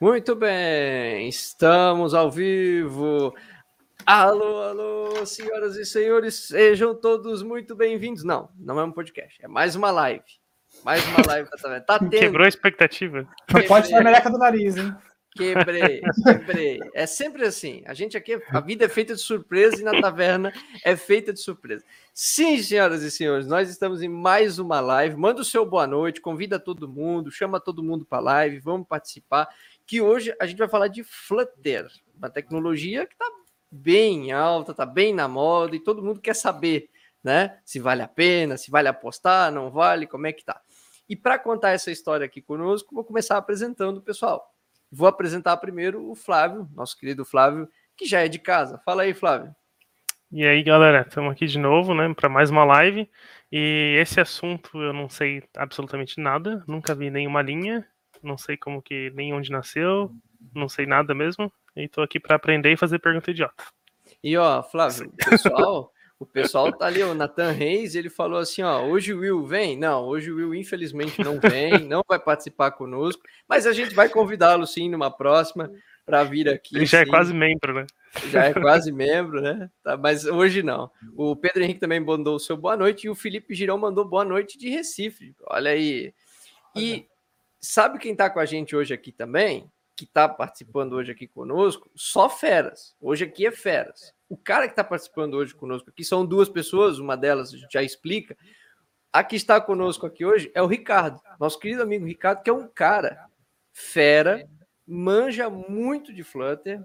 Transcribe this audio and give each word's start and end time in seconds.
Muito 0.00 0.34
bem, 0.34 1.28
estamos 1.28 2.14
ao 2.14 2.28
vivo. 2.28 3.32
Alô, 4.04 4.60
alô, 4.62 5.24
senhoras 5.24 5.76
e 5.76 5.86
senhores, 5.86 6.34
sejam 6.34 6.94
todos 6.94 7.44
muito 7.44 7.76
bem-vindos. 7.76 8.24
Não, 8.24 8.50
não 8.58 8.78
é 8.80 8.84
um 8.84 8.90
podcast, 8.90 9.38
é 9.42 9.46
mais 9.46 9.76
uma 9.76 9.92
live. 9.92 10.24
Mais 10.84 11.06
uma 11.06 11.24
live 11.24 11.48
tá, 11.48 11.80
tá 11.80 11.98
tendo. 12.00 12.10
Quebrou 12.10 12.44
a 12.44 12.48
expectativa. 12.48 13.26
Não 13.52 13.62
pode 13.62 13.86
ser 13.86 13.94
a 13.94 14.02
meleca 14.02 14.28
do 14.28 14.36
nariz, 14.36 14.76
hein? 14.76 14.94
Quebrei, 15.36 16.00
quebrei. 16.22 16.80
É 16.94 17.06
sempre 17.06 17.44
assim. 17.44 17.82
A 17.86 17.94
gente 17.94 18.16
aqui, 18.16 18.40
a 18.50 18.60
vida 18.60 18.84
é 18.84 18.88
feita 18.88 19.14
de 19.14 19.20
surpresa 19.20 19.80
e 19.80 19.84
na 19.84 20.00
taverna 20.00 20.52
é 20.84 20.94
feita 20.94 21.32
de 21.32 21.40
surpresa. 21.40 21.84
Sim, 22.12 22.62
senhoras 22.62 23.02
e 23.02 23.10
senhores, 23.10 23.46
nós 23.46 23.68
estamos 23.68 24.00
em 24.00 24.08
mais 24.08 24.60
uma 24.60 24.80
live. 24.80 25.16
Manda 25.16 25.40
o 25.40 25.44
seu 25.44 25.66
boa 25.66 25.88
noite, 25.88 26.20
convida 26.20 26.60
todo 26.60 26.88
mundo, 26.88 27.32
chama 27.32 27.58
todo 27.58 27.82
mundo 27.82 28.04
para 28.04 28.18
a 28.18 28.22
live, 28.22 28.60
vamos 28.60 28.86
participar. 28.86 29.48
Que 29.86 30.00
hoje 30.00 30.34
a 30.40 30.46
gente 30.46 30.58
vai 30.58 30.68
falar 30.68 30.88
de 30.88 31.04
Flutter, 31.04 31.86
uma 32.16 32.30
tecnologia 32.30 33.06
que 33.06 33.14
está 33.14 33.26
bem 33.70 34.32
alta, 34.32 34.70
está 34.70 34.86
bem 34.86 35.12
na 35.12 35.28
moda 35.28 35.74
e 35.74 35.80
todo 35.80 36.02
mundo 36.02 36.20
quer 36.20 36.34
saber, 36.34 36.88
né? 37.22 37.58
Se 37.64 37.78
vale 37.78 38.02
a 38.02 38.08
pena, 38.08 38.56
se 38.56 38.70
vale 38.70 38.88
apostar, 38.88 39.52
não 39.52 39.70
vale, 39.70 40.06
como 40.06 40.26
é 40.26 40.32
que 40.32 40.44
tá. 40.44 40.60
E 41.08 41.14
para 41.14 41.38
contar 41.38 41.70
essa 41.72 41.90
história 41.90 42.24
aqui 42.24 42.40
conosco, 42.40 42.94
vou 42.94 43.04
começar 43.04 43.36
apresentando 43.36 43.98
o 43.98 44.02
pessoal. 44.02 44.54
Vou 44.90 45.08
apresentar 45.08 45.56
primeiro 45.56 46.08
o 46.08 46.14
Flávio, 46.14 46.68
nosso 46.72 46.96
querido 46.98 47.24
Flávio, 47.24 47.68
que 47.96 48.06
já 48.06 48.20
é 48.20 48.28
de 48.28 48.38
casa. 48.38 48.78
Fala 48.84 49.02
aí, 49.02 49.12
Flávio. 49.12 49.54
E 50.30 50.44
aí, 50.44 50.62
galera, 50.62 51.02
estamos 51.02 51.32
aqui 51.32 51.46
de 51.46 51.58
novo, 51.58 51.94
né, 51.94 52.12
para 52.14 52.28
mais 52.28 52.50
uma 52.50 52.64
live. 52.64 53.08
E 53.52 53.96
esse 54.00 54.20
assunto 54.20 54.82
eu 54.82 54.92
não 54.92 55.08
sei 55.08 55.42
absolutamente 55.56 56.20
nada, 56.20 56.64
nunca 56.66 56.94
vi 56.94 57.10
nenhuma 57.10 57.42
linha, 57.42 57.86
não 58.24 58.38
sei 58.38 58.56
como 58.56 58.82
que 58.82 59.10
nem 59.14 59.32
onde 59.32 59.50
nasceu, 59.50 60.10
não 60.54 60.68
sei 60.68 60.86
nada 60.86 61.14
mesmo. 61.14 61.52
E 61.76 61.88
tô 61.88 62.02
aqui 62.02 62.20
para 62.20 62.36
aprender 62.36 62.72
e 62.72 62.76
fazer 62.76 62.98
pergunta 62.98 63.30
idiota. 63.30 63.64
E 64.22 64.36
ó, 64.36 64.62
Flávio, 64.62 65.08
o 65.08 65.30
pessoal, 65.30 65.92
o 66.18 66.26
pessoal 66.26 66.72
tá 66.72 66.86
ali, 66.86 67.02
o 67.02 67.14
Nathan 67.14 67.50
Reis, 67.50 67.94
ele 67.94 68.08
falou 68.08 68.38
assim, 68.38 68.62
ó, 68.62 68.82
hoje 68.84 69.12
o 69.12 69.20
Will 69.20 69.44
vem? 69.44 69.76
Não, 69.76 70.04
hoje 70.04 70.30
o 70.30 70.36
Will 70.36 70.54
infelizmente 70.54 71.22
não 71.22 71.38
vem, 71.40 71.80
não 71.86 72.02
vai 72.08 72.18
participar 72.18 72.70
conosco, 72.70 73.22
mas 73.48 73.66
a 73.66 73.72
gente 73.72 73.94
vai 73.94 74.08
convidá-lo 74.08 74.66
sim 74.66 74.88
numa 74.88 75.10
próxima 75.10 75.70
para 76.06 76.22
vir 76.22 76.48
aqui. 76.48 76.76
Ele 76.76 76.86
já 76.86 76.98
sim. 76.98 77.04
é 77.04 77.06
quase 77.06 77.34
membro, 77.34 77.74
né? 77.74 77.86
Já 78.30 78.44
é 78.44 78.54
quase 78.54 78.92
membro, 78.92 79.40
né? 79.40 79.70
Tá, 79.82 79.96
mas 79.96 80.24
hoje 80.24 80.62
não. 80.62 80.90
O 81.16 81.34
Pedro 81.34 81.62
Henrique 81.62 81.80
também 81.80 81.98
mandou 81.98 82.36
o 82.36 82.40
seu 82.40 82.56
boa 82.56 82.76
noite 82.76 83.06
e 83.06 83.10
o 83.10 83.14
Felipe 83.14 83.54
Girão 83.54 83.78
mandou 83.78 84.04
boa 84.04 84.24
noite 84.24 84.56
de 84.56 84.68
Recife. 84.68 85.34
Olha 85.48 85.70
aí. 85.70 86.12
E 86.76 87.06
sabe 87.64 87.98
quem 87.98 88.14
tá 88.14 88.28
com 88.28 88.38
a 88.38 88.44
gente 88.44 88.76
hoje 88.76 88.92
aqui 88.92 89.10
também? 89.10 89.70
Que 89.96 90.06
tá 90.06 90.28
participando 90.28 90.94
hoje 90.94 91.12
aqui 91.12 91.26
conosco? 91.26 91.90
Só 91.94 92.28
feras. 92.28 92.94
Hoje 93.00 93.24
aqui 93.24 93.46
é 93.46 93.50
feras. 93.50 94.12
O 94.28 94.36
cara 94.36 94.66
que 94.66 94.72
está 94.72 94.84
participando 94.84 95.34
hoje 95.34 95.54
conosco 95.54 95.88
aqui 95.88 96.04
são 96.04 96.26
duas 96.26 96.48
pessoas, 96.48 96.98
uma 96.98 97.16
delas 97.16 97.54
a 97.54 97.56
gente 97.56 97.72
já 97.72 97.82
explica. 97.82 98.36
A 99.12 99.22
que 99.22 99.36
está 99.36 99.60
conosco 99.60 100.06
aqui 100.06 100.24
hoje 100.24 100.50
é 100.54 100.62
o 100.62 100.66
Ricardo, 100.66 101.20
nosso 101.38 101.58
querido 101.58 101.82
amigo 101.82 102.04
Ricardo, 102.04 102.42
que 102.42 102.50
é 102.50 102.52
um 102.52 102.66
cara 102.66 103.26
fera, 103.72 104.46
manja 104.86 105.48
muito 105.48 106.12
de 106.12 106.24
Flutter 106.24 106.84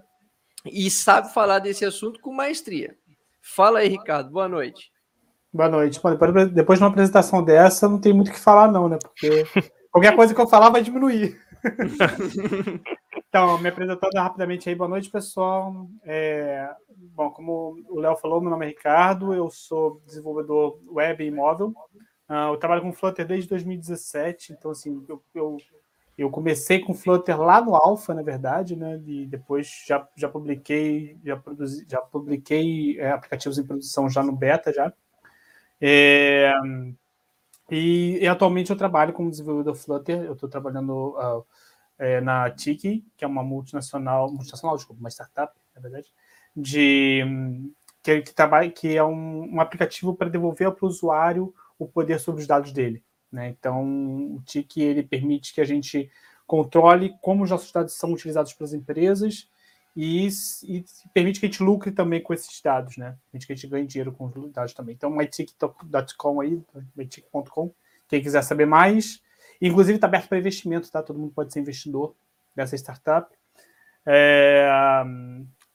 e 0.64 0.90
sabe 0.90 1.32
falar 1.34 1.58
desse 1.58 1.84
assunto 1.84 2.20
com 2.20 2.32
maestria. 2.32 2.96
Fala 3.42 3.80
aí, 3.80 3.88
Ricardo, 3.88 4.30
boa 4.30 4.48
noite. 4.48 4.92
Boa 5.52 5.68
noite. 5.68 6.00
Depois 6.52 6.78
de 6.78 6.84
uma 6.84 6.90
apresentação 6.90 7.44
dessa, 7.44 7.88
não 7.88 8.00
tem 8.00 8.12
muito 8.12 8.28
o 8.28 8.32
que 8.32 8.38
falar, 8.38 8.70
não, 8.70 8.88
né? 8.88 8.98
Porque 9.02 9.44
qualquer 9.90 10.14
coisa 10.14 10.34
que 10.34 10.40
eu 10.40 10.48
falar 10.48 10.70
vai 10.70 10.82
diminuir. 10.82 11.40
então, 13.28 13.58
me 13.58 13.68
apresentando 13.68 14.14
rapidamente 14.14 14.68
aí, 14.68 14.74
boa 14.74 14.88
noite, 14.88 15.10
pessoal. 15.10 15.88
É, 16.04 16.68
bom, 17.14 17.30
como 17.30 17.76
o 17.88 18.00
Léo 18.00 18.16
falou, 18.16 18.40
meu 18.40 18.50
nome 18.50 18.66
é 18.66 18.68
Ricardo, 18.68 19.34
eu 19.34 19.50
sou 19.50 20.00
desenvolvedor 20.06 20.78
web 20.86 21.24
e 21.24 21.30
móvel. 21.30 21.74
Uh, 22.28 22.52
eu 22.52 22.56
trabalho 22.56 22.82
com 22.82 22.92
Flutter 22.92 23.26
desde 23.26 23.48
2017, 23.48 24.52
então, 24.52 24.70
assim, 24.70 25.04
eu, 25.08 25.22
eu, 25.34 25.56
eu 26.16 26.30
comecei 26.30 26.78
com 26.78 26.94
Flutter 26.94 27.40
lá 27.40 27.60
no 27.60 27.74
Alpha, 27.74 28.14
na 28.14 28.22
verdade, 28.22 28.76
né? 28.76 29.00
E 29.04 29.26
depois 29.26 29.84
já, 29.86 30.06
já 30.16 30.28
publiquei, 30.28 31.18
já, 31.24 31.36
produzi, 31.36 31.84
já 31.88 32.00
publiquei 32.00 33.00
é, 33.00 33.10
aplicativos 33.10 33.58
em 33.58 33.66
produção 33.66 34.08
já 34.08 34.22
no 34.22 34.30
beta 34.30 34.72
já. 34.72 34.92
É, 35.80 36.52
e, 37.70 38.18
e, 38.20 38.26
atualmente 38.26 38.70
eu 38.70 38.76
trabalho 38.76 39.12
como 39.12 39.30
desenvolvedor 39.30 39.74
Flutter, 39.74 40.22
eu 40.22 40.32
estou 40.32 40.48
trabalhando 40.48 41.16
uh, 41.16 41.44
é, 41.98 42.20
na 42.20 42.50
Tiki, 42.50 43.04
que 43.16 43.24
é 43.24 43.28
uma 43.28 43.42
multinacional, 43.42 44.30
multinacional, 44.30 44.76
desculpa, 44.76 45.00
uma 45.00 45.10
startup, 45.10 45.54
na 45.74 45.80
verdade, 45.80 46.12
de 46.56 47.22
que, 48.02 48.22
que 48.22 48.34
trabalha, 48.34 48.70
que 48.70 48.96
é 48.96 49.04
um, 49.04 49.54
um 49.54 49.60
aplicativo 49.60 50.14
para 50.14 50.30
devolver 50.30 50.72
para 50.72 50.86
o 50.86 50.88
usuário 50.88 51.54
o 51.78 51.86
poder 51.86 52.18
sobre 52.18 52.40
os 52.40 52.46
dados 52.46 52.72
dele. 52.72 53.02
Né? 53.30 53.48
Então, 53.48 54.34
o 54.34 54.42
Tiki 54.44 54.82
ele 54.82 55.02
permite 55.02 55.54
que 55.54 55.60
a 55.60 55.64
gente 55.64 56.10
controle 56.46 57.14
como 57.20 57.44
os 57.44 57.50
nossos 57.50 57.70
dados 57.70 57.94
são 57.94 58.12
utilizados 58.12 58.52
pelas 58.54 58.72
empresas 58.72 59.48
e, 59.96 60.28
e, 60.62 60.84
permite 61.12 61.40
que 61.40 61.46
a 61.46 61.48
gente 61.48 61.62
lucre 61.62 61.90
também 61.90 62.22
com 62.22 62.32
esses 62.32 62.60
dados, 62.62 62.96
né? 62.96 63.16
Permite 63.30 63.46
que 63.46 63.52
a 63.52 63.56
gente 63.56 63.66
ganhe 63.66 63.86
dinheiro 63.86 64.12
com 64.12 64.26
os 64.26 64.52
dados 64.52 64.72
também. 64.72 64.94
Então, 64.94 65.10
mytick.com 65.10 66.40
aí, 66.40 66.62
mytick.com, 66.96 67.72
quem 68.08 68.22
quiser 68.22 68.42
saber 68.42 68.66
mais. 68.66 69.20
Inclusive, 69.60 69.96
está 69.96 70.06
aberto 70.06 70.28
para 70.28 70.38
investimento, 70.38 70.90
tá? 70.90 71.02
Todo 71.02 71.18
mundo 71.18 71.32
pode 71.34 71.52
ser 71.52 71.60
investidor 71.60 72.14
dessa 72.54 72.76
startup. 72.76 73.34
É, 74.06 74.70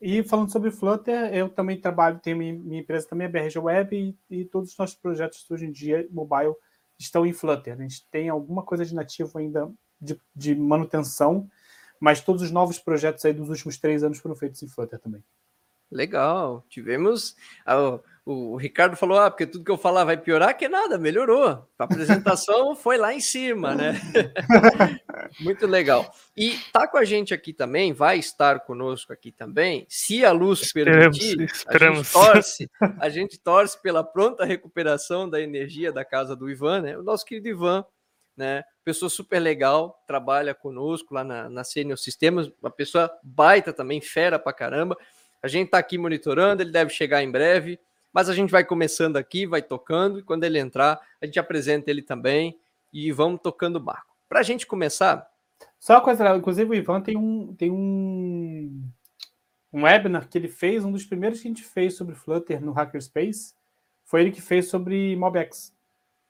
e 0.01 0.23
falando 0.23 0.51
sobre 0.51 0.71
Flutter, 0.71 1.33
eu 1.33 1.49
também 1.49 1.79
trabalho, 1.79 2.19
tenho 2.19 2.37
minha, 2.37 2.53
minha 2.53 2.81
empresa 2.81 3.07
também, 3.07 3.27
a 3.27 3.29
BRG 3.29 3.59
Web, 3.59 3.95
e, 3.95 4.39
e, 4.41 4.45
todos 4.45 4.71
os 4.71 4.77
nossos 4.77 4.95
projetos 4.95 5.49
hoje 5.49 5.65
em 5.65 5.71
dia, 5.71 6.07
mobile, 6.11 6.53
estão 6.97 7.25
em 7.25 7.33
Flutter. 7.33 7.73
A 7.73 7.81
gente 7.81 8.05
tem 8.09 8.29
alguma 8.29 8.63
coisa 8.63 8.85
de 8.85 8.95
nativo 8.95 9.37
ainda 9.37 9.71
de, 9.99 10.19
de 10.35 10.55
manutenção, 10.55 11.49
mas 11.99 12.21
todos 12.21 12.41
os 12.41 12.51
novos 12.51 12.79
projetos 12.79 13.23
aí 13.25 13.33
dos 13.33 13.49
últimos 13.49 13.77
três 13.77 14.03
anos 14.03 14.19
foram 14.19 14.35
feitos 14.35 14.61
em 14.63 14.67
Flutter 14.67 14.99
também. 14.99 15.23
Legal, 15.91 16.65
tivemos. 16.67 17.35
Ah, 17.65 17.99
o, 18.25 18.53
o, 18.53 18.57
Ricardo 18.57 18.97
falou: 18.97 19.19
ah, 19.19 19.29
porque 19.29 19.45
tudo 19.45 19.63
que 19.63 19.71
eu 19.71 19.77
falar 19.77 20.03
vai 20.03 20.17
piorar, 20.17 20.57
que 20.57 20.67
nada, 20.67 20.97
melhorou. 20.97 21.47
A 21.77 21.83
apresentação 21.83 22.75
foi 22.75 22.97
lá 22.97 23.13
em 23.13 23.19
cima, 23.19 23.75
né? 23.75 23.93
Muito 25.39 25.67
legal. 25.67 26.11
E 26.35 26.57
tá 26.73 26.87
com 26.87 26.97
a 26.97 27.05
gente 27.05 27.33
aqui 27.33 27.53
também, 27.53 27.93
vai 27.93 28.17
estar 28.17 28.61
conosco 28.61 29.13
aqui 29.13 29.31
também, 29.31 29.85
se 29.87 30.25
a 30.25 30.31
luz 30.31 30.61
esperamos, 30.61 31.17
permitir, 31.17 31.41
esperamos. 31.41 32.15
a 32.15 32.19
gente 32.19 32.33
torce, 32.33 32.71
a 32.99 33.09
gente 33.09 33.39
torce 33.39 33.81
pela 33.81 34.03
pronta 34.03 34.43
recuperação 34.43 35.29
da 35.29 35.39
energia 35.39 35.91
da 35.91 36.03
casa 36.03 36.35
do 36.35 36.49
Ivan, 36.49 36.81
né? 36.81 36.97
O 36.97 37.03
nosso 37.03 37.23
querido 37.23 37.47
Ivan, 37.47 37.85
né? 38.35 38.63
Pessoa 38.83 39.09
super 39.09 39.39
legal, 39.39 40.03
trabalha 40.05 40.53
conosco 40.53 41.13
lá 41.13 41.23
na, 41.23 41.49
na 41.49 41.63
Senior 41.63 41.97
Sistemas, 41.97 42.51
uma 42.61 42.69
pessoa 42.69 43.11
baita 43.23 43.71
também, 43.71 44.01
fera 44.01 44.37
pra 44.37 44.53
caramba. 44.53 44.97
A 45.41 45.47
gente 45.47 45.67
está 45.67 45.77
aqui 45.77 45.97
monitorando, 45.97 46.61
ele 46.61 46.71
deve 46.71 46.91
chegar 46.91 47.23
em 47.23 47.31
breve, 47.31 47.79
mas 48.11 48.29
a 48.29 48.33
gente 48.33 48.49
vai 48.49 48.63
começando 48.63 49.17
aqui, 49.17 49.45
vai 49.45 49.61
tocando, 49.61 50.19
e 50.19 50.23
quando 50.23 50.43
ele 50.43 50.59
entrar, 50.59 50.99
a 51.21 51.25
gente 51.25 51.39
apresenta 51.39 51.89
ele 51.89 52.01
também 52.01 52.57
e 52.91 53.11
vamos 53.11 53.41
tocando 53.41 53.75
o 53.75 53.79
barco. 53.79 54.15
Para 54.27 54.39
a 54.39 54.43
gente 54.43 54.65
começar. 54.65 55.29
Só 55.79 55.95
uma 55.95 56.01
coisa, 56.01 56.35
inclusive 56.35 56.69
o 56.69 56.73
Ivan 56.73 57.01
tem 57.01 57.17
um, 57.17 57.53
tem 57.53 57.69
um, 57.69 58.81
um 59.71 59.83
webinar 59.83 60.27
que 60.27 60.37
ele 60.37 60.47
fez, 60.47 60.83
um 60.85 60.91
dos 60.91 61.05
primeiros 61.05 61.41
que 61.41 61.47
a 61.47 61.51
gente 61.51 61.63
fez 61.63 61.95
sobre 61.95 62.15
Flutter 62.15 62.63
no 62.63 62.71
Hackerspace, 62.71 63.53
foi 64.05 64.21
ele 64.21 64.31
que 64.31 64.41
fez 64.41 64.69
sobre 64.69 65.15
MobX, 65.15 65.73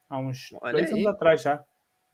há 0.08 0.18
uns 0.18 0.48
Olha 0.60 0.72
dois 0.72 0.86
aí. 0.86 0.92
anos 0.92 1.06
atrás 1.06 1.42
já. 1.42 1.64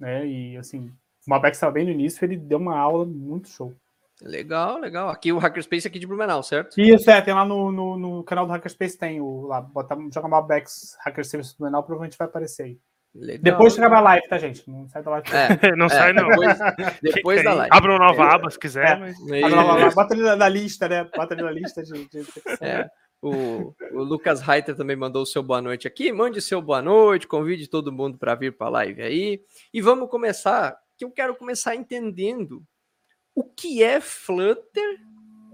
Né? 0.03 0.27
E 0.27 0.57
assim, 0.57 0.93
o 1.25 1.33
MobX 1.33 1.53
estava 1.53 1.73
bem 1.73 1.85
no 1.85 1.93
início, 1.93 2.25
ele 2.25 2.37
deu 2.37 2.59
uma 2.59 2.77
aula 2.77 3.07
muito 3.07 3.49
show. 3.49 3.73
Legal, 4.21 4.79
legal. 4.79 5.09
Aqui 5.09 5.33
o 5.33 5.39
Hackerspace 5.39 5.87
aqui 5.87 6.01
de 6.01 6.09
Blumenau, 6.09 6.43
certo? 6.43 6.81
Isso, 6.81 7.09
é, 7.09 7.21
tem 7.21 7.33
lá 7.33 7.45
no, 7.45 7.71
no, 7.71 7.97
no 7.97 8.25
canal 8.25 8.45
do 8.45 8.53
Hackerspace, 8.53 8.99
tem 8.99 9.21
o 9.21 9.47
lá, 9.47 9.61
bota, 9.61 9.97
joga 10.13 10.27
Malbex 10.27 10.97
Hackerspace 11.05 11.57
Blumenau, 11.57 11.85
provavelmente 11.85 12.19
vai 12.19 12.27
aparecer 12.27 12.63
aí. 12.65 12.79
Legal, 13.15 13.43
depois 13.43 13.75
chega 13.75 13.95
a 13.95 14.01
live, 14.01 14.27
tá, 14.27 14.39
gente? 14.39 14.69
Não 14.69 14.89
sai 14.89 15.03
da 15.03 15.11
live. 15.13 15.29
É, 15.33 15.71
não 15.77 15.87
é, 15.87 15.89
sai, 15.89 16.13
não. 16.13 16.29
Depois, 16.29 16.59
depois 17.03 17.45
da 17.45 17.55
live. 17.55 17.77
Abra 17.77 17.93
uma 17.93 18.07
nova 18.07 18.25
aba 18.25 18.51
se 18.51 18.59
quiser. 18.59 18.97
É, 18.97 18.97
mas... 18.97 19.17
nova, 19.53 19.91
bota 19.91 20.15
ali 20.15 20.23
na, 20.23 20.35
na, 20.35 20.49
lista, 20.49 20.89
né? 20.89 21.05
Bota 21.15 21.35
ali 21.35 21.43
na 21.43 21.51
lista 21.53 21.83
de. 21.83 21.93
de... 22.09 22.27
O, 23.23 23.73
o, 23.93 24.03
Lucas 24.03 24.41
Reiter 24.41 24.75
também 24.77 24.97
mandou 24.97 25.23
o 25.23 25.27
seu 25.27 25.43
boa 25.43 25.63
noite 25.63 25.87
aqui. 25.87 26.13
Mande 26.13 26.43
seu 26.43 26.61
boa 26.61 26.83
noite, 26.83 27.29
convide 27.29 27.69
todo 27.69 27.93
mundo 27.93 28.19
para 28.19 28.35
vir 28.35 28.57
para 28.57 28.67
a 28.67 28.71
live 28.71 29.01
aí. 29.01 29.45
E 29.73 29.81
vamos 29.81 30.11
começar, 30.11 30.77
que 30.99 31.05
eu 31.05 31.11
quero 31.11 31.37
começar 31.37 31.77
entendendo 31.77 32.65
o 33.35 33.45
que 33.45 33.83
é 33.83 34.01
Flutter, 34.01 34.99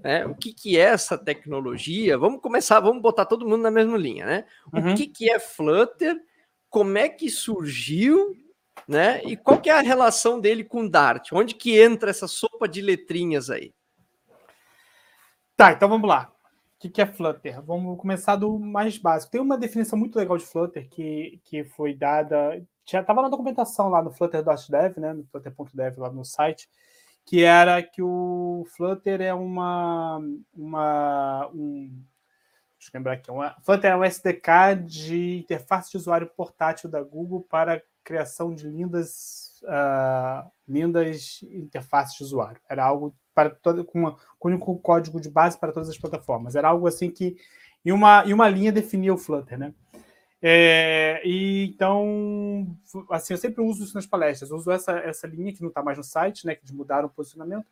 né? 0.02 0.24
o 0.24 0.34
que, 0.34 0.52
que 0.54 0.78
é 0.78 0.84
essa 0.84 1.18
tecnologia. 1.18 2.16
Vamos 2.16 2.40
começar, 2.40 2.80
vamos 2.80 3.02
botar 3.02 3.26
todo 3.26 3.46
mundo 3.46 3.60
na 3.60 3.70
mesma 3.70 3.98
linha, 3.98 4.24
né? 4.24 4.44
O 4.72 4.78
uhum. 4.78 4.94
que, 4.94 5.06
que 5.06 5.30
é 5.30 5.38
Flutter, 5.38 6.18
como 6.70 6.96
é 6.96 7.08
que 7.08 7.28
surgiu 7.28 8.34
né? 8.86 9.22
E 9.24 9.36
qual 9.36 9.60
que 9.60 9.70
é 9.70 9.72
a 9.72 9.80
relação 9.80 10.40
dele 10.40 10.64
com 10.64 10.88
Dart? 10.88 11.30
Onde 11.32 11.54
que 11.54 11.78
entra 11.78 12.10
essa 12.10 12.26
sopa 12.26 12.66
de 12.66 12.80
letrinhas 12.80 13.50
aí? 13.50 13.74
Tá, 15.56 15.72
então 15.72 15.88
vamos 15.88 16.08
lá. 16.08 16.32
O 16.80 16.90
que 16.90 17.02
é 17.02 17.06
Flutter? 17.06 17.60
Vamos 17.62 17.98
começar 17.98 18.36
do 18.36 18.56
mais 18.56 18.96
básico. 18.98 19.32
Tem 19.32 19.40
uma 19.40 19.58
definição 19.58 19.98
muito 19.98 20.14
legal 20.16 20.38
de 20.38 20.46
Flutter 20.46 20.88
que, 20.88 21.40
que 21.44 21.64
foi 21.64 21.92
dada. 21.92 22.64
Estava 22.86 23.20
na 23.20 23.28
documentação 23.28 23.88
lá 23.88 24.00
no 24.00 24.12
Flutter.dev, 24.12 24.98
né? 24.98 25.12
No 25.12 25.24
Flutter.dev 25.24 25.98
lá 25.98 26.08
no 26.08 26.24
site, 26.24 26.68
que 27.26 27.42
era 27.42 27.82
que 27.82 28.00
o 28.00 28.64
Flutter 28.76 29.20
é 29.20 29.34
uma. 29.34 30.20
uma 30.54 31.50
um, 31.52 31.88
deixa 32.78 32.90
eu 32.94 32.98
lembrar 32.98 33.14
aqui. 33.14 33.28
Uma, 33.28 33.56
Flutter 33.62 33.90
é 33.90 33.96
um 33.96 34.04
SDK 34.04 34.76
de 34.86 35.38
interface 35.38 35.90
de 35.90 35.96
usuário 35.96 36.30
portátil 36.36 36.88
da 36.88 37.02
Google 37.02 37.42
para 37.42 37.82
criação 38.04 38.54
de 38.54 38.68
lindas, 38.68 39.60
uh, 39.64 40.48
lindas 40.66 41.40
interfaces 41.42 42.16
de 42.16 42.22
usuário. 42.22 42.60
Era 42.68 42.84
algo 42.84 43.16
para 43.38 43.50
todo, 43.50 43.84
com, 43.84 44.00
uma, 44.00 44.16
com 44.36 44.50
um 44.50 44.78
código 44.78 45.20
de 45.20 45.30
base 45.30 45.56
para 45.56 45.70
todas 45.70 45.88
as 45.88 45.96
plataformas. 45.96 46.56
Era 46.56 46.70
algo 46.70 46.88
assim 46.88 47.08
que 47.08 47.36
em 47.84 47.92
uma, 47.92 48.24
em 48.26 48.32
uma 48.32 48.48
linha 48.48 48.72
definia 48.72 49.14
o 49.14 49.16
Flutter, 49.16 49.56
né? 49.56 49.72
É, 50.42 51.22
e 51.24 51.66
então, 51.66 52.76
assim, 53.12 53.34
eu 53.34 53.38
sempre 53.38 53.62
uso 53.62 53.84
isso 53.84 53.94
nas 53.94 54.06
palestras. 54.06 54.50
Uso 54.50 54.72
essa, 54.72 54.98
essa 54.98 55.28
linha 55.28 55.52
que 55.52 55.60
não 55.62 55.68
está 55.68 55.80
mais 55.84 55.96
no 55.96 56.02
site, 56.02 56.44
né? 56.44 56.56
Que 56.56 56.64
de 56.64 56.74
mudar 56.74 57.04
o 57.04 57.08
posicionamento. 57.08 57.66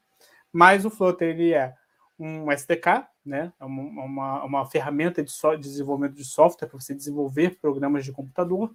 Mas 0.53 0.85
o 0.85 0.91
Flutter 0.91 1.31
ele 1.31 1.53
é 1.53 1.75
um 2.17 2.53
SDK, 2.53 3.09
né? 3.25 3.53
É 3.59 3.65
uma, 3.65 4.05
uma, 4.05 4.45
uma 4.45 4.67
ferramenta 4.67 5.21
de, 5.21 5.33
so, 5.33 5.57
de 5.57 5.63
desenvolvimento 5.63 6.15
de 6.15 6.25
software 6.25 6.69
para 6.69 6.79
você 6.79 6.95
desenvolver 6.95 7.59
programas 7.61 8.05
de 8.05 8.13
computador. 8.13 8.73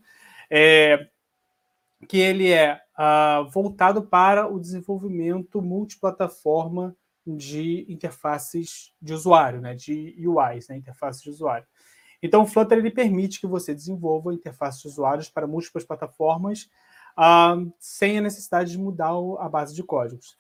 É, 0.49 1.07
que 2.07 2.18
ele 2.18 2.51
é 2.51 2.80
uh, 2.98 3.50
voltado 3.50 4.03
para 4.03 4.48
o 4.48 4.59
desenvolvimento 4.59 5.62
multiplataforma 5.62 6.95
de 7.25 7.86
interfaces 7.88 8.94
de 9.01 9.13
usuário, 9.13 9.62
né, 9.62 9.75
de 9.75 10.15
UIs, 10.27 10.68
né, 10.68 10.77
interfaces 10.77 11.21
de 11.21 11.30
usuário. 11.30 11.65
Então, 12.24 12.44
o 12.44 12.48
Flutter 12.48 12.77
ele 12.77 12.92
permite 12.92 13.39
que 13.39 13.48
você 13.48 13.74
desenvolva 13.74 14.33
interfaces 14.33 14.81
de 14.81 14.88
usuários 14.88 15.30
para 15.30 15.48
múltiplas 15.48 15.83
plataformas 15.83 16.69
uh, 17.18 17.71
sem 17.80 18.18
a 18.18 18.21
necessidade 18.21 18.71
de 18.71 18.77
mudar 18.77 19.12
a 19.39 19.50
base 19.50 19.74
de 19.74 19.83
códigos. 19.83 20.38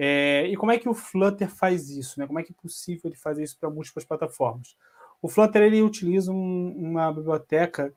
É, 0.00 0.46
e 0.46 0.56
como 0.56 0.70
é 0.70 0.78
que 0.78 0.88
o 0.88 0.94
Flutter 0.94 1.48
faz 1.48 1.90
isso? 1.90 2.20
Né? 2.20 2.26
Como 2.26 2.38
é 2.38 2.44
que 2.44 2.52
é 2.52 2.62
possível 2.62 3.02
ele 3.06 3.16
fazer 3.16 3.42
isso 3.42 3.58
para 3.58 3.68
múltiplas 3.68 4.04
plataformas? 4.04 4.76
O 5.20 5.28
Flutter 5.28 5.62
ele 5.62 5.82
utiliza 5.82 6.30
um, 6.30 6.72
uma 6.76 7.12
biblioteca 7.12 7.92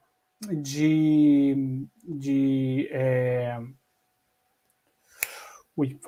de. 0.49 1.87
de 2.03 2.87
é... 2.91 3.59
Ui, 5.75 5.99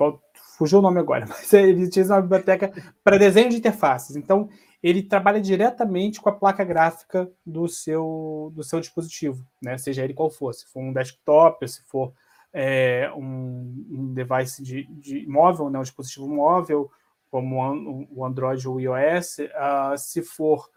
fugiu 0.56 0.78
o 0.78 0.82
nome 0.82 1.00
agora, 1.00 1.26
mas 1.28 1.52
ele 1.52 1.84
utiliza 1.84 2.14
uma 2.14 2.22
biblioteca 2.22 2.72
para 3.02 3.18
desenho 3.18 3.50
de 3.50 3.56
interfaces. 3.56 4.16
Então, 4.16 4.48
ele 4.82 5.02
trabalha 5.02 5.40
diretamente 5.40 6.20
com 6.20 6.28
a 6.28 6.34
placa 6.34 6.62
gráfica 6.64 7.30
do 7.44 7.66
seu, 7.68 8.52
do 8.54 8.62
seu 8.62 8.80
dispositivo, 8.80 9.44
né? 9.62 9.78
seja 9.78 10.04
ele 10.04 10.12
qual 10.12 10.30
for, 10.30 10.52
se 10.52 10.66
for 10.66 10.80
um 10.80 10.92
desktop, 10.92 11.66
se 11.66 11.82
for 11.84 12.12
é, 12.52 13.10
um, 13.16 13.86
um, 13.90 14.12
device 14.12 14.62
de, 14.62 14.84
de 14.84 15.26
móvel, 15.26 15.70
né? 15.70 15.78
um 15.78 15.82
dispositivo 15.82 16.28
móvel, 16.28 16.90
como 17.30 18.06
o 18.10 18.24
Android 18.24 18.68
ou 18.68 18.74
o 18.76 18.80
iOS, 18.80 19.38
uh, 19.38 19.96
se 19.96 20.22
for 20.22 20.68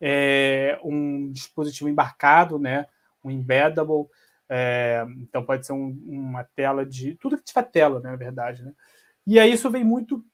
é, 0.00 0.78
um 0.82 1.30
dispositivo 1.30 1.90
embarcado, 1.90 2.58
né? 2.58 2.86
Um 3.26 3.30
embeddable, 3.30 4.06
é, 4.48 5.04
então 5.20 5.44
pode 5.44 5.66
ser 5.66 5.72
um, 5.72 5.98
uma 6.06 6.44
tela 6.44 6.86
de. 6.86 7.14
Tudo 7.16 7.36
que 7.36 7.44
tiver 7.44 7.64
tela, 7.64 8.00
né, 8.00 8.10
na 8.10 8.16
verdade. 8.16 8.62
Né? 8.64 8.72
E 9.26 9.38
aí 9.38 9.52
isso 9.52 9.70
vem 9.70 9.84
muito 9.84 10.24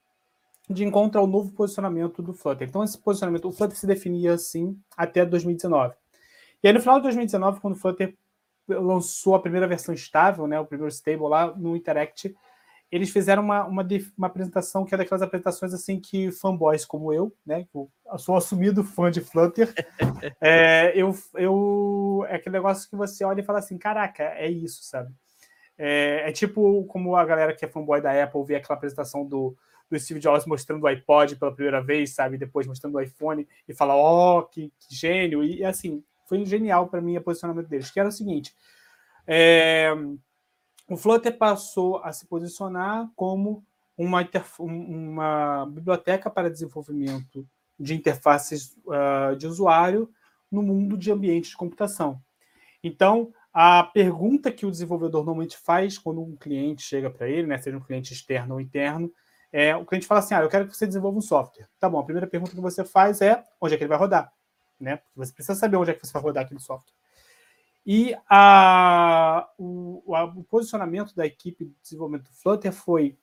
de 0.69 0.85
encontro 0.85 1.21
ao 1.21 1.27
novo 1.27 1.53
posicionamento 1.53 2.23
do 2.23 2.33
Flutter. 2.33 2.69
Então, 2.69 2.85
esse 2.85 2.99
posicionamento, 2.99 3.49
o 3.49 3.53
Flutter 3.53 3.77
se 3.77 3.87
definia 3.87 4.35
assim 4.35 4.79
até 4.97 5.25
2019. 5.25 5.95
E 6.63 6.69
aí, 6.69 6.73
no 6.73 6.81
final 6.81 6.97
de 6.97 7.03
2019, 7.05 7.61
quando 7.61 7.75
o 7.75 7.79
Flutter 7.79 8.17
lançou 8.69 9.35
a 9.35 9.41
primeira 9.41 9.67
versão 9.67 9.95
estável, 9.95 10.47
né, 10.47 10.59
o 10.61 10.65
primeiro 10.65 10.93
stable 10.93 11.29
lá 11.29 11.55
no 11.55 11.77
Interact, 11.77 12.35
eles 12.93 13.09
fizeram 13.09 13.43
uma, 13.43 13.65
uma, 13.65 13.89
uma, 14.19 14.27
apresentação 14.27 14.85
que 14.85 14.95
é 14.95 14.99
daquelas 14.99 15.23
apresentações 15.23 15.73
assim 15.73 15.99
que 15.99 16.31
fanboys 16.31 16.85
como 16.85 17.11
eu, 17.11 17.35
né, 17.45 17.67
eu 17.75 17.91
sou 18.19 18.37
assumido 18.37 18.85
fã 18.85 19.11
de 19.11 19.23
Flutter, 19.23 19.73
é, 20.39 20.93
eu, 20.95 21.17
eu 21.35 22.27
é 22.29 22.37
aquele 22.37 22.57
negócio 22.57 22.89
que 22.89 22.95
você 22.95 23.25
olha 23.25 23.41
e 23.41 23.45
fala 23.45 23.61
assim, 23.61 23.79
caraca, 23.79 24.23
é 24.23 24.49
isso, 24.51 24.85
sabe? 24.85 25.11
É, 25.79 26.29
é, 26.29 26.33
tipo 26.33 26.85
como 26.85 27.17
a 27.17 27.25
galera 27.25 27.57
que 27.57 27.65
é 27.65 27.69
fanboy 27.69 28.01
da 28.03 28.23
Apple 28.23 28.45
vê 28.45 28.57
aquela 28.57 28.77
apresentação 28.77 29.27
do, 29.27 29.57
do 29.91 29.99
Steve 29.99 30.21
Jobs 30.21 30.45
mostrando 30.47 30.83
o 30.83 30.87
iPod 30.87 31.37
pela 31.37 31.55
primeira 31.55 31.83
vez, 31.83 32.15
sabe? 32.15 32.37
Depois 32.37 32.67
mostrando 32.67 32.97
o 32.97 33.01
iPhone 33.01 33.49
e 33.67 33.75
fala, 33.75 33.97
ó, 33.97 34.39
oh, 34.39 34.43
que, 34.45 34.71
que, 34.79 34.95
gênio. 34.95 35.43
E 35.43 35.65
assim, 35.65 36.05
foi 36.29 36.45
genial 36.45 36.89
para 36.89 37.01
mim 37.01 37.17
o 37.17 37.23
posicionamento 37.23 37.69
deles, 37.69 37.91
que 37.91 37.99
era 37.99 38.09
o 38.09 38.13
seguinte. 38.13 38.55
É, 39.27 39.95
o 40.93 40.97
Flutter 40.97 41.37
passou 41.39 41.99
a 42.05 42.13
se 42.13 42.27
posicionar 42.27 43.11
como 43.17 43.65
uma, 43.97 44.29
uma 44.59 45.67
biblioteca 45.67 46.29
para 46.29 46.51
desenvolvimento 46.51 47.49
de 47.81 47.95
interfaces 47.95 48.77
uh, 48.87 49.35
de 49.37 49.47
usuário 49.47 50.11
no 50.51 50.63
mundo 50.63 50.99
de 50.99 51.11
ambientes 51.11 51.51
de 51.51 51.57
computação. 51.57 52.21
Então, 52.85 53.33
a 53.55 53.85
pergunta 53.85 54.53
que 54.53 54.67
o 54.67 54.71
desenvolvedor 54.71 55.25
normalmente 55.25 55.57
faz 55.57 55.97
quando 55.97 56.21
um 56.21 56.37
cliente 56.37 56.83
chega 56.83 57.09
para 57.09 57.27
ele, 57.27 57.47
né, 57.47 57.57
seja 57.57 57.79
um 57.79 57.83
cliente 57.83 58.13
externo 58.13 58.55
ou 58.55 58.61
interno, 58.61 59.11
é 59.51 59.75
o 59.75 59.87
cliente 59.87 60.07
fala 60.07 60.21
assim: 60.21 60.35
ah, 60.35 60.43
eu 60.43 60.49
quero 60.51 60.69
que 60.69 60.77
você 60.77 60.87
desenvolva 60.87 61.17
um 61.17 61.23
software. 61.23 61.69
Tá 61.81 61.89
bom, 61.89 61.99
a 62.01 62.05
primeira 62.05 62.27
pergunta 62.27 62.55
que 62.55 62.61
você 62.61 62.85
faz 62.85 63.23
é 63.23 63.43
onde 63.59 63.75
é 63.75 63.79
que 63.79 63.85
ele 63.85 63.89
vai 63.89 63.99
rodar. 63.99 64.31
Né? 64.79 65.01
Você 65.17 65.33
precisa 65.33 65.59
saber 65.59 65.77
onde 65.79 65.91
é 65.91 65.95
que 65.95 66.07
você 66.07 66.13
vai 66.13 66.23
rodar 66.23 66.45
aquele 66.45 66.61
software. 66.61 66.95
E 67.85 68.15
a, 68.31 69.49
o, 69.59 70.15
a, 70.15 70.25
o, 70.25 70.45
posicionamento 70.45 71.15
da 71.15 71.27
equipe 71.27 71.65
de 71.65 71.75
desenvolvimento 71.83 72.29
do 72.29 72.35
Flutter 72.35 72.73
foi, 72.73 73.17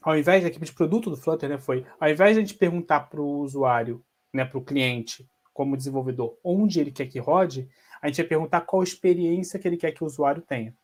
ao 0.00 0.16
invés 0.16 0.42
da 0.42 0.48
equipe 0.48 0.64
de 0.64 0.72
produto 0.72 1.10
do 1.10 1.16
Flutter, 1.16 1.48
né, 1.48 1.58
foi, 1.58 1.84
ao 2.00 2.08
invés 2.08 2.34
de 2.34 2.38
a 2.38 2.44
gente 2.44 2.54
perguntar 2.54 3.00
para 3.00 3.20
o 3.20 3.40
usuário, 3.40 4.02
né, 4.32 4.44
para 4.44 4.58
o 4.58 4.64
cliente, 4.64 5.28
como 5.52 5.76
desenvolvedor, 5.76 6.38
onde 6.42 6.80
ele 6.80 6.90
quer 6.90 7.06
que 7.06 7.18
rode, 7.18 7.68
a 8.00 8.08
gente 8.08 8.16
vai 8.16 8.26
perguntar 8.26 8.62
qual 8.62 8.82
experiência 8.82 9.58
que 9.58 9.66
ele 9.66 9.76
quer 9.76 9.92
que 9.92 10.02
o 10.02 10.06
usuário 10.06 10.42
tenha. 10.42 10.74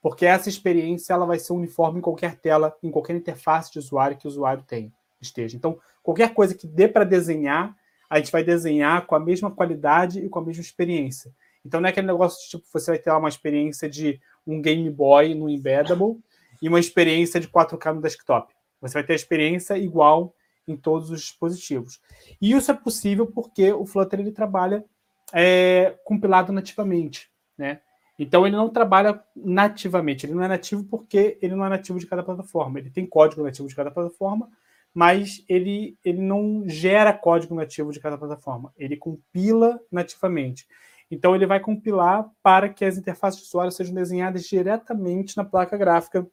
Porque 0.00 0.26
essa 0.26 0.48
experiência 0.48 1.12
ela 1.12 1.24
vai 1.24 1.38
ser 1.38 1.52
uniforme 1.52 1.98
em 1.98 2.02
qualquer 2.02 2.36
tela, 2.36 2.76
em 2.82 2.90
qualquer 2.90 3.14
interface 3.14 3.70
de 3.70 3.78
usuário 3.78 4.16
que 4.16 4.26
o 4.26 4.28
usuário 4.28 4.64
tenha, 4.66 4.92
esteja. 5.20 5.56
Então, 5.56 5.78
qualquer 6.02 6.34
coisa 6.34 6.54
que 6.54 6.66
dê 6.66 6.88
para 6.88 7.04
desenhar, 7.04 7.76
a 8.10 8.18
gente 8.18 8.32
vai 8.32 8.42
desenhar 8.42 9.06
com 9.06 9.14
a 9.14 9.20
mesma 9.20 9.50
qualidade 9.50 10.18
e 10.18 10.28
com 10.28 10.40
a 10.40 10.44
mesma 10.44 10.62
experiência. 10.62 11.32
Então 11.64 11.80
não 11.80 11.88
é 11.88 11.90
aquele 11.90 12.06
negócio 12.06 12.42
de 12.42 12.50
tipo, 12.50 12.64
você 12.72 12.92
vai 12.92 12.98
ter 12.98 13.10
uma 13.12 13.28
experiência 13.28 13.88
de 13.88 14.20
um 14.46 14.60
Game 14.60 14.88
Boy 14.90 15.34
no 15.34 15.48
Embeddable 15.48 16.18
e 16.60 16.68
uma 16.68 16.80
experiência 16.80 17.40
de 17.40 17.48
4K 17.48 17.94
no 17.94 18.02
desktop. 18.02 18.52
Você 18.80 18.94
vai 18.94 19.04
ter 19.04 19.12
a 19.12 19.16
experiência 19.16 19.78
igual 19.78 20.34
em 20.66 20.76
todos 20.76 21.10
os 21.10 21.20
dispositivos. 21.20 22.00
E 22.40 22.52
isso 22.52 22.70
é 22.70 22.74
possível 22.74 23.26
porque 23.26 23.72
o 23.72 23.86
Flutter 23.86 24.20
ele 24.20 24.32
trabalha 24.32 24.84
é, 25.32 25.96
compilado 26.04 26.52
nativamente, 26.52 27.30
né? 27.56 27.80
Então 28.18 28.46
ele 28.46 28.54
não 28.54 28.68
trabalha 28.68 29.22
nativamente, 29.34 30.26
ele 30.26 30.34
não 30.34 30.44
é 30.44 30.48
nativo 30.48 30.84
porque 30.84 31.38
ele 31.40 31.56
não 31.56 31.64
é 31.64 31.68
nativo 31.68 31.98
de 31.98 32.06
cada 32.06 32.22
plataforma. 32.22 32.78
Ele 32.78 32.90
tem 32.90 33.06
código 33.06 33.42
nativo 33.42 33.66
de 33.66 33.74
cada 33.74 33.90
plataforma, 33.90 34.50
mas 34.94 35.44
ele, 35.48 35.96
ele 36.04 36.20
não 36.20 36.64
gera 36.66 37.12
código 37.12 37.54
nativo 37.54 37.90
de 37.90 37.98
cada 37.98 38.18
plataforma. 38.18 38.72
Ele 38.76 38.96
compila 38.96 39.80
nativamente. 39.90 40.66
Então, 41.12 41.36
ele 41.36 41.44
vai 41.44 41.60
compilar 41.60 42.26
para 42.42 42.70
que 42.70 42.86
as 42.86 42.96
interfaces 42.96 43.38
de 43.38 43.46
usuário 43.46 43.70
sejam 43.70 43.94
desenhadas 43.94 44.44
diretamente 44.44 45.36
na 45.36 45.44
placa 45.44 45.76
gráfica 45.76 46.26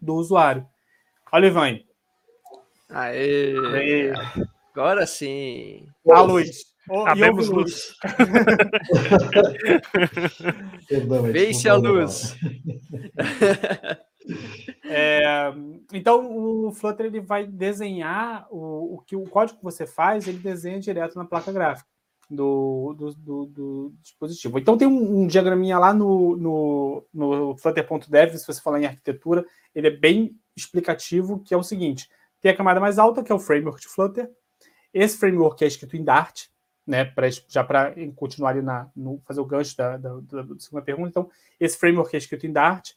do 0.00 0.16
usuário. 0.16 0.66
Olha, 1.30 1.46
Ivan. 1.46 1.78
Aê, 2.90 3.54
Aê. 3.56 4.12
Agora 4.72 5.06
sim. 5.06 5.86
A 6.10 6.20
luz. 6.20 6.64
Oh, 6.90 7.06
Abemos 7.06 7.48
luz. 7.48 7.94
Deixe 11.32 11.68
a 11.68 11.76
luz. 11.76 12.36
É, 14.84 15.52
então 15.92 16.38
o 16.38 16.70
Flutter 16.70 17.06
ele 17.06 17.20
vai 17.20 17.44
desenhar 17.44 18.46
o, 18.52 18.94
o 18.94 19.00
que 19.00 19.16
o 19.16 19.24
código 19.24 19.58
que 19.58 19.64
você 19.64 19.84
faz, 19.84 20.28
ele 20.28 20.38
desenha 20.38 20.78
direto 20.78 21.16
na 21.16 21.24
placa 21.24 21.50
gráfica 21.50 21.90
do, 22.34 22.94
do, 22.96 23.14
do, 23.14 23.46
do 23.46 23.94
dispositivo. 24.00 24.58
Então 24.58 24.78
tem 24.78 24.88
um, 24.88 25.22
um 25.22 25.26
diagraminha 25.26 25.78
lá 25.78 25.92
no, 25.92 26.36
no, 26.36 27.06
no 27.12 27.56
Flutter.dev, 27.56 28.36
se 28.36 28.46
você 28.46 28.60
falar 28.60 28.80
em 28.80 28.86
arquitetura, 28.86 29.44
ele 29.74 29.88
é 29.88 29.90
bem 29.90 30.36
explicativo, 30.56 31.40
que 31.40 31.52
é 31.52 31.56
o 31.56 31.62
seguinte: 31.62 32.08
tem 32.40 32.50
a 32.50 32.56
camada 32.56 32.80
mais 32.80 32.98
alta, 32.98 33.22
que 33.22 33.30
é 33.30 33.34
o 33.34 33.38
framework 33.38 33.80
de 33.80 33.88
Flutter. 33.88 34.30
Esse 34.92 35.16
framework 35.16 35.62
é 35.62 35.66
escrito 35.66 35.96
em 35.96 36.04
Dart, 36.04 36.46
né? 36.86 37.04
Pra, 37.04 37.28
já 37.48 37.62
para 37.62 37.94
continuar 38.16 38.50
ali 38.50 38.62
na, 38.62 38.88
no, 38.96 39.20
fazer 39.26 39.40
o 39.40 39.46
gancho 39.46 39.76
da, 39.76 39.96
da, 39.96 40.20
da, 40.20 40.44
segunda 40.58 40.84
pergunta. 40.84 41.08
Então, 41.08 41.30
esse 41.60 41.78
framework 41.78 42.14
é 42.14 42.18
escrito 42.18 42.46
em 42.46 42.52
Dart. 42.52 42.90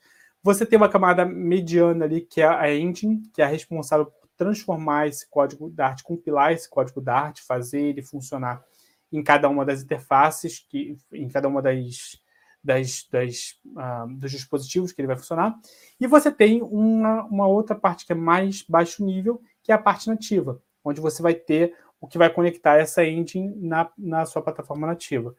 Você 0.44 0.65
tem 0.65 0.77
uma 0.77 0.89
camada 0.89 1.25
mediana 1.25 2.06
ali, 2.06 2.22
que 2.22 2.42
é 2.42 2.48
a 2.48 2.74
engine, 2.74 3.22
que 3.34 3.42
é 3.42 3.46
a 3.46 3.48
responsável 3.48 4.06
por 4.06 4.30
transformar 4.38 5.08
esse 5.08 5.27
código 5.30 5.70
Dart, 5.70 6.01
compilar 6.04 6.51
esse 6.51 6.70
código 6.70 7.01
Dart, 7.01 7.39
fazer 7.42 7.82
ele 7.82 8.01
funcionar 8.01 8.63
em 9.12 9.24
cada 9.24 9.50
uma 9.50 9.66
das 9.66 9.82
interfaces, 9.82 10.66
que, 10.70 10.98
em 11.12 11.28
cada 11.30 11.48
uma 11.48 11.62
das, 11.62 12.20
das, 12.64 13.08
das 13.12 13.56
uh, 13.68 14.08
dos 14.18 14.32
dispositivos 14.32 14.92
que 14.92 15.02
ele 15.02 15.08
vai 15.08 15.18
funcionar. 15.18 15.56
E 16.00 16.08
você 16.08 16.32
tem 16.32 16.62
uma, 16.62 17.24
uma 17.26 17.48
outra 17.48 17.76
parte 17.76 18.06
que 18.06 18.12
é 18.12 18.16
mais 18.16 18.64
baixo 18.64 19.06
nível, 19.06 19.42
que 19.64 19.72
é 19.72 19.76
a 19.76 19.80
parte 19.80 20.08
nativa, 20.08 20.62
onde 20.84 21.00
você 21.00 21.22
vai 21.22 21.34
ter 21.34 21.76
o 22.00 22.08
que 22.08 22.18
vai 22.18 22.30
conectar 22.30 22.78
essa 22.78 23.06
engine 23.06 23.56
na, 23.56 23.90
na 23.98 24.26
sua 24.26 24.42
plataforma 24.42 24.86
nativa. 24.86 25.36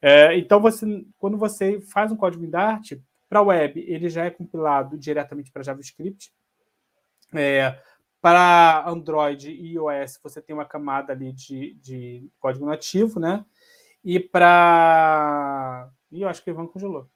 É, 0.00 0.36
então, 0.36 0.60
você, 0.60 1.04
quando 1.18 1.38
você 1.38 1.80
faz 1.80 2.12
um 2.12 2.16
código 2.16 2.44
em 2.44 2.50
Dart, 2.50 2.92
para 3.28 3.42
web, 3.42 3.80
ele 3.88 4.08
já 4.08 4.26
é 4.26 4.30
compilado 4.30 4.98
diretamente 4.98 5.50
para 5.50 5.62
JavaScript. 5.62 6.32
É, 7.34 7.76
para 8.24 8.88
Android 8.88 9.50
e 9.50 9.74
iOS, 9.74 10.18
você 10.22 10.40
tem 10.40 10.56
uma 10.56 10.64
camada 10.64 11.12
ali 11.12 11.30
de, 11.30 11.74
de 11.74 12.30
código 12.40 12.64
nativo, 12.64 13.20
né? 13.20 13.44
E 14.02 14.18
para. 14.18 15.90
Ih, 16.10 16.22
eu 16.22 16.28
acho 16.30 16.42
que 16.42 16.50
o 16.50 16.54
Ivan 16.54 16.66
congelou. 16.66 17.06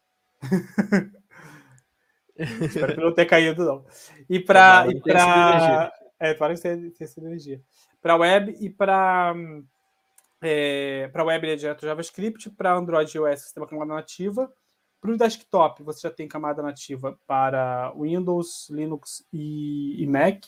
Espero 2.36 2.94
que 2.94 3.00
não 3.00 3.14
tenha 3.14 3.26
caído, 3.26 3.64
não. 3.64 3.86
E 4.28 4.38
para. 4.38 4.86
E 4.86 5.00
para 5.00 5.90
é, 6.20 6.34
para 6.34 6.54
que 6.54 6.60
tenha 6.60 6.92
essa 7.00 7.20
energia. 7.20 7.62
Para 8.02 8.16
web 8.16 8.54
e 8.60 8.68
para. 8.68 9.34
É, 10.42 11.08
para 11.08 11.24
web 11.24 11.46
ele 11.46 11.54
é 11.54 11.56
direto 11.56 11.86
JavaScript, 11.86 12.50
para 12.50 12.74
Android 12.74 13.10
e 13.10 13.18
iOS 13.18 13.44
você 13.44 13.54
tem 13.54 13.62
uma 13.62 13.68
camada 13.68 13.94
nativa. 13.94 14.52
Para 15.00 15.12
o 15.12 15.16
desktop, 15.16 15.82
você 15.82 16.06
já 16.06 16.10
tem 16.10 16.28
camada 16.28 16.60
nativa 16.60 17.18
para 17.26 17.94
Windows, 17.96 18.68
Linux 18.68 19.26
e, 19.32 20.02
e 20.02 20.06
Mac. 20.06 20.44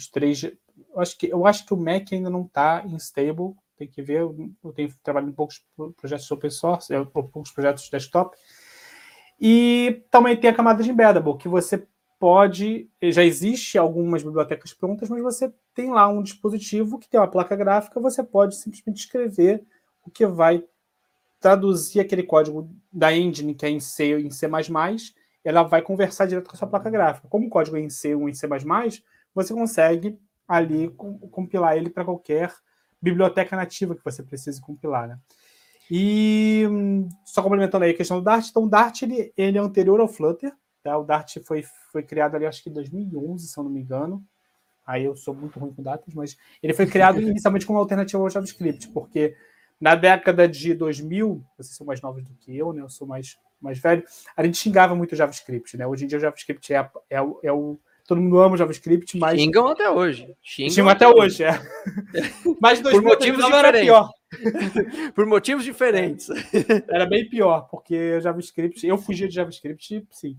Os 0.00 0.08
três. 0.08 0.42
Eu 0.42 0.54
acho 0.96 1.18
que, 1.18 1.26
eu 1.28 1.46
acho 1.46 1.66
que 1.66 1.74
o 1.74 1.76
Mac 1.76 2.10
ainda 2.10 2.30
não 2.30 2.42
está 2.42 2.82
stable. 2.98 3.54
Tem 3.76 3.86
que 3.86 4.00
ver. 4.00 4.20
Eu 4.22 4.72
tenho 4.74 4.94
trabalhado 5.02 5.30
em 5.30 5.34
poucos 5.34 5.62
projetos 5.96 6.30
open 6.30 6.50
source, 6.50 6.94
é, 6.94 7.04
poucos 7.04 7.50
projetos 7.50 7.88
desktop. 7.90 8.34
E 9.38 10.02
também 10.10 10.36
tem 10.36 10.48
a 10.48 10.54
camada 10.54 10.82
de 10.82 10.90
embeddable, 10.90 11.36
que 11.36 11.48
você 11.48 11.86
pode. 12.18 12.88
Já 13.02 13.22
existe 13.22 13.76
algumas 13.76 14.22
bibliotecas 14.22 14.72
prontas, 14.72 15.10
mas 15.10 15.22
você 15.22 15.52
tem 15.74 15.90
lá 15.90 16.08
um 16.08 16.22
dispositivo 16.22 16.98
que 16.98 17.08
tem 17.08 17.20
uma 17.20 17.30
placa 17.30 17.54
gráfica, 17.54 18.00
você 18.00 18.22
pode 18.22 18.56
simplesmente 18.56 19.00
escrever 19.00 19.62
o 20.02 20.10
que 20.10 20.26
vai 20.26 20.64
traduzir 21.38 22.00
aquele 22.00 22.22
código 22.22 22.70
da 22.90 23.14
engine, 23.14 23.54
que 23.54 23.66
é 23.66 23.70
em 23.70 23.80
C 23.80 24.18
em 24.18 24.30
C++, 24.30 24.46
ela 25.42 25.62
vai 25.62 25.80
conversar 25.80 26.26
direto 26.26 26.48
com 26.48 26.54
a 26.54 26.58
sua 26.58 26.68
placa 26.68 26.90
gráfica. 26.90 27.28
Como 27.28 27.46
o 27.46 27.50
código 27.50 27.76
é 27.76 27.80
em 27.80 27.88
C 27.88 28.14
ou 28.14 28.28
em 28.28 28.34
C++, 28.34 28.46
você 29.34 29.54
consegue 29.54 30.18
ali 30.46 30.90
compilar 31.30 31.76
ele 31.76 31.90
para 31.90 32.04
qualquer 32.04 32.52
biblioteca 33.00 33.56
nativa 33.56 33.94
que 33.94 34.04
você 34.04 34.22
precise 34.22 34.60
compilar, 34.60 35.08
né? 35.08 35.18
E 35.90 36.64
só 37.24 37.42
complementando 37.42 37.84
aí 37.84 37.90
a 37.90 37.96
questão 37.96 38.18
do 38.18 38.24
Dart, 38.24 38.48
então 38.48 38.64
o 38.64 38.68
Dart 38.68 39.02
ele, 39.02 39.32
ele 39.36 39.58
é 39.58 39.60
anterior 39.60 40.00
ao 40.00 40.06
Flutter, 40.06 40.52
tá? 40.82 40.96
O 40.96 41.04
Dart 41.04 41.38
foi, 41.44 41.64
foi 41.90 42.02
criado 42.02 42.36
ali 42.36 42.46
acho 42.46 42.62
que 42.62 42.70
em 42.70 42.72
2011, 42.72 43.48
se 43.48 43.58
eu 43.58 43.64
não 43.64 43.70
me 43.70 43.80
engano. 43.80 44.24
Aí 44.86 45.04
eu 45.04 45.16
sou 45.16 45.34
muito 45.34 45.58
ruim 45.58 45.72
com 45.72 45.82
datas, 45.82 46.14
mas 46.14 46.36
ele 46.62 46.74
foi 46.74 46.86
criado 46.86 47.20
inicialmente 47.22 47.66
como 47.66 47.78
alternativa 47.78 48.22
ao 48.22 48.30
JavaScript, 48.30 48.88
porque 48.88 49.36
na 49.80 49.94
década 49.94 50.46
de 50.46 50.74
2000, 50.74 51.44
vocês 51.56 51.76
são 51.76 51.86
mais 51.86 52.00
novos 52.00 52.22
do 52.22 52.34
que 52.34 52.56
eu, 52.56 52.72
né? 52.72 52.82
Eu 52.82 52.88
sou 52.88 53.06
mais, 53.06 53.38
mais 53.60 53.78
velho. 53.78 54.04
A 54.36 54.44
gente 54.44 54.58
xingava 54.58 54.94
muito 54.94 55.12
o 55.12 55.16
JavaScript, 55.16 55.76
né? 55.76 55.86
Hoje 55.86 56.04
em 56.04 56.08
dia 56.08 56.18
o 56.18 56.20
JavaScript 56.20 56.72
é, 56.72 56.78
é, 57.08 57.16
é 57.42 57.52
o 57.52 57.80
todo 58.10 58.20
mundo 58.20 58.40
ama 58.40 58.54
o 58.54 58.56
JavaScript, 58.56 59.16
mas. 59.16 59.40
Xingam 59.40 59.68
até 59.68 59.88
hoje. 59.88 60.34
Xingam, 60.42 60.70
Xingam 60.70 60.90
até, 60.90 61.04
até 61.04 61.16
hoje, 61.16 61.44
é. 61.44 61.60
Mas 62.60 62.80
Por 62.82 63.00
motivos 63.02 63.44
diferentes. 63.44 63.54
Era 63.54 63.80
pior. 63.80 64.10
Por 65.14 65.26
motivos 65.26 65.64
diferentes. 65.64 66.28
Era 66.88 67.06
bem 67.06 67.28
pior, 67.28 67.68
porque 67.70 68.20
JavaScript. 68.20 68.84
Eu 68.84 68.98
fugia 68.98 69.28
de 69.28 69.34
JavaScript, 69.36 70.04
sim. 70.10 70.36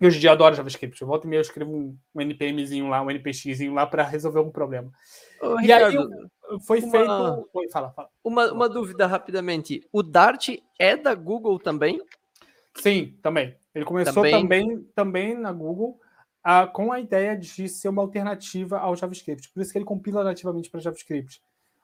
E 0.00 0.06
hoje 0.06 0.18
em 0.18 0.20
dia 0.20 0.30
eu 0.30 0.34
adoro 0.34 0.54
JavaScript. 0.54 1.02
Eu 1.02 1.08
volto 1.08 1.24
e 1.24 1.26
meio 1.26 1.38
eu 1.38 1.42
escrevo 1.42 1.74
um, 1.74 1.98
um 2.14 2.20
NPMzinho 2.20 2.86
lá, 2.86 3.02
um 3.02 3.10
NPXzinho 3.10 3.74
lá 3.74 3.84
para 3.84 4.04
resolver 4.04 4.38
algum 4.38 4.52
problema. 4.52 4.92
Ô, 5.42 5.58
e 5.58 5.62
Ricardo, 5.62 5.98
aí 5.98 6.60
foi 6.60 6.80
uma... 6.80 6.90
feito. 6.92 7.48
Oi, 7.52 7.68
fala, 7.68 7.90
fala. 7.90 8.08
Uma, 8.22 8.52
uma 8.52 8.68
dúvida 8.68 9.08
rapidamente. 9.08 9.84
O 9.90 10.04
Dart 10.04 10.50
é 10.78 10.96
da 10.96 11.16
Google 11.16 11.58
também? 11.58 12.00
Sim, 12.76 13.18
também. 13.20 13.56
Ele 13.74 13.84
começou 13.84 14.22
também, 14.22 14.32
também, 14.32 14.88
também 14.94 15.34
na 15.34 15.50
Google 15.50 15.98
com 16.72 16.92
a 16.92 17.00
ideia 17.00 17.36
de 17.36 17.68
ser 17.68 17.88
uma 17.88 18.02
alternativa 18.02 18.78
ao 18.78 18.94
JavaScript. 18.94 19.50
Por 19.52 19.60
isso 19.60 19.72
que 19.72 19.78
ele 19.78 19.84
compila 19.84 20.22
nativamente 20.22 20.70
para 20.70 20.80
JavaScript. 20.80 21.42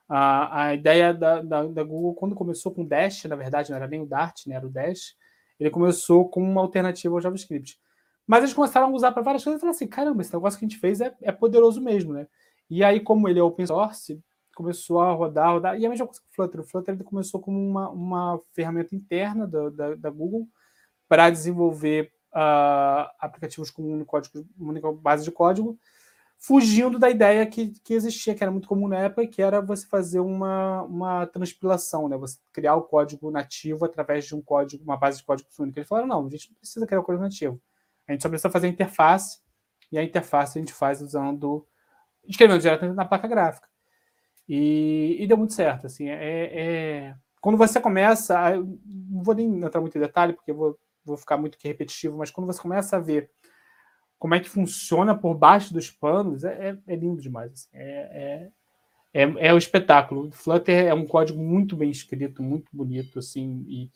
Uh, 0.09 0.47
a 0.51 0.73
ideia 0.73 1.13
da, 1.13 1.41
da, 1.41 1.63
da, 1.63 1.83
Google, 1.83 2.13
quando 2.13 2.35
começou 2.35 2.71
com 2.71 2.83
o 2.83 2.87
Dash, 2.87 3.25
na 3.25 3.35
verdade, 3.35 3.69
não 3.69 3.77
era 3.77 3.87
nem 3.87 4.01
o 4.01 4.05
Dart, 4.05 4.45
né, 4.45 4.55
era 4.55 4.65
o 4.65 4.69
Dash, 4.69 5.15
ele 5.59 5.69
começou 5.69 6.29
com 6.29 6.41
uma 6.41 6.61
alternativa 6.61 7.13
ao 7.13 7.21
JavaScript. 7.21 7.79
Mas 8.25 8.39
eles 8.39 8.53
começaram 8.53 8.87
a 8.87 8.91
usar 8.91 9.11
para 9.11 9.21
várias 9.21 9.43
coisas 9.43 9.59
e 9.59 9.61
falaram 9.61 9.75
assim: 9.75 9.87
caramba, 9.87 10.21
esse 10.21 10.33
negócio 10.33 10.57
que 10.57 10.65
a 10.65 10.67
gente 10.67 10.79
fez 10.79 11.01
é, 11.01 11.13
é 11.21 11.31
poderoso 11.31 11.81
mesmo, 11.81 12.13
né? 12.13 12.27
E 12.69 12.83
aí, 12.83 12.99
como 12.99 13.27
ele 13.27 13.39
é 13.39 13.43
open 13.43 13.65
source, 13.65 14.21
começou 14.55 15.01
a 15.01 15.11
rodar, 15.11 15.51
rodar. 15.51 15.79
E 15.79 15.85
a 15.85 15.89
mesma 15.89 16.05
coisa 16.05 16.21
com 16.21 16.27
o 16.27 16.35
Flutter. 16.35 16.61
O 16.61 16.63
Flutter 16.63 16.95
ele 16.95 17.03
começou 17.03 17.39
como 17.39 17.59
uma, 17.59 17.89
uma 17.89 18.41
ferramenta 18.53 18.95
interna 18.95 19.45
da, 19.45 19.69
da, 19.69 19.95
da 19.95 20.09
Google 20.09 20.47
para 21.07 21.29
desenvolver 21.29 22.11
uh, 22.33 23.09
aplicativos 23.19 23.69
com 23.69 23.81
um 23.81 24.03
código, 24.03 24.45
única 24.59 24.91
base 24.91 25.23
de 25.23 25.31
código, 25.31 25.77
fugindo 26.37 26.99
da 26.99 27.09
ideia 27.09 27.45
que, 27.45 27.69
que 27.83 27.93
existia, 27.93 28.35
que 28.35 28.43
era 28.43 28.51
muito 28.51 28.67
comum 28.67 28.87
na 28.87 28.97
época, 28.97 29.27
que 29.27 29.41
era 29.41 29.61
você 29.61 29.87
fazer 29.87 30.19
uma, 30.19 30.81
uma 30.83 31.25
transpilação, 31.27 32.09
né? 32.09 32.17
Você 32.17 32.37
criar 32.51 32.75
o 32.75 32.81
código 32.81 33.31
nativo 33.31 33.85
através 33.85 34.25
de 34.25 34.35
um 34.35 34.41
código, 34.41 34.83
uma 34.83 34.97
base 34.97 35.19
de 35.19 35.23
código 35.23 35.49
única. 35.57 35.79
Eles 35.79 35.87
falaram, 35.87 36.07
não, 36.07 36.27
a 36.27 36.29
gente 36.29 36.49
não 36.49 36.57
precisa 36.57 36.85
criar 36.85 36.99
o 36.99 37.03
código 37.03 37.23
nativo. 37.23 37.61
A 38.07 38.11
gente 38.11 38.21
só 38.21 38.29
precisa 38.29 38.49
fazer 38.49 38.67
a 38.67 38.69
interface, 38.69 39.39
e 39.91 39.97
a 39.97 40.03
interface 40.03 40.57
a 40.57 40.61
gente 40.61 40.73
faz 40.73 41.01
usando, 41.01 41.65
escrevendo 42.25 42.59
diretamente 42.59 42.95
na 42.95 43.05
placa 43.05 43.27
gráfica. 43.27 43.67
E, 44.49 45.15
e 45.19 45.27
deu 45.27 45.37
muito 45.37 45.53
certo, 45.53 45.87
assim, 45.87 46.09
é, 46.09 46.49
é... 46.51 47.15
Quando 47.39 47.57
você 47.57 47.79
começa, 47.79 48.57
não 48.57 49.23
vou 49.23 49.35
nem 49.35 49.63
entrar 49.63 49.79
muito 49.79 49.97
em 49.97 50.01
detalhe, 50.01 50.33
porque 50.33 50.51
eu 50.51 50.55
vou 50.55 50.79
vou 51.05 51.17
ficar 51.17 51.37
muito 51.37 51.57
repetitivo, 51.61 52.17
mas 52.17 52.31
quando 52.31 52.47
você 52.47 52.61
começa 52.61 52.97
a 52.97 52.99
ver 52.99 53.29
como 54.17 54.35
é 54.35 54.39
que 54.39 54.49
funciona 54.49 55.17
por 55.17 55.35
baixo 55.35 55.73
dos 55.73 55.91
panos, 55.91 56.43
é, 56.43 56.69
é, 56.69 56.93
é 56.93 56.95
lindo 56.95 57.21
demais. 57.21 57.51
Assim. 57.51 57.67
É, 57.73 58.49
é, 59.13 59.23
é, 59.23 59.47
é 59.47 59.53
o 59.53 59.57
espetáculo. 59.57 60.31
Flutter 60.31 60.87
é 60.87 60.93
um 60.93 61.05
código 61.05 61.41
muito 61.41 61.75
bem 61.75 61.91
escrito, 61.91 62.41
muito 62.41 62.69
bonito, 62.71 63.19
assim, 63.19 63.65
e, 63.67 63.91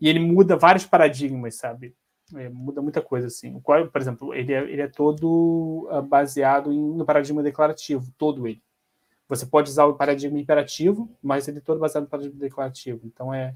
e 0.00 0.08
ele 0.08 0.20
muda 0.20 0.56
vários 0.56 0.86
paradigmas, 0.86 1.56
sabe? 1.56 1.94
É, 2.36 2.48
muda 2.48 2.80
muita 2.80 3.02
coisa, 3.02 3.26
assim. 3.26 3.54
O 3.56 3.60
código, 3.60 3.90
por 3.90 4.00
exemplo, 4.00 4.34
ele 4.34 4.52
é, 4.52 4.62
ele 4.62 4.82
é 4.82 4.86
todo 4.86 5.88
uh, 5.90 6.02
baseado 6.02 6.72
em, 6.72 6.78
no 6.78 7.04
paradigma 7.04 7.42
declarativo, 7.42 8.12
todo 8.16 8.46
ele. 8.46 8.62
Você 9.28 9.46
pode 9.46 9.70
usar 9.70 9.86
o 9.86 9.94
paradigma 9.94 10.38
imperativo, 10.38 11.16
mas 11.22 11.48
ele 11.48 11.58
é 11.58 11.60
todo 11.60 11.80
baseado 11.80 12.04
no 12.04 12.10
paradigma 12.10 12.38
declarativo. 12.38 13.00
Então 13.04 13.32
é, 13.32 13.54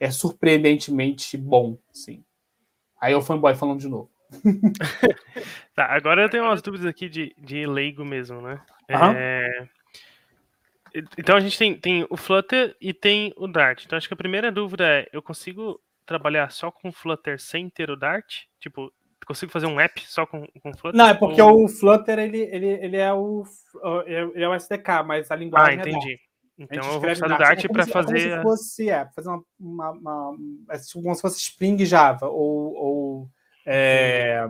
é 0.00 0.10
surpreendentemente 0.10 1.36
bom, 1.36 1.78
sim. 1.92 2.24
Aí 3.00 3.14
o 3.14 3.22
fanboy 3.22 3.54
falando 3.54 3.80
de 3.80 3.88
novo. 3.88 4.10
tá, 5.74 5.86
agora 5.86 6.22
eu 6.22 6.28
tenho 6.28 6.44
umas 6.44 6.60
dúvidas 6.60 6.86
aqui 6.86 7.08
de, 7.08 7.34
de 7.38 7.66
leigo 7.66 8.04
mesmo, 8.04 8.40
né? 8.40 8.60
Uhum. 8.90 9.12
É... 9.16 9.68
Então 11.16 11.36
a 11.36 11.40
gente 11.40 11.58
tem, 11.58 11.74
tem 11.74 12.06
o 12.10 12.16
Flutter 12.16 12.76
e 12.80 12.92
tem 12.92 13.32
o 13.36 13.46
Dart. 13.46 13.84
Então 13.84 13.96
acho 13.96 14.08
que 14.08 14.14
a 14.14 14.16
primeira 14.16 14.50
dúvida 14.50 14.84
é: 14.86 15.08
eu 15.12 15.22
consigo 15.22 15.80
trabalhar 16.04 16.50
só 16.50 16.70
com 16.70 16.90
Flutter 16.90 17.40
sem 17.40 17.68
ter 17.68 17.90
o 17.90 17.96
Dart? 17.96 18.44
Tipo, 18.58 18.92
consigo 19.26 19.52
fazer 19.52 19.66
um 19.66 19.78
app 19.78 20.02
só 20.06 20.24
com, 20.24 20.46
com 20.62 20.72
Flutter? 20.72 20.98
Não, 20.98 21.08
é 21.08 21.14
porque 21.14 21.40
ou... 21.40 21.64
o 21.64 21.68
Flutter 21.68 22.18
ele, 22.18 22.40
ele, 22.40 22.66
ele, 22.66 22.96
é 22.96 23.12
o, 23.12 23.44
ele 24.06 24.42
é 24.42 24.48
o 24.48 24.54
SDK, 24.54 25.04
mas 25.06 25.30
a 25.30 25.36
linguagem. 25.36 25.78
Ah, 25.78 25.80
entendi. 25.80 26.14
É 26.14 26.27
então 26.58 26.92
eu 26.92 27.00
vou 27.00 27.14
do 27.14 27.38
Dart 27.38 27.66
para 27.68 27.86
fazer. 27.86 28.42
Como 28.42 28.56
se 28.56 28.64
fosse, 28.64 28.90
é, 28.90 29.06
fazer 29.14 29.28
uma, 29.28 29.44
uma, 29.60 29.90
uma, 29.90 30.36
é 30.70 30.78
como 30.92 31.14
se 31.14 31.20
fosse 31.20 31.38
Spring 31.38 31.84
Java 31.84 32.26
ou, 32.26 32.74
ou 32.74 33.30
é, 33.64 34.44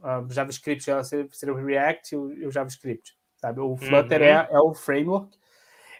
uh, 0.00 0.32
JavaScript 0.32 0.84
seria 1.32 1.54
o 1.54 1.56
React 1.56 2.14
e 2.14 2.46
o, 2.46 2.50
JavaScript, 2.50 3.14
sabe? 3.36 3.60
O 3.60 3.76
Flutter 3.76 4.20
uhum. 4.20 4.26
é, 4.26 4.48
é 4.50 4.58
o 4.60 4.72
framework. 4.72 5.36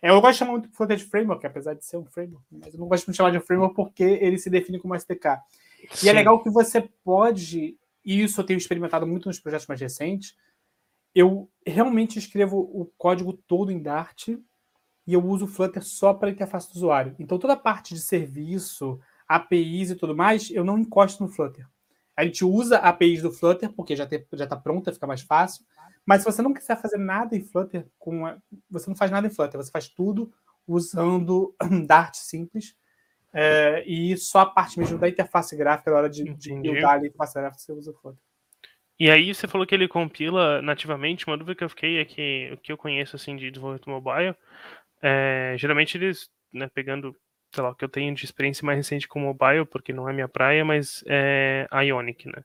É, 0.00 0.10
eu 0.10 0.20
gosto 0.20 0.32
de 0.32 0.38
chamar 0.38 0.52
muito 0.52 0.70
Flutter 0.72 0.96
de 0.96 1.04
framework, 1.04 1.46
apesar 1.46 1.74
de 1.74 1.84
ser 1.84 1.96
um 1.98 2.04
framework, 2.06 2.46
mas 2.50 2.72
eu 2.72 2.80
não 2.80 2.88
gosto 2.88 3.10
de 3.10 3.16
chamar 3.16 3.30
de 3.30 3.40
framework 3.40 3.74
porque 3.74 4.04
ele 4.04 4.38
se 4.38 4.48
define 4.48 4.78
como 4.78 4.94
SDK. 4.94 5.40
Sim. 5.90 6.06
E 6.06 6.08
é 6.08 6.12
legal 6.12 6.42
que 6.42 6.48
você 6.48 6.88
pode, 7.04 7.76
e 8.04 8.22
isso 8.22 8.40
eu 8.40 8.44
tenho 8.46 8.58
experimentado 8.58 9.06
muito 9.06 9.28
nos 9.28 9.38
projetos 9.38 9.66
mais 9.66 9.80
recentes, 9.80 10.34
eu 11.14 11.50
realmente 11.66 12.18
escrevo 12.18 12.58
o 12.58 12.90
código 12.98 13.32
todo 13.32 13.72
em 13.72 13.80
Dart 13.80 14.28
e 15.06 15.14
eu 15.14 15.24
uso 15.24 15.44
o 15.44 15.48
Flutter 15.48 15.82
só 15.84 16.12
para 16.12 16.28
a 16.28 16.32
interface 16.32 16.68
do 16.72 16.76
usuário. 16.76 17.14
Então, 17.18 17.38
toda 17.38 17.52
a 17.52 17.56
parte 17.56 17.94
de 17.94 18.00
serviço, 18.00 19.00
APIs 19.28 19.90
e 19.90 19.94
tudo 19.94 20.16
mais, 20.16 20.50
eu 20.50 20.64
não 20.64 20.78
encosto 20.78 21.22
no 21.22 21.28
Flutter. 21.28 21.66
A 22.16 22.24
gente 22.24 22.44
usa 22.44 22.78
a 22.78 22.88
APIs 22.88 23.22
do 23.22 23.30
Flutter, 23.30 23.72
porque 23.72 23.94
já 23.94 24.04
está 24.04 24.56
pronta, 24.56 24.92
fica 24.92 25.06
mais 25.06 25.20
fácil. 25.20 25.64
Mas 26.04 26.22
se 26.22 26.24
você 26.24 26.42
não 26.42 26.54
quiser 26.54 26.80
fazer 26.80 26.98
nada 26.98 27.36
em 27.36 27.44
Flutter, 27.44 27.86
com 27.98 28.26
a, 28.26 28.36
você 28.70 28.88
não 28.88 28.96
faz 28.96 29.10
nada 29.10 29.26
em 29.26 29.30
Flutter, 29.30 29.62
você 29.62 29.70
faz 29.70 29.88
tudo 29.88 30.32
usando 30.66 31.54
Dart 31.86 32.14
simples. 32.14 32.74
É, 33.32 33.84
e 33.86 34.16
só 34.16 34.40
a 34.40 34.46
parte 34.46 34.78
mesmo 34.78 34.98
da 34.98 35.08
interface 35.08 35.54
gráfica, 35.56 35.90
na 35.90 35.98
hora 35.98 36.10
de, 36.10 36.24
de 36.34 36.54
buildar 36.54 36.94
a 36.94 36.98
interface 36.98 37.34
gráfica, 37.34 37.60
você 37.60 37.72
usa 37.72 37.90
o 37.90 37.94
Flutter. 37.94 38.20
E 38.98 39.10
aí 39.10 39.34
você 39.34 39.46
falou 39.46 39.66
que 39.66 39.74
ele 39.74 39.86
compila 39.86 40.62
nativamente. 40.62 41.26
Uma 41.26 41.36
dúvida 41.36 41.54
que 41.54 41.62
eu 41.62 41.68
fiquei 41.68 41.98
é 41.98 42.04
que 42.04 42.50
o 42.54 42.56
que 42.56 42.72
eu 42.72 42.78
conheço 42.78 43.14
assim 43.14 43.36
de 43.36 43.50
desenvolvimento 43.50 43.90
mobile, 43.90 44.34
é, 45.02 45.54
geralmente 45.58 45.96
eles, 45.96 46.30
né, 46.52 46.68
pegando, 46.72 47.14
sei 47.54 47.62
lá, 47.62 47.70
o 47.70 47.74
que 47.74 47.84
eu 47.84 47.88
tenho 47.88 48.14
de 48.14 48.24
experiência 48.24 48.64
mais 48.64 48.78
recente 48.78 49.08
com 49.08 49.20
mobile, 49.20 49.66
porque 49.66 49.92
não 49.92 50.08
é 50.08 50.12
minha 50.12 50.28
praia, 50.28 50.64
mas 50.64 51.02
é 51.06 51.66
Ionic, 51.72 52.26
né? 52.28 52.42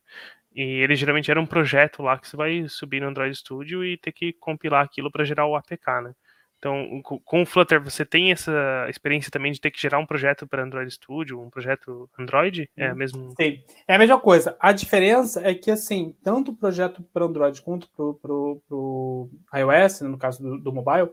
E 0.53 0.61
ele 0.61 0.95
geralmente 0.95 1.31
era 1.31 1.39
um 1.39 1.45
projeto 1.45 2.03
lá 2.03 2.17
que 2.17 2.27
você 2.27 2.35
vai 2.35 2.65
subir 2.67 3.01
no 3.01 3.07
Android 3.07 3.33
Studio 3.35 3.85
e 3.85 3.97
ter 3.97 4.11
que 4.11 4.33
compilar 4.33 4.83
aquilo 4.83 5.09
para 5.09 5.23
gerar 5.23 5.45
o 5.45 5.55
APK, 5.55 6.01
né? 6.03 6.13
Então, 6.61 7.01
com 7.01 7.41
o 7.41 7.45
Flutter, 7.45 7.81
você 7.81 8.05
tem 8.05 8.31
essa 8.31 8.85
experiência 8.87 9.31
também 9.31 9.51
de 9.51 9.59
ter 9.59 9.71
que 9.71 9.81
gerar 9.81 9.97
um 9.97 10.05
projeto 10.05 10.45
para 10.45 10.61
Android 10.61 10.93
Studio, 10.93 11.41
um 11.41 11.49
projeto 11.49 12.07
Android? 12.19 12.69
É 12.77 12.93
mesmo? 12.93 13.33
Sim, 13.35 13.63
é 13.87 13.95
a 13.95 13.97
mesma 13.97 14.19
coisa. 14.19 14.55
A 14.59 14.71
diferença 14.71 15.41
é 15.43 15.55
que, 15.55 15.71
assim, 15.71 16.15
tanto 16.23 16.51
o 16.51 16.55
projeto 16.55 17.01
para 17.11 17.25
Android 17.25 17.59
quanto 17.63 17.89
para 17.89 18.31
o 18.31 19.27
iOS, 19.55 20.01
né, 20.01 20.09
no 20.09 20.19
caso 20.19 20.43
do, 20.43 20.59
do 20.59 20.71
mobile, 20.71 21.09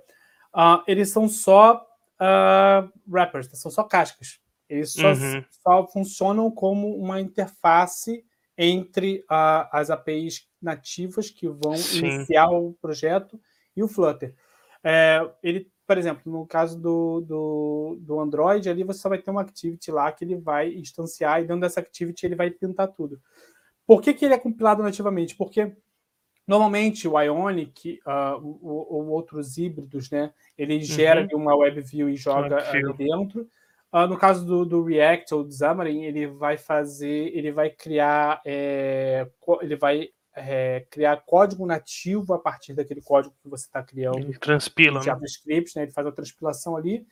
uh, 0.58 0.82
eles 0.86 1.10
são 1.10 1.28
só 1.28 1.86
uh, 2.20 2.92
wrappers, 3.06 3.48
são 3.52 3.70
só 3.70 3.84
cascas. 3.84 4.40
Eles 4.68 4.92
só, 4.92 5.12
uhum. 5.12 5.44
só 5.62 5.86
funcionam 5.86 6.50
como 6.50 6.94
uma 6.96 7.20
interface 7.20 8.24
entre 8.56 9.20
uh, 9.30 9.68
as 9.70 9.88
APIs 9.88 10.46
nativas 10.60 11.30
que 11.30 11.48
vão 11.48 11.76
Sim. 11.76 11.98
iniciar 11.98 12.50
o 12.50 12.74
projeto 12.82 13.40
e 13.74 13.82
o 13.82 13.88
Flutter. 13.88 14.34
É, 14.82 15.20
ele, 15.42 15.70
por 15.86 15.96
exemplo, 15.96 16.30
no 16.30 16.46
caso 16.46 16.78
do, 16.78 17.20
do, 17.20 17.98
do, 18.00 18.20
Android, 18.20 18.68
ali 18.68 18.82
você 18.82 19.00
só 19.00 19.08
vai 19.08 19.18
ter 19.18 19.30
uma 19.30 19.40
activity 19.40 19.90
lá 19.90 20.10
que 20.12 20.24
ele 20.24 20.36
vai 20.36 20.74
instanciar 20.74 21.40
e 21.40 21.46
dentro 21.46 21.60
dessa 21.60 21.80
activity 21.80 22.26
ele 22.26 22.34
vai 22.34 22.50
pintar 22.50 22.88
tudo. 22.88 23.20
Por 23.86 24.02
que, 24.02 24.12
que 24.12 24.24
ele 24.24 24.34
é 24.34 24.38
compilado 24.38 24.82
nativamente? 24.82 25.34
Porque 25.34 25.74
normalmente 26.48 27.06
o 27.06 27.20
Ionic 27.20 28.00
uh, 28.06 28.58
ou, 28.62 29.08
outros 29.08 29.58
híbridos, 29.58 30.10
né, 30.10 30.32
ele 30.56 30.76
uhum. 30.76 30.82
gera 30.82 31.28
uma 31.34 31.54
WebView 31.54 32.08
e 32.08 32.16
joga 32.16 32.68
ali 32.70 32.92
dentro. 32.94 33.46
Uh, 33.92 34.06
no 34.06 34.18
caso 34.18 34.44
do, 34.44 34.64
do, 34.66 34.82
React 34.82 35.34
ou 35.34 35.44
do 35.44 35.52
Xamarin, 35.52 36.04
ele 36.04 36.26
vai 36.26 36.56
fazer, 36.56 37.30
ele 37.34 37.52
vai 37.52 37.70
criar, 37.70 38.40
é, 38.44 39.26
ele 39.62 39.76
vai 39.76 40.08
é, 40.34 40.86
criar 40.90 41.22
código 41.24 41.66
nativo 41.66 42.34
a 42.34 42.38
partir 42.38 42.74
daquele 42.74 43.00
código 43.02 43.34
que 43.42 43.48
você 43.48 43.66
está 43.66 43.82
criando. 43.82 44.18
Ele 44.18 44.38
transpila. 44.38 44.98
Né? 44.98 45.04
JavaScript, 45.04 45.76
né? 45.76 45.82
Ele 45.84 45.92
faz 45.92 46.06
a 46.06 46.12
transpilação 46.12 46.76
ali. 46.76 47.06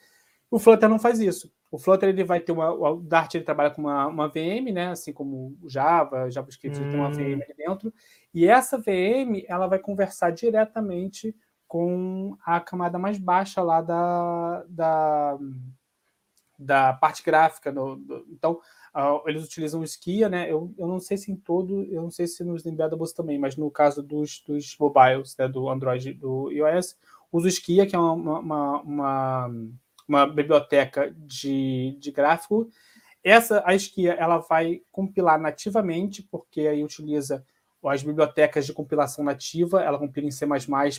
O 0.50 0.59
Flutter 0.59 0.88
não 0.88 0.99
faz 0.99 1.19
isso. 1.19 1.52
O 1.71 1.78
Flutter 1.78 2.09
ele 2.09 2.23
vai 2.23 2.40
ter 2.40 2.52
uma. 2.52 2.73
O 2.73 3.00
Dart 3.00 3.35
ele 3.35 3.45
trabalha 3.45 3.71
com 3.71 3.83
uma, 3.83 4.07
uma 4.07 4.28
VM, 4.28 4.73
né? 4.73 4.88
Assim 4.88 5.12
como 5.12 5.57
o 5.61 5.69
Java, 5.69 6.31
JavaScript 6.31 6.78
hum. 6.78 6.90
tem 6.90 6.99
uma 6.99 7.11
VM 7.11 7.38
hum. 7.38 7.43
ali 7.43 7.55
dentro. 7.57 7.93
E 8.37 8.47
essa 8.47 8.76
VM 8.76 9.47
ela 9.49 9.66
vai 9.66 9.78
conversar 9.78 10.31
diretamente 10.31 11.35
com 11.66 12.37
a 12.45 12.61
camada 12.61 12.99
mais 12.99 13.16
baixa 13.19 13.62
lá 13.62 13.81
da, 13.81 14.62
da, 14.69 15.38
da 16.59 16.93
parte 16.93 17.23
gráfica. 17.23 17.73
Do, 17.73 18.26
então, 18.31 18.61
Uh, 18.97 19.21
eles 19.28 19.45
utilizam 19.45 19.83
o 19.83 19.85
Skia, 19.85 20.26
né? 20.26 20.50
Eu, 20.50 20.73
eu 20.78 20.87
não 20.87 20.99
sei 20.99 21.19
se 21.19 21.31
em 21.31 21.37
todo, 21.37 21.83
eu 21.93 22.00
não 22.00 22.11
sei 22.11 22.26
se 22.26 22.43
nos 22.43 22.64
Embeddable 22.64 23.12
também, 23.14 23.38
mas 23.38 23.55
no 23.55 23.71
caso 23.71 24.02
dos, 24.02 24.43
dos 24.47 24.75
mobiles, 24.81 25.37
né, 25.37 25.47
do 25.47 25.69
Android 25.69 26.14
do 26.14 26.50
iOS, 26.50 26.97
usa 27.31 27.47
o 27.47 27.50
Skia, 27.50 27.87
que 27.87 27.95
é 27.95 27.99
uma, 27.99 28.38
uma, 28.40 28.81
uma, 28.81 29.51
uma 30.09 30.27
biblioteca 30.27 31.14
de, 31.14 31.94
de 32.01 32.11
gráfico. 32.11 32.70
Essa, 33.22 33.62
a 33.66 33.75
Skia, 33.75 34.14
ela 34.14 34.38
vai 34.38 34.81
compilar 34.90 35.38
nativamente, 35.38 36.22
porque 36.22 36.62
aí 36.62 36.83
utiliza 36.83 37.44
as 37.84 38.02
bibliotecas 38.02 38.66
de 38.66 38.72
compilação 38.72 39.24
nativa, 39.24 39.82
ela 39.82 39.98
compila 39.98 40.26
em 40.26 40.30
C++ 40.30 40.46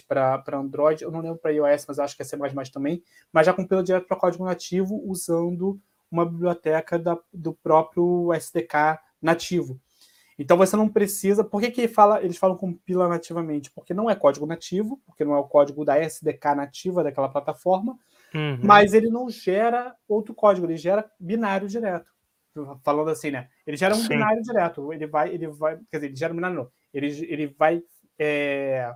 para 0.07 0.43
Android, 0.53 1.03
eu 1.03 1.11
não 1.11 1.19
lembro 1.19 1.37
para 1.37 1.51
iOS, 1.51 1.85
mas 1.87 1.99
acho 1.99 2.15
que 2.15 2.21
é 2.21 2.25
C++ 2.25 2.37
também, 2.71 3.03
mas 3.31 3.45
já 3.45 3.53
compila 3.53 3.83
direto 3.83 4.07
para 4.07 4.17
código 4.17 4.45
nativo 4.45 5.01
usando 5.05 5.79
uma 6.09 6.25
biblioteca 6.25 6.97
da, 6.97 7.17
do 7.33 7.53
próprio 7.53 8.31
SDK 8.33 8.99
nativo. 9.21 9.79
Então 10.39 10.55
você 10.55 10.75
não 10.75 10.87
precisa. 10.87 11.43
Por 11.43 11.59
que, 11.59 11.71
que 11.71 11.87
fala, 11.87 12.21
eles 12.21 12.37
falam 12.37 12.55
compila 12.55 13.07
nativamente? 13.07 13.71
Porque 13.71 13.93
não 13.93 14.09
é 14.09 14.15
código 14.15 14.45
nativo, 14.45 15.01
porque 15.05 15.25
não 15.25 15.33
é 15.33 15.39
o 15.39 15.43
código 15.43 15.83
da 15.83 15.97
SDK 15.97 16.55
nativa 16.55 17.03
daquela 17.03 17.27
plataforma, 17.27 17.97
uhum. 18.33 18.59
mas 18.61 18.93
ele 18.93 19.09
não 19.09 19.29
gera 19.29 19.95
outro 20.07 20.35
código, 20.35 20.67
ele 20.67 20.77
gera 20.77 21.09
binário 21.19 21.67
direto. 21.67 22.11
Falando 22.84 23.10
assim, 23.10 23.32
né? 23.32 23.50
Ele 23.65 23.78
gera 23.78 23.96
um 23.96 24.00
Sim. 24.00 24.10
binário 24.10 24.41
direto. 24.41 24.93
Ele 24.93 25.08
vai, 25.08 25.34
ele 25.34 25.48
vai. 25.48 25.78
Quer 25.91 25.98
dizer, 25.98 26.08
ele 26.08 26.15
gera 26.15 26.34
um 26.34 26.36
binário, 26.36 26.58
não. 26.58 26.72
Ele, 26.93 27.08
ele 27.32 27.48
vai 27.48 27.82
é, 28.17 28.93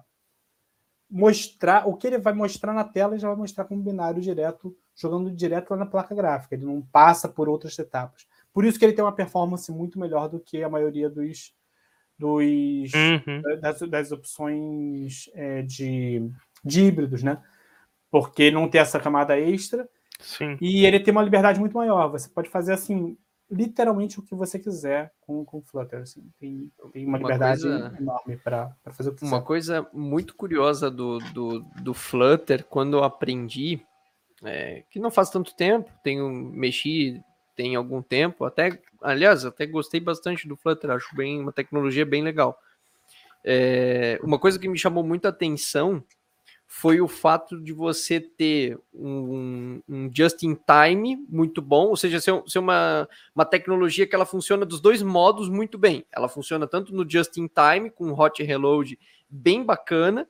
mostrar. 1.10 1.88
O 1.88 1.95
que 1.95 2.08
ele 2.08 2.17
vai 2.17 2.34
mostrar 2.34 2.74
na 2.74 2.84
tela, 2.84 3.13
ele 3.13 3.21
já 3.21 3.28
vai 3.28 3.38
mostrar 3.38 3.65
como 3.65 3.84
binário 3.84 4.21
direto 4.21 4.76
jogando 4.95 5.32
direto 5.32 5.71
lá 5.71 5.78
na 5.78 5.86
placa 5.86 6.13
gráfica, 6.13 6.56
ele 6.56 6.65
não 6.65 6.82
passa 6.82 7.28
por 7.28 7.50
outras 7.50 7.78
etapas. 7.80 8.28
Por 8.54 8.65
isso 8.65 8.78
que 8.78 8.86
ele 8.86 8.93
tem 8.93 9.04
uma 9.04 9.15
performance 9.15 9.71
muito 9.71 10.00
melhor 10.00 10.28
do 10.28 10.39
que 10.39 10.62
a 10.62 10.69
maioria 10.69 11.10
dos, 11.10 11.54
dos 12.17 12.91
uhum. 12.93 13.60
das, 13.60 13.80
das, 13.82 14.12
opções 14.12 15.30
é, 15.34 15.62
de, 15.62 16.30
de 16.63 16.84
híbridos, 16.84 17.24
né? 17.24 17.41
Porque 18.10 18.52
não 18.52 18.69
tem 18.69 18.82
essa 18.82 19.00
camada 19.00 19.39
extra. 19.39 19.88
Sim. 20.19 20.58
E 20.62 20.86
ele 20.86 21.00
tem 21.00 21.13
uma 21.13 21.24
liberdade 21.24 21.60
muito 21.60 21.76
maior. 21.76 22.10
Você 22.10 22.30
pode 22.30 22.50
fazer 22.50 22.74
assim, 22.74 23.17
literalmente 23.51 24.17
o 24.19 24.23
que 24.23 24.33
você 24.33 24.57
quiser 24.57 25.13
com 25.19 25.45
o 25.51 25.61
Flutter. 25.61 26.01
Assim. 26.01 26.23
Tem, 26.39 26.71
tem 26.91 27.05
uma, 27.05 27.17
uma 27.17 27.27
liberdade 27.27 27.61
coisa, 27.61 27.97
enorme 27.99 28.37
para 28.37 28.75
fazer 28.91 29.09
o 29.09 29.13
que 29.13 29.25
Uma 29.25 29.41
coisa 29.41 29.87
muito 29.91 30.33
curiosa 30.33 30.89
do, 30.89 31.19
do, 31.33 31.59
do 31.81 31.93
Flutter, 31.93 32.63
quando 32.63 32.97
eu 32.97 33.03
aprendi, 33.03 33.85
é, 34.43 34.83
que 34.89 34.99
não 34.99 35.11
faz 35.11 35.29
tanto 35.29 35.53
tempo, 35.55 35.91
tenho 36.01 36.29
mexido 36.29 37.21
tem 37.55 37.75
algum 37.75 38.01
tempo, 38.01 38.45
até, 38.45 38.79
aliás, 39.03 39.45
até 39.45 39.67
gostei 39.67 39.99
bastante 39.99 40.47
do 40.47 40.55
Flutter, 40.55 40.89
acho 40.89 41.15
bem 41.15 41.39
uma 41.39 41.51
tecnologia 41.51 42.05
bem 42.05 42.23
legal. 42.23 42.57
É, 43.43 44.19
uma 44.23 44.39
coisa 44.39 44.57
que 44.57 44.67
me 44.67 44.77
chamou 44.77 45.03
muita 45.03 45.29
atenção 45.29 46.03
foi 46.73 47.01
o 47.01 47.07
fato 47.07 47.60
de 47.60 47.73
você 47.73 48.17
ter 48.17 48.79
um, 48.93 49.81
um 49.89 50.10
just 50.10 50.41
in 50.43 50.55
time 50.55 51.17
muito 51.27 51.62
bom, 51.62 51.88
ou 51.88 51.97
seja, 51.97 52.21
ser, 52.21 52.41
ser, 52.47 52.60
uma, 52.60 53.10
uma 53.36 53.43
tecnologia 53.43 54.07
que 54.07 54.15
ela 54.15 54.25
funciona 54.25 54.65
dos 54.65 54.79
dois 54.79 55.03
modos 55.03 55.49
muito 55.49 55.77
bem. 55.77 56.05
Ela 56.13 56.29
funciona 56.29 56.65
tanto 56.65 56.95
no 56.95 57.07
just 57.07 57.36
in 57.36 57.49
time, 57.49 57.89
com 57.89 58.13
hot 58.13 58.41
reload 58.41 58.97
bem 59.29 59.65
bacana, 59.65 60.25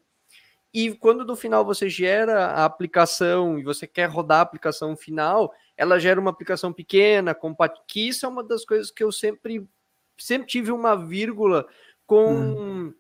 e 0.74 0.96
quando 0.96 1.24
no 1.24 1.36
final 1.36 1.64
você 1.64 1.88
gera 1.88 2.48
a 2.48 2.66
aplicação 2.66 3.60
e 3.60 3.64
você 3.64 3.86
quer 3.86 4.10
rodar 4.10 4.40
a 4.40 4.42
aplicação 4.42 4.98
final, 4.98 5.54
ela 5.78 6.00
gera 6.00 6.20
uma 6.20 6.32
aplicação 6.32 6.74
pequena, 6.74 7.36
compatível. 7.36 7.84
Que 7.88 8.08
isso 8.08 8.26
é 8.26 8.30
uma 8.30 8.44
das 8.44 8.66
coisas 8.66 8.90
que 8.90 9.04
eu 9.04 9.12
sempre, 9.12 9.64
sempre 10.18 10.48
tive 10.48 10.72
uma 10.72 10.96
vírgula 10.96 11.68
com, 12.08 12.34
hum. 12.34 12.94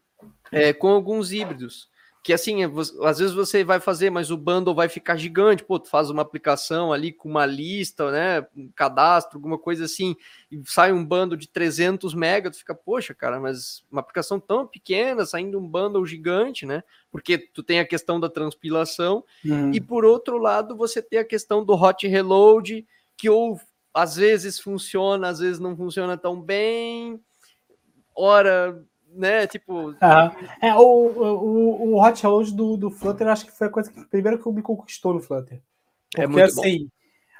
é, 0.51 0.73
com 0.73 0.89
alguns 0.89 1.31
híbridos 1.31 1.89
que 2.23 2.33
assim, 2.33 2.63
é, 2.63 2.69
às 3.03 3.17
vezes 3.17 3.33
você 3.33 3.63
vai 3.63 3.79
fazer, 3.79 4.11
mas 4.11 4.29
o 4.29 4.37
bundle 4.37 4.75
vai 4.75 4.87
ficar 4.87 5.17
gigante, 5.17 5.63
pô, 5.63 5.79
tu 5.79 5.89
faz 5.89 6.09
uma 6.09 6.21
aplicação 6.21 6.93
ali 6.93 7.11
com 7.11 7.27
uma 7.27 7.45
lista, 7.47 8.11
né, 8.11 8.47
um 8.55 8.69
cadastro, 8.75 9.37
alguma 9.37 9.57
coisa 9.57 9.85
assim, 9.85 10.15
e 10.51 10.61
sai 10.65 10.91
um 10.91 11.03
bundle 11.03 11.35
de 11.35 11.47
300 11.47 12.13
mega, 12.13 12.51
tu 12.51 12.57
fica, 12.57 12.75
poxa, 12.75 13.15
cara, 13.15 13.39
mas 13.39 13.83
uma 13.91 14.01
aplicação 14.01 14.39
tão 14.39 14.67
pequena, 14.67 15.25
saindo 15.25 15.59
um 15.59 15.67
bundle 15.67 16.05
gigante, 16.05 16.63
né, 16.65 16.83
porque 17.11 17.39
tu 17.39 17.63
tem 17.63 17.79
a 17.79 17.87
questão 17.87 18.19
da 18.19 18.29
transpilação, 18.29 19.23
uhum. 19.43 19.73
e 19.73 19.81
por 19.81 20.05
outro 20.05 20.37
lado, 20.37 20.75
você 20.77 21.01
tem 21.01 21.17
a 21.17 21.25
questão 21.25 21.65
do 21.65 21.73
hot 21.73 22.07
reload, 22.07 22.85
que 23.17 23.29
ou 23.29 23.59
às 23.93 24.15
vezes 24.15 24.59
funciona, 24.59 25.27
às 25.27 25.39
vezes 25.39 25.59
não 25.59 25.75
funciona 25.75 26.15
tão 26.15 26.39
bem, 26.39 27.19
ora 28.15 28.79
né? 29.13 29.47
Tipo. 29.47 29.95
É, 30.61 30.73
o, 30.75 30.79
o, 30.81 31.93
o 31.93 32.03
hot 32.03 32.21
reload 32.21 32.53
do, 32.53 32.77
do 32.77 32.91
Flutter 32.91 33.27
acho 33.27 33.45
que 33.45 33.51
foi 33.51 33.67
a 33.67 33.69
coisa 33.69 33.91
que 33.91 34.05
primeiro 34.05 34.41
que 34.41 34.49
me 34.49 34.61
conquistou 34.61 35.13
no 35.13 35.19
Flutter. 35.19 35.57
É 35.57 35.61
Porque, 36.09 36.21
é 36.21 36.27
muito 36.27 36.43
assim, 36.43 36.89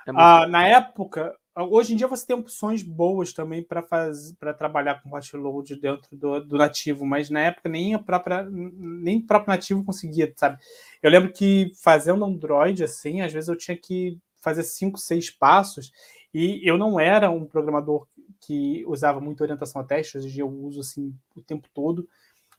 é 0.08 0.12
muito 0.12 0.52
na 0.52 0.68
época, 0.68 1.36
hoje 1.56 1.94
em 1.94 1.98
dia 1.98 2.08
você 2.08 2.26
tem 2.26 2.36
opções 2.36 2.82
boas 2.82 3.34
também 3.34 3.62
para 3.62 3.82
fazer 3.82 4.34
para 4.40 4.54
trabalhar 4.54 5.02
com 5.02 5.14
hot 5.16 5.32
reload 5.32 5.76
dentro 5.76 6.16
do, 6.16 6.40
do, 6.40 6.58
nativo, 6.58 7.06
mas 7.06 7.30
na 7.30 7.42
época 7.42 7.70
nem 7.70 7.94
a 7.94 8.00
própria 8.00 8.48
nem 8.50 9.20
o 9.20 9.26
próprio 9.28 9.52
nativo 9.52 9.84
conseguia, 9.84 10.32
sabe? 10.36 10.58
Eu 11.02 11.12
lembro 11.12 11.34
que 11.34 11.72
fazendo 11.82 12.24
Android 12.24 12.84
assim, 12.84 13.22
às 13.22 13.34
vezes 13.34 13.50
eu 13.50 13.58
tinha 13.58 13.78
que 13.78 14.18
fazer 14.40 14.64
cinco, 14.64 14.98
seis 14.98 15.30
passos 15.30 15.92
e 16.34 16.62
eu 16.64 16.78
não 16.78 17.00
era 17.00 17.30
um 17.30 17.46
programador 17.46 18.08
que 18.42 18.84
usava 18.88 19.22
muito 19.22 19.42
orientação 19.42 19.82
a 19.82 19.86
teste, 19.86 20.18
hoje 20.18 20.28
em 20.28 20.32
dia 20.32 20.44
eu 20.44 20.50
uso 20.50 20.82
assim 20.82 21.16
o 21.36 21.42
tempo 21.42 21.70
todo, 21.74 22.08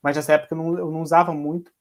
mas 0.01 0.15
nessa 0.15 0.33
época 0.33 0.55
eu 0.55 0.57
não, 0.57 0.77
eu 0.79 0.91
não 0.91 1.01
usava 1.01 1.33
muito. 1.33 1.71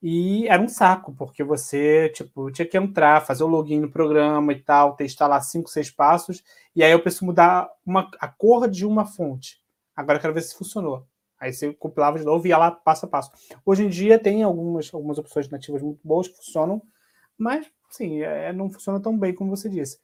E 0.00 0.46
era 0.46 0.62
um 0.62 0.68
saco, 0.68 1.12
porque 1.12 1.42
você, 1.42 2.08
tipo, 2.10 2.52
tinha 2.52 2.66
que 2.66 2.76
entrar, 2.76 3.26
fazer 3.26 3.42
o 3.42 3.48
login 3.48 3.80
no 3.80 3.90
programa 3.90 4.52
e 4.52 4.60
tal, 4.60 4.94
testar 4.94 5.26
lá 5.26 5.40
cinco, 5.40 5.68
seis 5.68 5.90
passos, 5.90 6.44
e 6.76 6.84
aí 6.84 6.92
eu 6.92 7.02
preciso 7.02 7.24
mudar 7.24 7.68
uma, 7.84 8.08
a 8.20 8.28
cor 8.28 8.68
de 8.68 8.86
uma 8.86 9.04
fonte. 9.04 9.60
Agora 9.96 10.18
eu 10.18 10.22
quero 10.22 10.34
ver 10.34 10.42
se 10.42 10.54
funcionou. 10.56 11.04
Aí 11.40 11.52
você 11.52 11.72
compilava 11.72 12.18
de 12.18 12.24
novo 12.24 12.46
e 12.46 12.50
ia 12.50 12.58
lá 12.58 12.70
passo 12.70 13.06
a 13.06 13.08
passo. 13.08 13.32
Hoje 13.66 13.84
em 13.84 13.88
dia 13.88 14.18
tem 14.18 14.44
algumas, 14.44 14.92
algumas 14.94 15.18
opções 15.18 15.48
nativas 15.48 15.82
muito 15.82 16.00
boas 16.04 16.28
que 16.28 16.36
funcionam, 16.36 16.80
mas, 17.36 17.66
sim, 17.90 18.20
é, 18.22 18.52
não 18.52 18.70
funciona 18.70 19.00
tão 19.00 19.18
bem 19.18 19.34
como 19.34 19.56
você 19.56 19.68
disse. 19.68 19.98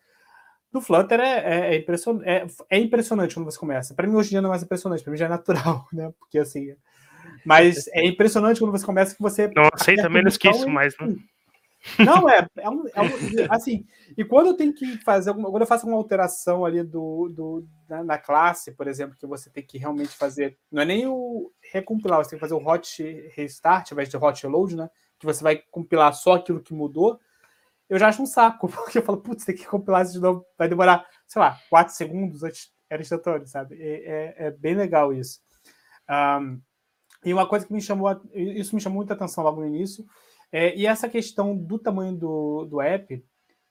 No 0.74 0.80
Flutter 0.80 1.20
é, 1.20 1.38
é, 1.38 1.74
é, 1.74 1.76
impression, 1.76 2.20
é, 2.24 2.44
é 2.68 2.78
impressionante 2.78 3.32
quando 3.32 3.44
você 3.44 3.58
começa. 3.58 3.94
Para 3.94 4.08
mim, 4.08 4.16
hoje 4.16 4.30
em 4.30 4.30
dia 4.30 4.42
não 4.42 4.48
é 4.48 4.50
mais 4.50 4.64
impressionante, 4.64 5.04
para 5.04 5.12
mim 5.12 5.16
já 5.16 5.26
é 5.26 5.28
natural, 5.28 5.86
né? 5.94 6.12
Porque 6.18 6.36
assim, 6.36 6.74
mas 7.46 7.86
é 7.88 8.04
impressionante 8.04 8.58
quando 8.58 8.72
você 8.72 8.84
começa 8.84 9.14
que 9.14 9.22
você. 9.22 9.48
Não 9.54 9.68
aceita 9.72 10.08
menos 10.08 10.36
que 10.36 10.50
isso 10.50 10.68
mais, 10.68 10.96
né? 10.98 11.14
Não, 11.98 12.28
é, 12.28 12.46
é, 12.56 12.70
um, 12.70 12.88
é 12.94 13.02
um, 13.02 13.08
assim, 13.50 13.84
e 14.16 14.24
quando 14.24 14.46
eu 14.46 14.56
tenho 14.56 14.72
que 14.72 14.96
fazer 15.04 15.28
alguma, 15.28 15.50
quando 15.50 15.60
eu 15.60 15.66
faço 15.66 15.86
uma 15.86 15.98
alteração 15.98 16.64
ali 16.64 16.82
do, 16.82 17.28
do 17.28 17.68
na, 17.86 18.02
na, 18.02 18.18
classe, 18.18 18.72
por 18.72 18.88
exemplo, 18.88 19.14
que 19.20 19.26
você 19.26 19.50
tem 19.50 19.62
que 19.62 19.76
realmente 19.76 20.16
fazer, 20.16 20.56
não 20.72 20.80
é 20.80 20.86
nem 20.86 21.06
o 21.06 21.52
recompilar, 21.70 22.24
você 22.24 22.30
tem 22.30 22.38
que 22.38 22.40
fazer 22.40 22.54
o 22.54 22.66
hot 22.66 23.30
restart, 23.36 23.92
ao 23.92 23.96
invés 23.96 24.08
de 24.08 24.16
hot 24.16 24.42
reload, 24.42 24.74
né? 24.76 24.88
Que 25.18 25.26
você 25.26 25.44
vai 25.44 25.60
compilar 25.70 26.14
só 26.14 26.32
aquilo 26.32 26.62
que 26.62 26.72
mudou. 26.72 27.20
Eu 27.94 27.98
já 28.00 28.08
acho 28.08 28.20
um 28.20 28.26
saco, 28.26 28.66
porque 28.74 28.98
eu 28.98 29.02
falo, 29.02 29.18
putz, 29.18 29.44
tem 29.44 29.54
que 29.54 29.64
compilar 29.64 30.02
isso 30.02 30.14
de 30.14 30.20
novo, 30.20 30.44
vai 30.58 30.68
demorar, 30.68 31.06
sei 31.28 31.40
lá, 31.40 31.56
4 31.70 31.94
segundos 31.94 32.42
antes 32.42 32.72
era 32.90 33.00
instantâneo, 33.00 33.46
sabe? 33.46 33.80
É, 33.80 34.34
é, 34.36 34.46
é 34.46 34.50
bem 34.50 34.74
legal 34.74 35.12
isso. 35.12 35.38
Um, 36.10 36.60
e 37.24 37.32
uma 37.32 37.46
coisa 37.48 37.64
que 37.64 37.72
me 37.72 37.80
chamou, 37.80 38.10
isso 38.34 38.74
me 38.74 38.80
chamou 38.80 38.96
muita 38.96 39.14
atenção 39.14 39.44
logo 39.44 39.60
no 39.60 39.68
início, 39.68 40.04
é, 40.50 40.74
e 40.76 40.86
essa 40.86 41.08
questão 41.08 41.56
do 41.56 41.78
tamanho 41.78 42.16
do, 42.16 42.64
do 42.64 42.80
app, 42.80 43.24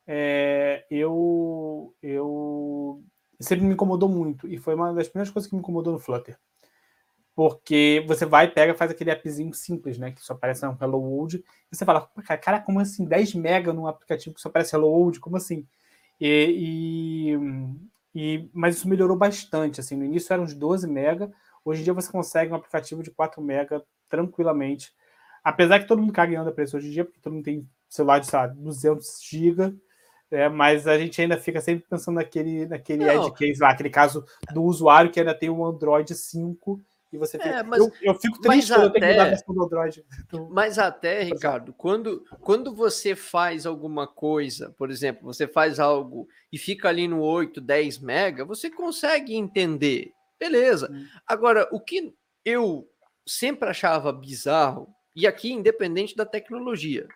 é, 0.08 0.86
eu, 0.90 1.94
eu 2.02 3.04
sempre 3.42 3.66
me 3.66 3.74
incomodou 3.74 4.08
muito, 4.08 4.48
e 4.48 4.58
foi 4.58 4.74
uma 4.74 4.94
das 4.94 5.10
primeiras 5.10 5.34
coisas 5.34 5.50
que 5.50 5.56
me 5.56 5.60
incomodou 5.60 5.92
no 5.92 6.00
Flutter. 6.00 6.40
Porque 7.36 8.04
você 8.08 8.26
vai, 8.26 8.48
pega, 8.48 8.76
faz 8.76 8.92
aquele 8.92 9.10
appzinho 9.10 9.54
simples, 9.54 9.98
né? 9.98 10.12
Que 10.12 10.22
só 10.22 10.34
aparece 10.34 10.66
no 10.66 10.78
Hello 10.80 11.00
World, 11.00 11.44
e 11.72 11.76
você 11.76 11.84
fala, 11.84 12.08
cara, 12.42 12.60
como 12.62 12.80
assim? 12.80 13.06
10 13.06 13.34
mega 13.36 13.74
num 13.74 13.88
aplicativo 13.88 14.36
que 14.36 14.42
só 14.42 14.50
aparece 14.50 14.76
Hello 14.76 14.88
World? 14.88 15.20
Como 15.20 15.36
assim? 15.36 15.66
E, 16.22 17.36
e, 18.16 18.16
e, 18.16 18.50
mas 18.54 18.76
isso 18.76 18.88
melhorou 18.88 19.18
bastante. 19.18 19.80
Assim, 19.80 19.96
no 19.96 20.06
início 20.06 20.32
eram 20.32 20.44
uns 20.44 20.54
12 20.54 20.88
mega, 20.88 21.32
Hoje 21.66 21.82
em 21.82 21.84
dia 21.84 21.94
você 21.94 22.12
consegue 22.12 22.52
um 22.52 22.56
aplicativo 22.56 23.02
de 23.02 23.12
4 23.12 23.42
MB 23.42 23.84
tranquilamente. 24.10 24.94
Apesar 25.44 25.80
que 25.80 25.88
todo 25.88 26.00
mundo 26.00 26.14
caga 26.14 26.40
anda 26.40 26.52
preço 26.52 26.78
hoje 26.78 26.88
em 26.88 26.92
dia, 26.92 27.06
porque 27.06 27.20
todo 27.22 27.34
mundo 27.34 27.44
tem 27.44 27.68
celular 27.90 28.20
de, 28.20 28.28
sei 28.28 28.40
lá, 28.40 28.48
200 28.48 29.20
GB, 29.22 29.76
é, 30.32 30.50
mas 30.50 30.88
a 30.88 30.98
gente 30.98 31.22
ainda 31.22 31.38
fica 31.38 31.62
sempre 31.62 31.86
pensando 31.88 32.16
naquele, 32.16 32.66
naquele 32.66 33.04
edge 33.04 33.32
case 33.34 33.60
lá, 33.60 33.70
aquele 33.70 33.90
caso 33.90 34.26
do 34.52 34.64
usuário 34.64 35.12
que 35.12 35.20
ainda 35.20 35.34
tem 35.34 35.50
um 35.50 35.64
Android 35.64 36.14
5 36.14 36.82
e 37.14 37.18
você 37.18 37.38
é, 37.38 37.62
mas, 37.62 37.80
eu, 37.80 37.92
eu, 38.02 38.16
fico 38.16 38.42
triste 38.42 38.74
quando 38.74 38.88
até, 38.88 38.88
eu 38.88 38.92
tenho 38.92 39.06
que 39.06 39.12
mudar 39.12 39.24
a 39.24 39.30
versão 39.30 39.56
do 39.56 39.64
Android. 39.64 40.06
Mas 40.50 40.80
até, 40.80 41.22
Ricardo, 41.22 41.72
quando, 41.74 42.26
quando 42.42 42.74
você 42.74 43.16
faz 43.16 43.68
alguma 43.68 44.08
coisa, 44.08 44.72
por 44.72 44.90
exemplo, 44.90 45.24
você 45.24 45.48
faz 45.48 45.80
algo 45.80 46.28
e 46.52 46.58
fica 46.58 46.90
ali 46.90 47.08
no 47.08 47.22
8, 47.22 47.62
10 47.62 48.00
mega, 48.00 48.44
você 48.44 48.70
consegue 48.70 49.36
entender. 49.36 50.12
Beleza. 50.40 50.90
Hum. 50.92 51.06
Agora, 51.28 51.70
o 51.72 51.80
que 51.80 52.14
eu 52.44 52.90
sempre 53.28 53.70
achava 53.70 54.12
bizarro, 54.12 54.88
e 55.16 55.28
aqui 55.28 55.52
independente 55.52 56.16
da 56.16 56.26
tecnologia, 56.26 57.08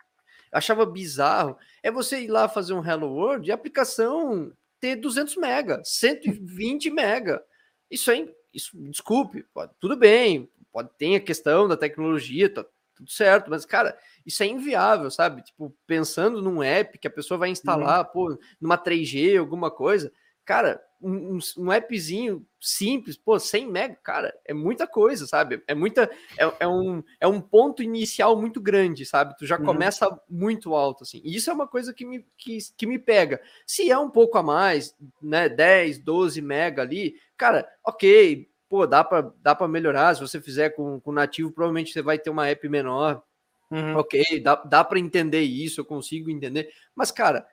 achava 0.52 0.86
bizarro, 0.86 1.58
é 1.82 1.90
você 1.90 2.22
ir 2.22 2.28
lá 2.28 2.48
fazer 2.48 2.74
um 2.74 2.86
Hello 2.86 3.08
World 3.08 3.50
e 3.50 3.52
a 3.52 3.56
aplicação 3.56 4.54
ter 4.80 4.96
200 4.96 5.36
mega, 5.38 5.82
120 5.84 6.92
mega. 6.92 7.44
Isso 7.90 8.12
aí, 8.12 8.32
isso, 8.58 8.78
desculpe, 8.90 9.44
pode, 9.54 9.72
tudo 9.80 9.96
bem, 9.96 10.50
pode 10.72 10.90
ter 10.98 11.16
a 11.16 11.20
questão 11.20 11.68
da 11.68 11.78
tecnologia, 11.78 12.54
tá 12.54 12.66
tudo 12.96 13.10
certo, 13.12 13.50
mas 13.50 13.66
cara, 13.66 13.98
isso 14.26 14.42
é 14.42 14.48
inviável, 14.48 15.10
sabe? 15.12 15.44
Tipo, 15.44 15.74
pensando 15.86 16.42
num 16.42 16.64
app 16.64 16.98
que 16.98 17.08
a 17.08 17.12
pessoa 17.12 17.38
vai 17.38 17.50
instalar, 17.50 18.06
uhum. 18.06 18.12
pô, 18.12 18.40
numa 18.60 18.78
3G, 18.78 19.40
alguma 19.40 19.70
coisa, 19.70 20.12
cara, 20.44 20.82
um, 21.02 21.38
um, 21.58 21.72
appzinho 21.72 22.46
simples, 22.60 23.18
pô, 23.18 23.40
100 23.40 23.68
mega, 23.68 23.96
cara, 24.04 24.34
é 24.46 24.54
muita 24.54 24.88
coisa, 24.88 25.28
sabe? 25.28 25.62
É 25.68 25.76
muita, 25.76 26.10
é, 26.38 26.54
é, 26.62 26.68
um, 26.68 27.04
é 27.20 27.28
um 27.28 27.40
ponto 27.40 27.84
inicial 27.84 28.40
muito 28.40 28.60
grande, 28.60 29.06
sabe? 29.06 29.36
Tu 29.38 29.46
já 29.46 29.58
uhum. 29.58 29.66
começa 29.66 30.10
muito 30.30 30.74
alto, 30.76 31.04
assim. 31.04 31.22
E 31.24 31.36
isso 31.36 31.50
é 31.50 31.54
uma 31.54 31.68
coisa 31.68 31.94
que 31.94 32.06
me, 32.06 32.26
que, 32.38 32.58
que 32.76 32.88
me 32.88 32.98
pega. 32.98 33.42
Se 33.66 33.92
é 33.92 33.98
um 33.98 34.10
pouco 34.10 34.38
a 34.38 34.44
mais, 34.44 34.96
né, 35.22 35.48
10, 35.48 36.00
12 36.00 36.42
mega 36.42 36.82
ali, 36.82 37.16
cara, 37.38 37.68
ok, 37.86 38.50
pô, 38.68 38.86
dá 38.88 39.04
para 39.04 39.32
dá 39.42 39.56
pra 39.56 39.68
melhorar. 39.68 40.16
Se 40.16 40.22
você 40.22 40.42
fizer 40.42 40.72
com, 40.72 41.00
com 41.00 41.12
nativo, 41.12 41.52
provavelmente 41.52 41.94
você 41.94 42.02
vai 42.02 42.18
ter 42.18 42.30
uma 42.30 42.48
app 42.48 42.68
menor. 42.68 43.24
Uhum. 43.70 43.98
Ok, 43.98 44.40
dá, 44.42 44.56
dá 44.56 44.84
para 44.84 45.00
entender 45.00 45.42
isso, 45.42 45.82
eu 45.82 45.86
consigo 45.86 46.30
entender. 46.30 46.70
Mas, 46.96 47.12
cara, 47.12 47.46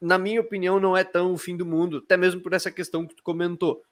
na 0.00 0.18
minha 0.18 0.40
opinião, 0.40 0.80
não 0.80 0.96
é 0.96 1.04
tão 1.04 1.32
o 1.32 1.38
fim 1.38 1.56
do 1.56 1.66
mundo, 1.66 1.98
até 1.98 2.16
mesmo 2.16 2.40
por 2.40 2.52
essa 2.52 2.70
questão 2.70 3.06
que 3.06 3.14
tu 3.14 3.22
comentou. 3.22 3.82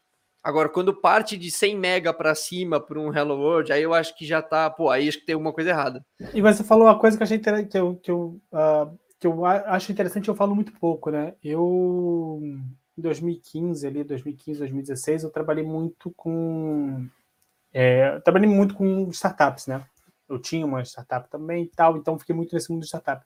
Agora, 0.43 0.69
quando 0.69 0.95
parte 0.95 1.37
de 1.37 1.51
100 1.51 1.77
mega 1.77 2.15
para 2.15 2.35
cima 2.35 2.81
para 2.81 2.99
um 2.99 3.13
Hello 3.13 3.37
World, 3.37 3.73
aí 3.73 3.83
eu 3.83 3.93
acho 3.93 4.17
que 4.17 4.25
já 4.25 4.41
tá, 4.41 4.71
pô, 4.71 4.89
aí 4.89 5.09
acho 5.09 5.19
que 5.19 5.27
tem 5.27 5.35
alguma 5.35 5.53
coisa 5.53 5.71
errada. 5.71 6.05
E 6.33 6.41
você 6.41 6.65
falou 6.65 6.87
uma 6.87 6.99
coisa 6.99 7.17
que 7.17 7.23
achei 7.23 7.39
que 7.39 7.79
eu, 7.79 7.97
que 7.97 8.11
eu, 8.11 8.41
uh, 8.53 8.99
que 9.19 9.27
eu 9.27 9.45
acho 9.45 9.93
interessante, 9.93 10.29
eu 10.29 10.35
falo 10.35 10.55
muito 10.55 10.73
pouco, 10.79 11.11
né? 11.11 11.35
Eu 11.43 12.41
em 12.97 13.03
2015 13.03 13.87
ali, 13.87 14.05
2015, 14.05 14.59
2016, 14.61 15.25
eu 15.25 15.31
trabalhei 15.31 15.65
muito 15.65 16.13
com 16.17 17.07
é, 17.73 18.15
eu 18.17 18.21
trabalhei 18.23 18.49
muito 18.49 18.75
com 18.75 19.09
startups, 19.11 19.67
né? 19.67 19.85
Eu 20.29 20.39
tinha 20.39 20.65
uma 20.65 20.83
startup 20.85 21.29
também 21.29 21.65
e 21.65 21.69
tal, 21.69 21.97
então 21.97 22.19
fiquei 22.19 22.35
muito 22.35 22.55
nesse 22.55 22.71
mundo 22.71 22.83
de 22.83 22.89
startup 22.89 23.25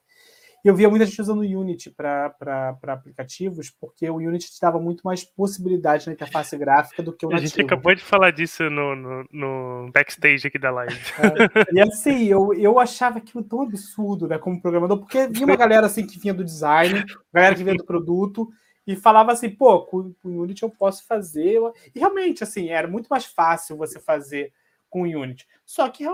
eu 0.69 0.75
via 0.75 0.89
muita 0.89 1.05
gente 1.05 1.21
usando 1.21 1.39
o 1.39 1.59
Unity 1.59 1.89
para 1.89 2.77
aplicativos, 2.87 3.69
porque 3.69 4.09
o 4.09 4.15
Unity 4.15 4.51
te 4.51 4.61
dava 4.61 4.79
muito 4.79 5.01
mais 5.01 5.23
possibilidade 5.23 6.07
na 6.07 6.13
interface 6.13 6.57
gráfica 6.57 7.03
do 7.03 7.11
que 7.11 7.25
o 7.25 7.29
nativo. 7.29 7.45
A 7.45 7.49
gente 7.49 7.61
acabou 7.61 7.93
de 7.93 8.01
falar 8.01 8.31
disso 8.31 8.69
no, 8.69 8.95
no, 8.95 9.25
no 9.31 9.91
backstage 9.91 10.47
aqui 10.47 10.57
da 10.57 10.71
live. 10.71 10.95
É, 11.19 11.73
e 11.73 11.81
assim, 11.81 12.25
eu, 12.25 12.53
eu 12.53 12.79
achava 12.79 13.17
aquilo 13.17 13.43
tão 13.43 13.61
absurdo, 13.61 14.27
né, 14.27 14.37
como 14.37 14.61
programador, 14.61 14.99
porque 14.99 15.27
vinha 15.27 15.45
uma 15.45 15.57
galera 15.57 15.87
assim 15.87 16.07
que 16.07 16.17
vinha 16.17 16.33
do 16.33 16.43
design, 16.43 17.03
galera 17.33 17.55
que 17.55 17.63
vinha 17.63 17.75
do 17.75 17.85
produto, 17.85 18.49
e 18.85 18.95
falava 18.95 19.31
assim, 19.31 19.49
pô, 19.49 19.81
com 19.81 20.13
o 20.23 20.41
Unity 20.41 20.63
eu 20.63 20.69
posso 20.69 21.05
fazer. 21.05 21.59
E 21.93 21.99
realmente, 21.99 22.43
assim, 22.43 22.69
era 22.69 22.87
muito 22.87 23.07
mais 23.07 23.25
fácil 23.25 23.77
você 23.77 23.99
fazer 23.99 24.51
com 24.89 25.01
o 25.01 25.05
Unity. 25.05 25.47
Só 25.65 25.89
que 25.89 26.05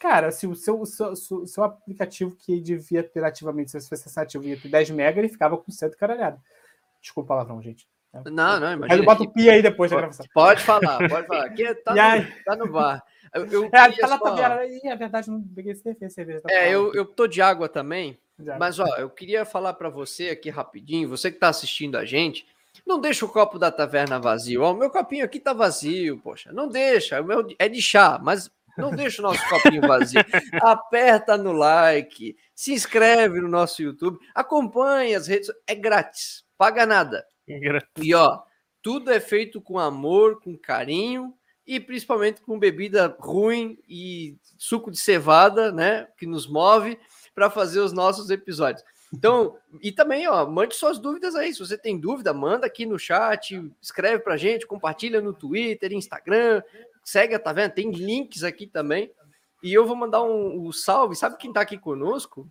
Cara, 0.00 0.32
se 0.32 0.46
o 0.46 0.54
seu, 0.54 0.84
seu, 0.86 1.10
o 1.12 1.46
seu 1.46 1.62
aplicativo 1.62 2.34
que 2.34 2.58
devia 2.58 3.02
ter 3.02 3.22
ativamente, 3.22 3.70
se 3.70 3.86
fosse 3.86 4.18
ativo, 4.18 4.44
ia 4.44 4.58
ter 4.58 4.70
10 4.70 4.90
mega, 4.92 5.20
ele 5.20 5.28
ficava 5.28 5.58
com 5.58 5.70
100 5.70 5.90
caralhado. 5.90 6.40
Desculpa 7.02 7.26
o 7.26 7.28
palavrão, 7.28 7.60
gente. 7.60 7.86
Não, 8.24 8.58
não, 8.58 8.72
imagina. 8.72 8.86
Mas 8.88 8.98
eu 8.98 9.04
boto 9.04 9.24
o 9.24 9.30
pi 9.30 9.50
aí 9.50 9.60
depois 9.60 9.90
da 9.90 9.98
gravação. 9.98 10.24
Pode 10.32 10.62
falar, 10.62 11.06
pode 11.06 11.26
falar. 11.26 11.44
Aqui 11.44 11.74
tá, 11.74 11.94
no, 11.94 12.00
aí... 12.00 12.26
tá 12.44 12.56
no 12.56 12.72
bar. 12.72 13.04
Eu, 13.34 13.46
eu 13.46 13.64
é, 13.70 13.92
tá 13.92 14.06
lá 14.06 14.18
só... 14.18 14.36
também. 14.36 14.80
É 14.90 14.96
verdade, 14.96 15.30
não 15.30 15.42
peguei 15.42 15.74
cerveja. 15.74 16.40
Tá 16.40 16.50
é, 16.50 16.74
eu, 16.74 16.94
eu 16.94 17.04
tô 17.04 17.26
de 17.26 17.42
água 17.42 17.68
também. 17.68 18.18
De 18.38 18.48
água. 18.48 18.58
Mas, 18.58 18.78
ó, 18.78 18.86
eu 18.96 19.10
queria 19.10 19.44
falar 19.44 19.74
para 19.74 19.90
você 19.90 20.30
aqui 20.30 20.48
rapidinho, 20.48 21.10
você 21.10 21.30
que 21.30 21.38
tá 21.38 21.50
assistindo 21.50 21.96
a 21.96 22.06
gente, 22.06 22.46
não 22.86 22.98
deixa 22.98 23.26
o 23.26 23.28
copo 23.28 23.58
da 23.58 23.70
taverna 23.70 24.18
vazio. 24.18 24.62
Ó, 24.62 24.72
o 24.72 24.76
meu 24.76 24.88
copinho 24.88 25.26
aqui 25.26 25.38
tá 25.38 25.52
vazio, 25.52 26.18
poxa. 26.18 26.50
Não 26.52 26.68
deixa. 26.68 27.20
O 27.20 27.24
meu 27.24 27.46
é 27.58 27.68
de 27.68 27.82
chá, 27.82 28.18
mas 28.20 28.50
não 28.76 28.90
deixa 28.90 29.20
o 29.20 29.24
nosso 29.24 29.46
copinho 29.48 29.82
vazio. 29.82 30.20
Aperta 30.62 31.36
no 31.36 31.52
like, 31.52 32.36
se 32.54 32.72
inscreve 32.72 33.40
no 33.40 33.48
nosso 33.48 33.82
YouTube, 33.82 34.18
acompanhe 34.34 35.14
as 35.14 35.26
redes, 35.26 35.50
é 35.66 35.74
grátis, 35.74 36.44
paga 36.56 36.84
nada. 36.86 37.24
É 37.48 37.60
e 37.98 38.14
ó, 38.14 38.40
tudo 38.82 39.10
é 39.10 39.20
feito 39.20 39.60
com 39.60 39.78
amor, 39.78 40.40
com 40.40 40.56
carinho 40.56 41.34
e 41.66 41.78
principalmente 41.78 42.40
com 42.40 42.58
bebida 42.58 43.16
ruim 43.20 43.78
e 43.88 44.36
suco 44.58 44.90
de 44.90 44.98
cevada, 44.98 45.70
né, 45.70 46.08
que 46.16 46.26
nos 46.26 46.46
move 46.46 46.98
para 47.34 47.50
fazer 47.50 47.80
os 47.80 47.92
nossos 47.92 48.30
episódios. 48.30 48.84
Então, 49.12 49.56
e 49.82 49.90
também, 49.90 50.28
ó, 50.28 50.46
mande 50.46 50.74
suas 50.74 50.98
dúvidas 50.98 51.34
aí. 51.34 51.52
Se 51.52 51.58
você 51.58 51.76
tem 51.76 51.98
dúvida, 51.98 52.32
manda 52.32 52.66
aqui 52.66 52.86
no 52.86 52.98
chat, 52.98 53.60
escreve 53.82 54.20
pra 54.20 54.36
gente, 54.36 54.66
compartilha 54.66 55.20
no 55.20 55.32
Twitter, 55.32 55.92
Instagram, 55.92 56.62
segue, 57.10 57.38
tá 57.38 57.52
vendo? 57.52 57.72
Tem 57.72 57.90
links 57.90 58.42
aqui 58.44 58.66
também. 58.66 59.10
E 59.62 59.72
eu 59.72 59.86
vou 59.86 59.96
mandar 59.96 60.22
um, 60.22 60.68
um 60.68 60.72
salve. 60.72 61.14
Sabe 61.14 61.36
quem 61.36 61.52
tá 61.52 61.60
aqui 61.60 61.78
conosco? 61.78 62.48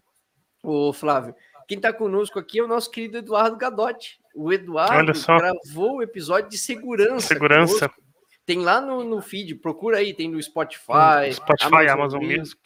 O 0.63 0.93
Flávio. 0.93 1.33
Quem 1.67 1.79
tá 1.79 1.93
conosco 1.93 2.39
aqui 2.39 2.59
é 2.59 2.63
o 2.63 2.67
nosso 2.67 2.89
querido 2.91 3.17
Eduardo 3.17 3.57
Gadotti. 3.57 4.19
O 4.35 4.51
Eduardo 4.51 5.11
gravou 5.13 5.97
o 5.97 6.01
episódio 6.03 6.49
de 6.49 6.57
segurança. 6.57 7.27
Segurança. 7.27 7.89
Conosco. 7.89 8.09
Tem 8.45 8.59
lá 8.59 8.81
no, 8.81 9.03
no 9.03 9.21
feed, 9.21 9.53
procura 9.55 9.97
aí, 9.97 10.11
tem 10.11 10.27
no 10.27 10.41
Spotify. 10.41 11.31
Spotify, 11.31 11.87
Amazon, 11.87 12.23
Amazon 12.23 12.23
Music. 12.23 12.59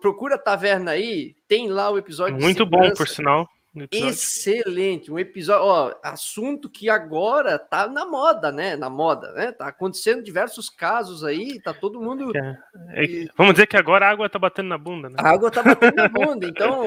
Procura 0.00 0.38
Taverna 0.38 0.92
aí, 0.92 1.34
tem 1.46 1.68
lá 1.68 1.90
o 1.90 1.98
episódio. 1.98 2.40
Muito 2.40 2.64
bom, 2.64 2.90
por 2.94 3.06
sinal. 3.06 3.46
Excelente, 3.90 5.10
um 5.10 5.18
episódio, 5.18 5.66
ó, 5.66 5.94
assunto 6.00 6.70
que 6.70 6.88
agora 6.88 7.58
tá 7.58 7.88
na 7.88 8.06
moda, 8.06 8.52
né? 8.52 8.76
Na 8.76 8.88
moda, 8.88 9.32
né? 9.32 9.50
Tá 9.50 9.66
acontecendo 9.66 10.22
diversos 10.22 10.70
casos 10.70 11.24
aí, 11.24 11.60
tá 11.60 11.74
todo 11.74 12.00
mundo. 12.00 12.30
É. 12.36 12.58
É, 12.90 13.26
vamos 13.36 13.54
dizer 13.54 13.66
que 13.66 13.76
agora 13.76 14.06
a 14.06 14.10
água 14.10 14.28
tá 14.28 14.38
batendo 14.38 14.68
na 14.68 14.78
bunda, 14.78 15.10
né? 15.10 15.16
A 15.18 15.28
água 15.28 15.50
tá 15.50 15.60
batendo 15.60 15.96
na 15.96 16.08
bunda. 16.08 16.46
Então, 16.46 16.84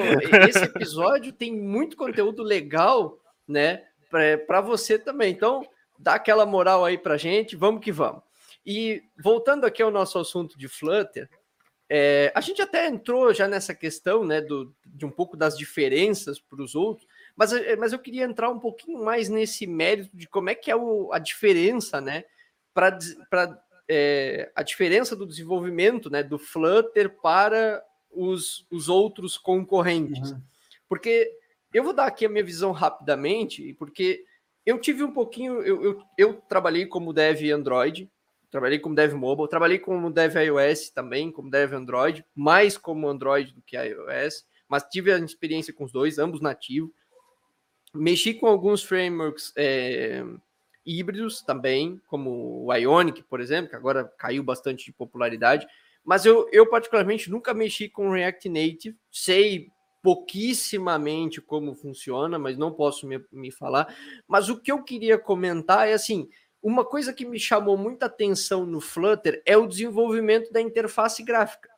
esse 0.48 0.64
episódio 0.64 1.30
tem 1.30 1.52
muito 1.54 1.94
conteúdo 1.94 2.42
legal, 2.42 3.18
né? 3.46 3.82
Para 4.46 4.62
você 4.62 4.98
também. 4.98 5.30
Então, 5.30 5.66
dá 5.98 6.14
aquela 6.14 6.46
moral 6.46 6.86
aí 6.86 6.96
pra 6.96 7.18
gente, 7.18 7.54
vamos 7.54 7.82
que 7.82 7.92
vamos. 7.92 8.22
E 8.64 9.02
voltando 9.22 9.66
aqui 9.66 9.82
ao 9.82 9.90
nosso 9.90 10.18
assunto 10.18 10.58
de 10.58 10.68
Flutter, 10.68 11.28
é, 11.90 12.30
a 12.34 12.40
gente 12.40 12.60
até 12.60 12.86
entrou 12.86 13.32
já 13.32 13.48
nessa 13.48 13.74
questão, 13.74 14.24
né, 14.24 14.40
do, 14.40 14.74
de 14.84 15.06
um 15.06 15.10
pouco 15.10 15.36
das 15.36 15.56
diferenças 15.56 16.38
para 16.38 16.62
os 16.62 16.74
outros, 16.74 17.06
mas, 17.34 17.52
é, 17.52 17.76
mas 17.76 17.92
eu 17.92 17.98
queria 17.98 18.24
entrar 18.24 18.50
um 18.50 18.58
pouquinho 18.58 19.02
mais 19.02 19.28
nesse 19.28 19.66
mérito 19.66 20.14
de 20.14 20.28
como 20.28 20.50
é 20.50 20.54
que 20.54 20.70
é 20.70 20.76
o, 20.76 21.10
a 21.12 21.18
diferença, 21.18 22.00
né, 22.00 22.24
para 22.74 22.98
é, 23.88 24.52
a 24.54 24.62
diferença 24.62 25.16
do 25.16 25.26
desenvolvimento, 25.26 26.10
né, 26.10 26.22
do 26.22 26.38
Flutter 26.38 27.08
para 27.22 27.82
os, 28.10 28.66
os 28.70 28.88
outros 28.88 29.38
concorrentes. 29.38 30.32
Uhum. 30.32 30.42
Porque 30.88 31.30
eu 31.72 31.82
vou 31.82 31.94
dar 31.94 32.06
aqui 32.06 32.26
a 32.26 32.28
minha 32.28 32.44
visão 32.44 32.70
rapidamente, 32.70 33.74
porque 33.78 34.24
eu 34.64 34.78
tive 34.78 35.02
um 35.02 35.12
pouquinho, 35.12 35.62
eu, 35.62 35.82
eu, 35.82 36.02
eu 36.18 36.34
trabalhei 36.48 36.84
como 36.84 37.14
dev 37.14 37.50
Android, 37.50 38.10
Trabalhei 38.50 38.78
como 38.78 38.94
dev 38.94 39.12
mobile, 39.14 39.48
trabalhei 39.48 39.78
como 39.78 40.10
dev 40.10 40.36
iOS 40.36 40.90
também, 40.90 41.30
como 41.30 41.50
dev 41.50 41.74
Android, 41.74 42.24
mais 42.34 42.78
como 42.78 43.08
Android 43.08 43.52
do 43.52 43.62
que 43.62 43.76
iOS, 43.76 44.46
mas 44.68 44.84
tive 44.84 45.12
a 45.12 45.18
experiência 45.18 45.72
com 45.72 45.84
os 45.84 45.92
dois, 45.92 46.18
ambos 46.18 46.40
nativos. 46.40 46.90
Mexi 47.94 48.34
com 48.34 48.46
alguns 48.46 48.82
frameworks 48.82 49.52
é, 49.56 50.24
híbridos 50.84 51.42
também, 51.42 52.00
como 52.06 52.64
o 52.64 52.74
Ionic, 52.74 53.22
por 53.24 53.40
exemplo, 53.40 53.70
que 53.70 53.76
agora 53.76 54.04
caiu 54.16 54.42
bastante 54.42 54.86
de 54.86 54.92
popularidade. 54.92 55.66
Mas 56.04 56.24
eu, 56.24 56.48
eu 56.50 56.66
particularmente 56.66 57.30
nunca 57.30 57.52
mexi 57.52 57.88
com 57.88 58.10
React 58.10 58.48
Native, 58.48 58.96
sei 59.10 59.68
pouquíssimamente 60.02 61.40
como 61.40 61.74
funciona, 61.74 62.38
mas 62.38 62.56
não 62.56 62.72
posso 62.72 63.06
me, 63.06 63.22
me 63.30 63.50
falar. 63.50 63.94
Mas 64.26 64.48
o 64.48 64.58
que 64.58 64.72
eu 64.72 64.82
queria 64.82 65.18
comentar 65.18 65.86
é 65.86 65.92
assim: 65.92 66.28
uma 66.62 66.84
coisa 66.84 67.12
que 67.12 67.24
me 67.24 67.38
chamou 67.38 67.76
muita 67.76 68.06
atenção 68.06 68.66
no 68.66 68.80
Flutter 68.80 69.42
é 69.46 69.56
o 69.56 69.66
desenvolvimento 69.66 70.52
da 70.52 70.60
interface 70.60 71.22
gráfica, 71.22 71.70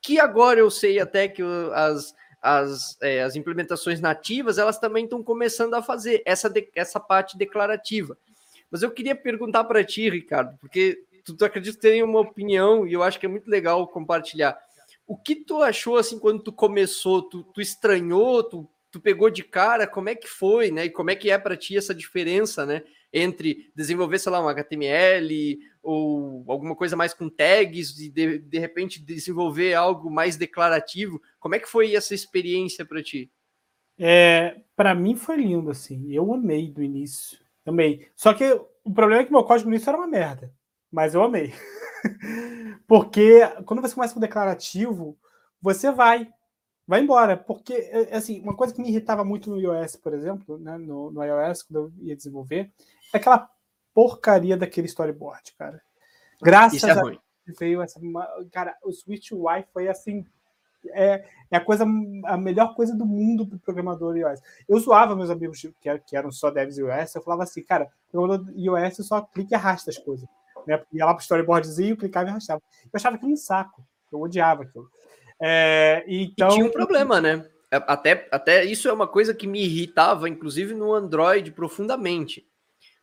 que 0.00 0.20
agora 0.20 0.60
eu 0.60 0.70
sei 0.70 1.00
até 1.00 1.28
que 1.28 1.42
as, 1.72 2.14
as, 2.40 2.98
é, 3.00 3.22
as 3.22 3.36
implementações 3.36 4.00
nativas 4.00 4.58
elas 4.58 4.78
também 4.78 5.04
estão 5.04 5.22
começando 5.22 5.74
a 5.74 5.82
fazer 5.82 6.22
essa, 6.24 6.48
de, 6.48 6.68
essa 6.74 7.00
parte 7.00 7.36
declarativa. 7.38 8.16
Mas 8.70 8.82
eu 8.82 8.90
queria 8.90 9.16
perguntar 9.16 9.64
para 9.64 9.82
ti, 9.82 10.10
Ricardo, 10.10 10.56
porque 10.58 10.98
tu, 11.24 11.34
tu 11.34 11.44
acredita 11.44 11.76
que 11.76 11.82
tem 11.82 12.02
uma 12.02 12.20
opinião 12.20 12.86
e 12.86 12.92
eu 12.92 13.02
acho 13.02 13.18
que 13.18 13.26
é 13.26 13.28
muito 13.28 13.50
legal 13.50 13.86
compartilhar. 13.88 14.58
O 15.06 15.16
que 15.16 15.36
tu 15.36 15.62
achou 15.62 15.96
assim 15.96 16.18
quando 16.18 16.42
tu 16.42 16.52
começou? 16.52 17.22
Tu, 17.22 17.42
tu 17.44 17.62
estranhou? 17.62 18.42
Tu, 18.42 18.68
tu 18.90 19.00
pegou 19.00 19.30
de 19.30 19.42
cara? 19.42 19.86
Como 19.86 20.10
é 20.10 20.14
que 20.14 20.28
foi, 20.28 20.70
né? 20.70 20.84
E 20.84 20.90
como 20.90 21.10
é 21.10 21.16
que 21.16 21.30
é 21.30 21.38
para 21.38 21.56
ti 21.56 21.78
essa 21.78 21.94
diferença, 21.94 22.66
né? 22.66 22.82
Entre 23.12 23.70
desenvolver, 23.74 24.18
sei 24.18 24.32
lá, 24.32 24.44
um 24.44 24.48
HTML 24.48 25.58
ou 25.82 26.44
alguma 26.46 26.76
coisa 26.76 26.96
mais 26.96 27.14
com 27.14 27.28
tags 27.28 27.98
e 27.98 28.10
de, 28.10 28.38
de 28.38 28.58
repente 28.58 29.02
desenvolver 29.02 29.74
algo 29.74 30.10
mais 30.10 30.36
declarativo. 30.36 31.20
Como 31.38 31.54
é 31.54 31.58
que 31.58 31.68
foi 31.68 31.94
essa 31.94 32.14
experiência 32.14 32.84
para 32.84 33.02
ti? 33.02 33.30
É, 33.98 34.60
para 34.76 34.94
mim 34.94 35.16
foi 35.16 35.36
lindo 35.36 35.70
assim. 35.70 36.12
Eu 36.12 36.32
amei 36.32 36.70
do 36.70 36.82
início. 36.82 37.38
Amei. 37.66 38.08
Só 38.14 38.32
que 38.32 38.44
o 38.84 38.92
problema 38.92 39.22
é 39.22 39.24
que 39.24 39.32
meu 39.32 39.44
código 39.44 39.68
no 39.68 39.74
início 39.74 39.90
era 39.90 39.98
uma 39.98 40.06
merda, 40.06 40.52
mas 40.90 41.14
eu 41.14 41.22
amei. 41.22 41.52
Porque 42.86 43.40
quando 43.66 43.82
você 43.82 43.94
começa 43.94 44.14
com 44.14 44.20
declarativo, 44.20 45.18
você 45.60 45.90
vai 45.90 46.28
vai 46.86 47.02
embora, 47.02 47.36
porque 47.36 47.74
é, 47.74 48.16
assim, 48.16 48.40
uma 48.40 48.56
coisa 48.56 48.72
que 48.72 48.80
me 48.80 48.88
irritava 48.88 49.22
muito 49.22 49.50
no 49.50 49.60
iOS, 49.60 49.94
por 49.96 50.14
exemplo, 50.14 50.56
né, 50.56 50.78
no, 50.78 51.10
no 51.10 51.22
iOS 51.22 51.62
quando 51.62 51.76
eu 51.76 51.92
ia 52.00 52.16
desenvolver, 52.16 52.72
aquela 53.12 53.48
porcaria 53.94 54.56
daquele 54.56 54.86
storyboard, 54.86 55.54
cara. 55.58 55.80
Graças 56.40 56.82
é 56.84 56.90
a 56.90 56.94
Deus 56.94 57.18
veio 57.58 57.82
essa. 57.82 58.00
Cara, 58.52 58.76
o 58.82 58.92
Switch 58.92 59.32
UI 59.32 59.64
foi 59.72 59.88
assim. 59.88 60.26
É, 60.90 61.24
é 61.50 61.56
a 61.56 61.60
coisa 61.60 61.84
a 62.24 62.36
melhor 62.36 62.74
coisa 62.74 62.94
do 62.94 63.04
mundo 63.04 63.46
para 63.46 63.56
o 63.56 63.60
programador 63.60 64.16
iOS. 64.16 64.40
Eu 64.68 64.78
zoava 64.78 65.16
meus 65.16 65.28
amigos 65.28 65.60
que, 65.60 65.98
que 66.06 66.16
eram 66.16 66.30
só 66.30 66.50
devs 66.50 66.78
iOS, 66.78 67.14
eu 67.14 67.22
falava 67.22 67.42
assim, 67.42 67.62
cara, 67.62 67.90
programador 68.10 68.52
iOS 68.54 69.06
só 69.06 69.20
clica 69.20 69.54
e 69.54 69.56
arrasta 69.56 69.90
as 69.90 69.98
coisas. 69.98 70.28
Né? 70.66 70.80
Ia 70.92 71.04
lá 71.04 71.14
para 71.14 71.20
o 71.20 71.22
storyboardzinho, 71.22 71.96
clicava 71.96 72.28
e 72.28 72.30
arrastava. 72.30 72.62
Eu 72.84 72.90
achava 72.94 73.16
aquilo 73.16 73.32
um 73.32 73.36
saco. 73.36 73.84
Eu 74.10 74.20
odiava 74.20 74.62
aquilo. 74.62 74.88
É, 75.40 76.04
então... 76.06 76.48
E 76.48 76.52
tinha 76.52 76.64
um 76.64 76.70
problema, 76.70 77.20
né? 77.20 77.44
Até, 77.70 78.26
até 78.30 78.64
isso 78.64 78.88
é 78.88 78.92
uma 78.92 79.06
coisa 79.06 79.34
que 79.34 79.46
me 79.46 79.62
irritava, 79.62 80.28
inclusive 80.28 80.74
no 80.74 80.94
Android, 80.94 81.50
profundamente 81.50 82.47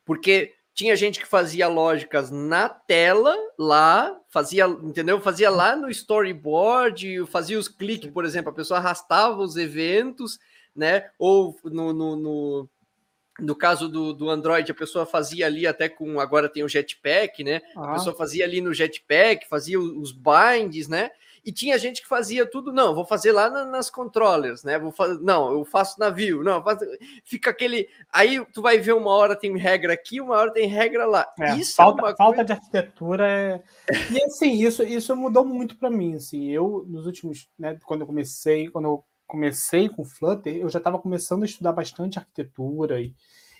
porque 0.05 0.53
tinha 0.75 0.95
gente 0.95 1.19
que 1.19 1.25
fazia 1.25 1.67
lógicas 1.67 2.29
na 2.29 2.67
tela 2.67 3.35
lá, 3.57 4.15
fazia, 4.29 4.65
entendeu? 4.65 5.21
Fazia 5.21 5.49
lá 5.49 5.75
no 5.75 5.89
storyboard, 5.89 7.25
fazia 7.27 7.57
os 7.57 7.69
cliques, 7.69 8.11
por 8.11 8.25
exemplo, 8.25 8.51
a 8.51 8.55
pessoa 8.55 8.79
arrastava 8.79 9.41
os 9.41 9.55
eventos, 9.55 10.37
né? 10.75 11.09
Ou 11.17 11.57
no, 11.63 11.93
no, 11.93 12.15
no, 12.17 12.69
no 13.39 13.55
caso 13.55 13.87
do, 13.87 14.13
do 14.13 14.29
Android, 14.29 14.69
a 14.69 14.75
pessoa 14.75 15.05
fazia 15.05 15.45
ali 15.45 15.65
até 15.65 15.87
com 15.87 16.19
agora 16.19 16.49
tem 16.49 16.61
o 16.61 16.69
Jetpack, 16.69 17.41
né? 17.41 17.61
Ah. 17.75 17.91
A 17.91 17.93
pessoa 17.93 18.13
fazia 18.13 18.43
ali 18.43 18.59
no 18.59 18.73
Jetpack, 18.73 19.47
fazia 19.47 19.79
os 19.79 20.11
binds, 20.11 20.89
né? 20.89 21.09
E 21.45 21.51
tinha 21.51 21.77
gente 21.77 22.01
que 22.01 22.07
fazia 22.07 22.43
tudo, 22.49 22.73
não, 22.73 22.95
vou 22.95 23.05
fazer 23.05 23.31
lá 23.31 23.49
na, 23.49 23.63
nas 23.63 23.87
controllers, 23.87 24.63
né? 24.63 24.79
Vou 24.79 24.91
fazer, 24.91 25.19
não, 25.21 25.51
eu 25.51 25.63
faço 25.63 25.99
navio, 25.99 26.43
não, 26.43 26.63
faço, 26.63 26.83
fica 27.23 27.51
aquele. 27.51 27.87
Aí 28.11 28.43
tu 28.51 28.63
vai 28.63 28.79
ver 28.79 28.93
uma 28.93 29.11
hora 29.11 29.35
tem 29.35 29.55
regra 29.55 29.93
aqui, 29.93 30.19
uma 30.19 30.35
hora 30.35 30.51
tem 30.51 30.67
regra 30.67 31.05
lá. 31.05 31.31
É, 31.39 31.55
isso 31.55 31.75
falta, 31.75 32.01
é 32.01 32.15
falta 32.15 32.35
coisa... 32.37 32.43
de 32.45 32.51
arquitetura 32.53 33.27
é. 33.27 33.63
E 34.11 34.23
assim, 34.23 34.53
isso, 34.53 34.81
isso 34.81 35.15
mudou 35.15 35.45
muito 35.45 35.77
para 35.77 35.91
mim. 35.91 36.15
Assim, 36.15 36.49
eu, 36.49 36.83
nos 36.87 37.05
últimos, 37.05 37.47
né, 37.59 37.77
quando 37.85 38.01
eu 38.01 38.07
comecei, 38.07 38.67
quando 38.69 38.85
eu 38.85 39.05
comecei 39.27 39.87
com 39.87 40.03
Flutter, 40.03 40.55
eu 40.55 40.69
já 40.69 40.79
estava 40.79 40.97
começando 40.97 41.43
a 41.43 41.45
estudar 41.45 41.73
bastante 41.73 42.17
arquitetura 42.17 42.99
e 42.99 43.13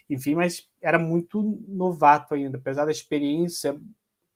enfim, 0.09 0.35
mas 0.35 0.67
era 0.81 0.99
muito 0.99 1.63
novato 1.67 2.35
ainda, 2.35 2.57
apesar 2.57 2.85
da 2.85 2.91
experiência 2.91 3.79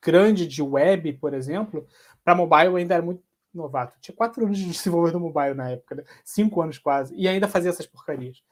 grande 0.01 0.47
de 0.47 0.61
web, 0.61 1.13
por 1.13 1.33
exemplo, 1.33 1.85
para 2.23 2.35
mobile 2.35 2.77
ainda 2.77 2.95
era 2.95 3.03
muito 3.03 3.21
novato. 3.53 3.99
Tinha 3.99 4.15
quatro 4.15 4.45
anos 4.45 4.57
de 4.57 4.65
desenvolvedor 4.65 5.19
mobile 5.19 5.53
na 5.53 5.71
época, 5.71 5.95
né? 5.95 6.03
cinco 6.23 6.61
anos 6.61 6.77
quase, 6.77 7.15
e 7.15 7.27
ainda 7.27 7.47
fazia 7.47 7.69
essas 7.69 7.87
porcarias. 7.87 8.43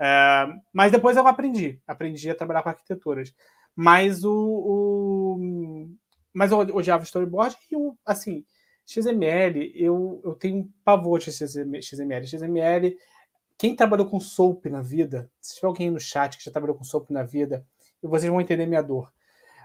É, 0.00 0.46
mas 0.72 0.92
depois 0.92 1.16
eu 1.16 1.26
aprendi, 1.26 1.80
aprendi 1.86 2.30
a 2.30 2.34
trabalhar 2.34 2.62
com 2.62 2.68
arquiteturas. 2.68 3.34
Mas 3.74 4.24
o, 4.24 4.32
o 4.32 5.88
mas 6.32 6.52
eu 6.52 6.58
odiava 6.58 7.04
storyboard 7.04 7.56
e 7.70 7.76
o 7.76 7.96
assim, 8.04 8.44
XML, 8.86 9.72
eu, 9.74 10.20
eu 10.24 10.34
tenho 10.34 10.72
pavor 10.84 11.18
de 11.18 11.32
XML. 11.32 12.26
XML, 12.26 12.96
quem 13.58 13.74
trabalhou 13.74 14.06
com 14.06 14.20
SOAP 14.20 14.66
na 14.66 14.80
vida, 14.80 15.30
se 15.40 15.56
tiver 15.56 15.66
alguém 15.66 15.90
no 15.90 16.00
chat 16.00 16.38
que 16.38 16.44
já 16.44 16.50
trabalhou 16.50 16.76
com 16.76 16.84
SOAP 16.84 17.10
na 17.10 17.22
vida, 17.22 17.66
vocês 18.00 18.30
vão 18.30 18.40
entender 18.40 18.66
minha 18.66 18.82
dor. 18.82 19.12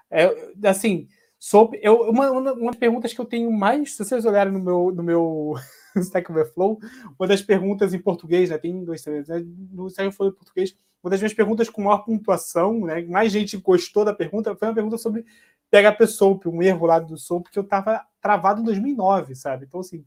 É, 0.10 0.30
assim, 0.68 1.08
Sobre, 1.46 1.78
eu, 1.84 2.10
uma, 2.10 2.32
uma, 2.32 2.54
uma 2.54 2.72
das 2.72 2.80
perguntas 2.80 3.14
que 3.14 3.20
eu 3.20 3.26
tenho 3.26 3.52
mais, 3.52 3.98
se 3.98 4.06
vocês 4.06 4.24
olharem 4.24 4.54
no 4.54 4.60
meu, 4.60 4.94
no 4.96 5.04
meu 5.04 5.56
Stack 5.98 6.32
Overflow, 6.32 6.80
uma 7.20 7.28
das 7.28 7.42
perguntas 7.42 7.94
em 7.94 8.00
português, 8.00 8.50
né, 8.50 8.58
tem 8.58 8.72
em 8.72 8.78
inglês 8.78 9.02
também, 9.02 9.26
né, 9.28 9.46
no 9.70 9.88
Stack 9.88 10.08
Overflow 10.08 10.30
em 10.30 10.32
português, 10.32 10.74
uma 11.04 11.10
das 11.12 11.20
minhas 11.20 11.34
perguntas 11.34 11.70
com 11.70 11.82
maior 11.82 12.06
pontuação, 12.06 12.86
né, 12.86 13.02
mais 13.02 13.30
gente 13.30 13.58
gostou 13.58 14.06
da 14.06 14.14
pergunta, 14.14 14.56
foi 14.56 14.70
uma 14.70 14.74
pergunta 14.74 14.98
sobre 14.98 15.26
PHP 15.70 16.08
SOAP, 16.08 16.46
um 16.48 16.64
erro 16.64 16.86
lá 16.86 16.98
do 16.98 17.18
SOAP, 17.18 17.50
que 17.52 17.60
eu 17.60 17.64
estava 17.64 18.02
travado 18.22 18.62
em 18.62 18.64
2009, 18.64 19.36
sabe? 19.36 19.66
Então, 19.66 19.82
assim, 19.82 20.06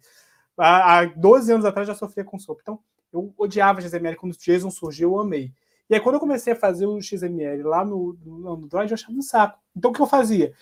há, 0.56 1.00
há 1.00 1.04
12 1.04 1.52
anos 1.52 1.66
atrás 1.66 1.86
já 1.86 1.94
sofria 1.94 2.24
com 2.24 2.38
SOAP. 2.38 2.60
Então, 2.62 2.80
eu 3.12 3.34
odiava 3.36 3.82
XML, 3.82 4.16
quando 4.16 4.32
o 4.32 4.38
JSON 4.38 4.70
surgiu, 4.70 5.10
eu 5.10 5.20
amei. 5.20 5.52
E 5.90 5.94
aí, 5.94 6.00
quando 6.00 6.14
eu 6.14 6.20
comecei 6.20 6.54
a 6.54 6.56
fazer 6.56 6.86
o 6.86 6.98
XML 6.98 7.62
lá 7.62 7.84
no, 7.84 8.16
no 8.24 8.54
Android, 8.54 8.90
eu 8.90 8.94
achava 8.94 9.12
um 9.12 9.20
saco. 9.20 9.58
Então, 9.76 9.90
o 9.90 9.94
que 9.94 10.00
eu 10.00 10.06
fazia? 10.06 10.54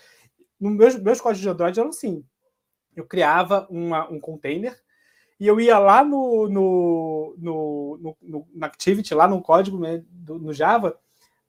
No 0.64 0.70
meus, 0.70 0.96
meus 0.96 1.20
códigos 1.20 1.42
de 1.42 1.48
Android 1.48 1.79
eram 1.79 1.90
assim. 1.90 2.24
Eu 2.96 3.05
criava 3.05 3.66
uma, 3.68 4.11
um 4.11 4.18
container 4.18 4.74
e 5.38 5.46
eu 5.46 5.61
ia 5.61 5.79
lá 5.79 6.03
no, 6.03 6.48
no, 6.48 7.35
no, 7.37 8.16
no, 8.22 8.46
no, 8.55 8.64
Activity, 8.64 9.14
lá 9.14 9.29
no 9.29 9.42
código 9.42 9.79
né, 9.79 10.03
do, 10.09 10.38
no 10.38 10.55
Java, 10.55 10.98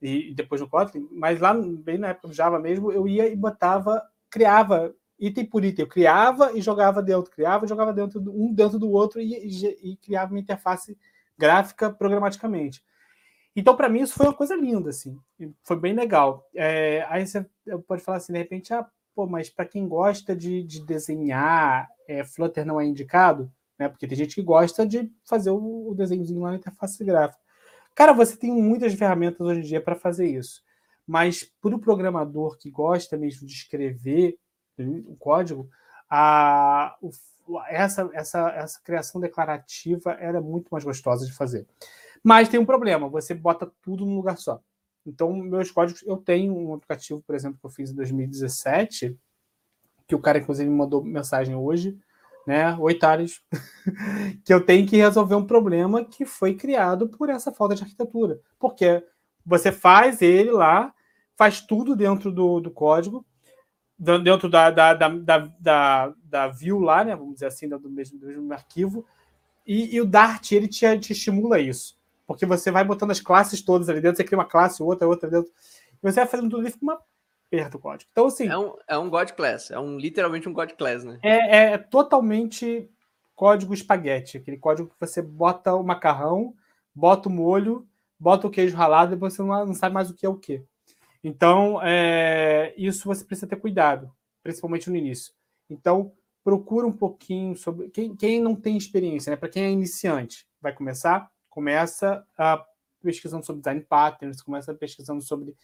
e, 0.01 0.33
depois 0.33 0.59
no 0.59 0.67
Kotlin, 0.67 1.07
mas 1.11 1.39
lá 1.39 1.53
bem 1.53 1.97
na 1.97 2.09
época 2.09 2.27
do 2.27 2.33
Java 2.33 2.59
mesmo, 2.59 2.91
eu 2.91 3.07
ia 3.07 3.27
e 3.29 3.35
botava, 3.35 4.03
criava 4.29 4.93
item 5.17 5.45
por 5.45 5.63
item, 5.63 5.85
eu 5.85 5.89
criava 5.89 6.51
e 6.53 6.61
jogava 6.61 7.01
dentro, 7.01 7.31
criava 7.31 7.65
e 7.65 7.69
jogava 7.69 7.93
dentro, 7.93 8.19
um 8.19 8.53
dentro 8.53 8.77
do 8.77 8.91
outro 8.91 9.21
e, 9.21 9.33
e, 9.33 9.91
e 9.91 9.97
criava 9.97 10.33
uma 10.33 10.39
interface 10.39 10.97
gráfica 11.37 11.89
programaticamente. 11.89 12.83
Então, 13.55 13.75
para 13.75 13.87
mim, 13.87 14.01
isso 14.01 14.15
foi 14.15 14.25
uma 14.25 14.33
coisa 14.33 14.55
linda, 14.55 14.89
assim, 14.89 15.17
foi 15.63 15.79
bem 15.79 15.93
legal. 15.93 16.45
É, 16.53 17.05
aí 17.07 17.25
você 17.25 17.45
pode 17.87 18.03
falar 18.03 18.17
assim, 18.17 18.33
de 18.33 18.39
repente, 18.39 18.73
ah, 18.73 18.85
pô, 19.15 19.25
mas 19.25 19.49
para 19.49 19.65
quem 19.65 19.87
gosta 19.87 20.35
de, 20.35 20.61
de 20.61 20.85
desenhar, 20.85 21.89
é, 22.07 22.23
Flutter 22.23 22.65
não 22.65 22.79
é 22.79 22.85
indicado, 22.85 23.51
né? 23.79 23.87
Porque 23.87 24.07
tem 24.07 24.17
gente 24.17 24.35
que 24.35 24.41
gosta 24.41 24.85
de 24.85 25.11
fazer 25.23 25.51
o, 25.51 25.89
o 25.89 25.95
desenhozinho 25.95 26.41
lá 26.41 26.51
na 26.51 26.57
interface 26.57 27.03
gráfica. 27.03 27.41
Cara, 27.95 28.11
você 28.11 28.35
tem 28.35 28.51
muitas 28.51 28.93
ferramentas 28.93 29.39
hoje 29.39 29.61
em 29.61 29.63
dia 29.63 29.81
para 29.81 29.95
fazer 29.95 30.27
isso. 30.27 30.61
Mas 31.07 31.43
para 31.61 31.75
o 31.75 31.79
programador 31.79 32.57
que 32.57 32.69
gosta 32.69 33.15
mesmo 33.15 33.47
de 33.47 33.53
escrever 33.53 34.37
o 34.77 35.15
código, 35.15 35.69
a, 36.09 36.97
o, 37.01 37.09
essa, 37.69 38.09
essa, 38.13 38.49
essa 38.49 38.81
criação 38.83 39.21
declarativa 39.21 40.11
era 40.19 40.41
muito 40.41 40.67
mais 40.69 40.83
gostosa 40.83 41.25
de 41.25 41.31
fazer. 41.31 41.65
Mas 42.21 42.49
tem 42.49 42.59
um 42.59 42.65
problema, 42.65 43.07
você 43.07 43.33
bota 43.33 43.71
tudo 43.81 44.05
num 44.05 44.15
lugar 44.15 44.37
só. 44.37 44.59
Então, 45.05 45.31
meus 45.33 45.69
códigos, 45.69 46.01
eu 46.03 46.17
tenho 46.17 46.57
um 46.57 46.73
aplicativo, 46.73 47.21
por 47.21 47.35
exemplo, 47.35 47.59
que 47.59 47.65
eu 47.65 47.69
fiz 47.69 47.91
em 47.91 47.95
2017, 47.95 49.15
que 50.07 50.15
o 50.15 50.19
cara, 50.19 50.39
inclusive, 50.39 50.69
me 50.69 50.75
mandou 50.75 51.03
mensagem 51.03 51.55
hoje, 51.55 51.97
né? 52.47 52.75
Oi, 52.79 52.97
que 54.43 54.53
eu 54.53 54.65
tenho 54.65 54.87
que 54.87 54.97
resolver 54.97 55.35
um 55.35 55.45
problema 55.45 56.03
que 56.03 56.25
foi 56.25 56.55
criado 56.55 57.07
por 57.07 57.29
essa 57.29 57.51
falta 57.51 57.75
de 57.75 57.83
arquitetura. 57.83 58.39
Porque 58.59 59.03
você 59.45 59.71
faz 59.71 60.21
ele 60.21 60.51
lá, 60.51 60.93
faz 61.35 61.61
tudo 61.61 61.95
dentro 61.95 62.31
do, 62.31 62.59
do 62.59 62.71
código, 62.71 63.23
dentro 63.97 64.49
da, 64.49 64.71
da, 64.71 64.93
da, 64.93 65.09
da, 65.09 65.37
da, 65.59 66.13
da 66.23 66.47
view 66.47 66.79
lá, 66.79 67.03
né? 67.03 67.15
Vamos 67.15 67.35
dizer 67.35 67.47
assim, 67.47 67.69
do 67.69 67.89
mesmo, 67.89 68.19
do 68.19 68.27
mesmo 68.27 68.53
arquivo, 68.53 69.05
e, 69.65 69.95
e 69.95 70.01
o 70.01 70.05
Dart 70.05 70.51
ele 70.51 70.67
te, 70.67 70.99
te 70.99 71.13
estimula 71.13 71.59
isso 71.59 71.94
porque 72.27 72.45
você 72.45 72.71
vai 72.71 72.83
botando 72.83 73.11
as 73.11 73.19
classes 73.19 73.61
todas 73.61 73.89
ali 73.89 74.01
dentro, 74.01 74.17
você 74.17 74.23
cria 74.23 74.37
uma 74.37 74.45
classe, 74.45 74.81
outra, 74.81 75.07
outra 75.07 75.29
dentro, 75.29 75.51
e 75.93 75.97
você 76.01 76.21
vai 76.21 76.27
fazendo 76.27 76.49
tudo 76.49 76.67
isso 76.67 76.79
com 76.79 76.85
uma 76.85 76.99
perda 77.49 77.71
do 77.71 77.79
código. 77.79 78.09
Então, 78.11 78.27
assim. 78.27 78.47
É 78.47 78.57
um, 78.57 78.73
é 78.87 78.97
um 78.97 79.09
God 79.09 79.31
Class, 79.31 79.71
é 79.71 79.79
um, 79.79 79.97
literalmente 79.97 80.49
um 80.49 80.53
God 80.53 80.71
Class, 80.71 81.03
né? 81.03 81.19
É, 81.23 81.57
é, 81.57 81.77
totalmente 81.77 82.89
código 83.35 83.73
espaguete, 83.73 84.37
aquele 84.37 84.57
código 84.57 84.89
que 84.89 84.99
você 84.99 85.21
bota 85.21 85.73
o 85.73 85.83
macarrão, 85.83 86.55
bota 86.93 87.29
o 87.29 87.31
molho, 87.31 87.87
bota 88.19 88.47
o 88.47 88.51
queijo 88.51 88.75
ralado, 88.75 89.13
e 89.13 89.17
você 89.17 89.41
não, 89.41 89.65
não 89.65 89.73
sabe 89.73 89.93
mais 89.93 90.09
o 90.09 90.13
que 90.13 90.25
é 90.25 90.29
o 90.29 90.37
que. 90.37 90.63
Então, 91.23 91.79
é, 91.81 92.73
isso 92.77 93.05
você 93.07 93.23
precisa 93.25 93.47
ter 93.47 93.55
cuidado, 93.55 94.11
principalmente 94.43 94.89
no 94.89 94.95
início. 94.95 95.33
Então, 95.69 96.11
procura 96.43 96.85
um 96.85 96.91
pouquinho 96.91 97.57
sobre. 97.57 97.89
Quem, 97.89 98.15
quem 98.15 98.39
não 98.39 98.55
tem 98.55 98.77
experiência, 98.77 99.31
né? 99.31 99.35
Para 99.35 99.49
quem 99.49 99.63
é 99.63 99.71
iniciante, 99.71 100.47
vai 100.61 100.71
começar, 100.71 101.29
começa 101.55 102.21
a 102.37 102.63
pesquisando 103.01 103.45
sobre 103.45 103.61
design 103.61 103.81
patterns, 103.81 104.41
começa 104.41 104.73
pesquisando 104.73 105.21
sobre 105.21 105.55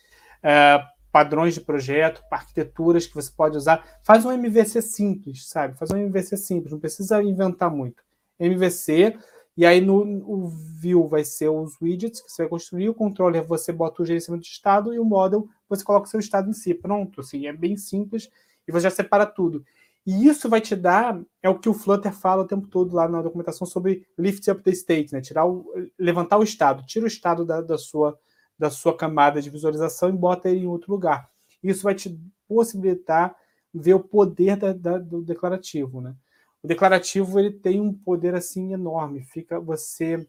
é, 0.41 0.82
padrões 1.12 1.54
de 1.54 1.62
projeto, 1.62 2.23
arquiteturas 2.32 3.06
que 3.06 3.13
você 3.13 3.30
pode 3.36 3.58
usar. 3.58 3.99
Faz 4.04 4.23
um 4.25 4.32
MVC 4.32 4.82
simples, 4.82 5.47
sabe? 5.49 5.77
Faz 5.77 5.91
um 5.91 5.97
MVC 5.97 6.38
simples, 6.38 6.71
não 6.71 6.80
precisa 6.80 7.21
inventar 7.21 7.69
muito. 7.69 8.01
MVC, 8.39 9.17
e 9.58 9.65
aí 9.65 9.82
no 9.82 10.01
o 10.25 10.47
view 10.47 11.08
vai 11.08 11.25
ser 11.25 11.49
os 11.49 11.80
widgets 11.82 12.21
que 12.21 12.32
você 12.32 12.43
vai 12.43 12.49
construir, 12.49 12.89
o 12.89 12.93
controller 12.93 13.43
você 13.43 13.73
bota 13.73 14.01
o 14.01 14.06
gerenciamento 14.06 14.43
de 14.43 14.51
estado 14.51 14.93
e 14.93 14.99
o 14.99 15.04
model 15.04 15.49
você 15.67 15.84
coloca 15.84 16.08
o 16.08 16.10
seu 16.10 16.19
estado 16.19 16.49
em 16.49 16.54
si. 16.54 16.73
Pronto, 16.73 17.21
assim, 17.21 17.47
é 17.47 17.54
bem 17.54 17.75
simples 17.75 18.30
e 18.67 18.71
você 18.71 18.84
já 18.84 18.91
separa 18.91 19.25
tudo. 19.25 19.65
E 20.06 20.28
isso 20.28 20.50
vai 20.50 20.60
te 20.60 20.76
dar, 20.76 21.22
é 21.44 21.50
o 21.50 21.60
que 21.60 21.70
o 21.70 21.74
Flutter 21.74 22.12
fala 22.12 22.44
o 22.44 22.48
tempo 22.48 22.68
todo 22.68 22.96
lá 22.96 23.08
na 23.08 23.22
documentação 23.22 23.68
sobre 23.68 24.08
lift 24.18 24.50
up 24.50 24.64
the 24.64 24.72
state, 24.72 25.14
né? 25.14 25.22
Tirar 25.22 25.46
o, 25.46 25.66
levantar 25.98 26.38
o 26.38 26.44
estado, 26.44 26.84
tira 26.86 27.06
o 27.06 27.08
estado 27.08 27.46
da, 27.46 27.62
da, 27.62 27.78
sua, 27.78 28.18
da 28.58 28.70
sua 28.70 28.98
camada 28.98 29.42
de 29.42 29.50
visualização 29.50 30.10
e 30.10 30.14
bota 30.14 30.50
ele 30.50 30.62
em 30.62 30.68
outro 30.68 30.92
lugar. 30.92 31.30
Isso 31.62 31.84
vai 31.84 31.94
te 31.94 32.20
possibilitar 32.48 33.36
ver 33.74 33.94
o 33.94 34.00
poder 34.00 34.58
da, 34.58 34.74
da, 34.74 34.98
do 34.98 35.22
declarativo, 35.22 36.02
né? 36.02 36.16
O 36.64 36.68
declarativo 36.68 37.40
ele 37.40 37.52
tem 37.52 37.80
um 37.80 37.94
poder 37.94 38.36
assim 38.36 38.74
enorme, 38.74 39.24
fica 39.24 39.60
você 39.60 40.28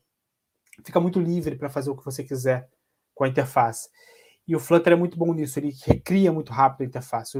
fica 0.85 0.99
muito 0.99 1.21
livre 1.21 1.57
para 1.57 1.69
fazer 1.69 1.91
o 1.91 1.97
que 1.97 2.05
você 2.05 2.25
quiser 2.25 2.69
com 3.15 3.25
a 3.25 3.29
interface. 3.29 3.89
E 4.47 4.57
o 4.57 4.61
Flutter 4.61 4.93
é 4.93 4.97
muito 4.97 5.17
bom 5.17 5.33
nisso, 5.33 5.59
ele 5.59 5.73
recria 5.85 6.33
muito 6.33 6.53
rápido 6.53 6.83
a 6.83 6.85
interface. 6.85 7.39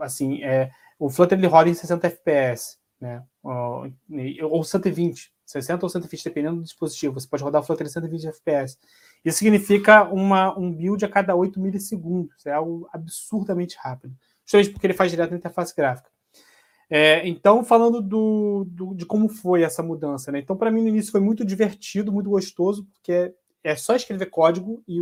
Assim, 0.00 0.42
é, 0.42 0.70
o 0.98 1.10
Flutter 1.10 1.36
ele 1.38 1.46
roda 1.46 1.68
em 1.68 1.74
60 1.74 2.06
FPS, 2.06 2.78
né? 3.00 3.22
ou 3.42 4.64
120, 4.64 5.32
60 5.44 5.84
ou 5.84 5.90
120, 5.90 6.24
dependendo 6.24 6.56
do 6.56 6.62
dispositivo. 6.62 7.14
Você 7.14 7.28
pode 7.28 7.42
rodar 7.42 7.60
o 7.60 7.64
Flutter 7.64 7.86
em 7.86 7.90
120 7.90 8.28
FPS. 8.28 8.78
Isso 9.24 9.38
significa 9.38 10.04
uma, 10.04 10.56
um 10.58 10.72
build 10.72 11.04
a 11.04 11.08
cada 11.08 11.34
8 11.34 11.58
milissegundos. 11.60 12.46
É 12.46 12.52
algo 12.52 12.88
absurdamente 12.92 13.76
rápido. 13.78 14.14
Justamente 14.44 14.70
porque 14.70 14.86
ele 14.86 14.94
faz 14.94 15.10
direto 15.10 15.30
na 15.32 15.38
interface 15.38 15.74
gráfica. 15.74 16.10
É, 16.88 17.26
então, 17.26 17.64
falando 17.64 18.00
do, 18.00 18.64
do, 18.68 18.94
de 18.94 19.06
como 19.06 19.28
foi 19.28 19.62
essa 19.62 19.82
mudança, 19.82 20.30
né? 20.30 20.38
Então, 20.38 20.56
para 20.56 20.70
mim, 20.70 20.82
no 20.82 20.88
início 20.88 21.10
foi 21.10 21.20
muito 21.20 21.44
divertido, 21.44 22.12
muito 22.12 22.30
gostoso, 22.30 22.84
porque 22.92 23.34
é, 23.64 23.74
só 23.74 23.96
escrever 23.96 24.26
código 24.26 24.84
e, 24.86 25.00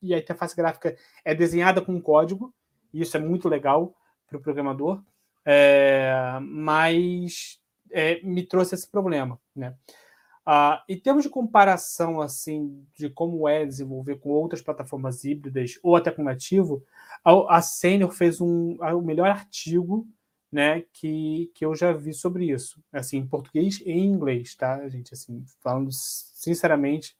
e, 0.00 0.14
a 0.14 0.18
interface 0.18 0.56
gráfica 0.56 0.96
é 1.24 1.34
desenhada 1.34 1.82
com 1.82 2.00
código, 2.00 2.54
e 2.92 3.02
isso 3.02 3.16
é 3.16 3.20
muito 3.20 3.48
legal 3.48 3.94
para 4.26 4.38
o 4.38 4.40
programador 4.40 5.02
é, 5.44 6.38
mas 6.40 7.60
é, 7.92 8.20
me 8.22 8.42
trouxe 8.42 8.74
esse 8.74 8.88
problema, 8.88 9.38
né? 9.54 9.76
Ah, 10.46 10.82
em 10.88 10.98
termos 10.98 11.24
de 11.24 11.30
comparação 11.30 12.20
assim 12.20 12.86
de 12.94 13.08
como 13.08 13.48
é 13.48 13.64
desenvolver 13.64 14.16
com 14.16 14.28
outras 14.28 14.60
plataformas 14.60 15.24
híbridas 15.24 15.78
ou 15.82 15.96
até 15.96 16.10
com 16.10 16.22
nativo, 16.22 16.84
a, 17.24 17.56
a 17.56 17.62
Senior 17.62 18.10
fez 18.10 18.40
um, 18.42 18.76
o 18.76 19.00
melhor 19.00 19.28
artigo 19.28 20.06
né, 20.52 20.84
que, 20.92 21.50
que 21.54 21.64
eu 21.64 21.74
já 21.74 21.92
vi 21.92 22.12
sobre 22.12 22.52
isso, 22.52 22.80
assim, 22.92 23.18
em 23.18 23.26
português 23.26 23.80
e 23.80 23.90
em 23.90 24.06
inglês, 24.06 24.54
tá, 24.54 24.86
gente? 24.88 25.12
Assim, 25.14 25.42
falando 25.60 25.90
sinceramente, 25.90 27.16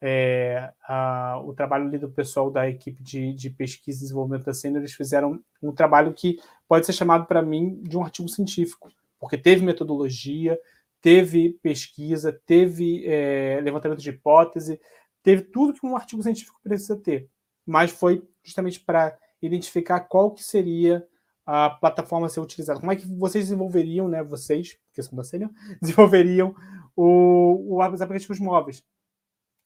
é, 0.00 0.72
a, 0.86 1.40
o 1.44 1.54
trabalho 1.54 1.86
ali 1.86 1.98
do 1.98 2.08
pessoal 2.08 2.50
da 2.50 2.68
equipe 2.68 3.02
de, 3.02 3.32
de 3.32 3.50
pesquisa 3.50 3.98
e 3.98 4.02
desenvolvimento 4.02 4.44
da 4.44 4.54
Senior, 4.54 4.80
eles 4.80 4.92
fizeram 4.92 5.40
um 5.62 5.72
trabalho 5.72 6.12
que 6.12 6.38
pode 6.68 6.86
ser 6.86 6.92
chamado 6.92 7.26
para 7.26 7.42
mim 7.42 7.80
de 7.82 7.96
um 7.96 8.02
artigo 8.02 8.28
científico, 8.28 8.90
porque 9.18 9.38
teve 9.38 9.64
metodologia, 9.64 10.58
teve 11.00 11.58
pesquisa, 11.62 12.38
teve 12.44 13.06
é, 13.06 13.60
levantamento 13.62 14.00
de 14.00 14.10
hipótese, 14.10 14.80
teve 15.22 15.42
tudo 15.42 15.72
que 15.72 15.86
um 15.86 15.96
artigo 15.96 16.22
científico 16.22 16.60
precisa 16.62 16.96
ter, 16.96 17.28
mas 17.64 17.90
foi 17.90 18.22
justamente 18.42 18.80
para 18.80 19.16
identificar 19.40 20.00
qual 20.00 20.30
que 20.30 20.42
seria 20.42 21.06
a 21.44 21.70
plataforma 21.70 22.26
a 22.26 22.28
ser 22.28 22.40
utilizada. 22.40 22.80
Como 22.80 22.90
é 22.90 22.96
que 22.96 23.06
vocês 23.06 23.44
desenvolveriam, 23.44 24.08
né, 24.08 24.22
vocês, 24.22 24.76
que 24.92 25.02
são 25.02 25.16
da 25.16 25.22
Senior, 25.22 25.50
desenvolveriam 25.80 26.54
o, 26.96 27.76
o, 27.76 27.88
os 27.88 28.00
aplicativos 28.00 28.40
móveis. 28.40 28.82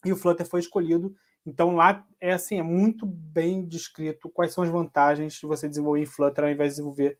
E 0.04 0.12
o 0.12 0.16
Flutter 0.16 0.46
foi 0.46 0.60
escolhido 0.60 1.14
então 1.46 1.74
lá 1.74 2.04
é 2.20 2.32
assim, 2.32 2.58
é 2.58 2.62
muito 2.62 3.06
bem 3.06 3.64
descrito 3.64 4.28
quais 4.28 4.52
são 4.52 4.62
as 4.62 4.70
vantagens 4.70 5.34
de 5.34 5.46
você 5.46 5.68
desenvolver 5.68 6.00
em 6.00 6.06
Flutter 6.06 6.44
ao 6.44 6.50
invés 6.50 6.70
de 6.70 6.76
desenvolver 6.76 7.18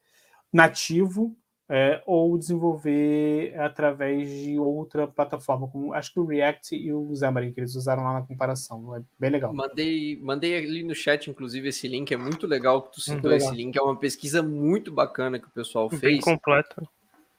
nativo 0.53 1.35
é, 1.73 2.03
ou 2.05 2.37
desenvolver 2.37 3.57
através 3.57 4.29
de 4.29 4.59
outra 4.59 5.07
plataforma, 5.07 5.69
como 5.69 5.95
acho 5.95 6.13
que 6.13 6.19
o 6.19 6.25
React 6.25 6.75
e 6.75 6.93
o 6.93 7.15
Xamarin, 7.15 7.53
que 7.53 7.61
eles 7.61 7.77
usaram 7.77 8.03
lá 8.03 8.15
na 8.15 8.23
comparação. 8.27 8.97
É 8.97 9.03
bem 9.17 9.31
legal. 9.31 9.55
Mandei, 9.55 10.19
mandei 10.21 10.57
ali 10.57 10.83
no 10.83 10.97
chat, 10.97 11.31
inclusive, 11.31 11.69
esse 11.69 11.87
link. 11.87 12.13
É 12.13 12.17
muito 12.17 12.45
legal 12.49 12.83
que 12.83 12.95
tu 12.95 13.01
citou 13.01 13.31
esse 13.33 13.55
link. 13.55 13.77
É 13.79 13.83
uma 13.83 13.97
pesquisa 13.97 14.43
muito 14.43 14.91
bacana 14.91 15.39
que 15.39 15.47
o 15.47 15.51
pessoal 15.51 15.89
fez. 15.89 16.01
Bem 16.01 16.21
completa. 16.21 16.83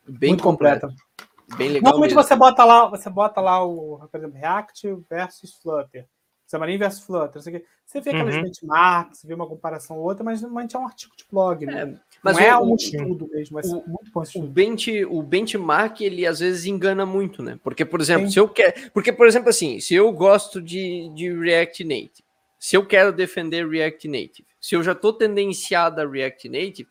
Bem 0.08 0.30
muito 0.30 0.44
completa. 0.44 0.88
completa. 0.88 1.31
Bem 1.58 1.70
legal. 1.70 1.84
Normalmente 1.92 2.16
mesmo. 2.16 2.24
você 2.24 2.36
bota 2.36 2.64
lá, 2.64 2.88
você 2.88 3.10
bota 3.10 3.42
lá 3.42 3.64
o, 3.64 4.00
por 4.12 4.18
exemplo, 4.18 4.38
React 4.38 4.96
versus 5.10 5.54
Flutter. 5.62 6.08
Xamarin 6.50 6.78
versus 6.78 7.06
Flutter. 7.06 7.42
Você 7.42 8.02
vê 8.02 8.10
aquelas 8.10 8.36
uhum. 8.36 8.44
benchmarks, 8.44 9.24
vê 9.24 9.34
uma 9.34 9.48
comparação 9.48 9.98
ou 9.98 10.04
outra, 10.04 10.24
mas 10.24 10.42
normalmente 10.42 10.76
é 10.76 10.80
um 10.80 10.86
artigo 10.86 11.14
de 11.16 11.26
blog, 11.30 11.66
né? 11.66 11.82
É, 11.82 12.00
mas 12.22 12.38
não 12.38 12.44
é 12.44 12.58
o, 12.58 12.60
é 12.60 12.64
um 12.64 12.76
estudo 12.76 13.30
mesmo, 13.32 13.60
é 13.60 13.64
o, 13.64 13.84
muito 13.88 14.12
bom 14.14 14.24
estudo. 14.24 14.46
O, 14.46 14.50
bench, 14.50 15.06
o 15.06 15.24
benchmark, 15.24 16.02
ele 16.02 16.26
às 16.26 16.40
vezes 16.40 16.66
engana 16.66 17.06
muito, 17.06 17.42
né? 17.42 17.58
Porque, 17.64 17.86
por 17.86 18.02
exemplo, 18.02 18.28
Sim. 18.28 18.34
se 18.34 18.40
eu 18.40 18.50
quero. 18.50 18.92
Porque, 18.92 19.12
por 19.14 19.28
exemplo, 19.28 19.50
assim, 19.50 19.80
se 19.80 19.96
eu 19.96 20.12
gosto 20.12 20.62
de, 20.62 21.10
de 21.16 21.34
React 21.34 21.84
Native, 21.84 22.24
se 22.60 22.76
eu 22.76 22.86
quero 22.86 23.12
defender 23.12 23.68
React 23.68 24.08
Native, 24.08 24.46
se 24.60 24.76
eu 24.76 24.84
já 24.84 24.92
estou 24.92 25.12
tendenciado 25.12 26.00
a 26.00 26.08
React 26.08 26.48
Native, 26.50 26.88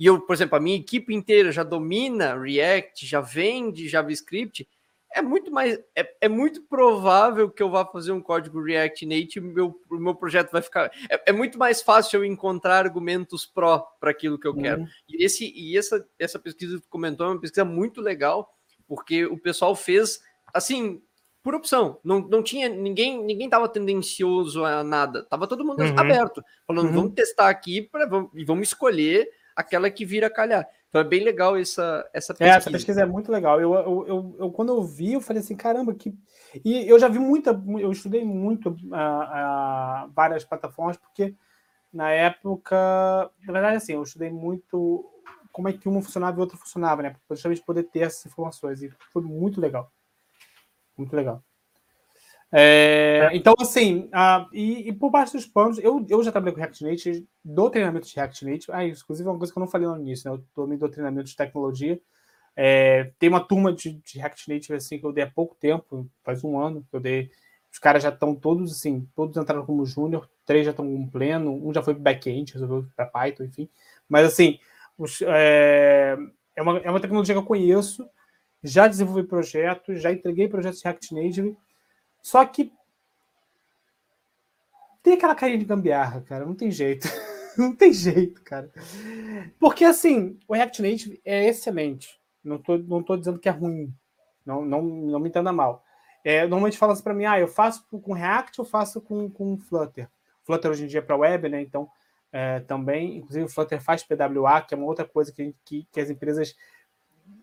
e 0.00 0.06
eu, 0.06 0.18
por 0.18 0.32
exemplo, 0.32 0.56
a 0.56 0.60
minha 0.60 0.78
equipe 0.78 1.14
inteira 1.14 1.52
já 1.52 1.62
domina 1.62 2.34
React, 2.34 3.06
já 3.06 3.20
vende 3.20 3.86
JavaScript, 3.86 4.66
é 5.12 5.20
muito 5.20 5.50
mais 5.50 5.78
é, 5.94 6.16
é, 6.22 6.28
muito 6.28 6.62
provável 6.62 7.50
que 7.50 7.62
eu 7.62 7.68
vá 7.68 7.84
fazer 7.84 8.10
um 8.10 8.20
código 8.20 8.62
React 8.62 9.04
Native 9.04 9.46
e 9.46 9.52
meu, 9.52 9.78
o 9.90 9.96
meu 9.96 10.14
projeto 10.14 10.52
vai 10.52 10.62
ficar 10.62 10.90
é, 11.10 11.20
é, 11.26 11.32
muito 11.32 11.58
mais 11.58 11.82
fácil 11.82 12.20
eu 12.20 12.24
encontrar 12.24 12.86
argumentos 12.86 13.44
pró 13.44 13.80
para 14.00 14.10
aquilo 14.10 14.38
que 14.38 14.46
eu 14.46 14.52
uhum. 14.52 14.62
quero 14.62 14.86
e 15.08 15.22
esse 15.22 15.52
e 15.54 15.76
essa 15.76 16.06
essa 16.18 16.38
pesquisa 16.38 16.76
que 16.76 16.82
tu 16.82 16.88
comentou 16.88 17.26
é 17.26 17.30
uma 17.30 17.40
pesquisa 17.40 17.64
muito 17.64 18.00
legal 18.00 18.54
porque 18.86 19.26
o 19.26 19.36
pessoal 19.36 19.74
fez 19.74 20.22
assim 20.54 21.02
por 21.42 21.56
opção 21.56 21.98
não, 22.04 22.20
não 22.20 22.40
tinha 22.40 22.68
ninguém 22.68 23.20
ninguém 23.20 23.48
estava 23.48 23.68
tendencioso 23.68 24.64
a 24.64 24.84
nada 24.84 25.24
tava 25.24 25.48
todo 25.48 25.64
mundo 25.64 25.82
uhum. 25.82 25.98
aberto 25.98 26.40
falando 26.64 26.86
uhum. 26.86 26.94
vamos 26.94 27.14
testar 27.14 27.48
aqui 27.48 27.82
para 27.82 28.08
e 28.34 28.44
vamos 28.44 28.68
escolher 28.68 29.28
aquela 29.56 29.90
que 29.90 30.04
vira 30.04 30.30
calhar 30.30 30.68
então 30.90 31.00
é 31.00 31.04
bem 31.04 31.22
legal 31.22 31.56
essa, 31.56 32.08
essa 32.12 32.34
pesquisa. 32.34 32.50
É, 32.50 32.56
essa 32.56 32.70
pesquisa 32.70 33.02
é 33.02 33.06
muito 33.06 33.30
legal. 33.30 33.60
Eu, 33.60 33.74
eu, 33.74 34.06
eu, 34.08 34.36
eu, 34.40 34.50
quando 34.50 34.70
eu 34.70 34.82
vi, 34.82 35.12
eu 35.12 35.20
falei 35.20 35.40
assim, 35.40 35.56
caramba, 35.56 35.94
que. 35.94 36.12
E 36.64 36.88
eu 36.88 36.98
já 36.98 37.06
vi 37.06 37.20
muita, 37.20 37.50
eu 37.78 37.92
estudei 37.92 38.24
muito 38.24 38.70
uh, 38.70 38.72
uh, 38.72 40.10
várias 40.12 40.44
plataformas, 40.44 40.96
porque 40.96 41.32
na 41.92 42.10
época, 42.10 42.76
na 43.46 43.52
verdade, 43.52 43.76
assim, 43.76 43.92
eu 43.92 44.02
estudei 44.02 44.30
muito 44.30 45.08
como 45.52 45.68
é 45.68 45.72
que 45.72 45.88
uma 45.88 46.02
funcionava 46.02 46.38
e 46.38 46.40
outra 46.40 46.58
funcionava, 46.58 47.02
né? 47.02 47.14
Para 47.26 47.36
justamente 47.36 47.62
poder 47.62 47.84
ter 47.84 48.00
essas 48.00 48.26
informações. 48.26 48.82
E 48.82 48.92
foi 49.12 49.22
muito 49.22 49.60
legal. 49.60 49.92
Muito 50.98 51.14
legal. 51.14 51.40
É, 52.52 53.28
é. 53.30 53.36
Então, 53.36 53.54
assim, 53.60 54.08
uh, 54.08 54.48
e, 54.52 54.88
e, 54.88 54.92
por 54.92 55.10
baixo 55.10 55.34
dos 55.34 55.46
panos, 55.46 55.78
eu, 55.78 56.04
eu 56.08 56.22
já 56.22 56.32
trabalhei 56.32 56.54
com 56.54 56.60
React 56.60 56.84
Native, 56.84 57.28
dou 57.44 57.70
treinamento 57.70 58.08
de 58.08 58.14
React 58.14 58.44
Native. 58.44 58.72
Ah, 58.72 58.84
inclusive, 58.84 59.28
é 59.28 59.30
uma 59.30 59.38
coisa 59.38 59.52
que 59.52 59.58
eu 59.58 59.60
não 59.60 59.68
falei 59.68 59.86
no 59.86 59.98
início, 59.98 60.30
né? 60.30 60.36
Eu 60.36 60.44
também 60.54 60.76
dou 60.76 60.88
treinamento 60.88 61.28
de 61.28 61.36
tecnologia. 61.36 62.00
É, 62.56 63.12
tem 63.18 63.28
uma 63.28 63.40
turma 63.40 63.72
de, 63.72 63.92
de, 63.92 64.18
React 64.18 64.48
Native 64.52 64.74
assim, 64.74 64.98
que 64.98 65.06
eu 65.06 65.12
dei 65.12 65.24
há 65.24 65.30
pouco 65.30 65.54
tempo, 65.54 66.08
faz 66.24 66.42
um 66.42 66.58
ano 66.58 66.84
que 66.90 66.96
eu 66.96 67.00
dei. 67.00 67.30
Os 67.72 67.78
caras 67.78 68.02
já 68.02 68.08
estão 68.08 68.34
todos 68.34 68.72
assim, 68.72 69.08
todos 69.14 69.36
entraram 69.36 69.64
como 69.64 69.86
júnior, 69.86 70.28
três 70.44 70.64
já 70.64 70.72
estão 70.72 70.84
com 70.84 71.06
pleno, 71.08 71.52
um 71.52 71.72
já 71.72 71.82
foi 71.82 71.94
para 71.94 72.02
back-end, 72.02 72.52
resolveu 72.52 72.86
para 72.96 73.06
Python, 73.06 73.44
enfim. 73.44 73.68
Mas 74.08 74.26
assim, 74.26 74.58
os, 74.98 75.22
é, 75.22 76.18
é, 76.56 76.62
uma, 76.62 76.78
é 76.78 76.90
uma 76.90 77.00
tecnologia 77.00 77.34
que 77.34 77.38
eu 77.38 77.44
conheço, 77.44 78.04
já 78.62 78.88
desenvolvi 78.88 79.22
projetos, 79.22 80.02
já 80.02 80.12
entreguei 80.12 80.48
projetos 80.48 80.80
de 80.80 80.84
React 80.84 81.14
Native 81.14 81.56
só 82.22 82.44
que 82.44 82.72
tem 85.02 85.14
aquela 85.14 85.34
carinha 85.34 85.58
de 85.58 85.64
gambiarra, 85.64 86.20
cara. 86.22 86.44
Não 86.44 86.54
tem 86.54 86.70
jeito. 86.70 87.08
não 87.56 87.74
tem 87.74 87.92
jeito, 87.92 88.42
cara. 88.42 88.70
Porque, 89.58 89.84
assim, 89.84 90.38
o 90.46 90.54
React 90.54 90.82
Native 90.82 91.20
é 91.24 91.48
excelente. 91.48 92.20
Não 92.44 92.58
tô, 92.58 92.78
não 92.78 93.02
tô 93.02 93.16
dizendo 93.16 93.38
que 93.38 93.48
é 93.48 93.52
ruim. 93.52 93.94
Não, 94.44 94.64
não, 94.64 94.82
não 94.82 95.18
me 95.18 95.28
entenda 95.28 95.52
mal. 95.52 95.84
É, 96.22 96.42
normalmente 96.42 96.76
fala 96.76 96.92
assim 96.92 97.02
para 97.02 97.14
mim, 97.14 97.24
ah, 97.24 97.40
eu 97.40 97.48
faço 97.48 97.86
com 97.88 98.12
React 98.12 98.60
ou 98.60 98.66
faço 98.66 99.00
com, 99.00 99.30
com 99.30 99.56
Flutter. 99.56 100.08
Flutter 100.42 100.70
hoje 100.70 100.84
em 100.84 100.86
dia 100.86 100.98
é 100.98 101.02
para 101.02 101.16
web, 101.16 101.48
né? 101.48 101.62
Então, 101.62 101.88
é, 102.32 102.60
também, 102.60 103.16
inclusive 103.16 103.46
o 103.46 103.48
Flutter 103.48 103.80
faz 103.80 104.02
PWA, 104.02 104.60
que 104.60 104.74
é 104.74 104.76
uma 104.76 104.86
outra 104.86 105.04
coisa 105.04 105.32
que, 105.32 105.54
que, 105.64 105.86
que 105.90 106.00
as 106.00 106.10
empresas 106.10 106.54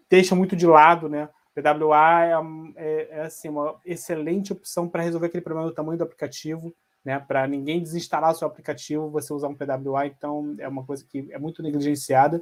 deixam 0.10 0.38
muito 0.38 0.56
de 0.56 0.68
lado, 0.68 1.10
né? 1.10 1.28
PWA 1.62 2.24
é, 2.24 2.34
é, 2.76 3.08
é 3.10 3.22
assim, 3.22 3.50
uma 3.50 3.76
excelente 3.84 4.54
opção 4.54 4.88
para 4.88 5.02
resolver 5.02 5.26
aquele 5.26 5.44
problema 5.44 5.68
do 5.68 5.74
tamanho 5.74 5.98
do 5.98 6.04
aplicativo, 6.04 6.72
né? 7.04 7.20
Para 7.20 7.48
ninguém 7.48 7.82
desinstalar 7.82 8.32
o 8.32 8.36
seu 8.36 8.48
aplicativo, 8.48 9.10
você 9.10 9.34
usar 9.34 9.48
um 9.48 9.56
PWA, 9.56 10.06
então 10.06 10.56
é 10.60 10.68
uma 10.68 10.86
coisa 10.86 11.04
que 11.04 11.28
é 11.32 11.40
muito 11.40 11.64
negligenciada. 11.64 12.42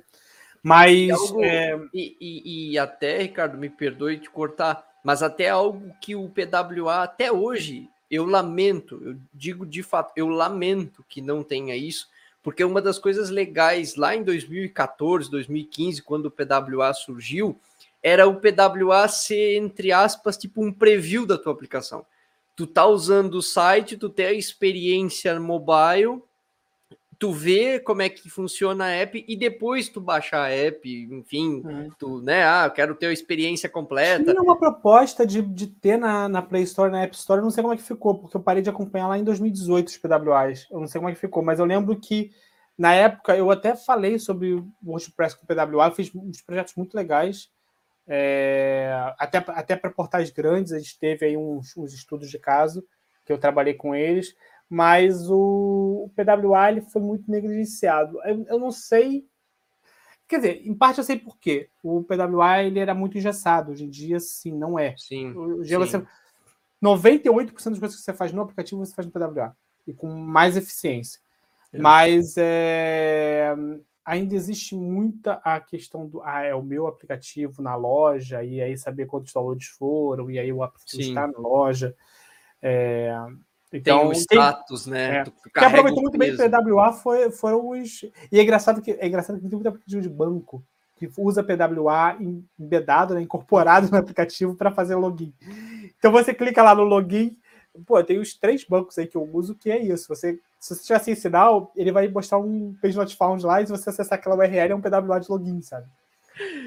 Mas. 0.62 0.92
E, 0.92 1.12
algo, 1.12 1.44
é... 1.44 1.80
e, 1.94 2.18
e, 2.20 2.72
e, 2.72 2.80
até, 2.80 3.20
Ricardo, 3.22 3.58
me 3.58 3.70
perdoe 3.70 4.20
te 4.20 4.30
cortar, 4.30 4.86
mas 5.04 5.24
até 5.24 5.50
algo 5.50 5.94
que 6.02 6.16
o 6.16 6.30
PWA, 6.30 7.04
até 7.04 7.32
hoje, 7.32 7.90
eu 8.12 8.26
lamento, 8.26 9.02
eu 9.02 9.16
digo 9.34 9.66
de 9.66 9.82
fato, 9.82 10.12
eu 10.16 10.28
lamento 10.28 11.06
que 11.08 11.22
não 11.22 11.42
tenha 11.42 11.76
isso, 11.76 12.10
porque 12.44 12.64
uma 12.64 12.82
das 12.82 13.00
coisas 13.00 13.30
legais 13.30 13.96
lá 13.96 14.14
em 14.14 14.24
2014, 14.24 15.32
2015, 15.32 16.02
quando 16.02 16.26
o 16.26 16.32
PWA 16.32 16.94
surgiu, 16.94 17.58
era 18.06 18.28
o 18.28 18.40
PWA 18.40 19.08
ser, 19.08 19.58
entre 19.58 19.92
aspas, 19.92 20.38
tipo 20.38 20.64
um 20.64 20.72
preview 20.72 21.26
da 21.26 21.40
tua 21.40 21.52
aplicação. 21.52 22.06
Tu 22.56 22.68
tá 22.68 22.86
usando 22.86 23.34
o 23.34 23.42
site, 23.42 23.98
tu 23.98 24.10
tem 24.10 24.28
a 24.28 24.32
experiência 24.32 25.40
mobile, 25.40 26.22
tu 27.18 27.32
vê 27.32 27.80
como 27.80 28.04
é 28.04 28.10
que 28.10 28.30
funciona 28.30 28.86
a 28.86 28.90
app 28.92 29.26
e 29.28 29.36
depois 29.36 29.90
tu 29.90 30.00
baixar 30.00 30.44
a 30.44 30.52
app, 30.52 30.88
enfim, 30.88 31.64
é. 31.68 31.90
tu, 31.98 32.22
né, 32.22 32.44
ah, 32.46 32.66
eu 32.68 32.72
quero 32.72 32.94
ter 32.94 33.08
a 33.08 33.12
experiência 33.12 33.68
completa. 33.68 34.32
Tinha 34.32 34.44
uma 34.44 34.60
proposta 34.60 35.26
de, 35.26 35.42
de 35.42 35.66
ter 35.66 35.98
na, 35.98 36.30
na 36.30 36.44
Play 36.44 36.62
Store, 36.62 36.92
na 36.92 37.02
App 37.02 37.16
Store, 37.16 37.40
eu 37.40 37.44
não 37.44 37.50
sei 37.50 37.64
como 37.64 37.74
é 37.74 37.78
que 37.78 37.82
ficou, 37.82 38.20
porque 38.20 38.38
eu 38.38 38.42
parei 38.42 38.62
de 38.62 38.70
acompanhar 38.70 39.08
lá 39.08 39.18
em 39.18 39.24
2018 39.24 39.88
os 39.88 39.98
PWAs, 39.98 40.68
eu 40.70 40.80
não 40.80 40.88
sei 40.88 41.02
como 41.02 41.10
é 41.10 41.14
que 41.16 41.20
ficou, 41.20 41.42
mas 41.42 41.58
eu 41.58 41.66
lembro 41.66 41.96
que 41.96 42.30
na 42.78 42.94
época 42.94 43.36
eu 43.36 43.50
até 43.50 43.76
falei 43.76 44.20
sobre 44.20 44.54
o 44.54 44.72
WordPress 44.86 45.36
com 45.36 45.48
PWA, 45.48 45.90
fiz 45.90 46.14
uns 46.14 46.44
projetos 46.44 46.76
muito 46.76 46.94
legais, 46.94 47.50
é, 48.08 48.92
até 49.18 49.40
até 49.48 49.76
para 49.76 49.90
portais 49.90 50.30
grandes, 50.30 50.72
a 50.72 50.80
gente 50.80 51.00
teve 51.00 51.26
aí 51.26 51.38
uns, 51.38 51.76
uns, 51.76 51.94
estudos 51.94 52.30
de 52.30 52.38
caso 52.38 52.86
que 53.26 53.34
eu 53.34 53.38
trabalhei 53.38 53.74
com 53.74 53.96
eles, 53.96 54.36
mas 54.70 55.30
o, 55.30 56.06
o 56.06 56.12
PWA 56.16 56.72
ele 56.72 56.82
foi 56.82 57.02
muito 57.02 57.30
negligenciado. 57.30 58.20
Eu, 58.24 58.46
eu, 58.48 58.60
não 58.60 58.72
sei. 58.72 59.28
Quer 60.28 60.38
dizer, 60.38 60.68
em 60.68 60.76
parte 60.76 61.00
eu 61.00 61.04
sei 61.04 61.18
por 61.18 61.38
quê. 61.40 61.70
O 61.84 62.04
PWA 62.04 62.64
ele 62.64 62.80
era 62.80 62.94
muito 62.94 63.18
engessado. 63.18 63.72
Hoje 63.72 63.86
em 63.86 63.90
dia, 63.90 64.20
sim, 64.20 64.52
não 64.52 64.78
é. 64.78 64.96
Sim. 64.98 65.36
Hoje 65.36 65.70
sim. 65.70 65.78
Você, 65.78 66.06
98% 66.84 67.52
das 67.52 67.80
coisas 67.80 67.96
que 67.96 68.04
você 68.04 68.14
faz 68.14 68.32
no 68.32 68.42
aplicativo 68.42 68.86
você 68.86 68.94
faz 68.94 69.08
no 69.08 69.12
PWA 69.12 69.56
e 69.88 69.94
com 69.94 70.08
mais 70.08 70.56
eficiência. 70.56 71.20
É. 71.74 71.80
Mas 71.80 72.36
é, 72.38 73.56
ainda 74.06 74.36
existe 74.36 74.76
muita 74.76 75.42
a 75.44 75.60
questão 75.60 76.08
do 76.08 76.22
ah, 76.24 76.44
é 76.44 76.54
o 76.54 76.62
meu 76.62 76.86
aplicativo 76.88 77.62
na 77.62 77.76
loja, 77.76 78.44
e 78.44 78.62
aí 78.62 78.78
saber 78.78 79.08
quantos 79.08 79.34
downloads 79.34 79.68
foram, 79.68 80.30
e 80.30 80.38
aí 80.38 80.54
o 80.54 80.62
aplicativo 80.62 81.04
Sim. 81.04 81.10
está 81.10 81.28
na 81.28 81.40
loja. 81.40 81.96
É, 82.62 83.14
então, 83.74 84.00
tem 84.00 84.08
o 84.08 84.14
status, 84.14 84.84
tem, 84.84 84.94
né? 84.94 85.18
É, 85.18 85.24
que 85.24 85.66
aproveitou 85.66 86.02
muito 86.02 86.18
bem 86.18 86.34
o 86.34 86.38
PWA 86.38 86.94
foi, 86.94 87.32
foram 87.32 87.70
os. 87.70 88.04
E 88.32 88.40
é 88.40 88.44
engraçado 88.44 88.82
que 88.82 88.92
é 88.92 89.08
engraçado 89.08 89.38
que 89.38 89.42
tem 89.42 89.52
muito 89.52 89.68
aplicativo 89.68 90.02
de 90.02 90.10
banco 90.10 90.64
que 90.96 91.10
usa 91.18 91.44
PWA 91.44 92.18
embedado, 92.58 93.14
né, 93.14 93.22
incorporado 93.22 93.90
no 93.92 93.98
aplicativo 93.98 94.56
para 94.56 94.72
fazer 94.72 94.96
login. 94.96 95.34
Então 95.98 96.12
você 96.12 96.34
clica 96.34 96.64
lá 96.64 96.74
no 96.74 96.84
login, 96.84 97.38
pô, 97.86 98.02
tem 98.04 98.20
os 98.20 98.34
três 98.34 98.64
bancos 98.64 98.98
aí 98.98 99.08
que 99.08 99.18
eu 99.18 99.30
uso 99.34 99.56
que 99.56 99.70
é 99.70 99.82
isso. 99.82 100.08
Você 100.08 100.40
se 100.66 100.74
você 100.74 100.84
tiver 100.84 101.00
sem 101.00 101.16
sinal, 101.16 101.72
ele 101.76 101.92
vai 101.92 102.08
mostrar 102.08 102.40
um 102.40 102.76
page 102.82 102.98
not 102.98 103.16
found 103.16 103.46
lá 103.46 103.62
e 103.62 103.68
se 103.68 103.72
você 103.72 103.92
acessar 103.92 104.18
aquela 104.18 104.36
URL 104.36 104.72
é 104.72 104.76
um 104.76 104.82
PWA 104.82 105.20
de 105.20 105.30
login, 105.30 105.62
sabe? 105.62 105.86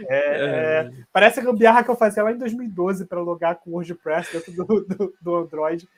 É, 0.09 0.87
é. 0.87 0.91
Parece 1.13 1.41
a 1.41 1.43
gambiarra 1.43 1.83
que 1.83 1.91
eu 1.91 1.97
fazia 1.97 2.23
lá 2.23 2.31
em 2.31 2.39
2012 2.39 3.07
para 3.07 3.21
logar 3.21 3.57
com 3.57 3.71
o 3.71 3.73
WordPress 3.75 4.33
dentro 4.33 4.53
do, 4.53 4.65
do, 4.85 5.15
do, 5.21 5.37
Android, 5.37 5.89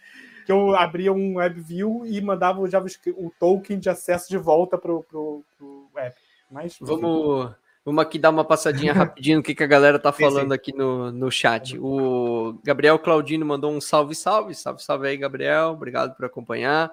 que 0.47 0.51
eu 0.51 0.75
abria 0.75 1.13
um 1.13 1.37
WebView 1.37 2.07
e 2.07 2.21
mandava 2.23 2.61
o 2.61 2.67
JavaScript, 2.67 3.21
o 3.23 3.31
token 3.39 3.79
de 3.79 3.91
acesso 3.91 4.31
de 4.31 4.39
volta 4.39 4.79
para 4.79 4.91
o 4.91 5.45
app. 5.95 6.17
Mas, 6.51 6.79
vamos, 6.81 7.55
vamos 7.85 8.03
aqui 8.03 8.19
dar 8.19 8.31
uma 8.31 8.47
passadinha 8.47 8.95
rapidinho 8.95 9.37
no 9.37 9.43
que, 9.43 9.55
que 9.55 9.63
a 9.63 9.69
galera 9.69 9.99
tá 9.99 10.11
falando 10.11 10.45
sim, 10.45 10.49
sim. 10.49 10.55
aqui 10.55 10.75
no, 10.75 11.13
no 11.13 11.31
chat. 11.31 11.79
O 11.79 12.59
Gabriel 12.65 12.99
Claudino 12.99 13.45
mandou 13.45 13.71
um 13.71 13.81
salve, 13.81 14.15
salve, 14.15 14.55
salve, 14.55 14.83
salve 14.83 15.07
aí, 15.07 15.19
Gabriel. 15.19 15.73
Obrigado 15.73 16.17
por 16.17 16.25
acompanhar. 16.25 16.91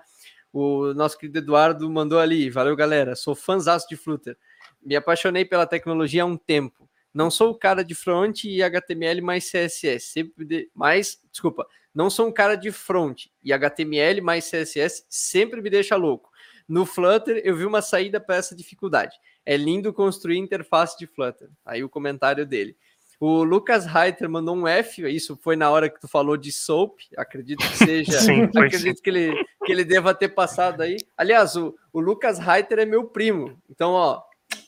O 0.52 0.94
nosso 0.94 1.18
querido 1.18 1.40
Eduardo 1.40 1.90
mandou 1.90 2.20
ali. 2.20 2.50
Valeu, 2.50 2.76
galera. 2.76 3.16
Sou 3.16 3.36
fãzaço 3.36 3.88
de 3.88 3.96
Flutter. 3.96 4.38
Me 4.82 4.96
apaixonei 4.96 5.46
pela 5.46 5.66
tecnologia 5.68 6.24
há 6.24 6.26
um 6.26 6.38
tempo. 6.38 6.90
Não 7.14 7.32
sou 7.32 7.52
o 7.52 7.56
cara 7.56 7.84
de 7.84 7.96
front 7.96 8.44
e 8.44 8.62
HTML 8.62 9.22
mais 9.22 9.50
CSS. 9.50 10.12
Sempre 10.12 10.46
de... 10.46 10.70
mais, 10.74 11.20
desculpa, 11.32 11.68
não 11.98 12.12
sou 12.12 12.28
um 12.28 12.32
cara 12.32 12.56
de 12.56 12.72
front 12.72 13.26
e 13.44 13.52
HTML 13.52 14.22
mais 14.22 14.48
CSS 14.50 15.04
sempre 15.10 15.64
me 15.64 15.70
deixa 15.70 15.96
louco. 15.96 16.30
No 16.68 16.86
Flutter 16.86 17.42
eu 17.44 17.56
vi 17.56 17.66
uma 17.66 17.82
saída 17.82 18.20
para 18.20 18.36
essa 18.36 18.56
dificuldade. 18.56 19.16
É 19.44 19.58
lindo 19.58 19.92
construir 19.92 20.38
interface 20.38 20.96
de 20.96 21.08
Flutter. 21.08 21.50
Aí 21.66 21.84
o 21.84 21.90
comentário 21.90 22.46
dele. 22.46 22.78
O 23.20 23.44
Lucas 23.44 23.86
Reiter 23.86 24.30
mandou 24.30 24.56
um 24.56 24.68
F, 24.68 25.02
isso 25.10 25.36
foi 25.42 25.56
na 25.56 25.72
hora 25.72 25.90
que 25.90 26.00
tu 26.00 26.08
falou 26.08 26.38
de 26.38 26.52
soap, 26.52 27.00
acredito 27.18 27.68
que 27.68 27.78
seja. 27.78 28.12
Sim, 28.22 28.44
acredito 28.44 29.02
que 29.02 29.10
ele, 29.10 29.44
que 29.66 29.72
ele 29.72 29.84
deva 29.84 30.14
ter 30.14 30.30
passado 30.30 30.82
aí. 30.82 30.98
Aliás, 31.18 31.56
o, 31.56 31.76
o 31.92 32.00
Lucas 32.00 32.38
Reiter 32.38 32.80
é 32.80 32.86
meu 32.86 33.06
primo. 33.06 33.60
Então, 33.68 33.94
ó, 33.94 34.22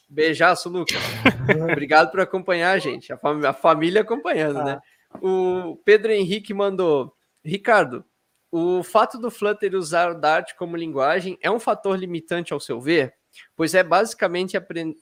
beijaço, 0.09 0.67
Lucas. 0.67 0.97
Obrigado 1.71 2.09
por 2.09 2.21
acompanhar, 2.21 2.79
gente. 2.79 3.13
A, 3.13 3.17
fam 3.17 3.47
a 3.47 3.53
família 3.53 4.01
acompanhando, 4.01 4.63
né? 4.63 4.79
Ah. 5.11 5.19
O 5.21 5.75
Pedro 5.85 6.11
Henrique 6.11 6.53
mandou. 6.53 7.13
Ricardo, 7.45 8.03
o 8.51 8.81
fato 8.81 9.19
do 9.19 9.29
Flutter 9.29 9.75
usar 9.75 10.11
o 10.11 10.19
Dart 10.19 10.55
como 10.57 10.75
linguagem 10.75 11.37
é 11.39 11.51
um 11.51 11.59
fator 11.59 11.97
limitante 11.97 12.51
ao 12.51 12.59
seu 12.59 12.81
ver? 12.81 13.13
Pois 13.55 13.75
é 13.75 13.83
basicamente 13.83 14.57
aprender 14.57 14.97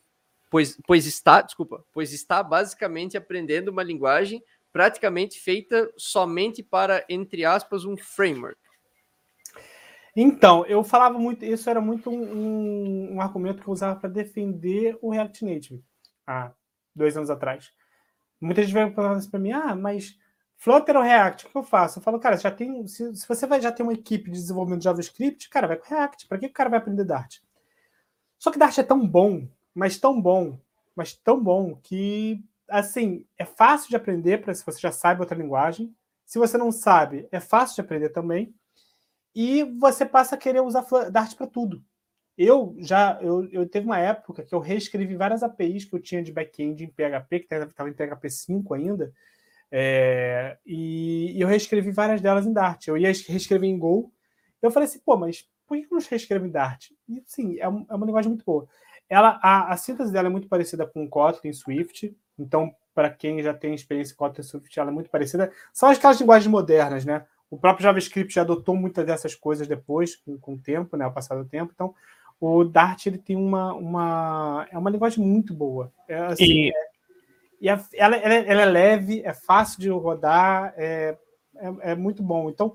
pois, 0.50 0.78
pois 0.86 1.06
está, 1.06 1.42
desculpa, 1.42 1.84
pois 1.94 2.14
está 2.14 2.42
basicamente 2.42 3.18
aprendendo 3.18 3.70
uma 3.70 3.84
linguagem 3.84 4.44
praticamente 4.72 5.40
feita 5.40 5.92
somente 5.98 6.62
para, 6.62 7.04
entre 7.10 7.46
aspas, 7.46 7.86
um 7.86 7.98
framework. 7.98 8.60
Então, 10.16 10.66
eu 10.66 10.84
falava 10.84 11.18
muito, 11.18 11.46
isso 11.46 11.70
era 11.70 11.80
muito 11.80 12.10
um, 12.10 13.14
um 13.14 13.22
argumento 13.22 13.62
que 13.62 13.68
eu 13.68 13.74
usava 13.74 14.00
para 14.00 14.10
defender 14.10 14.98
o 15.02 15.12
React 15.12 15.46
Native 15.46 15.84
há 16.26 16.52
dois 16.96 17.16
anos 17.16 17.30
atrás. 17.30 17.72
Muita 18.42 18.64
gente 18.64 18.74
veio 18.74 18.92
falar 18.94 19.18
isso 19.18 19.30
para 19.30 19.40
mim, 19.40 19.52
ah, 19.52 19.76
mas 19.76 20.18
Flutter 20.58 20.96
ou 20.96 21.04
React, 21.04 21.46
o 21.46 21.50
que 21.50 21.58
eu 21.58 21.64
faço? 21.64 22.00
Eu 22.00 22.04
falo, 22.04 22.20
cara, 22.20 22.36
já 22.36 22.50
tem, 22.50 22.88
se, 22.88 23.16
se 23.16 23.28
você 23.28 23.46
vai 23.46 23.62
já 23.62 23.72
ter 23.72 23.84
uma 23.84 23.94
equipe 23.94 24.26
de 24.26 24.38
desenvolvimento 24.38 24.80
de 24.80 24.86
JavaScript, 24.86 25.50
cara, 25.50 25.68
vai 25.68 25.78
com 25.78 25.88
React. 25.88 26.28
Para 26.28 26.40
que 26.40 26.48
o 26.48 26.54
cara 26.54 26.70
vai 26.70 26.80
aprender 26.80 27.06
Dart? 27.06 27.38
Só 28.40 28.52
que 28.52 28.58
Dart 28.58 28.76
é 28.78 28.84
tão 28.84 29.08
bom, 29.08 29.48
mas 29.78 30.00
tão 30.00 30.20
bom, 30.20 30.60
mas 30.96 31.14
tão 31.14 31.42
bom 31.42 31.76
que, 31.76 32.44
assim, 32.68 33.26
é 33.38 33.46
fácil 33.46 33.90
de 33.90 33.96
aprender 33.96 34.40
para 34.40 34.54
se 34.54 34.66
você 34.66 34.80
já 34.80 34.92
sabe 34.92 35.22
outra 35.22 35.38
linguagem. 35.38 35.96
Se 36.26 36.40
você 36.40 36.58
não 36.58 36.72
sabe, 36.72 37.28
é 37.32 37.40
fácil 37.40 37.76
de 37.76 37.82
aprender 37.82 38.10
também 38.10 38.54
e 39.36 39.64
você 39.64 40.04
passa 40.04 40.34
a 40.34 40.38
querer 40.38 40.62
usar 40.62 40.84
Dart 41.12 41.36
para 41.36 41.46
tudo. 41.46 41.84
Eu 42.36 42.76
já 42.80 43.20
eu, 43.22 43.48
eu 43.52 43.70
teve 43.70 43.86
uma 43.86 44.00
época 44.00 44.44
que 44.44 44.54
eu 44.54 44.60
reescrevi 44.60 45.16
várias 45.16 45.44
APIs 45.44 45.86
que 45.86 45.96
eu 45.96 46.02
tinha 46.02 46.24
de 46.24 46.32
back-end 46.32 46.84
em 46.84 46.90
PHP, 46.90 47.42
que 47.42 47.54
estava 47.54 47.90
em 47.90 47.94
PHP 47.94 48.30
5 48.32 48.74
ainda, 48.74 49.14
é, 49.72 50.58
e, 50.66 51.34
e, 51.38 51.42
eu 51.42 51.48
reescrevi 51.48 51.92
várias 51.92 52.20
delas 52.20 52.48
em 52.48 52.54
Dart. 52.54 52.88
Eu 52.88 52.98
ia 52.98 53.12
reescrever 53.12 53.70
em 53.70 53.78
Go. 53.78 54.12
Eu 54.60 54.72
falei 54.72 54.90
assim, 54.90 55.00
pô, 55.00 55.16
mas 55.18 55.48
por 55.68 55.78
que 55.78 55.84
eu 55.84 55.90
não 55.92 56.00
reescrevo 56.10 56.48
em 56.48 56.52
Dart? 56.52 56.90
E 57.08 57.22
sim, 57.28 57.60
é, 57.60 57.70
um, 57.70 57.86
é, 57.88 57.94
uma 57.94 58.06
linguagem 58.06 58.30
muito 58.30 58.46
boa. 58.46 58.68
Ela, 59.10 59.40
a, 59.42 59.74
a 59.74 59.78
síntese 59.78 60.12
dela 60.12 60.28
é 60.28 60.32
muito 60.32 60.48
parecida 60.48 60.86
com 60.86 61.08
Kotlin, 61.08 61.54
Swift. 61.54 62.16
Então, 62.38 62.74
para 62.94 63.10
quem 63.10 63.42
já 63.42 63.54
tem 63.54 63.74
experiência 63.74 64.16
com 64.16 64.26
Kotlin 64.26 64.42
e 64.42 64.44
Swift, 64.44 64.80
ela 64.80 64.92
é 64.92 64.94
muito 64.94 65.10
parecida. 65.10 65.52
São 65.74 65.90
aquelas 65.90 66.20
linguagens 66.20 66.50
modernas, 66.50 67.06
né? 67.06 67.26
O 67.50 67.58
próprio 67.58 67.84
JavaScript 67.84 68.34
já 68.34 68.42
adotou 68.42 68.76
muitas 68.76 69.06
dessas 69.06 69.34
coisas 69.34 69.68
depois, 69.68 70.16
com, 70.16 70.38
com 70.38 70.54
o 70.54 70.60
tempo, 70.60 70.98
né, 70.98 71.06
ao 71.06 71.14
passar 71.14 71.36
do 71.36 71.46
tempo. 71.46 71.72
Então, 71.74 71.96
o 72.40 72.64
Dart 72.64 73.06
ele 73.06 73.18
tem 73.18 73.36
uma, 73.36 73.74
uma 73.74 74.68
é 74.70 74.78
uma 74.78 74.90
linguagem 74.90 75.24
muito 75.24 75.54
boa. 75.54 75.92
É, 76.08 76.18
assim, 76.18 76.44
e, 76.44 76.70
é, 76.70 76.88
e 77.62 77.70
a, 77.70 77.82
ela, 77.94 78.16
ela, 78.18 78.34
ela, 78.34 78.62
é 78.62 78.66
leve, 78.66 79.22
é 79.24 79.34
fácil 79.34 79.80
de 79.80 79.90
rodar, 79.90 80.74
é, 80.78 81.18
é, 81.56 81.92
é, 81.92 81.96
muito 81.96 82.22
bom. 82.22 82.50
Então, 82.50 82.74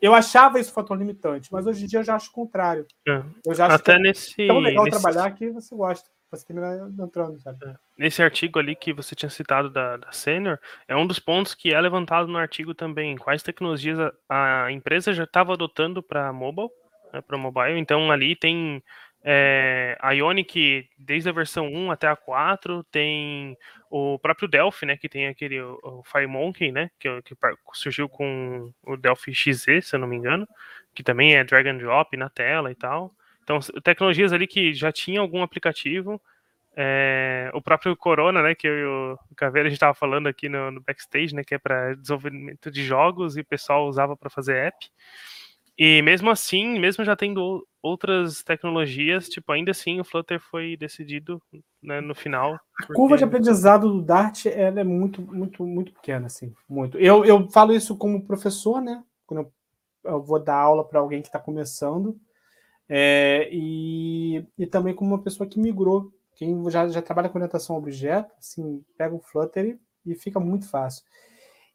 eu 0.00 0.14
achava 0.14 0.58
isso 0.58 0.72
fator 0.72 0.96
limitante, 0.96 1.48
mas 1.52 1.66
hoje 1.66 1.84
em 1.84 1.86
dia 1.86 2.00
eu 2.00 2.04
já 2.04 2.16
acho 2.16 2.30
o 2.30 2.32
contrário. 2.32 2.86
É. 3.06 3.22
Eu 3.46 3.54
já 3.54 3.66
acho 3.66 3.76
Até 3.76 3.98
nesse, 3.98 4.42
é 4.42 4.46
tão 4.46 4.58
legal 4.58 4.84
nesse... 4.84 5.00
trabalhar 5.00 5.30
que 5.32 5.50
você 5.50 5.74
gosta 5.74 6.08
você 6.30 6.46
termina 6.46 6.88
entrando, 6.98 7.40
sabe? 7.40 7.58
É. 7.66 7.74
Nesse 7.98 8.22
artigo 8.22 8.58
ali 8.58 8.76
que 8.76 8.92
você 8.92 9.14
tinha 9.14 9.28
citado 9.28 9.68
da, 9.68 9.96
da 9.96 10.12
Senior, 10.12 10.58
é 10.86 10.94
um 10.94 11.06
dos 11.06 11.18
pontos 11.18 11.54
que 11.54 11.74
é 11.74 11.80
levantado 11.80 12.28
no 12.28 12.38
artigo 12.38 12.72
também. 12.72 13.16
Quais 13.16 13.42
tecnologias 13.42 13.98
a, 14.28 14.66
a 14.66 14.72
empresa 14.72 15.12
já 15.12 15.24
estava 15.24 15.54
adotando 15.54 16.02
para 16.02 16.32
mobile, 16.32 16.70
né, 17.12 17.20
para 17.20 17.36
mobile. 17.36 17.78
Então 17.78 18.10
ali 18.10 18.36
tem 18.36 18.82
é, 19.22 19.96
a 20.00 20.12
Ionic 20.12 20.88
desde 20.98 21.28
a 21.28 21.32
versão 21.32 21.66
1 21.66 21.90
até 21.90 22.08
a 22.08 22.16
4, 22.16 22.82
tem 22.84 23.56
o 23.90 24.18
próprio 24.18 24.48
Delphi, 24.48 24.86
né, 24.86 24.96
que 24.96 25.08
tem 25.08 25.26
aquele 25.26 25.60
o, 25.60 26.02
FireMonkey, 26.04 26.72
né, 26.72 26.90
que, 26.98 27.08
que, 27.22 27.36
surgiu 27.74 28.08
com 28.08 28.72
o 28.82 28.96
Delphi 28.96 29.34
XZ, 29.34 29.64
se 29.82 29.96
eu 29.96 29.98
não 30.00 30.08
me 30.08 30.16
engano, 30.16 30.48
que 30.94 31.02
também 31.02 31.36
é 31.36 31.44
drag 31.44 31.68
and 31.68 31.78
drop 31.78 32.16
na 32.16 32.30
tela 32.30 32.70
e 32.70 32.74
tal. 32.74 33.14
Então, 33.42 33.58
tecnologias 33.82 34.32
ali 34.32 34.46
que 34.46 34.72
já 34.72 34.92
tinham 34.92 35.22
algum 35.22 35.42
aplicativo. 35.42 36.20
É, 36.76 37.50
o 37.52 37.60
próprio 37.60 37.96
Corona, 37.96 38.42
né, 38.42 38.54
que 38.54 38.66
eu 38.66 38.78
e 38.78 38.84
o 38.84 39.18
Caveira 39.34 39.66
a 39.66 39.70
gente 39.70 39.76
estava 39.76 39.92
falando 39.92 40.28
aqui 40.28 40.48
no, 40.48 40.70
no, 40.70 40.80
backstage, 40.80 41.34
né, 41.34 41.42
que 41.42 41.54
é 41.54 41.58
para 41.58 41.94
desenvolvimento 41.94 42.70
de 42.70 42.84
jogos 42.84 43.36
e 43.36 43.40
o 43.40 43.44
pessoal 43.44 43.88
usava 43.88 44.16
para 44.16 44.30
fazer 44.30 44.56
app. 44.56 44.88
E 45.82 46.02
mesmo 46.02 46.28
assim, 46.28 46.78
mesmo 46.78 47.02
já 47.06 47.16
tendo 47.16 47.66
outras 47.82 48.42
tecnologias, 48.42 49.30
tipo, 49.30 49.50
ainda 49.50 49.70
assim 49.70 49.98
o 49.98 50.04
Flutter 50.04 50.38
foi 50.38 50.76
decidido 50.76 51.40
né, 51.82 52.02
no 52.02 52.14
final. 52.14 52.60
Porque... 52.76 52.92
A 52.92 52.96
curva 52.96 53.16
de 53.16 53.24
aprendizado 53.24 53.90
do 53.90 54.02
Dart 54.02 54.44
ela 54.44 54.80
é 54.80 54.84
muito, 54.84 55.22
muito, 55.22 55.64
muito 55.64 55.90
pequena, 55.94 56.26
assim, 56.26 56.52
muito. 56.68 56.98
Eu, 56.98 57.24
eu 57.24 57.48
falo 57.48 57.72
isso 57.72 57.96
como 57.96 58.26
professor, 58.26 58.82
né, 58.82 59.02
quando 59.26 59.40
eu, 59.40 59.52
eu 60.12 60.22
vou 60.22 60.38
dar 60.38 60.56
aula 60.56 60.86
para 60.86 61.00
alguém 61.00 61.22
que 61.22 61.28
está 61.28 61.38
começando, 61.38 62.20
é, 62.86 63.48
e, 63.50 64.44
e 64.58 64.66
também 64.66 64.94
como 64.94 65.14
uma 65.14 65.22
pessoa 65.22 65.48
que 65.48 65.58
migrou. 65.58 66.12
Quem 66.34 66.62
já, 66.70 66.88
já 66.88 67.00
trabalha 67.00 67.30
com 67.30 67.38
orientação 67.38 67.74
a 67.74 67.78
objeto, 67.78 68.30
assim, 68.38 68.84
pega 68.98 69.14
o 69.14 69.20
Flutter 69.20 69.78
e, 70.04 70.12
e 70.12 70.14
fica 70.14 70.38
muito 70.38 70.68
fácil. 70.68 71.04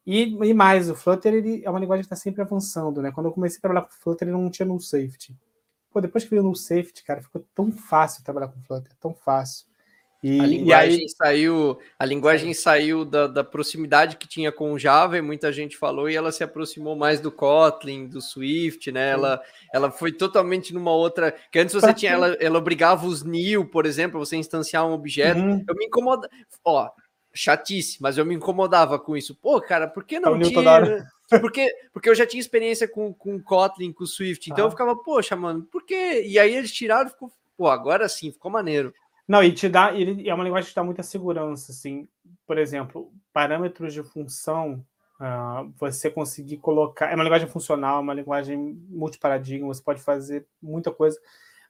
E, 0.06 0.22
e, 0.22 0.54
mais, 0.54 0.88
o 0.88 0.94
Flutter 0.94 1.34
ele 1.34 1.62
é 1.64 1.68
uma 1.68 1.80
linguagem 1.80 2.02
que 2.02 2.06
está 2.06 2.16
sempre 2.16 2.40
avançando, 2.40 3.02
né? 3.02 3.10
Quando 3.10 3.26
eu 3.26 3.32
comecei 3.32 3.58
a 3.58 3.60
trabalhar 3.60 3.86
com 3.86 3.92
Flutter, 3.92 4.28
ele 4.28 4.36
não 4.36 4.48
tinha 4.48 4.64
null 4.64 4.78
safety. 4.78 5.36
Pô, 5.90 6.00
depois 6.00 6.22
que 6.22 6.30
veio 6.30 6.44
null 6.44 6.54
safety, 6.54 7.02
cara, 7.02 7.22
ficou 7.22 7.44
tão 7.52 7.72
fácil 7.72 8.22
trabalhar 8.22 8.48
com 8.48 8.62
Flutter, 8.62 8.92
tão 9.00 9.12
fácil. 9.12 9.66
E, 10.22 10.40
a 10.40 10.46
linguagem 10.46 11.00
aí... 11.00 11.08
saiu, 11.08 11.78
a 11.98 12.04
linguagem 12.04 12.54
saiu 12.54 13.04
da, 13.04 13.26
da, 13.26 13.44
proximidade 13.44 14.16
que 14.16 14.26
tinha 14.26 14.50
com 14.50 14.72
o 14.72 14.78
Java, 14.78 15.18
e 15.18 15.22
muita 15.22 15.52
gente 15.52 15.76
falou, 15.76 16.08
e 16.08 16.16
ela 16.16 16.32
se 16.32 16.42
aproximou 16.42 16.96
mais 16.96 17.20
do 17.20 17.30
Kotlin, 17.30 18.06
do 18.06 18.20
Swift, 18.20 18.90
né? 18.90 19.10
Ela, 19.10 19.42
ela 19.72 19.90
foi 19.90 20.12
totalmente 20.12 20.72
numa 20.72 20.92
outra. 20.92 21.34
Que 21.50 21.58
antes 21.58 21.74
você 21.74 21.92
tinha, 21.92 22.12
ela, 22.12 22.28
ela 22.40 22.58
obrigava 22.58 23.06
os 23.06 23.22
new, 23.22 23.64
por 23.64 23.86
exemplo, 23.86 24.18
você 24.18 24.36
instanciar 24.36 24.86
um 24.86 24.92
objeto. 24.92 25.40
Uhum. 25.40 25.64
Eu 25.68 25.74
me 25.74 25.86
incomoda. 25.86 26.28
Ó, 26.64 26.90
chatice, 27.36 28.00
mas 28.00 28.16
eu 28.16 28.24
me 28.24 28.34
incomodava 28.34 28.98
com 28.98 29.16
isso. 29.16 29.34
Pô, 29.34 29.60
cara, 29.60 29.86
por 29.86 30.04
que 30.04 30.18
não 30.18 30.38
tinha. 30.40 31.06
Porque, 31.40 31.68
porque 31.92 32.08
eu 32.08 32.14
já 32.14 32.24
tinha 32.24 32.40
experiência 32.40 32.86
com, 32.86 33.12
com 33.12 33.42
Kotlin, 33.42 33.92
com 33.92 34.06
Swift, 34.06 34.48
então 34.48 34.64
ah. 34.64 34.68
eu 34.68 34.70
ficava, 34.70 34.94
poxa, 34.94 35.34
mano, 35.34 35.64
por 35.64 35.84
quê? 35.84 36.22
E 36.24 36.38
aí 36.38 36.54
eles 36.54 36.70
tiraram 36.70 37.08
e 37.08 37.10
ficou, 37.10 37.32
pô, 37.56 37.66
agora 37.66 38.08
sim, 38.08 38.30
ficou 38.30 38.48
maneiro. 38.48 38.94
Não, 39.26 39.42
e 39.42 39.52
te 39.52 39.68
dá, 39.68 39.92
ele 39.92 40.28
é 40.28 40.32
uma 40.32 40.44
linguagem 40.44 40.68
que 40.68 40.76
dá 40.76 40.84
muita 40.84 41.02
segurança, 41.02 41.72
assim. 41.72 42.06
Por 42.46 42.58
exemplo, 42.58 43.12
parâmetros 43.32 43.92
de 43.92 44.04
função, 44.04 44.84
uh, 45.20 45.68
você 45.76 46.08
conseguir 46.08 46.58
colocar. 46.58 47.10
É 47.10 47.14
uma 47.16 47.24
linguagem 47.24 47.48
funcional, 47.48 47.98
é 47.98 48.02
uma 48.02 48.14
linguagem 48.14 48.56
multiparadigma, 48.88 49.66
você 49.66 49.82
pode 49.82 50.00
fazer 50.02 50.46
muita 50.62 50.92
coisa, 50.92 51.18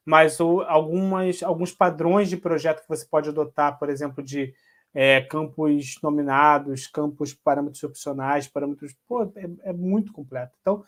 mas 0.05 0.39
o, 0.39 0.61
algumas, 0.63 1.43
alguns 1.43 1.73
padrões 1.73 2.29
de 2.29 2.37
projeto 2.37 2.83
que 2.83 2.89
você 2.89 3.07
pode 3.07 3.31
adotar, 3.31 3.79
por 3.79 3.89
exemplo, 3.89 4.23
de 4.23 4.55
é, 4.99 5.21
campos 5.21 5.99
nominados, 6.03 6.87
campos 6.87 7.35
parâmetros 7.35 7.85
opcionais, 7.85 8.49
parâmetros. 8.49 8.97
Pô, 9.07 9.25
é, 9.37 9.69
é 9.69 9.73
muito 9.75 10.11
completo. 10.11 10.57
Então, 10.63 10.83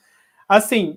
assim, 0.49 0.97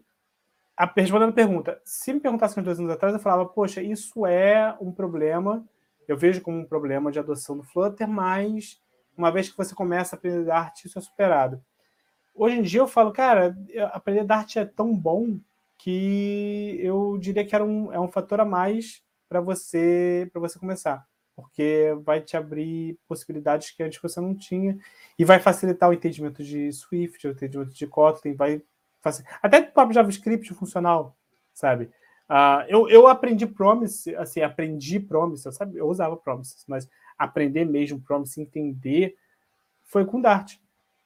a, 0.77 0.89
respondendo 0.95 1.31
a 1.31 1.33
pergunta, 1.33 1.81
se 1.83 2.13
me 2.13 2.21
perguntasse 2.21 2.57
uns 2.57 2.63
dois 2.63 2.79
anos 2.79 2.89
atrás, 2.89 3.13
eu 3.13 3.19
falava, 3.19 3.45
poxa, 3.45 3.81
isso 3.81 4.25
é 4.25 4.73
um 4.79 4.93
problema, 4.93 5.61
eu 6.07 6.15
vejo 6.15 6.39
como 6.39 6.57
um 6.57 6.65
problema 6.65 7.11
de 7.11 7.19
adoção 7.19 7.57
do 7.57 7.63
Flutter, 7.63 8.07
mas 8.07 8.81
uma 9.17 9.29
vez 9.29 9.49
que 9.49 9.57
você 9.57 9.75
começa 9.75 10.15
a 10.15 10.17
aprender 10.17 10.45
Dart, 10.45 10.85
isso 10.85 10.97
é 10.97 11.01
superado. 11.01 11.61
Hoje 12.33 12.59
em 12.59 12.61
dia 12.61 12.79
eu 12.79 12.87
falo, 12.87 13.11
cara, 13.11 13.57
aprender 13.91 14.23
Dart 14.23 14.55
é 14.55 14.63
tão 14.63 14.95
bom 14.95 15.37
que 15.77 16.79
eu 16.79 17.17
diria 17.17 17.45
que 17.45 17.53
era 17.53 17.65
um, 17.65 17.91
é 17.91 17.99
um 17.99 18.07
fator 18.07 18.39
a 18.39 18.45
mais 18.45 19.03
para 19.27 19.41
você 19.41 20.29
para 20.31 20.39
você 20.39 20.57
começar, 20.57 21.05
porque 21.35 21.95
vai 22.03 22.21
te 22.21 22.35
abrir 22.35 22.97
possibilidades 23.07 23.71
que 23.71 23.83
antes 23.83 24.01
você 24.01 24.19
não 24.19 24.35
tinha 24.35 24.77
e 25.17 25.25
vai 25.25 25.39
facilitar 25.39 25.89
o 25.89 25.93
entendimento 25.93 26.43
de 26.43 26.71
Swift, 26.71 27.27
o 27.27 27.31
entendimento 27.31 27.73
de 27.73 27.87
Kotlin, 27.87 28.33
vai 28.33 28.61
até 29.41 29.59
o 29.59 29.71
próprio 29.71 29.95
JavaScript 29.95 30.53
funcional, 30.53 31.15
sabe? 31.53 31.89
Uh, 32.29 32.63
eu, 32.69 32.87
eu 32.87 33.07
aprendi 33.07 33.45
Promise, 33.45 34.15
assim, 34.15 34.41
aprendi 34.41 34.99
Promise, 34.99 35.45
eu, 35.45 35.51
sabe, 35.51 35.77
eu 35.77 35.87
usava 35.87 36.15
Promises, 36.15 36.63
mas 36.67 36.87
aprender 37.17 37.65
mesmo 37.65 37.99
Promise, 37.99 38.39
entender, 38.39 39.15
foi 39.83 40.05
com 40.05 40.21
Dart. 40.21 40.57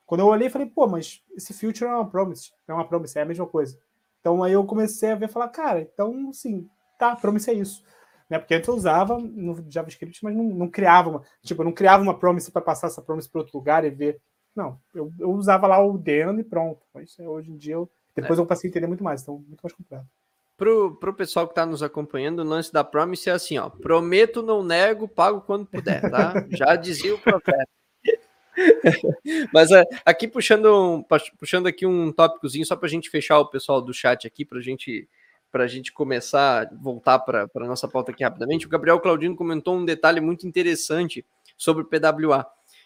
Quando 0.06 0.22
eu 0.22 0.28
olhei, 0.28 0.50
falei, 0.50 0.68
pô, 0.68 0.86
mas 0.86 1.24
esse 1.36 1.54
Future 1.54 1.90
é 1.90 1.96
uma 1.96 2.08
Promise, 2.08 2.52
é 2.68 2.74
uma 2.74 2.88
Promise, 2.88 3.18
é 3.18 3.24
a 3.24 3.26
mesma 3.26 3.48
coisa. 3.48 3.80
Então 4.20 4.44
aí 4.44 4.54
eu 4.54 4.66
comecei 4.66 5.12
a 5.12 5.16
ver, 5.16 5.28
falar, 5.28 5.50
cara, 5.50 5.82
então, 5.82 6.32
sim, 6.32 6.70
tá, 7.00 7.16
Promise 7.16 7.50
é 7.50 7.54
isso. 7.54 7.84
Né? 8.30 8.40
Porque 8.40 8.56
antes 8.56 8.68
eu 8.68 8.76
usava 8.76 9.18
no 9.20 9.64
JavaScript, 9.70 10.24
mas 10.24 10.36
não, 10.36 10.44
não 10.44 10.70
criava 10.70 11.10
uma, 11.10 11.22
tipo, 11.44 11.62
eu 11.62 11.66
não 11.66 11.72
criava 11.72 12.02
uma 12.02 12.18
Promise 12.18 12.52
para 12.52 12.62
passar 12.62 12.88
essa 12.88 13.02
Promise 13.02 13.30
para 13.30 13.42
outro 13.42 13.58
lugar 13.58 13.86
e 13.86 13.90
ver 13.90 14.20
não, 14.56 14.80
eu, 14.94 15.12
eu 15.20 15.30
usava 15.32 15.68
lá 15.68 15.84
o 15.86 15.98
DEAN 15.98 16.40
e 16.40 16.44
pronto. 16.44 16.82
Mas 16.94 17.20
é, 17.20 17.28
hoje 17.28 17.52
em 17.52 17.58
dia, 17.58 17.74
eu, 17.74 17.92
depois 18.16 18.40
é. 18.40 18.42
eu 18.42 18.46
passei 18.46 18.68
a 18.68 18.70
entender 18.70 18.88
muito 18.88 19.04
mais, 19.04 19.22
então 19.22 19.44
muito 19.48 19.60
mais 19.62 19.74
completo. 19.74 20.06
Pro, 20.56 20.96
pro 20.96 21.14
pessoal 21.14 21.46
que 21.46 21.52
está 21.52 21.66
nos 21.66 21.84
acompanhando, 21.84 22.40
o 22.40 22.46
lance 22.46 22.72
da 22.72 22.82
Promise 22.82 23.30
é 23.30 23.34
assim, 23.34 23.58
ó. 23.58 23.70
Prometo, 23.70 24.42
não 24.42 24.64
nego, 24.64 25.08
pago 25.08 25.42
quando 25.42 25.66
puder, 25.66 26.10
tá? 26.10 26.34
Já 26.52 26.78
dizia 26.78 27.14
o 27.14 27.20
profeta. 27.20 27.68
Mas 29.54 29.70
é, 29.72 29.84
aqui 30.06 30.30
puxando, 30.30 31.06
puxando 31.38 31.68
aqui 31.68 31.86
um 31.86 32.10
tópicozinho 32.14 32.66
só 32.66 32.78
para 32.78 32.88
a 32.88 32.90
gente 32.90 33.10
fechar 33.10 33.38
o 33.40 33.50
pessoal 33.50 33.82
do 33.82 33.94
chat 33.94 34.26
aqui, 34.26 34.46
para 34.46 34.62
gente, 34.62 35.10
a 35.64 35.68
gente 35.68 35.92
começar, 35.92 36.70
voltar 36.74 37.20
para 37.20 37.48
a 37.56 37.68
nossa 37.68 37.88
pauta 37.88 38.12
aqui 38.12 38.24
rapidamente. 38.24 38.66
O 38.66 38.70
Gabriel 38.70 39.00
Claudino 39.00 39.36
comentou 39.36 39.76
um 39.76 39.86
detalhe 39.86 40.20
muito 40.20 40.48
interessante 40.48 41.26
sobre 41.58 41.84
o 41.84 41.86
PWA 41.86 42.46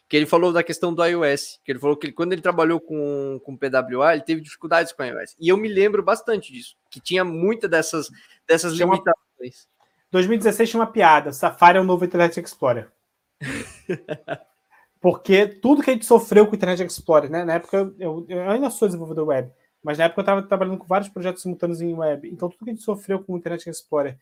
que 0.10 0.18
ele 0.18 0.26
falou 0.26 0.52
da 0.52 0.64
questão 0.64 0.92
do 0.92 1.06
iOS, 1.06 1.60
que 1.64 1.72
ele 1.72 1.78
falou 1.78 1.96
que 1.96 2.08
ele, 2.08 2.14
quando 2.14 2.34
ele 2.34 2.42
trabalhou 2.42 2.80
com, 2.82 3.40
com 3.46 3.56
PWA, 3.56 4.14
ele 4.14 4.24
teve 4.24 4.42
dificuldades 4.42 4.92
com 4.92 5.04
iOS. 5.04 5.36
E 5.40 5.48
eu 5.48 5.56
me 5.56 5.68
lembro 5.68 6.02
bastante 6.02 6.52
disso, 6.52 6.76
que 6.90 7.00
tinha 7.00 7.24
muita 7.24 7.70
dessas, 7.70 8.10
dessas 8.48 8.74
tinha 8.74 8.88
limitações. 8.88 9.68
Uma... 9.78 9.88
2016 10.12 10.68
tinha 10.72 10.82
uma 10.82 10.92
piada, 10.92 11.32
Safari 11.32 11.78
é 11.78 11.82
o 11.82 11.84
novo 11.84 12.04
Internet 12.04 12.40
Explorer. 12.40 12.92
Porque 15.00 15.46
tudo 15.46 15.84
que 15.84 15.92
a 15.92 15.94
gente 15.94 16.08
sofreu 16.08 16.48
com 16.48 16.54
o 16.54 16.56
Internet 16.56 16.84
Explorer, 16.84 17.30
né? 17.30 17.46
Na 17.46 17.54
época, 17.54 17.94
eu, 18.00 18.26
eu 18.28 18.50
ainda 18.50 18.72
sou 18.72 18.88
desenvolvedor 18.88 19.28
web, 19.28 19.52
mas 19.84 19.98
na 19.98 20.06
época 20.06 20.20
eu 20.20 20.24
estava 20.24 20.44
trabalhando 20.44 20.78
com 20.78 20.86
vários 20.86 21.10
projetos 21.10 21.42
simultâneos 21.42 21.82
em 21.82 21.94
web. 21.94 22.30
Então, 22.30 22.50
tudo 22.50 22.66
que 22.66 22.72
a 22.72 22.74
gente 22.74 22.84
sofreu 22.84 23.24
com 23.24 23.34
o 23.34 23.38
Internet 23.38 23.70
Explorer 23.70 24.18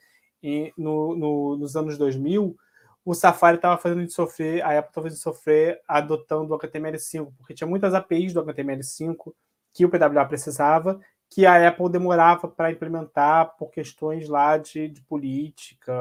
no, 0.78 1.16
no, 1.16 1.58
nos 1.58 1.76
anos 1.76 1.98
2000, 1.98 2.56
o 3.04 3.14
Safari 3.14 3.56
estava 3.56 3.78
fazendo 3.78 4.00
a 4.00 4.02
gente 4.02 4.14
sofrer, 4.14 4.62
a 4.62 4.78
Apple 4.78 4.90
estava 4.90 5.08
fazendo 5.08 5.20
sofrer 5.20 5.82
adotando 5.88 6.54
o 6.54 6.60
HTML5, 6.60 7.32
porque 7.38 7.54
tinha 7.54 7.68
muitas 7.68 7.94
APIs 7.94 8.34
do 8.34 8.44
HTML5 8.44 9.34
que 9.74 9.86
o 9.86 9.90
PWA 9.90 10.26
precisava, 10.26 11.00
que 11.30 11.46
a 11.46 11.68
Apple 11.68 11.90
demorava 11.90 12.48
para 12.48 12.72
implementar 12.72 13.56
por 13.58 13.70
questões 13.72 14.28
lá 14.28 14.58
de, 14.58 14.88
de, 14.90 15.02
política, 15.02 15.94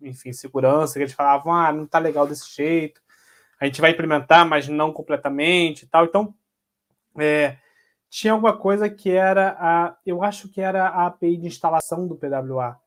enfim, 0.00 0.32
segurança, 0.32 0.94
que 0.94 1.00
eles 1.00 1.12
falavam, 1.12 1.52
ah, 1.52 1.72
não 1.72 1.84
está 1.84 1.98
legal 1.98 2.26
desse 2.26 2.54
jeito, 2.54 3.00
a 3.60 3.66
gente 3.66 3.80
vai 3.80 3.90
implementar, 3.90 4.46
mas 4.48 4.68
não 4.68 4.92
completamente 4.92 5.84
e 5.84 5.86
tal. 5.88 6.04
Então, 6.04 6.34
é, 7.18 7.56
tinha 8.08 8.32
alguma 8.32 8.56
coisa 8.56 8.88
que 8.88 9.10
era 9.10 9.56
a, 9.58 9.96
eu 10.04 10.22
acho 10.22 10.48
que 10.48 10.60
era 10.60 10.88
a 10.88 11.06
API 11.06 11.36
de 11.36 11.46
instalação 11.46 12.06
do 12.06 12.16
PWA, 12.16 12.78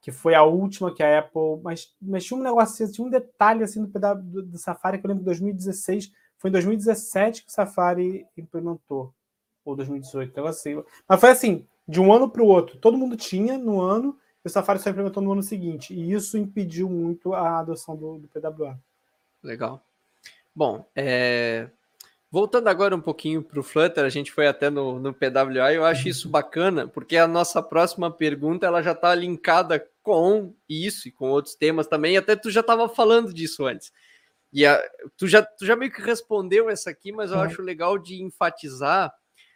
que 0.00 0.12
foi 0.12 0.34
a 0.34 0.42
última 0.42 0.94
que 0.94 1.02
a 1.02 1.18
Apple, 1.20 1.60
mas, 1.62 1.94
mas 2.00 2.24
tinha 2.24 2.38
um 2.38 2.42
negócio, 2.42 2.90
tinha 2.90 3.06
um 3.06 3.10
detalhe 3.10 3.62
assim 3.62 3.84
do, 3.84 4.14
do, 4.16 4.42
do 4.42 4.58
Safari 4.58 4.98
que 4.98 5.06
eu 5.06 5.08
lembro 5.08 5.22
de 5.22 5.26
2016, 5.26 6.12
foi 6.36 6.50
em 6.50 6.52
2017 6.52 7.42
que 7.42 7.48
o 7.48 7.52
Safari 7.52 8.26
implementou, 8.36 9.14
ou 9.64 9.74
2018, 9.74 10.36
negócio 10.36 10.72
assim. 10.72 10.88
Mas 11.08 11.20
foi 11.20 11.30
assim, 11.30 11.66
de 11.88 12.00
um 12.00 12.12
ano 12.12 12.28
para 12.28 12.42
o 12.42 12.46
outro, 12.46 12.76
todo 12.76 12.98
mundo 12.98 13.16
tinha 13.16 13.56
no 13.56 13.80
ano, 13.80 14.18
e 14.44 14.48
o 14.48 14.50
Safari 14.50 14.78
só 14.78 14.90
implementou 14.90 15.22
no 15.22 15.32
ano 15.32 15.42
seguinte, 15.42 15.94
e 15.94 16.12
isso 16.12 16.36
impediu 16.36 16.90
muito 16.90 17.32
a 17.32 17.60
adoção 17.60 17.96
do, 17.96 18.18
do 18.18 18.28
PWA. 18.28 18.78
Legal. 19.42 19.82
Bom, 20.54 20.86
é, 20.94 21.70
Voltando 22.34 22.66
agora 22.66 22.96
um 22.96 23.00
pouquinho 23.00 23.44
para 23.44 23.60
o 23.60 23.62
Flutter, 23.62 24.04
a 24.04 24.08
gente 24.08 24.32
foi 24.32 24.48
até 24.48 24.68
no, 24.68 24.98
no 24.98 25.14
PWA, 25.14 25.72
eu 25.72 25.84
acho 25.84 26.08
isso 26.08 26.28
bacana, 26.28 26.88
porque 26.88 27.16
a 27.16 27.28
nossa 27.28 27.62
próxima 27.62 28.10
pergunta 28.10 28.66
ela 28.66 28.82
já 28.82 28.90
está 28.90 29.14
linkada 29.14 29.88
com 30.02 30.52
isso 30.68 31.06
e 31.06 31.12
com 31.12 31.30
outros 31.30 31.54
temas 31.54 31.86
também, 31.86 32.16
até 32.16 32.34
tu 32.34 32.50
já 32.50 32.58
estava 32.58 32.88
falando 32.88 33.32
disso 33.32 33.64
antes. 33.64 33.92
E 34.52 34.66
a, 34.66 34.82
tu, 35.16 35.28
já, 35.28 35.44
tu 35.44 35.64
já 35.64 35.76
meio 35.76 35.92
que 35.92 36.02
respondeu 36.02 36.68
essa 36.68 36.90
aqui, 36.90 37.12
mas 37.12 37.30
eu 37.30 37.36
uhum. 37.36 37.44
acho 37.44 37.62
legal 37.62 37.96
de 37.96 38.20
enfatizar, 38.20 39.14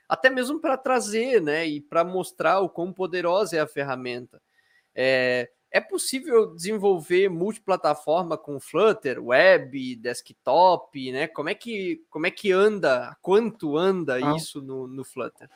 até 0.09 0.31
mesmo 0.31 0.61
para 0.61 0.77
trazer, 0.77 1.43
né, 1.43 1.67
e 1.67 1.81
para 1.81 2.05
mostrar 2.05 2.61
o 2.61 2.69
quão 2.69 2.93
poderosa 2.93 3.57
é 3.57 3.61
a 3.61 3.67
ferramenta. 3.67 4.41
É, 4.95 5.51
é 5.71 5.81
possível 5.81 6.55
desenvolver 6.55 7.29
multiplataforma 7.29 8.39
com 8.39 8.59
Flutter, 8.59 9.23
web, 9.23 9.97
desktop, 9.97 11.13
né? 11.13 11.27
Como 11.29 11.49
é 11.49 11.55
que, 11.55 12.03
como 12.09 12.27
é 12.27 12.31
que 12.31 12.51
anda, 12.53 13.17
quanto 13.21 13.77
anda 13.77 14.17
ah. 14.17 14.37
isso 14.37 14.63
no, 14.63 14.87
no 14.87 15.05
Flutter? 15.05 15.49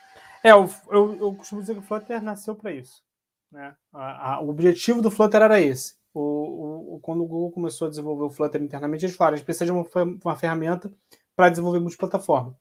É, 0.45 0.51
eu, 0.51 0.69
eu, 0.91 1.17
eu, 1.21 1.35
costumo 1.35 1.61
dizer 1.61 1.75
que 1.75 1.81
o 1.81 1.83
Flutter 1.83 2.23
nasceu 2.23 2.55
para 2.55 2.73
isso. 2.73 3.03
Né? 3.51 3.75
A, 3.93 4.35
a, 4.35 4.41
o 4.41 4.49
objetivo 4.49 5.01
do 5.01 5.11
Flutter 5.11 5.43
era 5.43 5.61
esse. 5.61 5.95
O, 6.13 6.97
o, 6.97 7.01
quando 7.01 7.23
o 7.23 7.27
Google 7.27 7.53
começou 7.53 7.87
a 7.87 7.91
desenvolver 7.91 8.25
o 8.25 8.31
Flutter 8.31 8.63
internamente, 8.63 9.05
eles 9.07 9.17
falaram: 9.17 9.35
a 9.35 9.37
gente 9.39 9.47
precisa 9.47 9.65
de 9.65 9.73
uma, 9.73 9.87
uma 10.23 10.37
ferramenta 10.37 10.93
para 11.35 11.49
desenvolver 11.49 11.81
multiplataforma. 11.81 12.55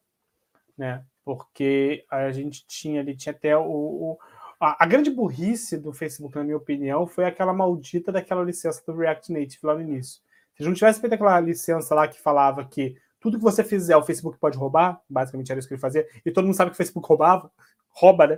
Né? 0.78 1.04
Porque 1.26 2.06
a 2.10 2.32
gente 2.32 2.66
tinha 2.66 3.02
ali, 3.02 3.16
tinha 3.16 3.34
até 3.34 3.58
o, 3.58 3.64
o 3.64 4.20
a, 4.62 4.84
a, 4.84 4.86
grande 4.86 5.10
burrice 5.10 5.76
do 5.76 5.92
Facebook, 5.92 6.36
na 6.36 6.44
minha 6.44 6.58
opinião, 6.58 7.08
foi 7.08 7.26
aquela 7.26 7.52
maldita 7.52 8.12
daquela 8.12 8.44
licença 8.44 8.82
do 8.86 8.96
React 8.96 9.34
Native 9.34 9.60
lá 9.64 9.74
no 9.74 9.82
início. 9.82 10.22
Se 10.56 10.64
não 10.64 10.74
tivesse 10.74 11.02
feito 11.02 11.14
aquela 11.14 11.40
licença 11.40 11.96
lá 11.96 12.08
que 12.08 12.22
falava 12.22 12.64
que 12.64 12.96
tudo 13.20 13.38
que 13.38 13.44
você 13.44 13.64
fizer 13.64 13.98
o 13.98 14.04
Facebook 14.04 14.38
pode 14.38 14.58
roubar, 14.58 15.02
basicamente 15.10 15.52
era 15.52 15.60
isso 15.60 15.68
que 15.68 15.74
ele 15.74 15.82
fazia, 15.82 16.08
e 16.24 16.32
todo 16.32 16.46
mundo 16.46 16.56
sabe 16.56 16.70
que 16.70 16.76
o 16.76 16.78
Facebook 16.78 17.08
roubava, 17.08 17.52
rouba, 17.90 18.28
né? 18.28 18.38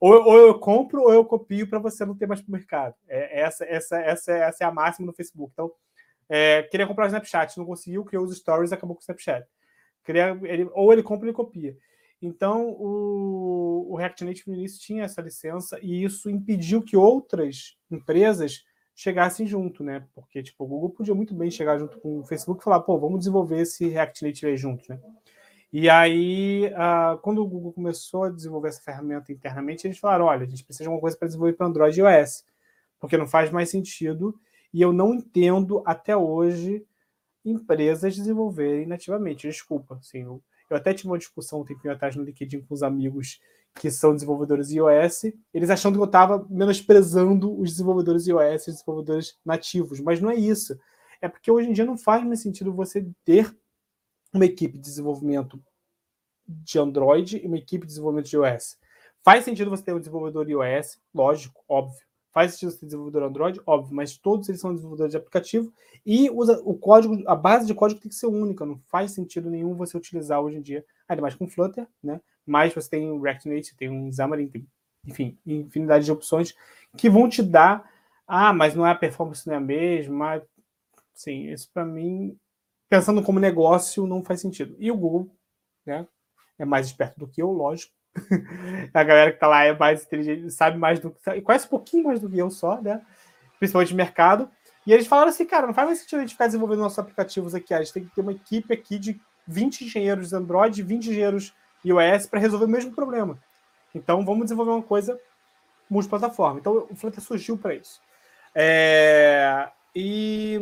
Ou, 0.00 0.12
ou 0.14 0.38
eu 0.38 0.58
compro 0.58 1.02
ou 1.02 1.12
eu 1.12 1.24
copio 1.24 1.68
para 1.68 1.78
você 1.78 2.06
não 2.06 2.16
ter 2.16 2.26
mais 2.26 2.40
para 2.40 2.48
o 2.48 2.52
mercado. 2.52 2.94
É, 3.06 3.40
essa, 3.40 3.64
essa, 3.64 3.98
essa, 3.98 4.32
essa 4.32 4.64
é 4.64 4.66
a 4.66 4.72
máxima 4.72 5.06
no 5.06 5.12
Facebook. 5.12 5.52
Então, 5.52 5.72
é, 6.28 6.62
queria 6.62 6.86
comprar 6.86 7.04
o 7.04 7.08
Snapchat, 7.08 7.58
não 7.58 7.66
conseguiu, 7.66 8.04
criou 8.04 8.24
os 8.24 8.36
stories 8.36 8.72
acabou 8.72 8.94
com 8.94 9.00
o 9.00 9.02
Snapchat. 9.02 9.46
Queria, 10.04 10.38
ele, 10.44 10.68
ou 10.72 10.92
ele 10.92 11.02
compra 11.02 11.24
ou 11.24 11.28
ele 11.28 11.36
copia. 11.36 11.76
Então, 12.20 12.70
o, 12.70 13.86
o 13.90 13.96
React 13.96 14.24
Native 14.24 14.50
no 14.50 14.56
início 14.56 14.80
tinha 14.80 15.04
essa 15.04 15.20
licença 15.20 15.78
e 15.80 16.02
isso 16.02 16.28
impediu 16.28 16.82
que 16.82 16.96
outras 16.96 17.76
empresas 17.90 18.64
chegassem 18.94 19.46
junto, 19.46 19.84
né? 19.84 20.04
Porque, 20.14 20.42
tipo, 20.42 20.64
o 20.64 20.66
Google 20.66 20.90
podia 20.90 21.14
muito 21.14 21.32
bem 21.32 21.50
chegar 21.50 21.78
junto 21.78 21.98
com 22.00 22.18
o 22.18 22.24
Facebook 22.24 22.60
e 22.60 22.64
falar, 22.64 22.80
pô, 22.80 22.98
vamos 22.98 23.20
desenvolver 23.20 23.60
esse 23.60 23.88
React 23.88 24.24
Native 24.24 24.46
aí 24.48 24.56
juntos, 24.56 24.88
né? 24.88 24.98
E 25.72 25.88
aí, 25.88 26.72
uh, 26.72 27.18
quando 27.18 27.42
o 27.42 27.46
Google 27.46 27.72
começou 27.72 28.24
a 28.24 28.30
desenvolver 28.30 28.70
essa 28.70 28.80
ferramenta 28.80 29.30
internamente, 29.30 29.86
eles 29.86 29.98
falaram, 29.98 30.24
olha, 30.24 30.44
a 30.44 30.48
gente 30.48 30.64
precisa 30.64 30.84
de 30.84 30.88
alguma 30.88 31.00
coisa 31.00 31.16
para 31.16 31.28
desenvolver 31.28 31.52
para 31.52 31.66
Android 31.66 32.00
e 32.00 32.02
iOS, 32.02 32.44
porque 32.98 33.18
não 33.18 33.28
faz 33.28 33.50
mais 33.50 33.68
sentido 33.70 34.34
e 34.72 34.80
eu 34.82 34.92
não 34.92 35.14
entendo 35.14 35.82
até 35.86 36.16
hoje 36.16 36.84
empresas 37.44 38.16
desenvolverem 38.16 38.86
nativamente. 38.86 39.46
Desculpa, 39.46 39.96
assim, 39.96 40.22
eu, 40.22 40.42
eu 40.70 40.76
até 40.76 40.92
tive 40.92 41.08
uma 41.08 41.18
discussão 41.18 41.60
um 41.60 41.64
tempinho 41.64 41.92
atrás 41.92 42.14
no 42.16 42.22
LinkedIn 42.22 42.60
com 42.60 42.74
os 42.74 42.82
amigos 42.82 43.40
que 43.74 43.90
são 43.90 44.12
desenvolvedores 44.14 44.70
iOS, 44.70 45.32
eles 45.54 45.70
achando 45.70 45.94
que 45.94 46.00
eu 46.00 46.06
estava 46.06 46.44
menosprezando 46.50 47.58
os 47.58 47.70
desenvolvedores 47.70 48.26
iOS, 48.26 48.66
os 48.66 48.74
desenvolvedores 48.74 49.38
nativos, 49.44 50.00
mas 50.00 50.20
não 50.20 50.30
é 50.30 50.34
isso. 50.34 50.78
É 51.20 51.28
porque 51.28 51.50
hoje 51.50 51.68
em 51.68 51.72
dia 51.72 51.84
não 51.84 51.96
faz 51.96 52.24
mais 52.24 52.40
sentido 52.40 52.72
você 52.72 53.06
ter 53.24 53.54
uma 54.32 54.44
equipe 54.44 54.76
de 54.76 54.84
desenvolvimento 54.84 55.62
de 56.46 56.78
Android 56.78 57.38
e 57.38 57.46
uma 57.46 57.58
equipe 57.58 57.86
de 57.86 57.92
desenvolvimento 57.92 58.28
de 58.28 58.36
iOS. 58.36 58.78
Faz 59.22 59.44
sentido 59.44 59.70
você 59.70 59.82
ter 59.82 59.94
um 59.94 59.98
desenvolvedor 59.98 60.48
iOS, 60.48 60.98
lógico, 61.14 61.62
óbvio. 61.68 62.07
Faz 62.32 62.52
sentido 62.52 62.72
ser 62.72 62.86
desenvolvedor 62.86 63.22
Android, 63.22 63.60
óbvio, 63.66 63.94
mas 63.94 64.16
todos 64.16 64.48
eles 64.48 64.60
são 64.60 64.74
desenvolvedores 64.74 65.12
de 65.12 65.16
aplicativo 65.16 65.72
e 66.04 66.30
usa 66.30 66.60
o 66.64 66.74
código, 66.74 67.22
a 67.26 67.34
base 67.34 67.66
de 67.66 67.74
código 67.74 68.00
tem 68.00 68.10
que 68.10 68.14
ser 68.14 68.26
única, 68.26 68.66
não 68.66 68.78
faz 68.90 69.12
sentido 69.12 69.50
nenhum 69.50 69.74
você 69.74 69.96
utilizar 69.96 70.40
hoje 70.40 70.58
em 70.58 70.62
dia, 70.62 70.84
ainda 71.08 71.22
mais 71.22 71.34
com 71.34 71.48
Flutter, 71.48 71.86
né? 72.02 72.20
Mas 72.46 72.74
você 72.74 72.90
tem 72.90 73.10
o 73.10 73.20
React 73.20 73.48
Native, 73.48 73.76
tem 73.76 73.90
um 73.90 74.12
Xamarin, 74.12 74.48
tem, 74.48 74.66
enfim, 75.06 75.38
infinidade 75.46 76.04
de 76.04 76.12
opções 76.12 76.54
que 76.96 77.08
vão 77.08 77.28
te 77.28 77.42
dar, 77.42 77.90
ah, 78.26 78.52
mas 78.52 78.74
não 78.74 78.86
é 78.86 78.90
a 78.90 78.94
performance 78.94 79.46
não 79.46 79.54
é 79.54 79.56
a 79.56 79.60
mesma, 79.60 80.42
sim, 81.14 81.50
isso 81.50 81.70
para 81.72 81.84
mim, 81.84 82.38
pensando 82.88 83.22
como 83.22 83.40
negócio, 83.40 84.06
não 84.06 84.22
faz 84.22 84.40
sentido. 84.40 84.76
E 84.78 84.90
o 84.90 84.96
Google, 84.96 85.30
né, 85.84 86.06
é 86.58 86.64
mais 86.64 86.86
esperto 86.86 87.18
do 87.18 87.26
que 87.28 87.40
eu, 87.40 87.50
lógico, 87.50 87.92
a 88.92 89.04
galera 89.04 89.32
que 89.32 89.38
tá 89.38 89.46
lá 89.46 89.64
é 89.64 89.76
mais 89.76 90.04
inteligente, 90.04 90.50
sabe 90.50 90.78
mais 90.78 91.00
do 91.00 91.10
que. 91.10 91.40
Conhece 91.42 91.66
um 91.66 91.70
pouquinho 91.70 92.04
mais 92.04 92.20
do 92.20 92.28
que 92.28 92.38
eu 92.38 92.50
só, 92.50 92.80
né? 92.80 93.02
Principalmente 93.58 93.88
de 93.88 93.94
mercado. 93.94 94.50
E 94.86 94.92
eles 94.92 95.06
falaram 95.06 95.28
assim, 95.28 95.44
cara, 95.44 95.66
não 95.66 95.74
faz 95.74 95.86
mais 95.86 95.98
sentido 96.00 96.18
a 96.18 96.22
gente 96.22 96.32
ficar 96.32 96.46
desenvolvendo 96.46 96.80
nossos 96.80 96.98
aplicativos 96.98 97.54
aqui. 97.54 97.74
A 97.74 97.82
gente 97.82 97.92
tem 97.92 98.04
que 98.04 98.14
ter 98.14 98.20
uma 98.20 98.32
equipe 98.32 98.72
aqui 98.72 98.98
de 98.98 99.20
20 99.46 99.84
engenheiros 99.84 100.32
Android, 100.32 100.82
20 100.82 101.10
engenheiros 101.10 101.54
iOS 101.84 102.26
para 102.26 102.40
resolver 102.40 102.64
o 102.64 102.68
mesmo 102.68 102.94
problema. 102.94 103.38
Então 103.94 104.24
vamos 104.24 104.44
desenvolver 104.44 104.72
uma 104.72 104.82
coisa 104.82 105.18
multiplataforma. 105.90 106.60
Então 106.60 106.86
o 106.90 106.96
Flutter 106.96 107.22
surgiu 107.22 107.56
para 107.56 107.74
isso. 107.74 108.00
É... 108.54 109.68
E 109.94 110.58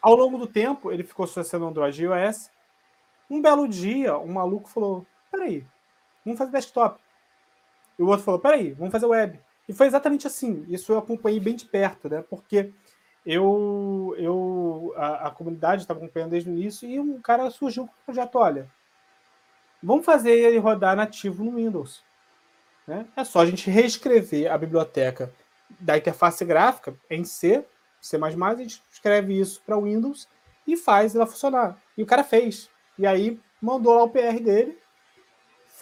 ao 0.00 0.14
longo 0.14 0.38
do 0.38 0.46
tempo 0.46 0.90
ele 0.90 1.04
ficou 1.04 1.24
associando 1.24 1.66
Android 1.66 2.00
e 2.00 2.06
iOS. 2.06 2.50
Um 3.30 3.40
belo 3.40 3.66
dia, 3.66 4.18
um 4.18 4.32
maluco 4.32 4.68
falou: 4.68 5.06
peraí, 5.30 5.66
vamos 6.24 6.38
fazer 6.38 6.52
desktop. 6.52 7.00
E 7.98 8.02
o 8.02 8.08
outro 8.08 8.24
falou, 8.24 8.40
peraí, 8.40 8.72
vamos 8.72 8.92
fazer 8.92 9.06
web. 9.06 9.38
E 9.68 9.72
foi 9.72 9.86
exatamente 9.86 10.26
assim. 10.26 10.64
Isso 10.68 10.92
eu 10.92 10.98
acompanhei 10.98 11.40
bem 11.40 11.54
de 11.54 11.64
perto, 11.64 12.08
né? 12.08 12.24
Porque 12.28 12.72
eu, 13.24 14.14
eu 14.18 14.92
a, 14.96 15.28
a 15.28 15.30
comunidade 15.30 15.82
estava 15.82 16.00
acompanhando 16.00 16.30
desde 16.30 16.50
o 16.50 16.52
início 16.52 16.88
e 16.88 16.98
um 16.98 17.20
cara 17.20 17.50
surgiu 17.50 17.86
com 17.86 17.92
o 17.92 18.04
projeto, 18.04 18.36
olha, 18.36 18.68
vamos 19.82 20.04
fazer 20.04 20.32
ele 20.32 20.58
rodar 20.58 20.96
nativo 20.96 21.44
no 21.44 21.56
Windows. 21.56 22.02
Né? 22.86 23.06
É 23.16 23.24
só 23.24 23.40
a 23.40 23.46
gente 23.46 23.70
reescrever 23.70 24.50
a 24.50 24.58
biblioteca 24.58 25.32
da 25.78 25.96
interface 25.96 26.44
gráfica 26.44 26.94
em 27.08 27.24
C, 27.24 27.64
C++, 28.00 28.16
a 28.16 28.54
gente 28.56 28.82
escreve 28.90 29.38
isso 29.38 29.62
para 29.64 29.78
Windows 29.78 30.28
e 30.66 30.76
faz 30.76 31.14
ela 31.14 31.26
funcionar. 31.26 31.80
E 31.96 32.02
o 32.02 32.06
cara 32.06 32.24
fez. 32.24 32.68
E 32.98 33.06
aí 33.06 33.40
mandou 33.60 33.94
lá 33.94 34.02
o 34.02 34.10
PR 34.10 34.40
dele 34.42 34.81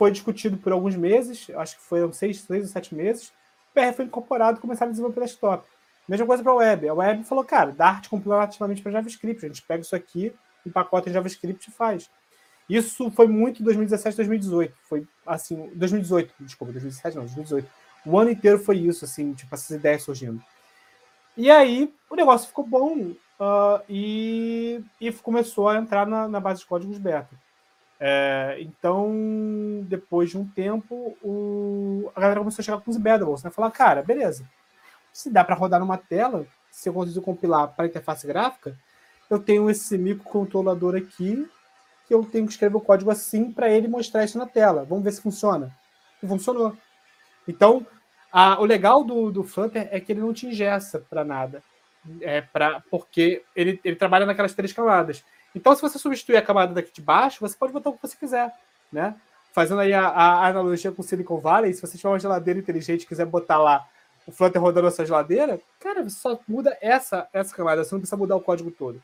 foi 0.01 0.11
discutido 0.11 0.57
por 0.57 0.73
alguns 0.73 0.97
meses, 0.97 1.51
acho 1.55 1.77
que 1.77 1.83
foram 1.83 2.11
seis, 2.11 2.41
seis 2.41 2.63
ou 2.63 2.69
sete 2.71 2.95
meses. 2.95 3.29
O 3.71 3.75
PR 3.75 3.95
foi 3.95 4.07
incorporado 4.07 4.57
e 4.57 4.61
começaram 4.63 4.89
a 4.89 4.93
desenvolver 4.93 5.21
desktop. 5.21 5.69
Mesma 6.09 6.27
coisa 6.27 6.43
para 6.43 6.53
a 6.53 6.55
web. 6.55 6.89
A 6.89 6.95
web 6.95 7.23
falou, 7.25 7.45
cara, 7.45 7.71
Dart 7.71 8.09
compila 8.09 8.39
nativamente 8.39 8.81
para 8.81 8.93
JavaScript. 8.93 9.45
A 9.45 9.49
gente 9.49 9.61
pega 9.61 9.83
isso 9.83 9.95
aqui, 9.95 10.33
empacota 10.65 11.11
em 11.11 11.13
JavaScript 11.13 11.69
e 11.69 11.71
faz. 11.71 12.11
Isso 12.67 13.11
foi 13.11 13.29
muito 13.29 13.63
2017, 13.63 14.17
2018. 14.17 14.75
Foi 14.85 15.07
assim, 15.27 15.71
2018, 15.75 16.33
desculpa, 16.41 16.73
2017 16.73 17.17
não, 17.17 17.25
2018. 17.25 17.71
O 18.07 18.19
ano 18.19 18.31
inteiro 18.31 18.59
foi 18.59 18.79
isso, 18.79 19.05
assim, 19.05 19.35
tipo, 19.35 19.55
essas 19.55 19.69
ideias 19.69 20.03
surgindo. 20.03 20.43
E 21.37 21.51
aí 21.51 21.93
o 22.09 22.17
negócio 22.17 22.49
ficou 22.49 22.67
bom 22.67 22.97
uh, 23.39 23.83
e, 23.87 24.83
e 24.99 25.13
começou 25.13 25.69
a 25.69 25.77
entrar 25.77 26.07
na, 26.07 26.27
na 26.27 26.41
base 26.41 26.61
de 26.61 26.67
códigos 26.67 26.97
beta. 26.97 27.39
É, 28.03 28.57
então, 28.61 29.85
depois 29.87 30.31
de 30.31 30.39
um 30.39 30.49
tempo, 30.49 31.17
o, 31.23 32.11
a 32.17 32.21
galera 32.21 32.41
começou 32.41 32.63
a 32.63 32.65
chegar 32.65 32.81
com 32.81 32.91
os 32.91 32.97
embedables, 32.97 33.43
né? 33.43 33.51
Falar, 33.51 33.71
cara, 33.71 34.03
beleza, 34.03 34.49
se 35.13 35.31
dá 35.31 35.45
para 35.45 35.55
rodar 35.55 35.79
numa 35.79 35.99
tela, 35.99 36.47
se 36.71 36.89
eu 36.89 36.95
conseguir 36.95 37.21
compilar 37.21 37.69
para 37.69 37.87
interface 37.87 38.27
gráfica, 38.27 38.75
eu 39.29 39.39
tenho 39.39 39.69
esse 39.69 39.99
microcontrolador 39.99 40.97
aqui 40.97 41.47
que 42.07 42.15
eu 42.15 42.25
tenho 42.25 42.47
que 42.47 42.53
escrever 42.53 42.77
o 42.77 42.81
código 42.81 43.11
assim 43.11 43.53
para 43.53 43.71
ele 43.71 43.87
mostrar 43.87 44.25
isso 44.25 44.39
na 44.39 44.47
tela. 44.47 44.85
Vamos 44.85 45.05
ver 45.05 45.13
se 45.13 45.21
funciona. 45.21 45.71
E 46.23 46.27
funcionou. 46.27 46.77
Então, 47.47 47.87
a, 48.33 48.61
o 48.61 48.65
legal 48.65 49.05
do, 49.05 49.31
do 49.31 49.45
Flutter 49.45 49.89
é 49.93 50.01
que 50.01 50.13
ele 50.13 50.21
não 50.21 50.33
te 50.33 50.47
ingessa 50.47 50.99
para 50.99 51.25
nada. 51.25 51.63
É 52.21 52.41
pra, 52.41 52.83
porque 52.91 53.45
ele, 53.55 53.79
ele 53.85 53.95
trabalha 53.95 54.27
naquelas 54.27 54.55
três 54.55 54.73
camadas. 54.73 55.23
Então, 55.55 55.75
se 55.75 55.83
você 55.83 55.99
substituir 55.99 56.37
a 56.37 56.43
camada 56.43 56.73
daqui 56.73 56.93
de 56.93 57.03
baixo, 57.03 57.41
você 57.41 57.57
pode 57.57 57.73
botar 57.73 57.91
o 57.91 57.95
que 57.95 58.03
você 58.03 58.17
quiser, 58.17 58.53
né? 58.93 59.17
Fazendo 59.53 59.81
aí 59.81 59.93
a, 59.93 60.07
a 60.07 60.47
analogia 60.47 60.93
com 60.93 61.03
Silicon 61.03 61.41
Valley, 61.41 61.75
se 61.75 61.81
você 61.81 61.97
tiver 61.97 62.09
uma 62.09 62.21
geladeira 62.21 62.61
inteligente 62.61 63.03
e 63.03 63.07
quiser 63.07 63.27
botar 63.27 63.59
lá 63.59 63.89
o 64.27 64.31
Flutter 64.31 64.63
rodando 64.63 64.87
a 64.87 64.91
sua 64.91 65.05
geladeira, 65.05 65.61
cara, 65.81 66.03
você 66.03 66.17
só 66.21 66.39
muda 66.47 66.77
essa, 66.81 67.29
essa 67.33 67.55
camada, 67.55 67.83
você 67.83 67.95
não 67.95 68.01
precisa 68.01 68.17
mudar 68.17 68.37
o 68.37 68.41
código 68.41 68.71
todo. 68.71 69.03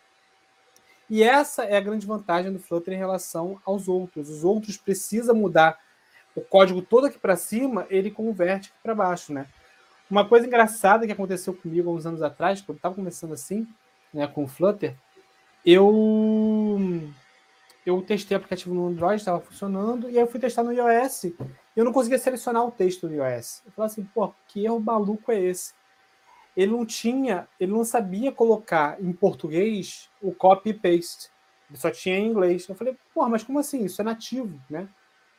E 1.11 1.22
essa 1.22 1.64
é 1.64 1.76
a 1.76 1.80
grande 1.80 2.07
vantagem 2.07 2.53
do 2.53 2.59
Flutter 2.59 2.94
em 2.94 2.99
relação 2.99 3.61
aos 3.64 3.88
outros. 3.88 4.28
Os 4.28 4.44
outros 4.44 4.76
precisam 4.76 5.34
mudar 5.34 5.78
o 6.34 6.40
código 6.40 6.82
todo 6.82 7.07
aqui 7.07 7.18
para 7.18 7.36
cima, 7.36 7.86
ele 7.88 8.11
converte 8.11 8.72
para 8.82 8.94
baixo, 8.94 9.32
né? 9.32 9.47
Uma 10.09 10.28
coisa 10.28 10.47
engraçada 10.47 11.07
que 11.07 11.12
aconteceu 11.12 11.55
comigo 11.55 11.90
há 11.90 11.92
uns 11.92 12.07
anos 12.07 12.22
atrás, 12.22 12.61
quando 12.61 12.76
estava 12.76 12.94
começando 12.94 13.32
assim, 13.32 13.66
né, 14.12 14.26
com 14.26 14.44
o 14.44 14.47
Flutter, 14.47 14.94
eu 15.66 16.78
eu 17.84 18.02
testei 18.02 18.36
o 18.36 18.38
aplicativo 18.38 18.74
no 18.74 18.86
Android, 18.86 19.16
estava 19.16 19.40
funcionando, 19.40 20.10
e 20.10 20.16
aí 20.16 20.24
eu 20.24 20.26
fui 20.26 20.40
testar 20.40 20.64
no 20.64 20.72
iOS. 20.72 21.24
E 21.24 21.36
eu 21.76 21.84
não 21.84 21.92
conseguia 21.92 22.18
selecionar 22.18 22.64
o 22.64 22.70
texto 22.70 23.08
no 23.08 23.14
iOS. 23.14 23.62
Eu 23.64 23.72
falei 23.72 23.90
assim, 23.90 24.04
pô, 24.14 24.32
que 24.48 24.64
erro 24.64 24.80
maluco 24.80 25.30
é 25.30 25.40
esse? 25.40 25.72
Ele 26.56 26.72
não 26.72 26.84
tinha, 26.84 27.46
ele 27.60 27.70
não 27.70 27.84
sabia 27.84 28.32
colocar 28.32 29.00
em 29.00 29.12
português 29.12 30.08
o 30.20 30.32
copy 30.32 30.70
e 30.70 30.74
paste. 30.74 31.30
Ele 31.68 31.78
só 31.78 31.90
tinha 31.90 32.18
em 32.18 32.26
inglês. 32.26 32.68
Eu 32.68 32.74
falei, 32.74 32.96
pô, 33.14 33.28
mas 33.28 33.44
como 33.44 33.58
assim? 33.58 33.84
Isso 33.84 34.00
é 34.00 34.04
nativo, 34.04 34.58
né? 34.70 34.88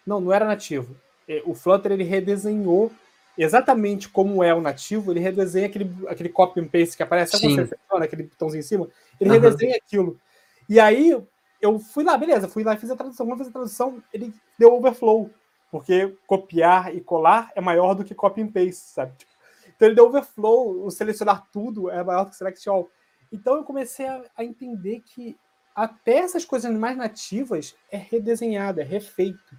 Não, 0.06 0.22
não 0.22 0.32
era 0.32 0.46
nativo. 0.46 0.96
É, 1.28 1.42
o 1.46 1.54
Flutter 1.54 1.92
ele 1.92 2.04
redesenhou 2.04 2.92
exatamente 3.38 4.10
como 4.10 4.44
é 4.44 4.54
o 4.54 4.62
nativo, 4.62 5.12
ele 5.12 5.20
redesenha 5.20 5.68
aquele, 5.68 5.92
aquele 6.08 6.30
copy 6.30 6.60
and 6.60 6.68
paste 6.68 6.98
que 6.98 7.04
aparece, 7.04 7.38
sabe 7.38 7.56
você 7.56 7.76
aquele 7.92 8.24
botãozinho 8.24 8.60
em 8.60 8.64
cima? 8.64 8.88
Ele 9.20 9.30
uhum. 9.30 9.36
redesenha 9.40 9.76
aquilo. 9.76 10.20
E 10.68 10.80
aí 10.80 11.18
eu 11.62 11.80
fui 11.80 12.04
lá, 12.04 12.18
beleza, 12.18 12.48
fui 12.48 12.64
lá 12.64 12.74
e 12.74 12.78
fiz 12.78 12.90
a 12.90 12.96
tradução. 12.96 13.26
Quando 13.26 13.40
eu 13.40 13.46
fiz 13.46 13.48
a 13.50 13.54
tradução, 13.54 14.04
ele 14.14 14.34
deu 14.58 14.74
overflow, 14.74 15.30
porque 15.72 16.16
copiar 16.26 16.96
e 16.96 17.02
colar 17.02 17.52
é 17.56 17.62
maior 17.62 17.94
do 17.94 18.04
que 18.04 18.16
copy 18.16 18.42
and 18.42 18.52
paste, 18.52 18.94
sabe? 18.94 19.14
Tipo, 19.18 19.32
então 19.76 19.88
ele 19.88 19.96
deu 19.96 20.08
overflow, 20.08 20.86
o 20.86 20.90
selecionar 20.90 21.48
tudo 21.52 21.90
é 21.90 22.04
maior 22.04 22.26
do 22.26 22.32
que 22.32 22.36
select 22.36 22.68
all. 22.68 22.90
Então 23.32 23.56
eu 23.56 23.64
comecei 23.64 24.08
a, 24.08 24.24
a 24.36 24.44
entender 24.44 25.02
que 25.06 25.38
até 25.76 26.18
essas 26.18 26.44
coisas 26.44 26.72
mais 26.72 26.98
nativas 26.98 27.76
é 27.92 27.98
redesenhado, 27.98 28.82
é 28.82 28.84
refeito 28.84 29.56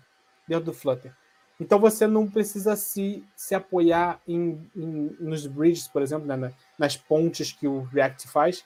dentro 0.49 0.65
do 0.65 0.75
Flutter. 0.75 1.15
Então 1.61 1.79
você 1.79 2.07
não 2.07 2.29
precisa 2.29 2.77
se, 2.77 3.25
se 3.35 3.55
apoiar 3.55 4.21
em, 4.27 4.61
em 4.77 5.17
nos 5.19 5.47
bridges, 5.47 5.89
por 5.89 6.03
exemplo, 6.03 6.27
né, 6.27 6.53
nas 6.79 6.97
pontes 6.97 7.53
que 7.53 7.67
o 7.67 7.83
React 7.83 8.29
faz, 8.29 8.65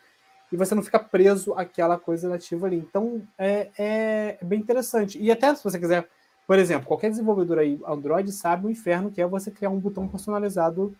e 0.52 0.56
você 0.56 0.74
não 0.74 0.82
fica 0.82 0.98
preso 0.98 1.54
àquela 1.54 1.98
coisa 1.98 2.28
nativa 2.28 2.66
ali. 2.66 2.76
Então 2.76 3.22
é, 3.38 3.70
é 3.78 4.38
bem 4.42 4.60
interessante. 4.60 5.18
E 5.18 5.30
até 5.30 5.54
se 5.54 5.64
você 5.64 5.78
quiser, 5.78 6.06
por 6.46 6.58
exemplo, 6.58 6.86
qualquer 6.86 7.08
desenvolvedor 7.08 7.58
aí 7.58 7.80
Android 7.86 8.30
sabe 8.30 8.66
o 8.66 8.70
inferno 8.70 9.10
que 9.10 9.22
é 9.22 9.26
você 9.26 9.50
criar 9.50 9.70
um 9.70 9.80
botão 9.80 10.06
personalizado 10.06 10.94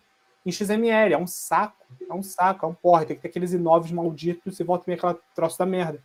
em 0.45 0.51
XML. 0.51 1.12
É 1.12 1.18
um 1.18 1.26
saco, 1.26 1.86
é 2.09 2.14
um 2.14 2.22
saco, 2.22 2.64
é 2.64 2.68
um 2.68 2.74
porra. 2.74 3.05
Tem 3.05 3.16
que 3.16 3.22
ter 3.22 3.28
aqueles 3.28 3.53
inoves 3.53 3.93
malditos 3.93 4.59
e 4.59 4.64
volta 4.64 4.84
meio 4.86 4.99
aquela 4.99 5.18
troço 5.34 5.59
da 5.59 5.66
merda. 5.66 6.01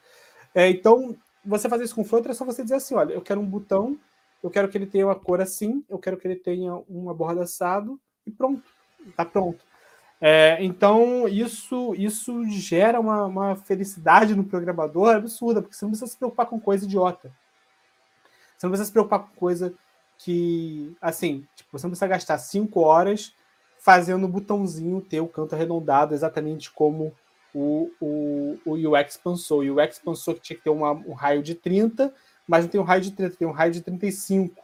É, 0.54 0.70
então, 0.70 1.16
você 1.46 1.70
fazer 1.70 1.86
isso 1.86 1.96
com 1.96 2.04
Flutter 2.04 2.32
é 2.32 2.34
só 2.34 2.46
você 2.46 2.64
dizer 2.64 2.76
assim: 2.76 2.96
olha, 2.96 3.14
eu 3.14 3.22
quero 3.22 3.40
um 3.40 3.46
botão 3.46 3.98
eu 4.44 4.50
quero 4.50 4.68
que 4.70 4.78
ele 4.78 4.86
tenha 4.86 5.06
uma 5.06 5.16
cor 5.16 5.42
assim, 5.42 5.84
eu 5.90 5.98
quero 5.98 6.18
que 6.18 6.28
ele 6.28 6.36
tenha 6.36 6.72
borda 7.16 7.44
assado 7.44 8.00
e 8.26 8.32
pronto, 8.32 8.64
tá 9.16 9.26
pronto. 9.26 9.64
É, 10.20 10.58
então 10.62 11.28
isso 11.28 11.94
isso 11.96 12.44
gera 12.46 13.00
uma, 13.00 13.26
uma, 13.26 13.56
felicidade 13.56 14.36
no 14.36 14.44
programador 14.44 15.16
absurda, 15.16 15.62
porque 15.62 15.76
você 15.76 15.86
não 15.86 15.92
precisa 15.92 16.12
se 16.12 16.18
preocupar 16.18 16.48
com 16.48 16.60
coisa 16.60 16.86
idiota. 16.86 17.32
Você 18.58 18.66
não 18.66 18.72
precisa 18.72 18.88
se 18.88 18.92
preocupar 18.92 19.20
com 19.20 19.36
coisa 19.36 19.74
que, 20.18 20.96
assim, 21.00 21.46
tipo, 21.56 21.70
você 21.72 21.86
não 21.86 21.92
precisa 21.92 22.08
gastar 22.08 22.38
cinco 22.40 22.80
horas 22.82 23.36
fazendo 23.80 24.26
o 24.26 24.28
botãozinho 24.28 25.00
ter 25.00 25.22
o 25.22 25.28
canto 25.28 25.54
arredondado 25.54 26.16
exatamente 26.16 26.72
como 26.72 27.14
o, 27.54 27.92
o, 28.02 28.60
o 28.66 28.74
UX 28.74 29.18
pensou. 29.18 29.62
O 29.62 29.80
UX 29.80 30.00
pensou 30.00 30.34
que 30.34 30.42
tinha 30.42 30.58
que 30.58 30.64
ter 30.64 30.70
uma, 30.72 30.92
um 30.92 31.14
raio 31.14 31.44
de 31.44 31.54
30 31.54 32.14
mas 32.48 32.64
não 32.64 32.72
tem 32.72 32.80
um 32.80 32.84
raio 32.84 33.02
de 33.02 33.12
30, 33.12 33.36
tem 33.36 33.48
um 33.48 33.52
raio 33.52 33.72
de 33.72 33.82
35. 33.82 34.56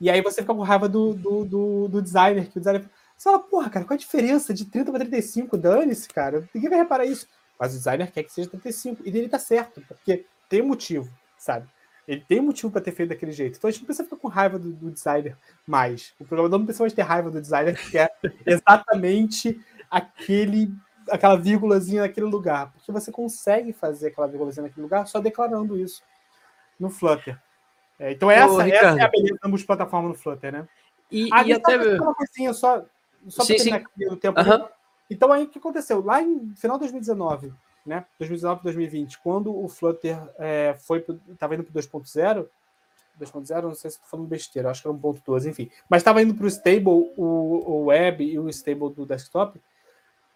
E 0.00 0.10
aí 0.10 0.20
você 0.20 0.40
fica 0.40 0.54
com 0.54 0.62
raiva 0.62 0.88
do, 0.88 1.14
do, 1.14 1.44
do, 1.44 1.88
do 1.88 2.02
designer, 2.02 2.48
que 2.50 2.58
o 2.58 2.60
designer 2.60 2.88
você 3.22 3.30
fala, 3.30 3.38
porra, 3.38 3.70
cara, 3.70 3.84
qual 3.84 3.94
a 3.94 3.98
diferença 3.98 4.52
de 4.52 4.64
30 4.64 4.90
para 4.90 5.00
35? 5.04 5.56
Dane-se, 5.56 6.08
cara. 6.08 6.48
Ninguém 6.52 6.68
vai 6.68 6.80
reparar 6.80 7.04
isso. 7.04 7.28
Mas 7.56 7.72
o 7.72 7.76
designer 7.76 8.10
quer 8.10 8.24
que 8.24 8.32
seja 8.32 8.50
35. 8.50 9.00
E 9.04 9.10
ele 9.10 9.28
tá 9.28 9.38
certo, 9.38 9.80
porque 9.82 10.26
tem 10.48 10.60
motivo, 10.60 11.08
sabe? 11.38 11.68
Ele 12.08 12.20
tem 12.26 12.40
motivo 12.40 12.72
para 12.72 12.80
ter 12.80 12.90
feito 12.90 13.10
daquele 13.10 13.30
jeito. 13.30 13.58
Então 13.58 13.68
a 13.68 13.70
gente 13.70 13.82
não 13.82 13.86
precisa 13.86 14.02
ficar 14.02 14.16
com 14.16 14.26
raiva 14.26 14.58
do, 14.58 14.72
do, 14.72 14.90
designer 14.90 15.38
mais. 15.64 16.12
O 16.18 16.24
programador 16.24 16.58
não 16.58 16.66
precisa 16.66 16.82
mais 16.82 16.92
ter 16.92 17.02
raiva 17.02 17.30
do 17.30 17.40
designer, 17.40 17.78
que 17.88 17.96
é 17.96 18.10
exatamente 18.44 19.60
aquele, 19.88 20.74
aquela 21.08 21.36
vírgulazinha 21.36 22.02
naquele 22.02 22.26
lugar. 22.26 22.72
Porque 22.72 22.90
você 22.90 23.12
consegue 23.12 23.72
fazer 23.72 24.08
aquela 24.08 24.26
vírgulazinha 24.26 24.64
naquele 24.64 24.82
lugar 24.82 25.06
só 25.06 25.20
declarando 25.20 25.78
isso 25.78 26.02
no 26.82 26.90
Flutter. 26.90 27.40
É, 27.98 28.10
então 28.10 28.28
essa, 28.28 28.52
Ô, 28.52 28.60
essa 28.60 29.00
é 29.00 29.02
a 29.02 29.08
beleza 29.08 29.38
da 29.40 29.48
multiplataforma 29.48 30.08
no 30.08 30.14
Flutter, 30.14 30.52
né? 30.52 30.68
E, 31.10 31.28
ah, 31.32 31.46
e 31.46 31.52
até... 31.52 31.76
uma 31.98 32.14
coisinha 32.14 32.52
só, 32.52 32.84
só 33.28 33.46
para 33.46 33.54
terminar 33.54 33.76
aqui 33.76 34.04
no 34.04 34.16
tempo. 34.16 34.40
Uhum. 34.40 34.68
Então 35.08 35.32
aí 35.32 35.44
o 35.44 35.48
que 35.48 35.58
aconteceu? 35.58 36.04
Lá 36.04 36.20
em 36.20 36.52
final 36.56 36.76
de 36.76 36.80
2019, 36.80 37.52
né? 37.86 38.04
2019 38.18 38.62
2020, 38.64 39.18
quando 39.20 39.56
o 39.56 39.68
Flutter 39.68 40.18
é, 40.38 40.74
foi 40.80 41.04
estava 41.30 41.54
indo 41.54 41.62
para 41.62 41.78
o 41.78 41.82
2.0, 41.82 42.46
2.0, 43.20 43.62
não 43.62 43.74
sei 43.74 43.90
se 43.90 43.96
estou 43.96 44.08
falando 44.10 44.26
besteira, 44.26 44.70
acho 44.70 44.82
que 44.82 44.88
era 44.88 44.96
1.2, 44.96 45.46
enfim. 45.48 45.70
Mas 45.88 46.00
estava 46.00 46.22
indo 46.22 46.34
para 46.34 46.46
o 46.46 46.48
stable, 46.48 47.12
o 47.16 47.84
web 47.84 48.24
e 48.24 48.38
o 48.38 48.48
stable 48.48 48.90
do 48.90 49.06
desktop, 49.06 49.60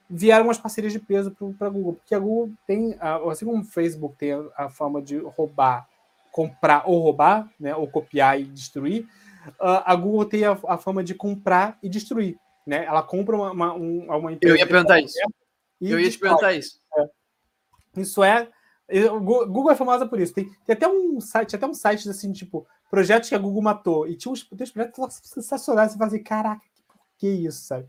vieram 0.09 0.44
umas 0.44 0.59
parcerias 0.59 0.92
de 0.92 1.01
peso 1.01 1.34
para 1.59 1.66
a 1.66 1.70
Google, 1.70 1.94
porque 1.94 2.14
a 2.14 2.18
Google 2.18 2.53
tem, 2.64 2.97
assim 3.28 3.44
como 3.44 3.62
o 3.62 3.64
Facebook 3.64 4.14
tem 4.16 4.32
a, 4.32 4.66
a 4.66 4.68
forma 4.68 5.03
de 5.03 5.18
roubar 5.18 5.88
comprar 6.37 6.82
ou 6.84 7.01
roubar, 7.01 7.51
né, 7.59 7.74
ou 7.74 7.89
copiar 7.89 8.39
e 8.39 8.45
destruir, 8.45 9.09
uh, 9.59 9.80
a 9.87 9.95
Google 9.95 10.26
tem 10.26 10.45
a, 10.45 10.53
a, 10.68 10.76
fama 10.76 11.03
de 11.03 11.14
comprar 11.14 11.78
e 11.82 11.89
destruir. 11.89 12.39
Né? 12.66 12.84
Ela 12.84 13.03
compra 13.03 13.34
uma, 13.34 13.72
uma, 13.72 14.16
uma 14.18 14.32
empresa. 14.32 14.55
Eu 14.55 14.59
ia 14.59 14.66
perguntar 14.66 15.01
isso. 15.01 15.18
Eu 15.80 15.99
ia 15.99 16.11
te 16.11 16.18
perguntar 16.18 16.53
isso. 16.53 16.78
É. 16.95 18.03
Isso 18.03 18.22
é. 18.22 18.51
Google 19.18 19.70
é 19.70 19.74
famosa 19.74 20.05
por 20.05 20.20
isso. 20.20 20.34
Tem, 20.34 20.45
tem 20.45 20.76
até 20.76 20.87
um 20.87 21.18
site, 21.22 21.57
até 21.57 21.66
um 21.66 21.72
site 21.72 22.07
assim, 22.07 22.30
tipo, 22.32 22.66
projetos 22.91 23.30
que 23.30 23.34
a 23.34 23.39
Google 23.39 23.62
matou. 23.62 24.07
E 24.07 24.14
tinha 24.14 24.30
uns, 24.30 24.45
tem 24.45 24.62
uns 24.62 24.70
projetos 24.70 25.20
sensacionais. 25.22 25.93
Você 25.93 25.99
fala 25.99 26.09
assim, 26.09 26.22
caraca, 26.22 26.61
que, 26.61 26.93
que 27.16 27.28
isso, 27.47 27.64
sabe? 27.64 27.89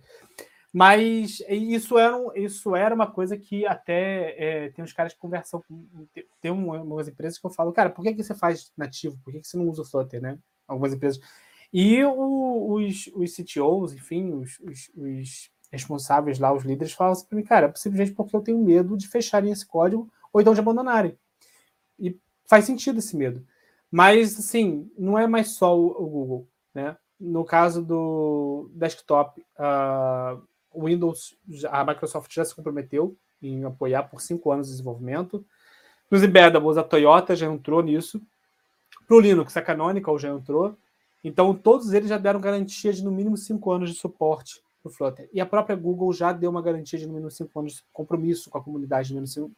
Mas 0.78 1.41
isso 1.49 1.97
era, 1.97 2.15
isso 2.36 2.75
era 2.75 2.93
uma 2.93 3.09
coisa 3.09 3.36
que 3.36 3.65
até 3.65 4.36
é, 4.38 4.69
tem 4.69 4.86
uns 4.86 4.93
caras 4.93 5.11
que 5.11 5.19
conversam 5.19 5.59
com. 5.67 6.05
Tem 6.39 6.51
umas 6.51 7.07
empresas 7.07 7.39
que 7.39 7.47
eu 7.47 7.49
falo, 7.49 7.73
cara, 7.73 7.89
por 7.89 8.03
que, 8.03 8.13
que 8.13 8.23
você 8.23 8.36
faz 8.36 8.71
nativo? 8.78 9.17
Por 9.23 9.34
que, 9.34 9.39
que 9.39 9.47
você 9.47 9.57
não 9.57 9.67
usa 9.67 9.82
o 9.82 9.86
Flutter, 9.86 10.21
né? 10.21 10.38
Algumas 10.67 10.93
empresas. 10.93 11.19
E 11.73 12.03
o, 12.03 12.73
os, 12.75 13.07
os 13.15 13.36
CTOs, 13.36 13.93
enfim, 13.93 14.32
os, 14.34 14.59
os, 14.59 14.91
os, 14.95 15.51
responsáveis 15.71 16.38
lá, 16.38 16.53
os 16.53 16.63
líderes, 16.63 16.93
falam 16.93 17.13
assim 17.13 17.25
para 17.25 17.38
mim, 17.38 17.43
cara, 17.43 17.73
simplesmente 17.75 18.13
porque 18.13 18.36
eu 18.36 18.41
tenho 18.41 18.59
medo 18.59 18.95
de 18.95 19.07
fecharem 19.07 19.51
esse 19.51 19.65
código 19.65 20.07
ou 20.32 20.39
então 20.39 20.53
de 20.53 20.59
abandonarem. 20.59 21.17
E 21.97 22.15
faz 22.45 22.65
sentido 22.65 22.99
esse 22.99 23.17
medo. 23.17 23.43
Mas, 23.89 24.38
assim, 24.38 24.91
não 24.95 25.17
é 25.17 25.25
mais 25.25 25.55
só 25.55 25.75
o, 25.75 25.88
o 25.88 26.07
Google, 26.07 26.47
né? 26.71 26.95
No 27.19 27.43
caso 27.43 27.84
do 27.84 28.69
desktop, 28.75 29.43
uh, 29.57 30.39
Windows, 30.86 31.38
a 31.69 31.84
Microsoft 31.84 32.34
já 32.34 32.43
se 32.45 32.55
comprometeu 32.55 33.17
em 33.41 33.63
apoiar 33.65 34.03
por 34.03 34.21
cinco 34.21 34.51
anos 34.51 34.67
de 34.67 34.73
desenvolvimento. 34.73 35.45
Nos 36.09 36.23
embedables, 36.23 36.78
a 36.78 36.84
Toyota 36.84 37.36
já 37.36 37.45
entrou 37.47 37.82
nisso. 37.82 38.21
Para 39.07 39.17
o 39.17 39.19
Linux, 39.19 39.55
a 39.55 39.61
Canonical 39.61 40.17
já 40.17 40.30
entrou. 40.30 40.78
Então, 41.23 41.53
todos 41.53 41.93
eles 41.93 42.09
já 42.09 42.17
deram 42.17 42.39
garantia 42.39 42.93
de 42.93 43.03
no 43.03 43.11
mínimo 43.11 43.36
5 43.36 43.71
anos 43.71 43.89
de 43.91 43.99
suporte 43.99 44.61
para 44.82 44.89
o 44.89 44.93
Flutter. 44.93 45.30
E 45.34 45.41
a 45.41 45.45
própria 45.45 45.75
Google 45.75 46.13
já 46.13 46.32
deu 46.32 46.49
uma 46.49 46.61
garantia 46.61 46.97
de 46.97 47.05
no 47.05 47.13
mínimo 47.13 47.32
5 47.32 47.59
anos 47.59 47.73
de 47.73 47.84
compromisso 47.91 48.49
com 48.49 48.57
a 48.57 48.63
comunidade 48.63 49.09
de 49.09 49.15
no 49.15 49.21
mínimo 49.21 49.51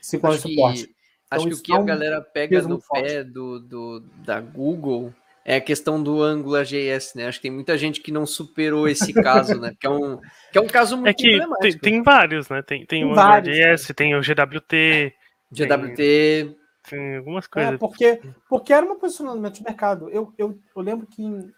5 0.00 0.26
anos 0.26 0.42
de 0.42 0.48
suporte. 0.48 0.86
Que, 0.86 0.94
então, 1.26 1.38
acho 1.38 1.46
que 1.48 1.54
o 1.54 1.62
que 1.62 1.72
a 1.72 1.82
galera 1.82 2.20
pega 2.20 2.62
no 2.62 2.80
pé 2.80 3.22
do, 3.22 3.60
do, 3.60 4.00
da 4.24 4.40
Google 4.40 5.14
é 5.44 5.56
a 5.56 5.60
questão 5.60 6.02
do 6.02 6.22
AngularJS, 6.22 7.14
né? 7.14 7.26
Acho 7.26 7.38
que 7.38 7.42
tem 7.42 7.50
muita 7.50 7.76
gente 7.78 8.00
que 8.00 8.12
não 8.12 8.26
superou 8.26 8.88
esse 8.88 9.12
caso, 9.12 9.58
né? 9.58 9.74
Que 9.78 9.86
é 9.86 9.90
um, 9.90 10.18
que 10.52 10.58
é 10.58 10.60
um 10.60 10.66
caso 10.66 10.96
muito 10.96 11.08
é 11.08 11.14
que 11.14 11.40
tem, 11.60 11.78
tem, 11.78 12.02
vários, 12.02 12.48
né? 12.48 12.62
Tem, 12.62 12.78
tem, 12.80 12.86
tem 12.86 13.04
o 13.04 13.10
AngularJS, 13.10 13.92
tem 13.96 14.14
o 14.14 14.20
GWT. 14.20 15.14
GWT. 15.50 15.96
Tem, 15.96 16.56
tem 16.88 17.16
algumas 17.16 17.46
coisas. 17.46 17.74
É, 17.74 17.78
porque, 17.78 18.20
porque 18.48 18.72
era 18.72 18.84
um 18.84 18.98
posicionamento 18.98 19.54
de 19.54 19.64
mercado. 19.64 20.08
Eu, 20.10 20.32
eu, 20.36 20.58
eu 20.76 20.82
lembro 20.82 21.06
que 21.06 21.22
em 21.22 21.50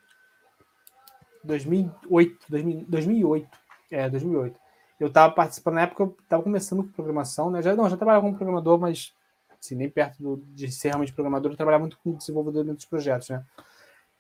2008, 1.45 2.47
2008, 2.89 3.49
é, 3.91 4.09
2008, 4.09 4.59
eu 5.01 5.09
estava 5.09 5.33
participando, 5.33 5.75
na 5.75 5.83
época 5.83 6.05
eu 6.05 6.17
estava 6.23 6.43
começando 6.43 6.85
com 6.85 6.93
programação, 6.93 7.51
né? 7.51 7.61
Já, 7.61 7.75
não, 7.75 7.91
já 7.91 7.97
trabalhava 7.97 8.25
como 8.25 8.37
programador, 8.37 8.79
mas 8.79 9.13
assim, 9.61 9.75
nem 9.75 9.89
perto 9.89 10.23
do, 10.23 10.37
de 10.55 10.71
ser 10.71 10.89
realmente 10.89 11.13
programador, 11.13 11.51
eu 11.53 11.57
trabalhava 11.57 11.83
muito 11.83 11.99
com 11.99 12.15
desenvolvedor 12.15 12.65
de 12.75 12.87
projetos, 12.87 13.29
né? 13.29 13.45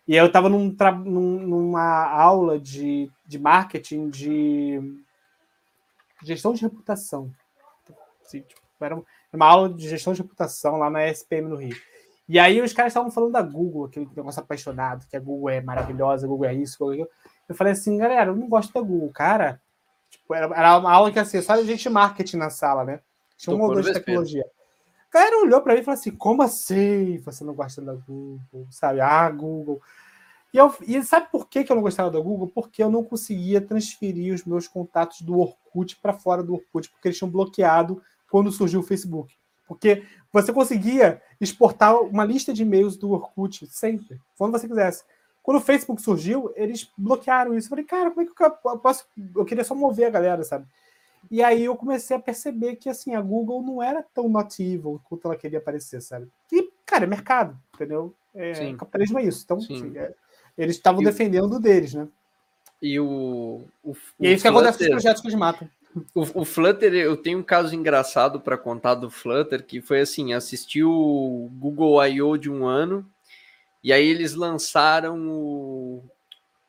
E 0.06 0.16
eu 0.16 0.26
estava 0.26 0.48
num, 0.48 0.74
num, 1.04 1.46
numa 1.46 2.06
aula 2.06 2.58
de, 2.58 3.10
de 3.24 3.38
marketing 3.38 4.10
de 4.10 4.80
gestão 6.22 6.52
de 6.52 6.62
reputação. 6.62 7.32
Assim, 8.24 8.40
tipo, 8.40 8.60
era 8.80 9.00
uma 9.32 9.46
aula 9.46 9.68
de 9.68 9.88
gestão 9.88 10.12
de 10.12 10.22
reputação 10.22 10.76
lá 10.76 10.90
na 10.90 11.06
SPM 11.08 11.48
no 11.48 11.56
Rio. 11.56 11.76
E 12.28 12.38
aí 12.38 12.60
os 12.60 12.72
caras 12.72 12.90
estavam 12.90 13.10
falando 13.10 13.32
da 13.32 13.42
Google, 13.42 13.84
aquele 13.84 14.08
negócio 14.16 14.40
apaixonado, 14.40 15.06
que 15.06 15.16
a 15.16 15.20
Google 15.20 15.50
é 15.50 15.60
maravilhosa, 15.60 16.26
a 16.26 16.28
Google 16.28 16.46
é 16.46 16.54
isso, 16.54 16.78
Google 16.78 16.94
é 16.94 17.02
aquilo. 17.02 17.10
Eu 17.48 17.54
falei 17.54 17.72
assim, 17.72 17.96
galera, 17.96 18.30
eu 18.30 18.36
não 18.36 18.48
gosto 18.48 18.72
da 18.72 18.80
Google, 18.80 19.10
cara. 19.10 19.60
Tipo, 20.08 20.34
era, 20.34 20.46
era 20.54 20.78
uma 20.78 20.92
aula 20.92 21.12
que 21.12 21.18
assim, 21.18 21.40
só 21.42 21.52
a 21.52 21.62
gente 21.62 21.88
marketing 21.88 22.36
na 22.36 22.50
sala, 22.50 22.84
né? 22.84 23.00
Tinha 23.36 23.54
um 23.56 23.60
ou 23.60 23.72
dois 23.72 23.86
de 23.86 23.92
tecnologia. 23.92 24.44
Cara 25.12 25.38
olhou 25.38 25.60
para 25.60 25.74
mim 25.74 25.80
e 25.80 25.84
falou 25.84 26.00
assim: 26.00 26.10
como 26.10 26.42
assim 26.42 27.18
você 27.18 27.44
não 27.44 27.54
gosta 27.54 27.82
da 27.82 27.94
Google? 27.94 28.66
Sabe? 28.70 29.00
Ah, 29.00 29.30
Google. 29.30 29.80
E, 30.52 30.56
eu, 30.56 30.74
e 30.86 31.02
sabe 31.02 31.28
por 31.30 31.48
que, 31.48 31.64
que 31.64 31.70
eu 31.70 31.76
não 31.76 31.82
gostava 31.82 32.10
da 32.10 32.18
Google? 32.18 32.48
Porque 32.48 32.82
eu 32.82 32.90
não 32.90 33.04
conseguia 33.04 33.60
transferir 33.60 34.34
os 34.34 34.44
meus 34.44 34.66
contatos 34.66 35.20
do 35.20 35.38
Orkut 35.38 35.96
para 36.00 36.12
fora 36.12 36.42
do 36.42 36.54
Orkut, 36.54 36.90
porque 36.90 37.08
eles 37.08 37.18
tinham 37.18 37.30
bloqueado 37.30 38.02
quando 38.30 38.50
surgiu 38.50 38.80
o 38.80 38.82
Facebook. 38.82 39.34
Porque 39.68 40.02
você 40.32 40.52
conseguia 40.52 41.22
exportar 41.40 41.98
uma 42.02 42.24
lista 42.24 42.52
de 42.52 42.62
e-mails 42.62 42.96
do 42.96 43.10
Orkut 43.10 43.66
sempre, 43.68 44.20
quando 44.36 44.52
você 44.52 44.68
quisesse. 44.68 45.04
Quando 45.42 45.56
o 45.56 45.60
Facebook 45.60 46.00
surgiu, 46.02 46.52
eles 46.54 46.90
bloquearam 46.96 47.56
isso. 47.56 47.66
Eu 47.66 47.70
falei, 47.70 47.84
cara, 47.84 48.10
como 48.10 48.22
é 48.22 48.26
que 48.26 48.44
eu 48.44 48.78
posso. 48.78 49.06
Eu 49.34 49.44
queria 49.44 49.64
só 49.64 49.74
mover 49.74 50.06
a 50.06 50.10
galera, 50.10 50.44
sabe? 50.44 50.66
E 51.30 51.42
aí 51.42 51.64
eu 51.64 51.76
comecei 51.76 52.16
a 52.16 52.20
perceber 52.20 52.76
que 52.76 52.88
assim, 52.88 53.14
a 53.14 53.20
Google 53.20 53.62
não 53.62 53.82
era 53.82 54.02
tão 54.02 54.28
nativa 54.28 54.98
quanto 55.04 55.26
ela 55.26 55.36
queria 55.36 55.60
parecer, 55.60 56.00
sabe? 56.00 56.28
E, 56.50 56.70
cara, 56.84 57.04
é 57.04 57.06
mercado, 57.06 57.58
entendeu? 57.74 58.14
É, 58.34 58.74
capitalismo 58.74 59.18
é 59.18 59.24
isso. 59.24 59.42
Então, 59.44 59.58
assim, 59.58 59.96
é, 59.96 60.12
eles 60.56 60.76
estavam 60.76 61.02
defendendo 61.02 61.58
deles, 61.60 61.94
né? 61.94 62.08
E 62.80 62.98
o. 62.98 63.64
o 63.84 63.94
e 64.18 64.26
é 64.26 64.32
isso 64.32 64.42
que 64.42 64.48
acontece 64.48 64.78
com 64.78 64.84
os 64.84 64.90
projetos 64.90 65.22
que 65.22 65.28
eles 65.28 65.38
matam. 65.38 65.68
O, 66.14 66.40
o, 66.40 66.44
Flutter, 66.44 66.94
eu 66.94 67.16
tenho 67.16 67.38
um 67.38 67.42
caso 67.42 67.74
engraçado 67.74 68.40
para 68.40 68.56
contar 68.56 68.94
do 68.94 69.10
Flutter, 69.10 69.64
que 69.64 69.80
foi 69.80 70.00
assim: 70.00 70.32
assisti 70.32 70.82
o 70.82 71.50
Google 71.52 72.04
I.O. 72.04 72.36
de 72.36 72.50
um 72.50 72.64
ano, 72.66 73.06
e 73.84 73.92
aí 73.92 74.06
eles 74.06 74.34
lançaram 74.34 75.28
o, 75.28 76.02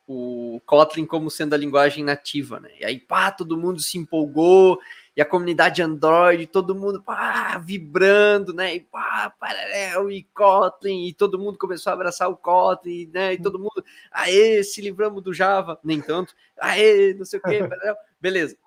o 0.08 0.62
Kotlin 0.66 1.06
como 1.06 1.32
sendo 1.32 1.54
a 1.54 1.58
linguagem 1.58 2.04
nativa, 2.04 2.60
né? 2.60 2.70
E 2.80 2.86
aí, 2.86 2.99
pá, 2.99 3.32
todo 3.32 3.58
mundo 3.58 3.80
se 3.80 3.97
empolgou, 3.97 4.80
e 5.16 5.22
a 5.22 5.26
comunidade 5.26 5.82
Android, 5.82 6.47
todo 6.47 6.74
mundo 6.74 7.01
pá, 7.01 7.58
vibrando, 7.60 8.54
né? 8.54 8.76
E 8.76 8.80
pá, 8.82 9.34
paralelo 9.39 10.12
e 10.12 10.24
Kotlin, 10.34 11.06
e 11.06 11.14
todo 11.14 11.38
mundo 11.38 11.58
começou 11.58 11.91
a 11.91 11.93
abraçar 11.93 12.30
o 12.30 12.36
Kotlin, 12.36 13.10
né? 13.14 13.34
E 13.34 13.41
todo 13.41 13.60
mundo, 13.60 13.84
aê, 14.12 14.64
se 14.64 14.82
livramos 14.82 15.22
do 15.22 15.34
Java, 15.34 15.80
nem 15.84 16.01
tanto, 16.01 16.36
aê, 16.60 17.14
não 17.14 17.26
sei 17.26 17.39
o 17.39 17.43
quê, 17.43 17.60
beleza. 18.20 18.58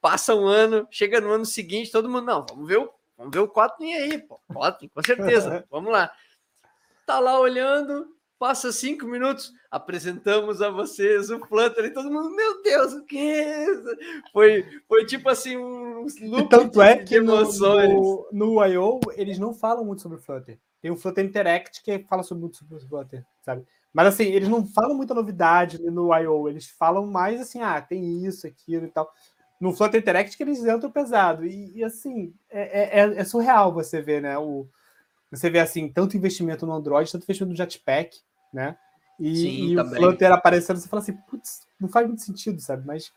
Passa 0.00 0.34
um 0.34 0.46
ano, 0.46 0.88
chega 0.90 1.20
no 1.20 1.30
ano 1.30 1.44
seguinte, 1.44 1.92
todo 1.92 2.08
mundo, 2.08 2.24
não, 2.24 2.46
vamos 2.48 2.66
ver 2.66 2.78
o, 2.78 2.90
vamos 3.18 3.34
ver 3.34 3.40
o 3.40 3.48
Kotlin 3.48 3.92
aí, 3.92 4.18
pô, 4.18 4.40
Kotlin, 4.52 4.88
com 4.88 5.02
certeza, 5.02 5.66
vamos 5.70 5.92
lá. 5.92 6.10
Tá 7.04 7.18
lá 7.18 7.38
olhando, 7.38 8.08
passa 8.40 8.72
cinco 8.72 9.06
minutos, 9.06 9.52
apresentamos 9.70 10.62
a 10.62 10.70
vocês 10.70 11.28
o 11.28 11.38
Flutter 11.40 11.84
e 11.84 11.90
todo 11.90 12.10
mundo, 12.10 12.34
meu 12.34 12.62
Deus, 12.62 12.94
o 12.94 13.04
que 13.04 13.18
é 13.18 13.70
isso? 13.70 13.96
Foi, 14.32 14.64
foi 14.88 15.04
tipo 15.04 15.28
assim, 15.28 15.58
um 15.58 16.06
loop 16.22 16.48
tanto 16.48 16.80
é 16.80 16.96
que 16.96 17.16
emoções. 17.16 17.90
No, 17.90 18.26
no, 18.32 18.54
no 18.54 18.66
I.O. 18.66 18.98
eles 19.14 19.38
não 19.38 19.52
falam 19.52 19.84
muito 19.84 20.00
sobre 20.00 20.16
o 20.16 20.20
Flutter. 20.20 20.58
Tem 20.80 20.90
o 20.90 20.96
Flutter 20.96 21.22
Interact 21.22 21.82
que 21.82 21.98
fala 22.08 22.22
sobre, 22.22 22.40
muito 22.40 22.56
sobre 22.56 22.76
o 22.76 22.80
Flutter, 22.80 23.26
sabe? 23.42 23.62
Mas 23.92 24.06
assim, 24.06 24.24
eles 24.24 24.48
não 24.48 24.64
falam 24.66 24.96
muita 24.96 25.12
novidade 25.12 25.78
no 25.90 26.14
I.O., 26.14 26.48
eles 26.48 26.66
falam 26.66 27.06
mais 27.06 27.42
assim, 27.42 27.60
ah, 27.60 27.78
tem 27.78 28.24
isso, 28.24 28.46
aquilo 28.46 28.86
e 28.86 28.90
tal. 28.90 29.12
No 29.60 29.74
Flutter 29.74 30.00
Interact 30.00 30.34
que 30.34 30.42
eles 30.42 30.64
entram 30.64 30.90
pesado. 30.90 31.44
E, 31.44 31.76
e 31.76 31.84
assim, 31.84 32.32
é, 32.48 33.00
é, 33.00 33.16
é, 33.16 33.24
surreal 33.24 33.70
você 33.70 34.00
ver, 34.00 34.22
né? 34.22 34.38
O, 34.38 34.66
você 35.30 35.50
vê 35.50 35.60
assim, 35.60 35.90
tanto 35.90 36.16
investimento 36.16 36.64
no 36.64 36.72
Android, 36.72 37.12
tanto 37.12 37.24
investimento 37.24 37.50
no 37.50 37.56
Jetpack, 37.56 38.18
né? 38.52 38.76
E, 39.18 39.36
Sim, 39.36 39.48
e 39.72 39.78
o 39.78 39.86
Flutter 39.86 40.32
aparecendo, 40.32 40.78
você 40.78 40.88
fala 40.88 41.02
assim, 41.02 41.12
putz, 41.28 41.66
não 41.78 41.88
faz 41.88 42.06
muito 42.06 42.22
sentido, 42.22 42.60
sabe? 42.60 42.86
Mas 42.86 43.12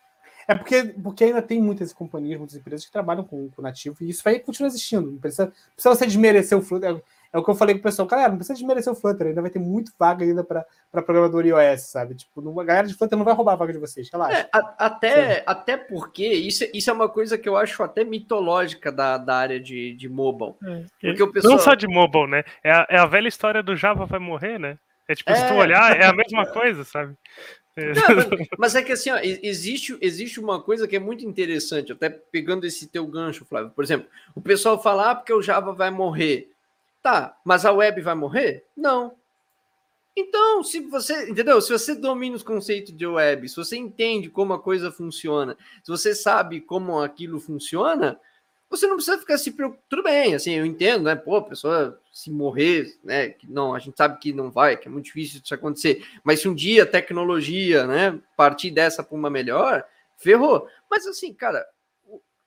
é 0.48 0.56
porque, 0.56 0.84
porque 1.02 1.24
ainda 1.24 1.42
tem 1.42 1.62
muitas 1.62 1.94
companhias, 1.94 2.38
muitas 2.38 2.56
empresas 2.56 2.86
que 2.86 2.92
trabalham 2.92 3.24
com, 3.24 3.50
com 3.50 3.62
nativo, 3.62 3.96
e 4.02 4.10
isso 4.10 4.24
vai 4.24 4.40
continuar 4.40 4.68
existindo. 4.68 5.12
Não 5.12 5.18
precisa, 5.18 5.52
precisa 5.74 5.96
você 5.96 6.06
desmerecer 6.06 6.58
o 6.58 6.62
Flutter. 6.62 6.96
É, 6.98 7.02
é, 7.32 7.38
o 7.38 7.44
que 7.44 7.50
eu 7.50 7.56
falei 7.56 7.76
com 7.76 7.80
o 7.80 7.84
pessoal, 7.84 8.08
cara, 8.08 8.30
não 8.30 8.36
precisa 8.36 8.54
desmerecer 8.54 8.92
o 8.92 8.96
Flutter, 8.96 9.28
ainda 9.28 9.42
vai 9.42 9.50
ter 9.50 9.60
muito 9.60 9.92
vaga 9.98 10.26
ainda 10.26 10.44
para 10.44 10.66
programador 10.92 11.46
iOS, 11.46 11.84
sabe? 11.84 12.16
Tipo, 12.16 12.42
não, 12.42 12.60
a 12.60 12.64
galera 12.64 12.88
de 12.88 12.94
Flutter 12.94 13.18
não 13.18 13.26
vai 13.26 13.34
roubar 13.34 13.54
a 13.54 13.56
vaga 13.56 13.74
de 13.74 13.80
vocês, 13.80 14.10
relaxa. 14.12 14.38
É, 14.38 14.50
a, 14.52 14.86
até, 14.86 15.44
até 15.46 15.78
porque 15.78 16.28
isso, 16.28 16.66
isso 16.74 16.90
é 16.90 16.94
uma 16.94 17.08
coisa 17.08 17.38
que 17.38 17.48
eu 17.48 17.56
acho 17.56 17.82
até 17.82 18.04
mitológica 18.04 18.92
da, 18.92 19.18
da 19.18 19.38
área 19.38 19.60
de, 19.60 19.94
de 19.94 20.10
mobile. 20.10 20.54
É. 20.64 20.84
Porque 21.00 21.24
o 21.24 21.32
pessoal... 21.32 21.54
Não 21.54 21.60
só 21.60 21.74
de 21.74 21.88
mobile, 21.88 22.28
né? 22.28 22.44
É 22.64 22.72
a, 22.72 22.88
é 22.90 22.98
a 22.98 23.06
velha 23.06 23.30
história 23.30 23.64
do 23.64 23.76
Java 23.76 24.06
vai 24.06 24.20
morrer, 24.20 24.60
né? 24.60 24.78
É 25.08 25.16
tipo, 25.16 25.32
é... 25.32 25.36
se 25.36 25.48
tu 25.48 25.54
olhar, 25.56 26.00
é 26.00 26.06
a 26.06 26.14
mesma 26.14 26.46
coisa, 26.48 26.84
sabe? 26.84 27.16
É. 27.76 27.92
Não, 27.92 28.38
mas, 28.60 28.76
é 28.76 28.84
que 28.84 28.92
assim, 28.92 29.10
ó, 29.10 29.18
existe, 29.18 29.98
existe 30.00 30.40
uma 30.40 30.62
coisa 30.62 30.88
que 30.88 30.96
é 30.96 31.00
muito 31.00 31.26
interessante, 31.26 31.92
até 31.92 32.08
pegando 32.08 32.68
esse 32.68 32.86
teu 32.86 33.08
gancho, 33.08 33.46
Flávio. 33.46 33.72
Por 33.72 33.84
exemplo, 33.84 34.08
o 34.36 34.42
pessoal 34.42 34.80
fala, 34.80 35.10
ah, 35.10 35.16
porque 35.16 35.34
o 35.34 35.42
Java 35.42 35.74
vai 35.74 35.90
morrer. 35.90 36.52
Tá, 37.02 37.36
mas 37.44 37.66
a 37.66 37.72
web 37.72 38.00
vai 38.00 38.14
morrer? 38.14 38.64
Não. 38.78 39.16
Então, 40.16 40.64
se 40.64 40.82
você, 40.82 41.28
entendeu? 41.30 41.60
Se 41.60 41.72
você 41.72 41.96
domina 41.96 42.36
os 42.36 42.44
conceitos 42.44 42.96
de 42.96 43.08
web, 43.08 43.50
se 43.50 43.56
você 43.56 43.76
entende 43.76 44.30
como 44.30 44.54
a 44.54 44.62
coisa 44.62 44.92
funciona, 44.92 45.58
se 45.84 45.90
você 45.90 46.14
sabe 46.14 46.62
como 46.62 47.02
aquilo 47.02 47.40
funciona, 47.40 48.20
você 48.76 48.88
não 48.88 48.96
precisa 48.96 49.20
ficar 49.20 49.38
se 49.38 49.52
preocupando. 49.52 49.86
Tudo 49.88 50.04
bem, 50.04 50.34
assim, 50.34 50.54
eu 50.54 50.66
entendo, 50.66 51.04
né? 51.04 51.16
Pô, 51.16 51.38
a 51.38 51.44
pessoa 51.44 52.00
se 52.12 52.32
morrer, 52.32 52.98
né? 53.04 53.30
Que 53.30 53.48
não, 53.48 53.76
a 53.76 53.80
gente 53.80 53.96
sabe 53.96 54.20
que 54.20 54.34
não 54.34 54.50
vai, 54.50 54.78
que 54.78 54.88
é 54.88 54.92
muito 54.92 55.06
difícil 55.06 55.42
isso 55.44 55.54
acontecer. 55.54 56.06
Mas 56.24 56.42
se 56.42 56.48
um 56.48 56.56
dia 56.56 56.84
a 56.84 56.88
tecnologia, 56.88 57.86
né, 57.86 58.20
partir 58.36 58.72
dessa 58.72 59.04
para 59.04 59.16
uma 59.16 59.30
melhor, 59.30 59.86
ferrou. 60.18 60.68
Mas 60.90 61.06
assim, 61.06 61.34
cara, 61.34 61.66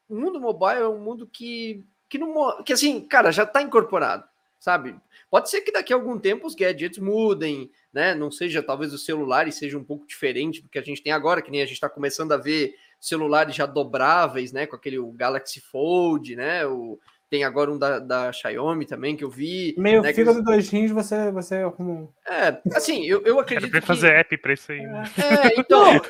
o 0.08 0.16
mundo 0.16 0.40
mobile 0.40 0.82
é 0.82 0.88
um 0.88 0.98
mundo 0.98 1.26
que, 1.26 1.84
que 2.08 2.18
não, 2.18 2.62
que 2.62 2.72
assim, 2.72 3.00
cara, 3.00 3.30
já 3.30 3.44
está 3.44 3.62
incorporado, 3.62 4.24
sabe? 4.58 4.96
Pode 5.30 5.50
ser 5.50 5.60
que 5.60 5.72
daqui 5.72 5.92
a 5.92 5.96
algum 5.96 6.18
tempo 6.18 6.46
os 6.46 6.54
gadgets 6.54 6.98
mudem, 6.98 7.70
né? 7.92 8.14
Não 8.14 8.30
seja 8.30 8.62
talvez 8.62 8.92
os 8.92 9.04
celulares 9.04 9.56
seja 9.56 9.76
um 9.76 9.84
pouco 9.84 10.06
diferente 10.06 10.62
do 10.62 10.68
que 10.68 10.78
a 10.78 10.82
gente 10.82 11.02
tem 11.02 11.12
agora, 11.12 11.42
que 11.42 11.50
nem 11.50 11.62
a 11.62 11.66
gente 11.66 11.74
está 11.74 11.88
começando 11.88 12.32
a 12.32 12.36
ver 12.36 12.74
celulares 13.00 13.54
já 13.54 13.66
dobráveis, 13.66 14.52
né? 14.52 14.66
Com 14.66 14.76
aquele 14.76 14.98
Galaxy 15.14 15.60
Fold, 15.60 16.36
né? 16.36 16.66
O, 16.66 16.98
tem 17.28 17.42
agora 17.42 17.72
um 17.72 17.78
da, 17.78 17.98
da 17.98 18.32
Xiaomi 18.32 18.86
também 18.86 19.16
que 19.16 19.24
eu 19.24 19.30
vi. 19.30 19.74
Meio 19.76 20.00
né, 20.00 20.12
fígado 20.12 20.38
eles... 20.38 20.44
dois 20.44 20.70
rins, 20.70 20.92
você, 20.92 21.30
você 21.32 21.56
arruma. 21.56 22.08
É, 22.24 22.60
assim, 22.72 23.04
eu, 23.04 23.20
eu 23.22 23.40
acredito. 23.40 23.70
Quero 23.70 23.80
que... 23.80 23.86
fazer 23.86 24.14
app 24.14 24.38
para 24.38 24.52
isso 24.52 24.70
aí. 24.70 24.80
Né? 24.80 25.02
É, 25.18 25.60
então, 25.60 25.86
é, 25.88 26.00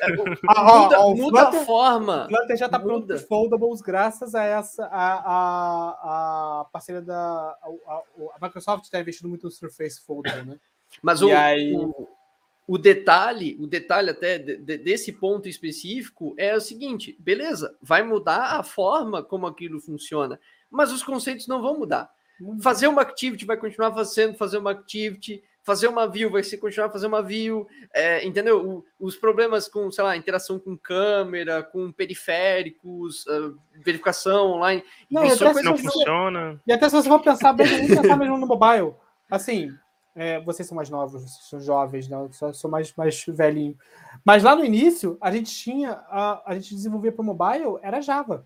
ah, 0.47 0.63
muda, 0.63 0.99
muda 0.99 1.41
Flutter, 1.41 1.61
a 1.61 1.65
forma. 1.65 2.25
O 2.25 2.29
Flutter 2.29 2.57
já 2.57 2.65
está 2.67 2.79
pronto 2.79 3.07
para 3.07 3.17
foldables 3.17 3.81
graças 3.81 4.35
a 4.35 4.43
essa 4.43 4.85
a, 4.85 5.13
a, 5.15 6.61
a 6.61 6.65
parceria 6.65 7.01
da 7.01 7.15
a, 7.15 7.67
a, 7.87 8.01
a 8.35 8.45
Microsoft 8.45 8.83
está 8.83 8.99
investindo 8.99 9.27
muito 9.27 9.43
no 9.43 9.51
Surface 9.51 10.05
Foldable, 10.05 10.51
né? 10.51 10.57
Mas 11.01 11.21
o, 11.23 11.31
aí... 11.31 11.73
o, 11.73 12.07
o 12.67 12.77
detalhe, 12.77 13.55
o 13.59 13.65
detalhe 13.65 14.09
até 14.09 14.37
de, 14.37 14.57
de, 14.57 14.77
desse 14.77 15.13
ponto 15.13 15.47
específico 15.47 16.35
é 16.37 16.53
o 16.53 16.59
seguinte: 16.59 17.15
beleza, 17.17 17.77
vai 17.81 18.03
mudar 18.03 18.59
a 18.59 18.63
forma 18.63 19.23
como 19.23 19.47
aquilo 19.47 19.79
funciona, 19.79 20.37
mas 20.69 20.91
os 20.91 21.01
conceitos 21.01 21.47
não 21.47 21.61
vão 21.61 21.79
mudar. 21.79 22.09
Fazer 22.61 22.87
uma 22.87 23.01
activity 23.01 23.45
vai 23.45 23.57
continuar 23.57 23.91
fazendo, 23.93 24.37
fazer 24.37 24.57
uma 24.59 24.69
activity, 24.69 25.41
fazer 25.63 25.87
uma 25.87 26.07
view 26.07 26.29
vai 26.29 26.43
ser 26.43 26.57
continuar 26.57 26.89
fazendo 26.91 27.13
uma 27.13 27.23
view, 27.23 27.67
é, 27.93 28.23
entendeu? 28.25 28.63
O, 28.65 28.85
os 28.99 29.15
problemas 29.15 29.67
com, 29.67 29.91
sei 29.91 30.03
lá, 30.03 30.15
interação 30.15 30.59
com 30.59 30.77
câmera, 30.77 31.63
com 31.63 31.91
periféricos, 31.91 33.25
uh, 33.25 33.57
verificação 33.83 34.51
online. 34.51 34.83
Não, 35.09 35.25
isso 35.25 35.43
é 35.43 35.63
não 35.63 35.77
funciona. 35.77 36.61
E 36.67 36.71
até 36.71 36.87
se 36.87 36.95
você 36.95 37.09
for 37.09 37.21
pensar 37.21 37.53
bem, 37.53 37.87
pensar 37.87 38.15
mesmo 38.17 38.37
no 38.37 38.45
mobile, 38.45 38.93
assim, 39.31 39.73
é, 40.17 40.39
vocês 40.39 40.67
são 40.67 40.75
mais 40.75 40.89
novos, 40.89 41.21
vocês 41.21 41.47
são 41.47 41.61
jovens, 41.61 42.09
né? 42.09 42.17
Eu 42.17 42.53
sou, 42.53 42.71
mais, 42.71 42.91
mais 42.95 43.23
velhinho. 43.27 43.77
Mas 44.25 44.41
lá 44.41 44.55
no 44.55 44.65
início, 44.65 45.15
a 45.21 45.31
gente 45.31 45.53
tinha, 45.53 45.91
a, 46.09 46.41
a 46.43 46.55
gente 46.55 46.73
desenvolvia 46.73 47.11
para 47.11 47.21
o 47.21 47.25
mobile, 47.25 47.77
era 47.83 48.01
Java. 48.01 48.43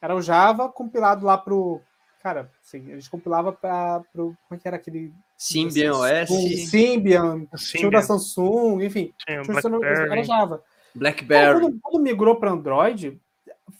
Era 0.00 0.14
o 0.14 0.22
Java 0.22 0.68
compilado 0.68 1.26
lá 1.26 1.36
para 1.36 1.52
o. 1.52 1.80
Cara, 2.22 2.48
sim, 2.62 2.92
a 2.92 2.94
gente 2.94 3.10
compilava 3.10 3.52
para. 3.52 4.00
Como 4.14 4.36
é 4.52 4.56
que 4.56 4.68
era 4.68 4.76
aquele. 4.76 5.12
Symbian 5.36 5.92
OS? 5.94 6.70
Symbian, 6.70 7.46
tinha 7.56 7.90
da 7.90 8.00
Samsung, 8.00 8.84
enfim. 8.84 9.12
Tinha 9.18 9.42
era 9.88 10.22
Java. 10.22 10.62
Blackberry. 10.94 11.48
Então, 11.48 11.60
quando, 11.60 11.80
quando 11.80 12.02
migrou 12.02 12.36
para 12.36 12.52
Android, 12.52 13.20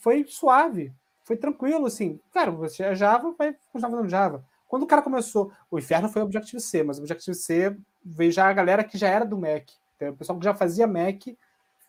foi 0.01 0.25
suave, 0.27 0.91
foi 1.23 1.37
tranquilo, 1.37 1.85
assim. 1.85 2.19
Cara, 2.33 2.51
você 2.51 2.83
é 2.83 2.95
Java, 2.95 3.33
vai 3.37 3.55
continuar 3.71 3.91
fazendo 3.91 4.09
Java. 4.09 4.45
Quando 4.69 4.83
o 4.83 4.87
cara 4.87 5.01
começou, 5.01 5.51
o 5.69 5.79
inferno 5.79 6.07
foi 6.07 6.21
o 6.21 6.25
Objective-C, 6.25 6.83
mas 6.83 6.99
o 6.99 7.01
Objective-C 7.01 7.75
veio 8.05 8.31
já 8.31 8.47
a 8.47 8.53
galera 8.53 8.83
que 8.83 8.99
já 8.99 9.09
era 9.09 9.25
do 9.25 9.35
Mac. 9.35 9.67
O 9.99 10.13
pessoal 10.13 10.37
que 10.37 10.45
já 10.45 10.53
fazia 10.53 10.85
Mac, 10.87 11.23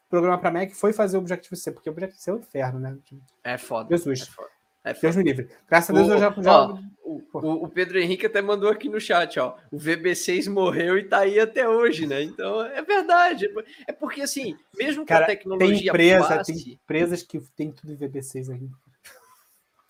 programa 0.08 0.38
para 0.38 0.50
Mac, 0.50 0.70
foi 0.72 0.92
fazer 0.94 1.18
o 1.18 1.20
Objective-C, 1.20 1.72
porque 1.72 1.90
o 1.90 1.92
Objective-C 1.92 2.30
é 2.30 2.34
o 2.34 2.38
inferno, 2.38 2.80
né? 2.80 2.96
É 3.44 3.58
foda. 3.58 3.94
Jesus. 3.94 4.22
É 4.22 4.24
foda. 4.24 4.48
É 4.82 4.94
Deus 4.94 5.14
me 5.14 5.22
livre. 5.22 5.48
Graças 5.68 5.90
a 5.90 5.92
Deus 5.92 6.08
o, 6.08 6.12
eu 6.12 6.18
já. 6.18 6.34
já... 6.38 6.58
Ó, 6.58 6.78
o, 7.04 7.64
o, 7.64 7.68
Pedro 7.68 7.98
Henrique 7.98 8.24
até 8.24 8.40
mandou 8.40 8.70
aqui 8.70 8.88
no 8.88 8.98
chat, 8.98 9.38
ó. 9.38 9.56
O 9.70 9.76
VB6 9.76 10.50
morreu 10.50 10.96
e 10.96 11.04
tá 11.04 11.18
aí 11.18 11.38
até 11.38 11.68
hoje, 11.68 12.06
né? 12.06 12.22
Então 12.22 12.62
é 12.62 12.80
verdade. 12.80 13.46
É 13.86 13.92
porque 13.92 14.22
assim, 14.22 14.56
mesmo 14.74 15.02
que 15.02 15.08
Cara, 15.08 15.24
a 15.24 15.28
tecnologia. 15.28 15.76
Tem 15.76 15.88
empresa, 15.88 16.36
passe... 16.36 16.64
tem 16.64 16.72
empresas 16.72 17.22
que 17.22 17.40
tem 17.54 17.70
tudo 17.70 17.92
em 17.92 17.96
VB6 17.96 18.50
aí. 18.54 18.70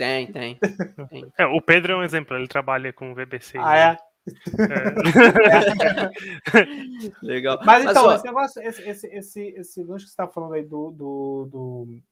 Tem, 0.01 0.33
tem. 0.33 0.59
tem. 1.11 1.31
É, 1.37 1.45
o 1.45 1.61
Pedro 1.61 1.93
é 1.93 1.97
um 1.97 2.03
exemplo, 2.03 2.35
ele 2.35 2.49
trabalha 2.49 2.91
com 2.91 3.15
VB6. 3.15 3.61
Ah, 3.63 3.77
é? 3.77 3.99
é. 4.59 4.89
Legal. 7.23 7.61
Mas 7.67 7.85
então, 7.85 8.07
Mas, 8.07 8.17
esse 8.17 8.25
negócio, 8.25 8.63
esse, 8.63 8.89
esse, 8.89 9.07
esse, 9.09 9.41
esse 9.49 9.85
gancho 9.85 10.07
que 10.07 10.11
você 10.11 10.15
está 10.15 10.27
falando 10.27 10.55
aí 10.55 10.63
do, 10.63 10.91
do, 10.91 11.49
do, 11.53 12.03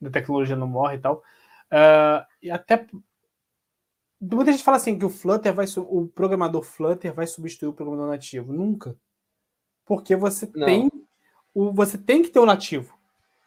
da 0.00 0.10
tecnologia 0.10 0.56
não 0.56 0.66
morre 0.66 0.96
e 0.96 0.98
tal, 0.98 1.22
uh, 1.70 2.26
e 2.42 2.50
até 2.50 2.84
muita 4.20 4.50
gente 4.50 4.64
fala 4.64 4.78
assim 4.78 4.98
que 4.98 5.04
o 5.04 5.08
Flutter 5.10 5.54
vai 5.54 5.66
o 5.76 6.08
programador 6.08 6.64
Flutter 6.64 7.14
vai 7.14 7.28
substituir 7.28 7.68
o 7.68 7.72
programador 7.72 8.10
nativo. 8.10 8.52
Nunca. 8.52 8.96
Porque 9.86 10.16
você 10.16 10.50
não. 10.52 10.66
tem 10.66 10.90
o 11.54 11.72
você 11.72 11.96
tem 11.96 12.22
que 12.24 12.30
ter 12.30 12.40
o 12.40 12.46
nativo. 12.46 12.98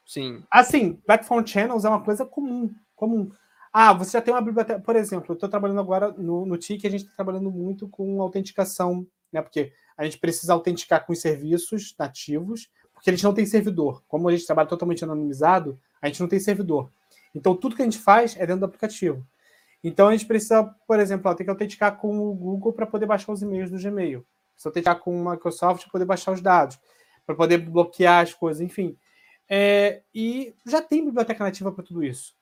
Sim. 0.05 0.41
Assim, 0.49 1.01
Background 1.05 1.45
Channels 1.49 1.83
é 1.83 1.89
uma 1.89 2.01
coisa 2.01 2.25
comum, 2.25 2.73
comum. 2.95 3.29
Ah, 3.75 3.91
você 3.91 4.11
já 4.11 4.21
tem 4.21 4.31
uma 4.31 4.39
biblioteca. 4.39 4.79
Por 4.79 4.95
exemplo, 4.95 5.31
eu 5.31 5.33
estou 5.33 5.49
trabalhando 5.49 5.79
agora 5.79 6.11
no, 6.11 6.45
no 6.45 6.57
TIC, 6.57 6.85
a 6.85 6.91
gente 6.91 7.05
está 7.05 7.15
trabalhando 7.15 7.49
muito 7.49 7.89
com 7.89 8.21
autenticação, 8.21 9.07
né? 9.31 9.41
Porque 9.41 9.73
a 9.97 10.03
gente 10.03 10.19
precisa 10.19 10.53
autenticar 10.53 11.03
com 11.03 11.11
os 11.11 11.19
serviços 11.19 11.95
nativos, 11.97 12.69
porque 12.93 13.09
gente 13.09 13.23
não 13.23 13.33
tem 13.33 13.47
servidor. 13.47 14.03
Como 14.07 14.29
a 14.29 14.31
gente 14.31 14.45
trabalha 14.45 14.67
totalmente 14.67 15.03
anonimizado, 15.03 15.79
a 15.99 16.07
gente 16.07 16.21
não 16.21 16.27
tem 16.27 16.39
servidor. 16.39 16.91
Então, 17.33 17.55
tudo 17.55 17.75
que 17.75 17.81
a 17.81 17.85
gente 17.85 17.97
faz 17.97 18.35
é 18.37 18.45
dentro 18.45 18.59
do 18.59 18.65
aplicativo. 18.65 19.25
Então, 19.83 20.07
a 20.07 20.11
gente 20.11 20.27
precisa, 20.27 20.63
por 20.87 20.99
exemplo, 20.99 21.33
ter 21.35 21.43
que 21.43 21.49
autenticar 21.49 21.97
com 21.97 22.29
o 22.29 22.33
Google 22.33 22.73
para 22.73 22.85
poder 22.85 23.07
baixar 23.07 23.31
os 23.31 23.41
e-mails 23.41 23.71
do 23.71 23.77
Gmail. 23.77 24.25
Precisa 24.53 24.69
autenticar 24.69 24.99
com 24.99 25.19
o 25.19 25.31
Microsoft 25.31 25.83
para 25.83 25.91
poder 25.91 26.05
baixar 26.05 26.31
os 26.31 26.41
dados, 26.41 26.79
para 27.25 27.35
poder 27.35 27.57
bloquear 27.57 28.21
as 28.21 28.33
coisas, 28.33 28.61
enfim. 28.61 28.95
É, 29.49 30.03
e 30.13 30.53
já 30.65 30.81
tem 30.81 31.03
biblioteca 31.03 31.43
nativa 31.43 31.71
para 31.71 31.83
tudo 31.83 32.03
isso. 32.03 32.35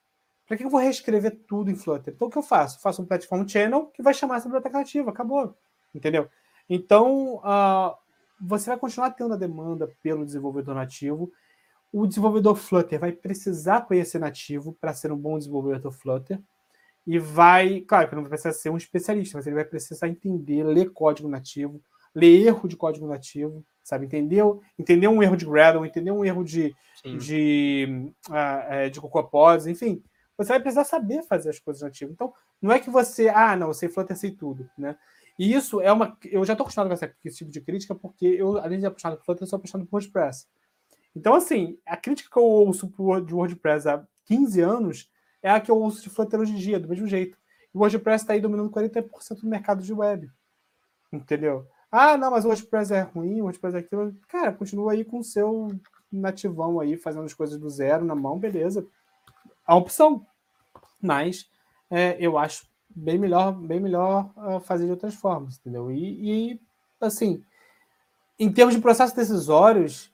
Para 0.52 0.58
que 0.58 0.64
eu 0.66 0.68
vou 0.68 0.80
reescrever 0.80 1.34
tudo 1.48 1.70
em 1.70 1.74
Flutter? 1.74 2.12
Então, 2.12 2.28
o 2.28 2.30
que 2.30 2.36
eu 2.36 2.42
faço? 2.42 2.78
faço 2.78 3.00
um 3.00 3.06
platform 3.06 3.48
channel 3.48 3.86
que 3.86 4.02
vai 4.02 4.12
chamar 4.12 4.36
essa 4.36 4.44
biblioteca 4.44 4.76
nativa, 4.76 5.08
acabou. 5.08 5.56
Entendeu? 5.94 6.28
Então, 6.68 7.36
uh, 7.36 7.96
você 8.38 8.68
vai 8.68 8.78
continuar 8.78 9.12
tendo 9.12 9.32
a 9.32 9.38
demanda 9.38 9.90
pelo 10.02 10.26
desenvolvedor 10.26 10.74
nativo. 10.74 11.32
O 11.90 12.06
desenvolvedor 12.06 12.54
Flutter 12.54 13.00
vai 13.00 13.12
precisar 13.12 13.86
conhecer 13.86 14.18
nativo 14.18 14.76
para 14.78 14.92
ser 14.92 15.10
um 15.10 15.16
bom 15.16 15.38
desenvolvedor 15.38 15.90
Flutter. 15.90 16.38
E 17.06 17.18
vai, 17.18 17.80
claro 17.80 18.10
que 18.10 18.14
não 18.14 18.22
vai 18.22 18.28
precisar 18.28 18.52
ser 18.52 18.68
um 18.68 18.76
especialista, 18.76 19.38
mas 19.38 19.46
ele 19.46 19.56
vai 19.56 19.64
precisar 19.64 20.06
entender, 20.06 20.64
ler 20.64 20.90
código 20.90 21.30
nativo, 21.30 21.80
ler 22.14 22.46
erro 22.46 22.68
de 22.68 22.76
código 22.76 23.06
nativo, 23.06 23.64
sabe? 23.82 24.04
Entendeu? 24.04 24.60
Entender 24.78 25.08
um 25.08 25.22
erro 25.22 25.34
de 25.34 25.46
Gradle, 25.46 25.86
entender 25.86 26.10
um 26.10 26.22
erro 26.22 26.44
de, 26.44 26.74
de, 27.18 28.12
uh, 28.28 28.90
de 28.90 29.00
Cocopods, 29.00 29.66
enfim 29.66 30.04
você 30.36 30.50
vai 30.50 30.60
precisar 30.60 30.84
saber 30.84 31.22
fazer 31.22 31.50
as 31.50 31.58
coisas 31.58 31.82
nativas. 31.82 32.12
Então, 32.14 32.32
não 32.60 32.72
é 32.72 32.78
que 32.78 32.90
você, 32.90 33.28
ah, 33.28 33.56
não, 33.56 33.68
você 33.68 33.88
Flutter 33.88 34.16
sei 34.16 34.30
tudo, 34.30 34.68
né? 34.76 34.96
E 35.38 35.52
isso 35.52 35.80
é 35.80 35.90
uma. 35.92 36.16
Eu 36.24 36.44
já 36.44 36.52
estou 36.52 36.64
acostumado 36.64 36.88
com 36.88 37.06
esse 37.24 37.38
tipo 37.38 37.50
de 37.50 37.60
crítica, 37.60 37.94
porque 37.94 38.26
eu, 38.26 38.58
além 38.58 38.78
de 38.78 38.86
apaixonado 38.86 39.18
por 39.18 39.24
Flutter, 39.24 39.44
eu 39.44 39.48
sou 39.48 39.56
apaixonado 39.56 39.86
por 39.86 39.96
WordPress. 39.96 40.46
Então, 41.14 41.34
assim, 41.34 41.78
a 41.86 41.96
crítica 41.96 42.30
que 42.30 42.38
eu 42.38 42.44
ouço 42.44 42.86
de 43.26 43.34
WordPress 43.34 43.88
há 43.88 44.06
15 44.24 44.60
anos 44.60 45.10
é 45.42 45.50
a 45.50 45.60
que 45.60 45.70
eu 45.70 45.76
ouço 45.76 46.02
de 46.02 46.10
Flutter 46.10 46.40
hoje 46.40 46.52
em 46.52 46.56
dia, 46.56 46.78
do 46.78 46.88
mesmo 46.88 47.06
jeito. 47.06 47.36
E 47.74 47.76
o 47.76 47.80
WordPress 47.80 48.24
está 48.24 48.34
aí 48.34 48.40
dominando 48.40 48.70
40% 48.70 49.40
do 49.40 49.48
mercado 49.48 49.82
de 49.82 49.92
web. 49.92 50.30
Entendeu? 51.12 51.66
Ah, 51.90 52.16
não, 52.16 52.30
mas 52.30 52.44
o 52.44 52.48
WordPress 52.48 52.92
é 52.94 53.00
ruim, 53.00 53.40
o 53.40 53.44
WordPress 53.44 53.76
é 53.76 53.80
aquilo. 53.80 54.16
Cara, 54.28 54.52
continua 54.52 54.92
aí 54.92 55.04
com 55.04 55.18
o 55.18 55.24
seu 55.24 55.68
nativão 56.10 56.80
aí, 56.80 56.96
fazendo 56.96 57.24
as 57.24 57.34
coisas 57.34 57.58
do 57.58 57.68
zero 57.68 58.04
na 58.04 58.14
mão, 58.14 58.38
beleza. 58.38 58.86
A 59.66 59.76
opção 59.76 60.26
mas 61.02 61.50
é, 61.90 62.16
eu 62.20 62.38
acho 62.38 62.64
bem 62.88 63.18
melhor, 63.18 63.52
bem 63.52 63.80
melhor 63.80 64.30
uh, 64.36 64.60
fazer 64.60 64.84
de 64.84 64.92
outras 64.92 65.14
formas, 65.14 65.58
entendeu? 65.58 65.90
E, 65.90 66.52
e, 66.52 66.60
assim, 67.00 67.42
em 68.38 68.52
termos 68.52 68.74
de 68.74 68.80
processos 68.80 69.16
decisórios, 69.16 70.12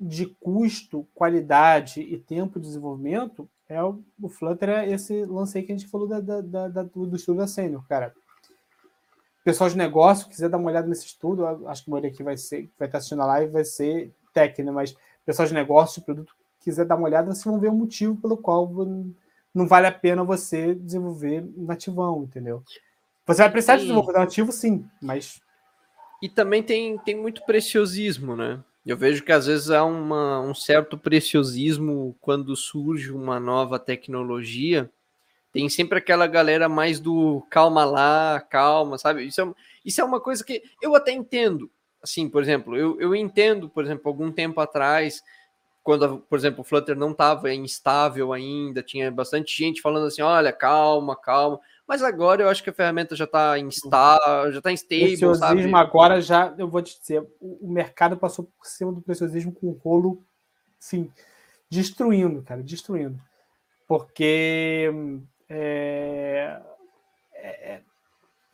de 0.00 0.26
custo, 0.26 1.06
qualidade 1.12 2.00
e 2.00 2.16
tempo 2.16 2.60
de 2.60 2.66
desenvolvimento, 2.66 3.48
é 3.68 3.82
o, 3.82 4.00
o 4.22 4.28
Flutter 4.28 4.68
é 4.68 4.90
esse 4.90 5.24
lance 5.24 5.58
aí 5.58 5.64
que 5.64 5.72
a 5.72 5.76
gente 5.76 5.90
falou 5.90 6.06
da, 6.06 6.20
da, 6.20 6.68
da, 6.68 6.82
do, 6.84 7.06
do 7.06 7.16
estudo 7.16 7.38
da 7.38 7.48
Sênior, 7.48 7.86
cara. 7.88 8.14
Pessoal 9.42 9.68
de 9.68 9.76
negócio, 9.76 10.28
quiser 10.28 10.48
dar 10.48 10.58
uma 10.58 10.70
olhada 10.70 10.86
nesse 10.86 11.06
estudo, 11.06 11.46
acho 11.68 11.82
que 11.82 11.90
o 11.90 11.92
Maria 11.92 12.10
aqui 12.10 12.22
vai 12.22 12.36
ser, 12.36 12.70
vai 12.78 12.86
estar 12.86 12.98
assistindo 12.98 13.22
a 13.22 13.26
live, 13.26 13.52
vai 13.52 13.64
ser 13.64 14.12
técnico, 14.32 14.70
né? 14.70 14.72
mas 14.72 14.94
pessoal 15.24 15.48
de 15.48 15.54
negócio, 15.54 16.02
produto, 16.02 16.34
quiser 16.68 16.84
dar 16.84 16.96
uma 16.96 17.06
olhada, 17.06 17.32
vocês 17.32 17.44
vão 17.44 17.58
ver 17.58 17.68
o 17.68 17.74
motivo 17.74 18.16
pelo 18.16 18.36
qual 18.36 18.70
não 19.54 19.66
vale 19.66 19.86
a 19.86 19.92
pena 19.92 20.22
você 20.22 20.74
desenvolver 20.74 21.44
nativão, 21.56 22.24
entendeu? 22.24 22.62
Você 23.26 23.42
vai 23.42 23.50
precisar 23.50 23.76
de 23.76 23.82
desenvolver 23.82 24.12
nativo, 24.12 24.52
sim, 24.52 24.84
mas. 25.00 25.40
E 26.22 26.28
também 26.28 26.62
tem, 26.62 26.98
tem 26.98 27.16
muito 27.16 27.44
preciosismo, 27.44 28.36
né? 28.36 28.62
Eu 28.84 28.96
vejo 28.96 29.22
que 29.22 29.32
às 29.32 29.46
vezes 29.46 29.70
há 29.70 29.84
uma, 29.84 30.40
um 30.40 30.54
certo 30.54 30.96
preciosismo 30.96 32.16
quando 32.20 32.56
surge 32.56 33.12
uma 33.12 33.38
nova 33.38 33.78
tecnologia. 33.78 34.90
Tem 35.52 35.68
sempre 35.68 35.98
aquela 35.98 36.26
galera 36.26 36.68
mais 36.68 36.98
do 36.98 37.46
calma 37.50 37.84
lá, 37.84 38.40
calma, 38.48 38.96
sabe? 38.96 39.26
Isso 39.26 39.40
é, 39.40 39.54
isso 39.84 40.00
é 40.00 40.04
uma 40.04 40.20
coisa 40.20 40.44
que 40.44 40.62
eu 40.80 40.94
até 40.94 41.12
entendo. 41.12 41.70
Assim, 42.02 42.28
por 42.28 42.42
exemplo, 42.42 42.76
eu, 42.76 42.98
eu 43.00 43.14
entendo, 43.14 43.68
por 43.68 43.84
exemplo, 43.84 44.08
algum 44.08 44.30
tempo 44.32 44.60
atrás, 44.60 45.22
quando, 45.88 46.18
por 46.18 46.38
exemplo, 46.38 46.60
o 46.60 46.64
Flutter 46.64 46.94
não 46.94 47.12
estava 47.12 47.50
instável 47.54 48.34
ainda, 48.34 48.82
tinha 48.82 49.10
bastante 49.10 49.56
gente 49.56 49.80
falando 49.80 50.06
assim, 50.06 50.20
olha, 50.20 50.52
calma, 50.52 51.16
calma. 51.16 51.58
Mas 51.86 52.02
agora 52.02 52.42
eu 52.42 52.48
acho 52.50 52.62
que 52.62 52.68
a 52.68 52.74
ferramenta 52.74 53.16
já 53.16 53.24
está 53.24 53.58
instável, 53.58 54.52
já 54.52 54.58
está 54.58 54.70
stable, 54.70 55.34
sabe? 55.34 55.74
agora 55.74 56.20
já, 56.20 56.54
eu 56.58 56.68
vou 56.68 56.82
te 56.82 57.00
dizer, 57.00 57.26
o, 57.40 57.72
mercado 57.72 58.18
passou 58.18 58.44
por 58.44 58.66
cima 58.66 58.92
do 58.92 59.00
preciosismo 59.00 59.50
com 59.50 59.68
o 59.68 59.80
rolo, 59.82 60.22
sim, 60.78 61.10
destruindo, 61.70 62.42
cara, 62.42 62.62
destruindo. 62.62 63.18
Porque 63.86 64.92
é, 65.48 66.60
é, 67.32 67.50
é 67.50 67.82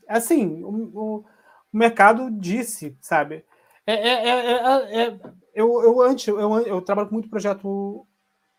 assim, 0.07 0.63
o, 0.63 0.69
o, 0.69 1.17
o 1.17 1.77
mercado 1.77 2.31
disse, 2.31 2.97
sabe? 3.01 3.45
É, 3.85 3.95
é, 3.95 4.29
é, 4.29 5.03
é, 5.03 5.21
eu, 5.55 5.83
eu 5.83 6.01
antes, 6.03 6.27
eu, 6.29 6.59
eu 6.61 6.83
trabalho 6.83 7.09
com 7.09 7.15
muito 7.15 7.31
projeto 7.31 8.07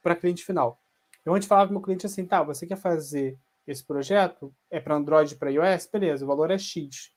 para 0.01 0.15
cliente 0.15 0.45
final. 0.45 0.79
Eu 1.25 1.33
antes 1.33 1.47
falava 1.47 1.67
para 1.67 1.73
meu 1.73 1.81
cliente 1.81 2.05
assim, 2.05 2.25
tá, 2.25 2.43
você 2.43 2.65
quer 2.65 2.77
fazer 2.77 3.37
esse 3.65 3.83
projeto? 3.83 4.53
É 4.69 4.79
para 4.79 4.95
Android 4.95 5.35
para 5.35 5.51
iOS? 5.51 5.87
Beleza, 5.91 6.23
o 6.23 6.27
valor 6.27 6.51
é 6.51 6.57
X. 6.57 7.11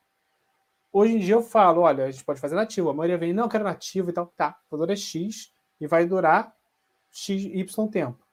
Hoje 0.93 1.15
em 1.15 1.19
dia 1.19 1.35
eu 1.35 1.43
falo, 1.43 1.83
olha, 1.83 2.07
a 2.07 2.11
gente 2.11 2.25
pode 2.25 2.41
fazer 2.41 2.55
nativo. 2.55 2.89
A 2.89 2.95
maioria 2.95 3.19
vem, 3.19 3.33
não, 3.33 3.45
eu 3.45 3.49
quero 3.49 3.65
nativo 3.65 4.11
e 4.11 4.13
tal. 4.13 4.27
Tá, 4.37 4.59
o 4.71 4.77
valor 4.77 4.91
é 4.91 4.97
X 4.97 5.53
e 5.81 5.87
vai 5.87 6.07
durar 6.07 6.55
X, 7.11 7.45
Y 7.45 7.89
tempo. 7.89 8.27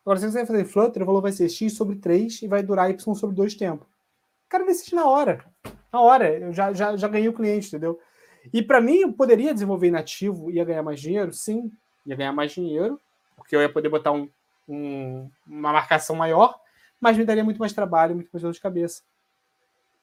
Agora, 0.00 0.18
se 0.18 0.26
você 0.26 0.38
vai 0.38 0.46
fazer 0.46 0.64
Flutter, 0.64 1.02
o 1.02 1.06
valor 1.06 1.20
vai 1.20 1.32
ser 1.32 1.48
X 1.50 1.74
sobre 1.74 1.96
3 1.96 2.42
e 2.42 2.48
vai 2.48 2.62
durar 2.62 2.90
Y 2.90 3.14
sobre 3.14 3.36
2 3.36 3.54
tempo. 3.54 3.84
o 3.84 4.48
cara 4.48 4.64
decide 4.64 4.94
na 4.94 5.06
hora. 5.06 5.44
Na 5.92 6.00
hora, 6.00 6.38
eu 6.38 6.52
já, 6.52 6.72
já, 6.72 6.96
já 6.96 7.08
ganhei 7.08 7.28
o 7.28 7.34
cliente, 7.34 7.68
entendeu? 7.68 8.00
E 8.52 8.62
para 8.62 8.80
mim, 8.80 8.98
eu 8.98 9.12
poderia 9.12 9.52
desenvolver 9.52 9.90
nativo 9.90 10.50
e 10.50 10.54
ia 10.54 10.64
ganhar 10.64 10.82
mais 10.82 11.00
dinheiro? 11.00 11.32
Sim, 11.32 11.70
ia 12.06 12.16
ganhar 12.16 12.32
mais 12.32 12.52
dinheiro, 12.52 13.00
porque 13.36 13.54
eu 13.54 13.60
ia 13.60 13.68
poder 13.68 13.88
botar 13.88 14.12
um, 14.12 14.28
um, 14.68 15.30
uma 15.46 15.72
marcação 15.72 16.16
maior, 16.16 16.58
mas 17.00 17.16
me 17.16 17.24
daria 17.24 17.44
muito 17.44 17.58
mais 17.58 17.72
trabalho, 17.72 18.14
muito 18.14 18.30
mais 18.32 18.42
dor 18.42 18.52
de 18.52 18.60
cabeça. 18.60 19.02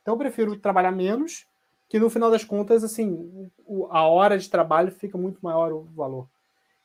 Então 0.02 0.14
eu 0.14 0.18
prefiro 0.18 0.56
trabalhar 0.58 0.92
menos, 0.92 1.46
que 1.90 2.00
no 2.00 2.10
final 2.10 2.30
das 2.30 2.44
contas, 2.44 2.84
assim, 2.84 3.50
a 3.90 4.08
hora 4.08 4.38
de 4.38 4.50
trabalho 4.50 4.92
fica 4.92 5.18
muito 5.18 5.40
maior 5.42 5.72
o 5.72 5.84
valor. 5.96 6.28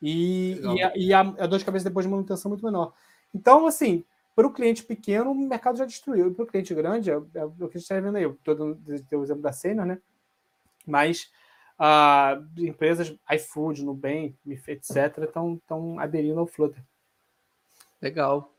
E, 0.02 0.58
e, 0.58 0.82
a, 0.82 0.92
e 0.96 1.12
a, 1.12 1.20
a 1.20 1.46
dor 1.46 1.58
de 1.58 1.64
cabeça 1.64 1.88
depois 1.88 2.06
de 2.06 2.10
manutenção 2.10 2.48
é 2.48 2.52
muito 2.52 2.64
menor. 2.64 2.92
Então, 3.34 3.66
assim, 3.66 4.02
para 4.34 4.46
o 4.46 4.52
cliente 4.52 4.82
pequeno, 4.82 5.32
o 5.32 5.34
mercado 5.34 5.76
já 5.76 5.84
destruiu. 5.84 6.28
E 6.28 6.34
para 6.34 6.44
o 6.44 6.46
cliente 6.46 6.74
grande, 6.74 7.10
é, 7.10 7.14
é, 7.14 7.44
o 7.44 7.52
que 7.52 7.64
a 7.64 7.66
gente 7.66 7.78
está 7.82 8.00
vendo 8.00 8.16
aí. 8.16 8.22
Eu 8.22 8.32
estou 8.32 8.54
dando 8.54 8.78
o 8.86 9.22
exemplo 9.22 9.42
da 9.42 9.52
Senior, 9.52 9.86
né? 9.86 9.98
Mas 10.86 11.30
uh, 11.80 12.44
empresas, 12.58 13.14
iFood, 13.32 13.82
Nubank, 13.82 14.36
etc., 14.46 15.24
estão 15.24 15.98
aderindo 15.98 16.38
ao 16.38 16.46
Flutter. 16.46 16.82
Legal. 18.00 18.52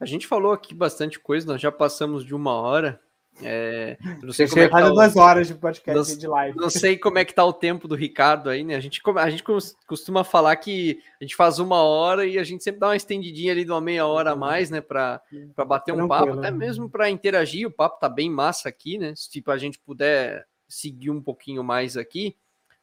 A 0.00 0.06
gente 0.06 0.26
falou 0.26 0.52
aqui 0.52 0.74
bastante 0.74 1.18
coisa, 1.18 1.46
nós 1.46 1.60
já 1.60 1.72
passamos 1.72 2.24
de 2.24 2.34
uma 2.34 2.54
hora. 2.54 3.00
É, 3.40 3.96
não 4.20 4.32
sei 4.32 4.48
como 4.48 4.62
é 4.62 4.66
que 4.66 4.72
tá 4.72 4.88
duas 4.88 5.16
horas 5.16 5.46
de 5.46 5.54
podcast 5.54 6.12
não, 6.12 6.18
de 6.18 6.26
live. 6.26 6.58
Não 6.58 6.70
sei 6.70 6.98
como 6.98 7.18
é 7.18 7.24
que 7.24 7.32
tá 7.32 7.44
o 7.44 7.52
tempo 7.52 7.86
do 7.86 7.94
Ricardo 7.94 8.50
aí, 8.50 8.64
né? 8.64 8.74
A 8.74 8.80
gente, 8.80 9.00
a 9.16 9.30
gente 9.30 9.44
costuma 9.86 10.24
falar 10.24 10.56
que 10.56 11.00
a 11.20 11.24
gente 11.24 11.36
faz 11.36 11.60
uma 11.60 11.82
hora 11.82 12.26
e 12.26 12.36
a 12.36 12.42
gente 12.42 12.64
sempre 12.64 12.80
dá 12.80 12.88
uma 12.88 12.96
estendidinha 12.96 13.52
ali 13.52 13.64
de 13.64 13.70
uma 13.70 13.80
meia 13.80 14.06
hora 14.06 14.32
a 14.32 14.36
mais, 14.36 14.70
né? 14.70 14.80
Para 14.80 15.20
bater 15.66 15.94
um 15.94 16.08
papo, 16.08 16.32
até 16.32 16.50
mesmo 16.50 16.90
para 16.90 17.10
interagir. 17.10 17.66
O 17.68 17.70
papo 17.70 18.00
tá 18.00 18.08
bem 18.08 18.28
massa 18.28 18.68
aqui, 18.68 18.98
né? 18.98 19.14
Se 19.14 19.30
tipo, 19.30 19.52
a 19.52 19.58
gente 19.58 19.78
puder 19.78 20.44
seguir 20.68 21.10
um 21.10 21.22
pouquinho 21.22 21.62
mais 21.62 21.96
aqui, 21.96 22.36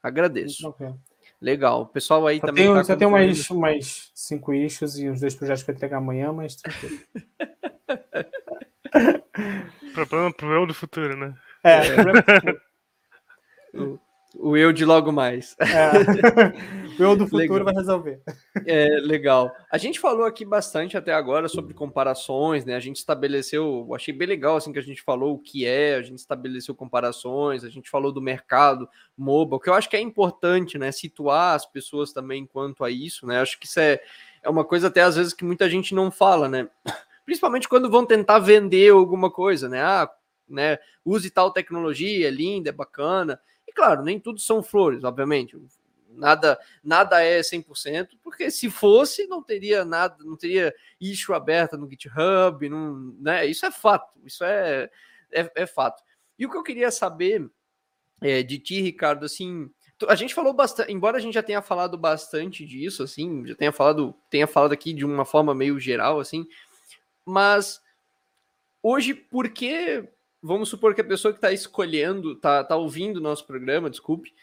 agradeço. 0.07 0.73
Legal. 1.41 1.81
O 1.81 1.87
pessoal 1.87 2.25
aí 2.27 2.39
só 2.39 2.47
também. 2.47 2.63
Tenho, 2.63 2.75
tá 2.75 2.83
só 2.83 2.95
tem 2.95 3.09
mais, 3.09 3.49
mais 3.49 4.11
cinco 4.15 4.53
issues 4.53 4.97
e 4.97 5.09
os 5.09 5.19
dois 5.19 5.35
projetos 5.35 5.63
que 5.63 5.71
eu 5.71 5.75
entregar 5.75 5.97
amanhã, 5.97 6.31
mas 6.31 6.55
tranquilo. 6.55 6.99
problema, 9.93 10.33
problema 10.33 10.67
do 10.67 10.73
futuro, 10.73 11.17
né? 11.17 11.35
É, 11.63 11.77
é. 11.77 11.93
problema 11.93 12.21
do 12.21 12.33
futuro. 12.33 12.61
o, 14.37 14.49
o 14.49 14.57
eu 14.57 14.71
de 14.71 14.85
logo 14.85 15.11
mais. 15.11 15.55
É. 15.59 16.84
O 16.99 17.03
eu 17.03 17.15
do 17.15 17.25
futuro 17.25 17.53
legal. 17.53 17.65
vai 17.65 17.73
resolver. 17.73 18.21
É, 18.67 18.87
legal. 19.01 19.53
A 19.69 19.77
gente 19.77 19.99
falou 19.99 20.25
aqui 20.25 20.45
bastante 20.45 20.97
até 20.97 21.13
agora 21.13 21.47
sobre 21.47 21.73
comparações, 21.73 22.65
né? 22.65 22.73
A 22.73 22.79
gente 22.79 22.95
estabeleceu, 22.95 23.93
achei 23.93 24.13
bem 24.13 24.27
legal 24.27 24.55
assim 24.55 24.71
que 24.71 24.79
a 24.79 24.83
gente 24.83 25.03
falou 25.03 25.35
o 25.35 25.39
que 25.39 25.65
é, 25.65 25.95
a 25.95 26.01
gente 26.01 26.17
estabeleceu 26.17 26.73
comparações, 26.73 27.63
a 27.63 27.69
gente 27.69 27.89
falou 27.89 28.11
do 28.11 28.21
mercado 28.21 28.89
mobile, 29.15 29.59
que 29.59 29.69
eu 29.69 29.73
acho 29.73 29.89
que 29.89 29.97
é 29.97 29.99
importante, 30.01 30.77
né? 30.77 30.91
Situar 30.91 31.53
as 31.53 31.65
pessoas 31.65 32.13
também 32.13 32.45
quanto 32.45 32.83
a 32.83 32.89
isso, 32.89 33.27
né? 33.27 33.41
Acho 33.41 33.59
que 33.59 33.67
isso 33.67 33.79
é, 33.79 33.99
é 34.41 34.49
uma 34.49 34.63
coisa 34.63 34.87
até 34.87 35.01
às 35.01 35.15
vezes 35.15 35.33
que 35.33 35.43
muita 35.43 35.69
gente 35.69 35.93
não 35.93 36.09
fala, 36.09 36.47
né? 36.47 36.67
Principalmente 37.25 37.67
quando 37.67 37.89
vão 37.89 38.05
tentar 38.05 38.39
vender 38.39 38.91
alguma 38.91 39.29
coisa, 39.29 39.67
né? 39.67 39.81
Ah, 39.81 40.09
né? 40.47 40.79
Use 41.03 41.29
tal 41.29 41.51
tecnologia, 41.51 42.27
é 42.27 42.31
linda, 42.31 42.69
é 42.69 42.73
bacana. 42.73 43.39
E 43.67 43.71
claro, 43.71 44.01
nem 44.03 44.19
tudo 44.19 44.39
são 44.39 44.63
flores, 44.63 45.03
obviamente. 45.03 45.57
Nada, 46.15 46.59
nada 46.83 47.21
é 47.21 47.41
100%, 47.41 48.09
porque 48.23 48.49
se 48.49 48.69
fosse, 48.69 49.27
não 49.27 49.43
teria 49.43 49.83
nada, 49.83 50.15
não 50.23 50.35
teria 50.35 50.73
issue 50.99 51.33
aberta 51.33 51.77
no 51.77 51.89
GitHub, 51.89 52.69
não, 52.69 53.15
né? 53.19 53.45
Isso 53.45 53.65
é 53.65 53.71
fato, 53.71 54.19
isso 54.23 54.43
é, 54.43 54.89
é, 55.31 55.51
é 55.55 55.65
fato. 55.65 56.01
E 56.37 56.45
o 56.45 56.49
que 56.49 56.57
eu 56.57 56.63
queria 56.63 56.91
saber 56.91 57.49
é, 58.21 58.43
de 58.43 58.57
ti, 58.59 58.81
Ricardo, 58.81 59.25
assim, 59.25 59.69
a 60.07 60.15
gente 60.15 60.33
falou 60.33 60.53
bastante, 60.53 60.91
embora 60.91 61.17
a 61.17 61.19
gente 61.19 61.33
já 61.33 61.43
tenha 61.43 61.61
falado 61.61 61.97
bastante 61.97 62.65
disso, 62.65 63.03
assim, 63.03 63.45
já 63.45 63.55
tenha 63.55 63.71
falado, 63.71 64.13
tenha 64.29 64.47
falado 64.47 64.73
aqui 64.73 64.93
de 64.93 65.05
uma 65.05 65.25
forma 65.25 65.53
meio 65.55 65.79
geral, 65.79 66.19
assim, 66.19 66.45
mas 67.25 67.81
hoje, 68.83 69.13
por 69.13 69.49
que, 69.49 70.07
vamos 70.41 70.69
supor 70.69 70.93
que 70.93 71.01
a 71.01 71.05
pessoa 71.05 71.33
que 71.33 71.37
está 71.37 71.51
escolhendo, 71.51 72.33
está 72.33 72.63
tá 72.63 72.75
ouvindo 72.75 73.17
o 73.17 73.21
nosso 73.21 73.47
programa, 73.47 73.89
desculpe, 73.89 74.33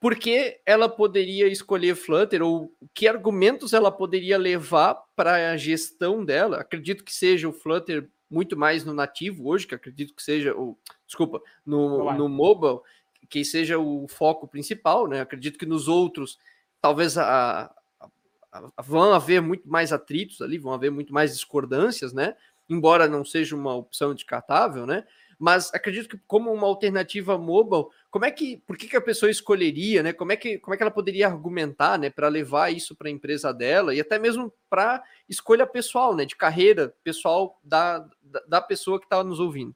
por 0.00 0.16
que 0.16 0.60
ela 0.64 0.88
poderia 0.88 1.48
escolher 1.48 1.96
Flutter 1.96 2.42
ou 2.42 2.72
que 2.94 3.08
argumentos 3.08 3.72
ela 3.72 3.90
poderia 3.90 4.38
levar 4.38 4.94
para 5.16 5.50
a 5.50 5.56
gestão 5.56 6.24
dela? 6.24 6.60
Acredito 6.60 7.02
que 7.02 7.12
seja 7.12 7.48
o 7.48 7.52
Flutter 7.52 8.08
muito 8.30 8.56
mais 8.56 8.84
no 8.84 8.94
nativo 8.94 9.48
hoje, 9.48 9.66
que 9.66 9.74
acredito 9.74 10.14
que 10.14 10.22
seja 10.22 10.54
o 10.54 10.78
desculpa, 11.06 11.40
no, 11.64 12.12
no 12.12 12.28
mobile, 12.28 12.80
que 13.28 13.44
seja 13.44 13.78
o 13.78 14.06
foco 14.06 14.46
principal, 14.46 15.08
né? 15.08 15.20
Acredito 15.20 15.58
que 15.58 15.66
nos 15.66 15.88
outros 15.88 16.38
talvez 16.80 17.18
a, 17.18 17.72
a, 18.00 18.08
a, 18.52 18.82
vão 18.82 19.12
haver 19.12 19.42
muito 19.42 19.68
mais 19.68 19.92
atritos 19.92 20.40
ali, 20.40 20.58
vão 20.58 20.72
haver 20.72 20.90
muito 20.90 21.12
mais 21.12 21.32
discordâncias, 21.32 22.12
né? 22.12 22.36
Embora 22.68 23.08
não 23.08 23.24
seja 23.24 23.56
uma 23.56 23.74
opção 23.74 24.14
descartável, 24.14 24.86
né? 24.86 25.04
Mas 25.38 25.72
acredito 25.72 26.08
que 26.08 26.22
como 26.26 26.52
uma 26.52 26.66
alternativa 26.66 27.38
mobile, 27.38 27.86
como 28.10 28.24
é 28.24 28.30
que, 28.30 28.56
por 28.66 28.76
que, 28.76 28.88
que 28.88 28.96
a 28.96 29.00
pessoa 29.00 29.30
escolheria, 29.30 30.02
né? 30.02 30.12
Como 30.12 30.32
é 30.32 30.36
que, 30.36 30.58
como 30.58 30.74
é 30.74 30.76
que 30.76 30.82
ela 30.82 30.90
poderia 30.90 31.28
argumentar, 31.28 31.96
né, 31.96 32.10
para 32.10 32.26
levar 32.28 32.72
isso 32.72 32.96
para 32.96 33.08
a 33.08 33.10
empresa 33.10 33.54
dela 33.54 33.94
e 33.94 34.00
até 34.00 34.18
mesmo 34.18 34.52
para 34.68 35.02
escolha 35.28 35.66
pessoal, 35.66 36.16
né, 36.16 36.24
de 36.24 36.34
carreira 36.34 36.92
pessoal 37.04 37.60
da, 37.62 38.04
da, 38.48 38.60
pessoa 38.60 38.98
que 38.98 39.06
está 39.06 39.22
nos 39.22 39.38
ouvindo? 39.38 39.74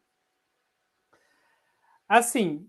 Assim, 2.09 2.69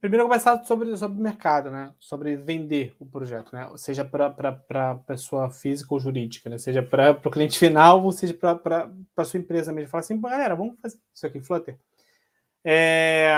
primeiro 0.00 0.24
começar 0.26 0.62
sobre 0.64 0.96
sobre 0.96 1.18
o 1.18 1.22
mercado, 1.22 1.70
né? 1.70 1.92
Sobre 1.98 2.36
vender 2.36 2.94
o 3.00 3.06
projeto, 3.06 3.52
né? 3.52 3.68
Seja 3.76 4.04
para 4.04 4.94
pessoa 5.06 5.50
física 5.50 5.92
ou 5.92 5.98
jurídica, 5.98 6.48
né? 6.48 6.56
Seja 6.56 6.82
para 6.82 7.10
o 7.12 7.30
cliente 7.30 7.58
final 7.58 8.04
ou 8.04 8.12
seja 8.12 8.34
para 8.34 8.90
a 9.16 9.24
sua 9.24 9.40
empresa 9.40 9.72
mesmo. 9.72 9.90
Falar 9.90 10.00
assim, 10.00 10.20
galera, 10.20 10.54
vamos 10.54 10.78
fazer 10.80 10.98
isso 11.12 11.26
aqui, 11.26 11.40
Flutter. 11.40 11.76
É, 12.64 13.34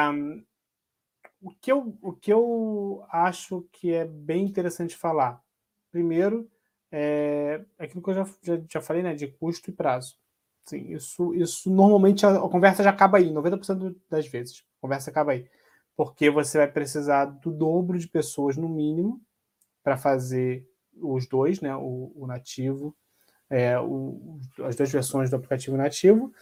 o, 1.41 1.51
que 1.51 1.70
eu, 1.70 1.97
o 2.03 2.12
que 2.12 2.33
eu 2.33 3.05
acho 3.11 3.66
que 3.72 3.93
é 3.93 4.05
bem 4.05 4.45
interessante 4.45 4.97
falar, 4.97 5.41
primeiro, 5.91 6.51
é 6.91 7.64
aquilo 7.79 8.03
que 8.03 8.11
eu 8.11 8.14
já, 8.14 8.25
já, 8.43 8.61
já 8.70 8.81
falei, 8.81 9.03
né, 9.03 9.14
de 9.14 9.27
custo 9.27 9.70
e 9.70 9.72
prazo. 9.72 10.16
Sim, 10.64 10.93
isso, 10.93 11.35
isso 11.35 11.70
normalmente 11.70 12.25
a, 12.25 12.37
a 12.37 12.49
conversa 12.49 12.83
já 12.83 12.91
acaba 12.91 13.18
aí, 13.18 13.31
90% 13.31 13.95
das 14.09 14.27
vezes. 14.27 14.64
A 14.79 14.81
conversa 14.81 15.11
acaba 15.11 15.33
aí. 15.33 15.47
Porque 15.97 16.31
você 16.31 16.59
vai 16.59 16.70
precisar 16.70 17.27
do 17.27 17.51
dobro 17.53 17.99
de 17.99 18.09
pessoas, 18.09 18.57
no 18.57 18.68
mínimo, 18.68 19.20
para 19.83 19.97
fazer 19.97 20.66
os 20.97 21.29
dois, 21.29 21.61
né? 21.61 21.75
O, 21.77 22.13
o 22.17 22.26
nativo, 22.26 22.96
é, 23.51 23.79
o, 23.79 24.38
as 24.64 24.75
duas 24.76 24.91
versões 24.91 25.30
do 25.30 25.37
aplicativo 25.37 25.76
nativo, 25.76 26.33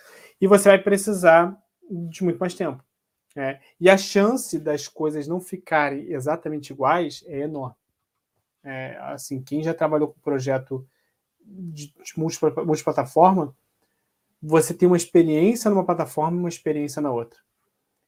e 0.40 0.46
você 0.46 0.68
vai 0.68 0.78
precisar 0.78 1.56
de 1.90 2.24
muito 2.24 2.38
mais 2.38 2.54
tempo. 2.54 2.82
É, 3.34 3.60
e 3.80 3.88
a 3.88 3.96
chance 3.96 4.58
das 4.58 4.86
coisas 4.86 5.26
não 5.26 5.40
ficarem 5.40 6.12
exatamente 6.12 6.70
iguais 6.70 7.24
é 7.26 7.40
enorme. 7.40 7.74
É, 8.62 8.96
assim, 9.00 9.42
quem 9.42 9.62
já 9.62 9.72
trabalhou 9.72 10.08
com 10.08 10.20
projeto 10.20 10.86
de, 11.40 11.88
de 11.88 12.12
multiplataforma, 12.16 13.54
você 14.40 14.74
tem 14.74 14.86
uma 14.86 14.96
experiência 14.96 15.70
numa 15.70 15.84
plataforma 15.84 16.36
e 16.36 16.40
uma 16.40 16.48
experiência 16.48 17.00
na 17.00 17.10
outra. 17.10 17.38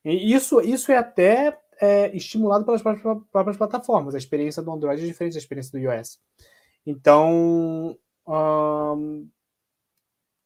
E 0.05 0.33
isso, 0.33 0.61
isso 0.61 0.93
é 0.93 0.97
até 0.97 1.59
é, 1.81 2.15
estimulado 2.15 2.65
pelas 2.65 2.83
próprias, 2.83 3.23
próprias, 3.31 3.57
plataformas. 3.57 4.15
A 4.15 4.19
experiência 4.19 4.63
do 4.63 4.71
Android 4.71 5.03
é 5.03 5.07
diferente 5.07 5.35
da 5.35 5.39
experiência 5.39 5.73
do 5.73 5.79
iOS. 5.79 6.21
Então, 6.87 7.97
hum, 8.27 9.29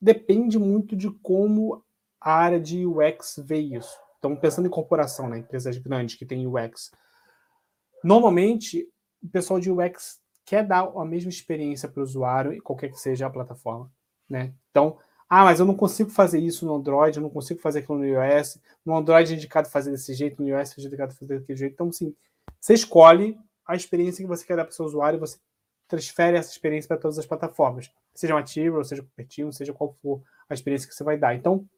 depende 0.00 0.58
muito 0.58 0.94
de 0.94 1.10
como 1.10 1.84
a 2.20 2.32
área 2.32 2.60
de 2.60 2.86
UX 2.86 3.40
vê 3.44 3.58
isso. 3.58 3.96
Então, 4.18 4.34
pensando 4.34 4.66
em 4.66 4.70
corporação, 4.70 5.28
né, 5.28 5.38
empresas 5.38 5.78
grandes 5.78 6.16
que 6.16 6.26
têm 6.26 6.46
UX, 6.46 6.90
normalmente 8.02 8.88
o 9.22 9.28
pessoal 9.28 9.60
de 9.60 9.70
UX 9.70 10.20
quer 10.44 10.66
dar 10.66 10.90
a 10.96 11.04
mesma 11.04 11.30
experiência 11.30 11.88
para 11.88 12.00
o 12.00 12.02
usuário, 12.02 12.60
qualquer 12.62 12.90
que 12.90 12.98
seja 12.98 13.26
a 13.26 13.30
plataforma. 13.30 13.90
Né? 14.28 14.52
Então, 14.70 14.98
ah, 15.28 15.44
mas 15.44 15.60
eu 15.60 15.66
não 15.66 15.74
consigo 15.74 16.10
fazer 16.10 16.40
isso 16.40 16.64
no 16.64 16.74
Android, 16.74 17.16
eu 17.16 17.22
não 17.22 17.28
consigo 17.28 17.60
fazer 17.60 17.80
aquilo 17.80 17.98
no 17.98 18.06
iOS. 18.06 18.58
No 18.84 18.96
Android 18.96 19.32
é 19.32 19.36
indicado 19.36 19.68
fazer 19.68 19.90
desse 19.90 20.14
jeito, 20.14 20.42
no 20.42 20.48
iOS 20.48 20.78
é 20.78 20.80
indicado 20.80 21.14
fazer 21.14 21.38
daquele 21.38 21.58
jeito. 21.58 21.74
Então, 21.74 21.92
sim, 21.92 22.14
você 22.58 22.72
escolhe 22.72 23.38
a 23.66 23.76
experiência 23.76 24.24
que 24.24 24.28
você 24.28 24.46
quer 24.46 24.56
dar 24.56 24.64
para 24.64 24.72
o 24.72 24.74
seu 24.74 24.86
usuário 24.86 25.18
e 25.18 25.20
você 25.20 25.38
transfere 25.86 26.36
essa 26.36 26.50
experiência 26.50 26.88
para 26.88 26.96
todas 26.96 27.18
as 27.18 27.26
plataformas. 27.26 27.90
Seja 28.14 28.34
Matilda, 28.34 28.82
seja 28.84 29.02
Cupertino, 29.02 29.52
seja 29.52 29.72
qual 29.72 29.94
for 30.02 30.22
a 30.48 30.54
experiência 30.54 30.88
que 30.88 30.94
você 30.94 31.04
vai 31.04 31.18
dar. 31.18 31.34
Então, 31.34 31.68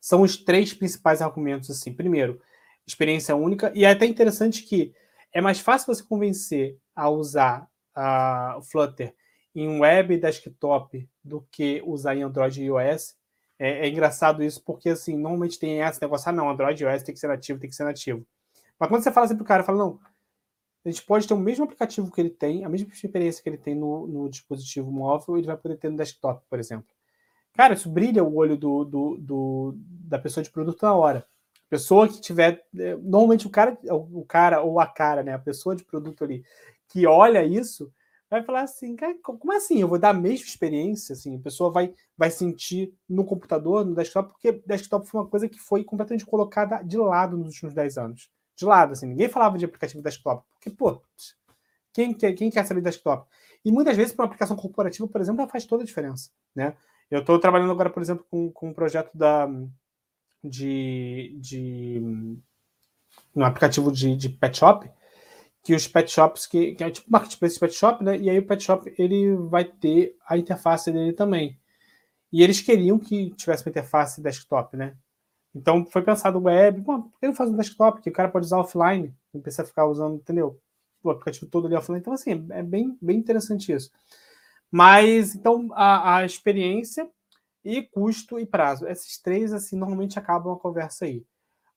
são 0.00 0.22
os 0.22 0.36
três 0.36 0.72
principais 0.72 1.20
argumentos. 1.22 1.70
Assim, 1.70 1.92
primeiro, 1.92 2.40
experiência 2.86 3.36
única 3.36 3.72
e 3.74 3.84
é 3.84 3.90
até 3.90 4.06
interessante 4.06 4.62
que 4.62 4.94
é 5.32 5.40
mais 5.40 5.60
fácil 5.60 5.94
você 5.94 6.02
convencer 6.02 6.78
a 6.94 7.08
usar 7.08 7.68
o 8.56 8.62
Flutter 8.62 9.14
em 9.54 9.80
web 9.80 10.14
e 10.14 10.18
desktop 10.18 11.08
do 11.22 11.46
que 11.50 11.82
usar 11.84 12.14
em 12.14 12.22
Android 12.22 12.62
e 12.62 12.66
iOS. 12.66 13.16
É, 13.58 13.86
é, 13.86 13.88
engraçado 13.88 14.42
isso, 14.42 14.62
porque 14.64 14.90
assim, 14.90 15.16
normalmente 15.16 15.58
tem 15.58 15.80
esse 15.80 16.00
negócio, 16.00 16.28
ah, 16.28 16.32
não, 16.32 16.48
Android 16.48 16.84
OS 16.84 17.02
tem 17.02 17.12
que 17.12 17.20
ser 17.20 17.26
nativo, 17.26 17.58
tem 17.58 17.68
que 17.68 17.74
ser 17.74 17.82
nativo. 17.84 18.24
Mas 18.78 18.88
quando 18.88 19.02
você 19.02 19.10
fala 19.10 19.26
assim 19.26 19.36
pro 19.36 19.44
cara, 19.44 19.64
fala, 19.64 19.78
não, 19.78 19.98
a 20.84 20.88
gente 20.88 21.04
pode 21.04 21.26
ter 21.26 21.34
o 21.34 21.38
mesmo 21.38 21.64
aplicativo 21.64 22.10
que 22.10 22.20
ele 22.20 22.30
tem, 22.30 22.64
a 22.64 22.68
mesma 22.68 22.88
experiência 22.92 23.42
que 23.42 23.48
ele 23.48 23.58
tem 23.58 23.74
no, 23.74 24.06
no 24.06 24.30
dispositivo 24.30 24.92
móvel, 24.92 25.36
ele 25.36 25.46
vai 25.46 25.56
poder 25.56 25.76
ter 25.76 25.90
no 25.90 25.96
desktop, 25.96 26.44
por 26.48 26.60
exemplo. 26.60 26.86
Cara, 27.58 27.74
isso 27.74 27.90
brilha 27.90 28.22
o 28.22 28.36
olho 28.36 28.56
do, 28.56 28.84
do, 28.84 29.16
do 29.18 29.74
da 29.76 30.16
pessoa 30.16 30.44
de 30.44 30.48
produto 30.48 30.80
na 30.80 30.94
hora. 30.94 31.26
Pessoa 31.68 32.06
que 32.06 32.20
tiver. 32.20 32.64
É, 32.78 32.94
normalmente 32.94 33.48
o 33.48 33.50
cara, 33.50 33.76
o 33.90 34.24
cara 34.24 34.62
ou 34.62 34.78
a 34.78 34.86
cara, 34.86 35.24
né? 35.24 35.34
A 35.34 35.40
pessoa 35.40 35.74
de 35.74 35.82
produto 35.84 36.22
ali 36.22 36.44
que 36.86 37.04
olha 37.04 37.44
isso, 37.44 37.92
vai 38.30 38.44
falar 38.44 38.60
assim, 38.60 38.94
como 39.24 39.52
assim? 39.52 39.80
Eu 39.80 39.88
vou 39.88 39.98
dar 39.98 40.10
a 40.10 40.14
mesma 40.14 40.46
experiência? 40.46 41.14
Assim, 41.14 41.34
a 41.34 41.40
pessoa 41.40 41.72
vai, 41.72 41.92
vai 42.16 42.30
sentir 42.30 42.94
no 43.08 43.24
computador, 43.24 43.84
no 43.84 43.92
desktop, 43.92 44.30
porque 44.30 44.62
desktop 44.64 45.08
foi 45.08 45.20
uma 45.20 45.26
coisa 45.26 45.48
que 45.48 45.58
foi 45.58 45.82
completamente 45.82 46.24
colocada 46.24 46.80
de 46.84 46.96
lado 46.96 47.36
nos 47.36 47.48
últimos 47.48 47.74
10 47.74 47.98
anos. 47.98 48.30
De 48.54 48.64
lado, 48.64 48.92
assim, 48.92 49.06
ninguém 49.06 49.28
falava 49.28 49.58
de 49.58 49.64
aplicativo 49.64 50.00
desktop. 50.00 50.44
Porque, 50.52 50.70
pô, 50.70 51.02
quem 51.92 52.14
quer, 52.14 52.34
quem 52.34 52.52
quer 52.52 52.64
saber 52.64 52.82
desktop? 52.82 53.28
E 53.64 53.72
muitas 53.72 53.96
vezes, 53.96 54.12
para 54.12 54.22
uma 54.22 54.28
aplicação 54.28 54.56
corporativa, 54.56 55.08
por 55.08 55.20
exemplo, 55.20 55.40
ela 55.40 55.50
faz 55.50 55.66
toda 55.66 55.82
a 55.82 55.86
diferença. 55.86 56.30
Né? 56.54 56.76
Eu 57.10 57.20
estou 57.20 57.38
trabalhando 57.38 57.72
agora, 57.72 57.90
por 57.90 58.02
exemplo, 58.02 58.24
com, 58.30 58.50
com 58.50 58.68
um 58.68 58.74
projeto 58.74 59.16
da, 59.16 59.48
de, 60.44 61.36
de 61.40 62.00
um 63.34 63.44
aplicativo 63.44 63.90
de, 63.90 64.16
de 64.16 64.28
pet 64.28 64.58
shop, 64.58 64.90
que 65.62 65.74
os 65.74 65.86
pet 65.86 66.10
shops, 66.10 66.46
que, 66.46 66.74
que 66.74 66.84
é 66.84 66.90
tipo 66.90 67.10
marketplace 67.10 67.58
pet 67.58 67.74
shop, 67.74 68.04
né? 68.04 68.16
E 68.18 68.30
aí 68.30 68.38
o 68.38 68.46
pet 68.46 68.62
shop 68.62 68.92
ele 68.98 69.34
vai 69.36 69.64
ter 69.64 70.16
a 70.26 70.36
interface 70.36 70.90
dele 70.90 71.12
também. 71.12 71.58
E 72.32 72.42
eles 72.42 72.60
queriam 72.60 72.98
que 72.98 73.30
tivesse 73.30 73.64
uma 73.64 73.70
interface 73.70 74.20
desktop, 74.20 74.76
né? 74.76 74.94
Então 75.54 75.84
foi 75.86 76.02
pensado 76.02 76.40
web, 76.40 76.80
bom, 76.80 77.02
por 77.02 77.18
que 77.20 77.26
não 77.26 77.34
faz 77.34 77.50
um 77.50 77.56
desktop? 77.56 78.02
Que 78.02 78.10
o 78.10 78.12
cara 78.12 78.28
pode 78.28 78.46
usar 78.46 78.58
offline, 78.58 79.14
não 79.32 79.40
precisa 79.40 79.64
ficar 79.64 79.86
usando, 79.86 80.16
entendeu? 80.16 80.60
O 81.02 81.10
aplicativo 81.10 81.46
todo 81.46 81.66
ali 81.66 81.74
offline. 81.74 82.00
Então, 82.00 82.12
assim, 82.12 82.46
é 82.50 82.62
bem, 82.62 82.96
bem 83.00 83.16
interessante 83.16 83.72
isso. 83.72 83.90
Mas, 84.70 85.34
então, 85.34 85.68
a, 85.72 86.18
a 86.18 86.24
experiência 86.24 87.08
e 87.64 87.82
custo 87.82 88.38
e 88.38 88.46
prazo. 88.46 88.86
Esses 88.86 89.20
três, 89.20 89.52
assim, 89.52 89.76
normalmente 89.76 90.18
acabam 90.18 90.54
a 90.54 90.58
conversa 90.58 91.04
aí. 91.04 91.24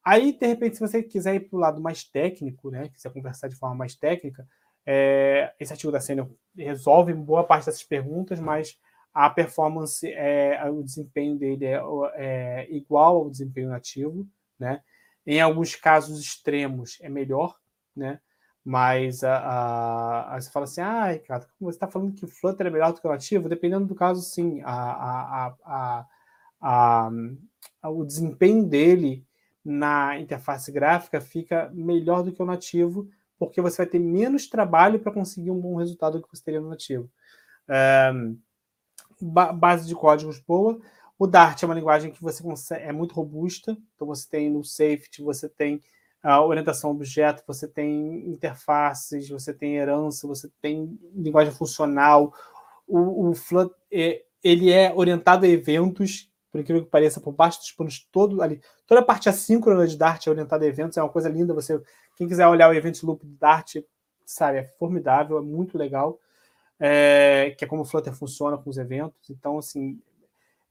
Aí, 0.03 0.31
de 0.33 0.47
repente, 0.47 0.75
se 0.75 0.81
você 0.81 1.03
quiser 1.03 1.35
ir 1.35 1.41
para 1.41 1.57
o 1.57 1.59
lado 1.59 1.81
mais 1.81 2.03
técnico, 2.03 2.71
né, 2.71 2.89
quiser 2.89 3.11
conversar 3.13 3.47
de 3.47 3.55
forma 3.55 3.75
mais 3.75 3.95
técnica, 3.95 4.47
é, 4.85 5.53
esse 5.59 5.71
artigo 5.71 5.91
da 5.91 5.99
Senior 5.99 6.29
resolve 6.55 7.13
boa 7.13 7.43
parte 7.43 7.65
dessas 7.65 7.83
perguntas, 7.83 8.39
mas 8.39 8.79
a 9.13 9.29
performance, 9.29 10.07
é, 10.07 10.63
o 10.69 10.81
desempenho 10.81 11.37
dele 11.37 11.65
é, 11.65 11.81
é, 12.15 12.67
igual 12.71 13.17
ao 13.17 13.29
desempenho 13.29 13.69
nativo, 13.69 14.27
né? 14.57 14.81
Em 15.25 15.39
alguns 15.39 15.75
casos 15.75 16.19
extremos 16.19 16.97
é 17.01 17.09
melhor, 17.09 17.55
né? 17.95 18.19
Mas 18.63 19.23
a, 19.23 20.35
a, 20.35 20.39
você 20.39 20.51
fala 20.51 20.65
assim, 20.65 20.81
ah, 20.81 21.11
Ricardo, 21.11 21.47
você 21.59 21.75
está 21.75 21.87
falando 21.87 22.13
que 22.13 22.25
o 22.25 22.27
Flutter 22.27 22.67
é 22.67 22.69
melhor 22.69 22.93
do 22.93 23.01
que 23.01 23.07
o 23.07 23.11
nativo? 23.11 23.49
Dependendo 23.49 23.87
do 23.87 23.95
caso, 23.95 24.21
sim. 24.21 24.61
A, 24.63 25.55
o 27.83 28.05
desempenho 28.05 28.63
dele 28.63 29.25
na 29.65 30.19
interface 30.19 30.71
gráfica 30.71 31.19
fica 31.19 31.71
melhor 31.73 32.23
do 32.23 32.31
que 32.31 32.41
o 32.41 32.45
nativo, 32.45 33.09
porque 33.37 33.61
você 33.61 33.77
vai 33.77 33.87
ter 33.87 33.99
menos 33.99 34.47
trabalho 34.47 34.99
para 34.99 35.11
conseguir 35.11 35.49
um 35.49 35.59
bom 35.59 35.75
resultado 35.75 36.19
do 36.19 36.27
que 36.27 36.35
você 36.35 36.43
teria 36.43 36.61
no 36.61 36.69
nativo. 36.69 37.09
Base 39.19 39.87
de 39.87 39.95
códigos 39.95 40.39
boa. 40.39 40.79
O 41.17 41.27
Dart 41.27 41.61
é 41.61 41.65
uma 41.65 41.75
linguagem 41.75 42.11
que 42.11 42.21
você 42.21 42.41
consegue, 42.41 42.83
é 42.83 42.91
muito 42.91 43.13
robusta, 43.13 43.77
então 43.95 44.07
você 44.07 44.27
tem 44.27 44.49
no 44.49 44.63
safety, 44.63 45.21
você 45.21 45.47
tem 45.47 45.81
a 46.23 46.43
orientação 46.43 46.91
a 46.91 46.93
objeto, 46.93 47.43
você 47.47 47.67
tem 47.67 48.27
interfaces, 48.29 49.29
você 49.29 49.53
tem 49.53 49.77
herança, 49.77 50.27
você 50.27 50.49
tem 50.61 50.99
linguagem 51.15 51.53
funcional. 51.53 52.33
O, 52.87 53.29
o 53.29 53.33
Flutter, 53.33 53.75
é, 53.91 54.23
ele 54.43 54.71
é 54.71 54.93
orientado 54.93 55.45
a 55.45 55.49
eventos, 55.49 56.29
por 56.51 56.59
incrível 56.59 56.83
que 56.83 56.89
pareça, 56.89 57.19
por 57.19 57.31
baixo 57.31 57.59
dos 57.59 57.71
panos 57.71 58.07
todo 58.11 58.41
ali. 58.41 58.61
Toda 58.85 59.01
a 59.01 59.05
parte 59.05 59.29
assíncrona 59.29 59.87
de 59.87 59.97
Dart 59.97 60.27
é 60.27 60.29
orientada 60.29 60.65
a 60.65 60.67
eventos, 60.67 60.97
é 60.97 61.01
uma 61.01 61.09
coisa 61.09 61.29
linda. 61.29 61.53
Você, 61.53 61.81
quem 62.15 62.27
quiser 62.27 62.47
olhar 62.47 62.69
o 62.69 62.73
Event 62.73 63.01
Loop 63.03 63.25
de 63.25 63.35
Dart, 63.35 63.77
sabe, 64.25 64.59
é 64.59 64.63
formidável, 64.63 65.37
é 65.37 65.41
muito 65.41 65.77
legal. 65.77 66.19
É, 66.79 67.55
que 67.57 67.63
é 67.63 67.67
como 67.67 67.83
o 67.83 67.85
Flutter 67.85 68.13
funciona 68.13 68.57
com 68.57 68.69
os 68.69 68.77
eventos. 68.77 69.29
Então, 69.29 69.57
assim, 69.57 69.99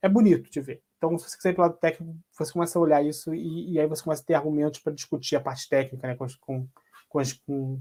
é 0.02 0.08
bonito 0.08 0.50
de 0.50 0.60
ver. 0.60 0.82
Então, 1.00 1.16
se 1.16 1.30
você 1.30 1.36
quiser 1.38 1.50
ir 1.50 1.54
para 1.54 1.62
o 1.62 1.66
lado 1.68 1.78
técnico, 1.78 2.14
você 2.38 2.52
começa 2.52 2.78
a 2.78 2.82
olhar 2.82 3.02
isso 3.02 3.34
e, 3.34 3.72
e 3.72 3.80
aí 3.80 3.86
você 3.86 4.04
começa 4.04 4.22
a 4.22 4.26
ter 4.26 4.34
argumentos 4.34 4.80
para 4.80 4.92
discutir 4.92 5.34
a 5.34 5.40
parte 5.40 5.66
técnica, 5.66 6.06
né, 6.06 6.14
com, 6.14 6.26
com, 6.38 6.68
com, 7.08 7.22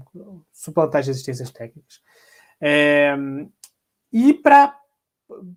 com 0.06 0.42
suplantar 0.50 1.00
as 1.00 1.06
resistências 1.06 1.50
técnicas. 1.50 2.00
É, 2.58 3.14
e 4.10 4.32
para 4.32 4.74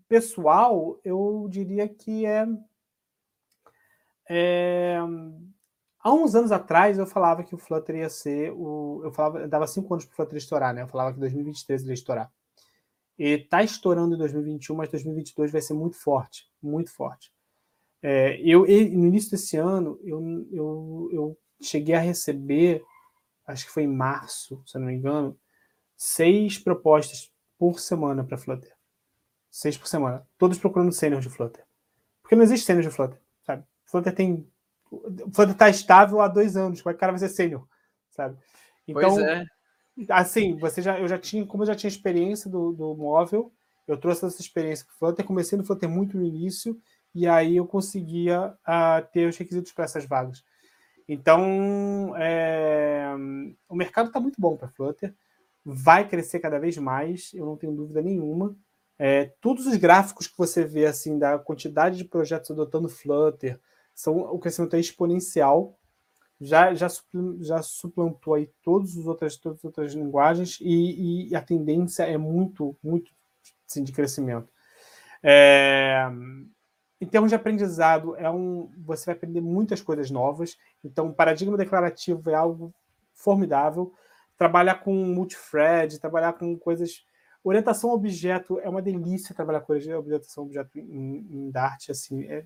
pessoal, 0.09 0.99
eu 1.05 1.47
diria 1.49 1.87
que 1.87 2.25
é, 2.25 2.45
é, 4.29 4.99
Há 6.03 6.11
uns 6.11 6.35
anos 6.35 6.51
atrás 6.51 6.97
eu 6.97 7.07
falava 7.07 7.45
que 7.45 7.55
o 7.55 7.57
Flutter 7.57 7.95
ia 7.95 8.09
ser 8.09 8.51
o. 8.51 8.99
Eu 9.05 9.11
falava, 9.13 9.39
eu 9.39 9.47
dava 9.47 9.65
cinco 9.65 9.93
anos 9.93 10.03
para 10.03 10.11
o 10.11 10.15
Flutter 10.17 10.37
estourar, 10.37 10.73
né? 10.73 10.81
Eu 10.81 10.87
falava 10.89 11.13
que 11.13 11.19
2023 11.21 11.81
ele 11.81 11.91
ia 11.91 11.93
estourar. 11.93 12.29
E 13.17 13.29
está 13.35 13.63
estourando 13.63 14.13
em 14.13 14.17
2021, 14.17 14.75
mas 14.75 14.89
2022 14.89 15.49
vai 15.49 15.61
ser 15.61 15.73
muito 15.73 15.95
forte, 15.95 16.51
muito 16.61 16.91
forte. 16.91 17.32
É, 18.05 18.37
eu, 18.41 18.61
no 18.63 19.05
início 19.07 19.31
desse 19.31 19.55
ano, 19.55 19.97
eu, 20.03 20.21
eu, 20.51 21.09
eu 21.13 21.37
cheguei 21.61 21.95
a 21.95 21.99
receber, 21.99 22.83
acho 23.47 23.65
que 23.65 23.71
foi 23.71 23.83
em 23.83 23.87
março, 23.87 24.61
se 24.65 24.75
eu 24.75 24.81
não 24.81 24.89
me 24.89 24.93
engano, 24.93 25.39
seis 25.95 26.59
propostas 26.59 27.31
por 27.57 27.79
semana 27.79 28.21
para 28.21 28.37
Flutter. 28.37 28.75
Seis 29.49 29.77
por 29.77 29.87
semana. 29.87 30.27
Todos 30.37 30.57
procurando 30.57 30.91
sênior 30.91 31.21
de 31.21 31.29
Flutter. 31.29 31.63
Porque 32.21 32.35
não 32.35 32.43
existe 32.43 32.65
sênior 32.65 32.83
de 32.83 32.93
Flutter, 32.93 33.21
sabe? 33.41 33.63
Flutter 33.85 34.13
tem. 34.13 34.45
Flutter 35.33 35.51
está 35.51 35.69
estável 35.69 36.19
há 36.19 36.27
dois 36.27 36.57
anos. 36.57 36.81
Como 36.81 36.91
é 36.91 36.93
que 36.93 36.97
o 36.97 36.99
cara 36.99 37.13
vai 37.13 37.19
ser 37.19 37.29
sênior, 37.29 37.65
sabe? 38.11 38.37
Então, 38.85 39.15
pois 39.15 39.25
é. 39.25 39.45
assim, 40.09 40.57
você 40.57 40.81
já, 40.81 40.99
eu 40.99 41.07
já 41.07 41.17
tinha, 41.17 41.45
como 41.45 41.63
eu 41.63 41.67
já 41.67 41.75
tinha 41.75 41.87
experiência 41.87 42.49
do, 42.49 42.73
do 42.73 42.95
móvel, 42.95 43.53
eu 43.87 43.95
trouxe 43.95 44.25
essa 44.25 44.41
experiência 44.41 44.85
para 44.85 44.93
o 44.93 44.97
Flutter. 44.97 45.25
Comecei 45.25 45.57
no 45.57 45.63
Flutter 45.63 45.87
muito 45.87 46.17
no 46.17 46.25
início 46.25 46.77
e 47.13 47.27
aí 47.27 47.57
eu 47.57 47.65
conseguia 47.65 48.47
uh, 48.47 49.05
ter 49.11 49.27
os 49.27 49.37
requisitos 49.37 49.71
para 49.71 49.85
essas 49.85 50.05
vagas. 50.05 50.43
Então, 51.07 52.13
é, 52.15 53.13
o 53.67 53.75
mercado 53.75 54.07
está 54.07 54.19
muito 54.19 54.39
bom 54.39 54.55
para 54.55 54.69
Flutter, 54.69 55.13
vai 55.63 56.07
crescer 56.07 56.39
cada 56.39 56.59
vez 56.59 56.77
mais, 56.77 57.31
eu 57.33 57.45
não 57.45 57.57
tenho 57.57 57.73
dúvida 57.73 58.01
nenhuma. 58.01 58.55
É, 58.97 59.33
todos 59.41 59.65
os 59.67 59.75
gráficos 59.75 60.27
que 60.27 60.37
você 60.37 60.63
vê 60.63 60.85
assim 60.85 61.17
da 61.17 61.37
quantidade 61.37 61.97
de 61.97 62.05
projetos 62.05 62.51
adotando 62.51 62.87
Flutter 62.87 63.59
são 63.93 64.17
o 64.17 64.39
crescimento 64.39 64.75
é 64.75 64.79
exponencial. 64.79 65.77
Já, 66.39 66.73
já, 66.73 66.87
já 67.39 67.61
suplantou 67.61 68.33
aí 68.33 68.49
todas 68.61 68.97
as 68.97 69.05
outras, 69.05 69.37
todas 69.37 69.59
as 69.59 69.63
outras 69.63 69.93
linguagens 69.93 70.57
e, 70.59 71.29
e 71.29 71.35
a 71.35 71.41
tendência 71.41 72.03
é 72.03 72.17
muito, 72.17 72.75
muito 72.83 73.11
de 73.75 73.91
crescimento. 73.91 74.51
É, 75.21 76.05
em 77.03 77.05
termos 77.05 77.29
de 77.29 77.35
aprendizado, 77.35 78.15
é 78.15 78.29
um, 78.29 78.71
você 78.77 79.07
vai 79.07 79.15
aprender 79.15 79.41
muitas 79.41 79.81
coisas 79.81 80.09
novas. 80.09 80.57
Então, 80.83 81.07
o 81.07 81.13
paradigma 81.13 81.57
declarativo 81.57 82.29
é 82.29 82.35
algo 82.35 82.73
formidável. 83.13 83.93
Trabalhar 84.37 84.75
com 84.75 84.93
multithread, 84.93 85.99
trabalhar 85.99 86.33
com 86.33 86.57
coisas 86.57 87.03
Orientação 87.43 87.89
a 87.89 87.93
objeto 87.93 88.57
é 88.61 88.69
uma 88.69 88.81
delícia 88.81 89.35
trabalhar 89.35 89.59
com 89.61 89.73
orientação 89.73 90.43
a 90.43 90.45
objeto 90.45 90.79
em, 90.79 91.27
em 91.29 91.51
Dart, 91.51 91.89
assim, 91.89 92.23
é... 92.23 92.45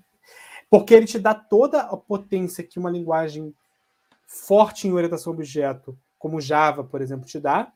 porque 0.68 0.92
ele 0.92 1.06
te 1.06 1.20
dá 1.20 1.32
toda 1.32 1.82
a 1.82 1.96
potência 1.96 2.64
que 2.64 2.80
uma 2.80 2.90
linguagem 2.90 3.54
forte 4.26 4.88
em 4.88 4.92
orientação 4.92 5.32
a 5.32 5.36
objeto, 5.36 5.96
como 6.18 6.40
Java, 6.40 6.82
por 6.82 7.00
exemplo, 7.00 7.26
te 7.26 7.38
dá, 7.38 7.72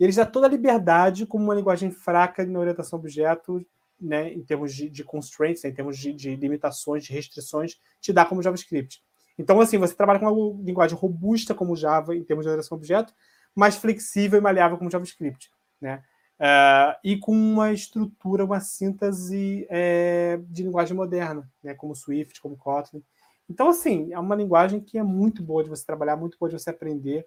e 0.00 0.04
ele 0.04 0.12
te 0.12 0.16
dá 0.16 0.24
toda 0.24 0.46
a 0.46 0.50
liberdade 0.50 1.26
como 1.26 1.44
uma 1.44 1.54
linguagem 1.54 1.90
fraca 1.90 2.42
em 2.42 2.56
orientação 2.56 2.98
a 2.98 3.00
objeto, 3.00 3.62
né, 4.02 4.32
em 4.32 4.42
termos 4.42 4.74
de, 4.74 4.90
de 4.90 5.04
constraints, 5.04 5.62
né, 5.62 5.70
em 5.70 5.74
termos 5.74 5.96
de, 5.96 6.12
de, 6.12 6.34
limitações, 6.36 7.04
de 7.04 7.12
restrições, 7.12 7.78
te 8.00 8.12
dá 8.12 8.24
como 8.24 8.42
JavaScript. 8.42 9.02
Então, 9.38 9.60
assim, 9.60 9.78
você 9.78 9.94
trabalha 9.94 10.18
com 10.18 10.26
uma 10.26 10.62
linguagem 10.62 10.96
robusta 10.96 11.54
como 11.54 11.76
Java 11.76 12.14
em 12.14 12.22
termos 12.22 12.44
de 12.44 12.50
orientação 12.50 12.76
a 12.76 12.78
objeto, 12.78 13.14
mais 13.54 13.76
flexível 13.76 14.38
e 14.38 14.42
maleável 14.42 14.76
como 14.76 14.90
JavaScript, 14.90 15.50
né? 15.80 16.02
Uh, 16.42 16.98
e 17.04 17.16
com 17.16 17.32
uma 17.32 17.72
estrutura, 17.72 18.44
uma 18.44 18.58
síntese 18.58 19.64
é, 19.70 20.40
de 20.48 20.64
linguagem 20.64 20.96
moderna, 20.96 21.48
né, 21.62 21.72
como 21.72 21.94
Swift, 21.94 22.40
como 22.40 22.56
Kotlin. 22.56 23.00
Então, 23.48 23.68
assim, 23.68 24.12
é 24.12 24.18
uma 24.18 24.34
linguagem 24.34 24.80
que 24.80 24.98
é 24.98 25.04
muito 25.04 25.40
boa 25.40 25.62
de 25.62 25.70
você 25.70 25.86
trabalhar, 25.86 26.16
muito 26.16 26.36
boa 26.38 26.50
de 26.50 26.58
você 26.58 26.70
aprender. 26.70 27.26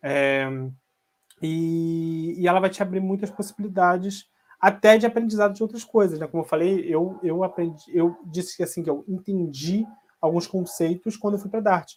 É, 0.00 0.46
e, 1.42 2.36
e, 2.38 2.46
ela 2.46 2.60
vai 2.60 2.70
te 2.70 2.82
abrir 2.82 3.00
muitas 3.00 3.30
possibilidades, 3.30 4.28
até 4.66 4.98
de 4.98 5.06
aprendizado 5.06 5.54
de 5.54 5.62
outras 5.62 5.84
coisas, 5.84 6.18
né? 6.18 6.26
Como 6.26 6.42
eu 6.42 6.48
falei, 6.48 6.80
eu, 6.92 7.20
eu 7.22 7.44
aprendi, 7.44 7.84
eu 7.94 8.16
disse 8.24 8.56
que 8.56 8.64
assim 8.64 8.82
que 8.82 8.90
eu 8.90 9.04
entendi 9.06 9.86
alguns 10.20 10.48
conceitos 10.48 11.16
quando 11.16 11.34
eu 11.34 11.38
fui 11.38 11.48
para 11.48 11.60
Dart, 11.60 11.92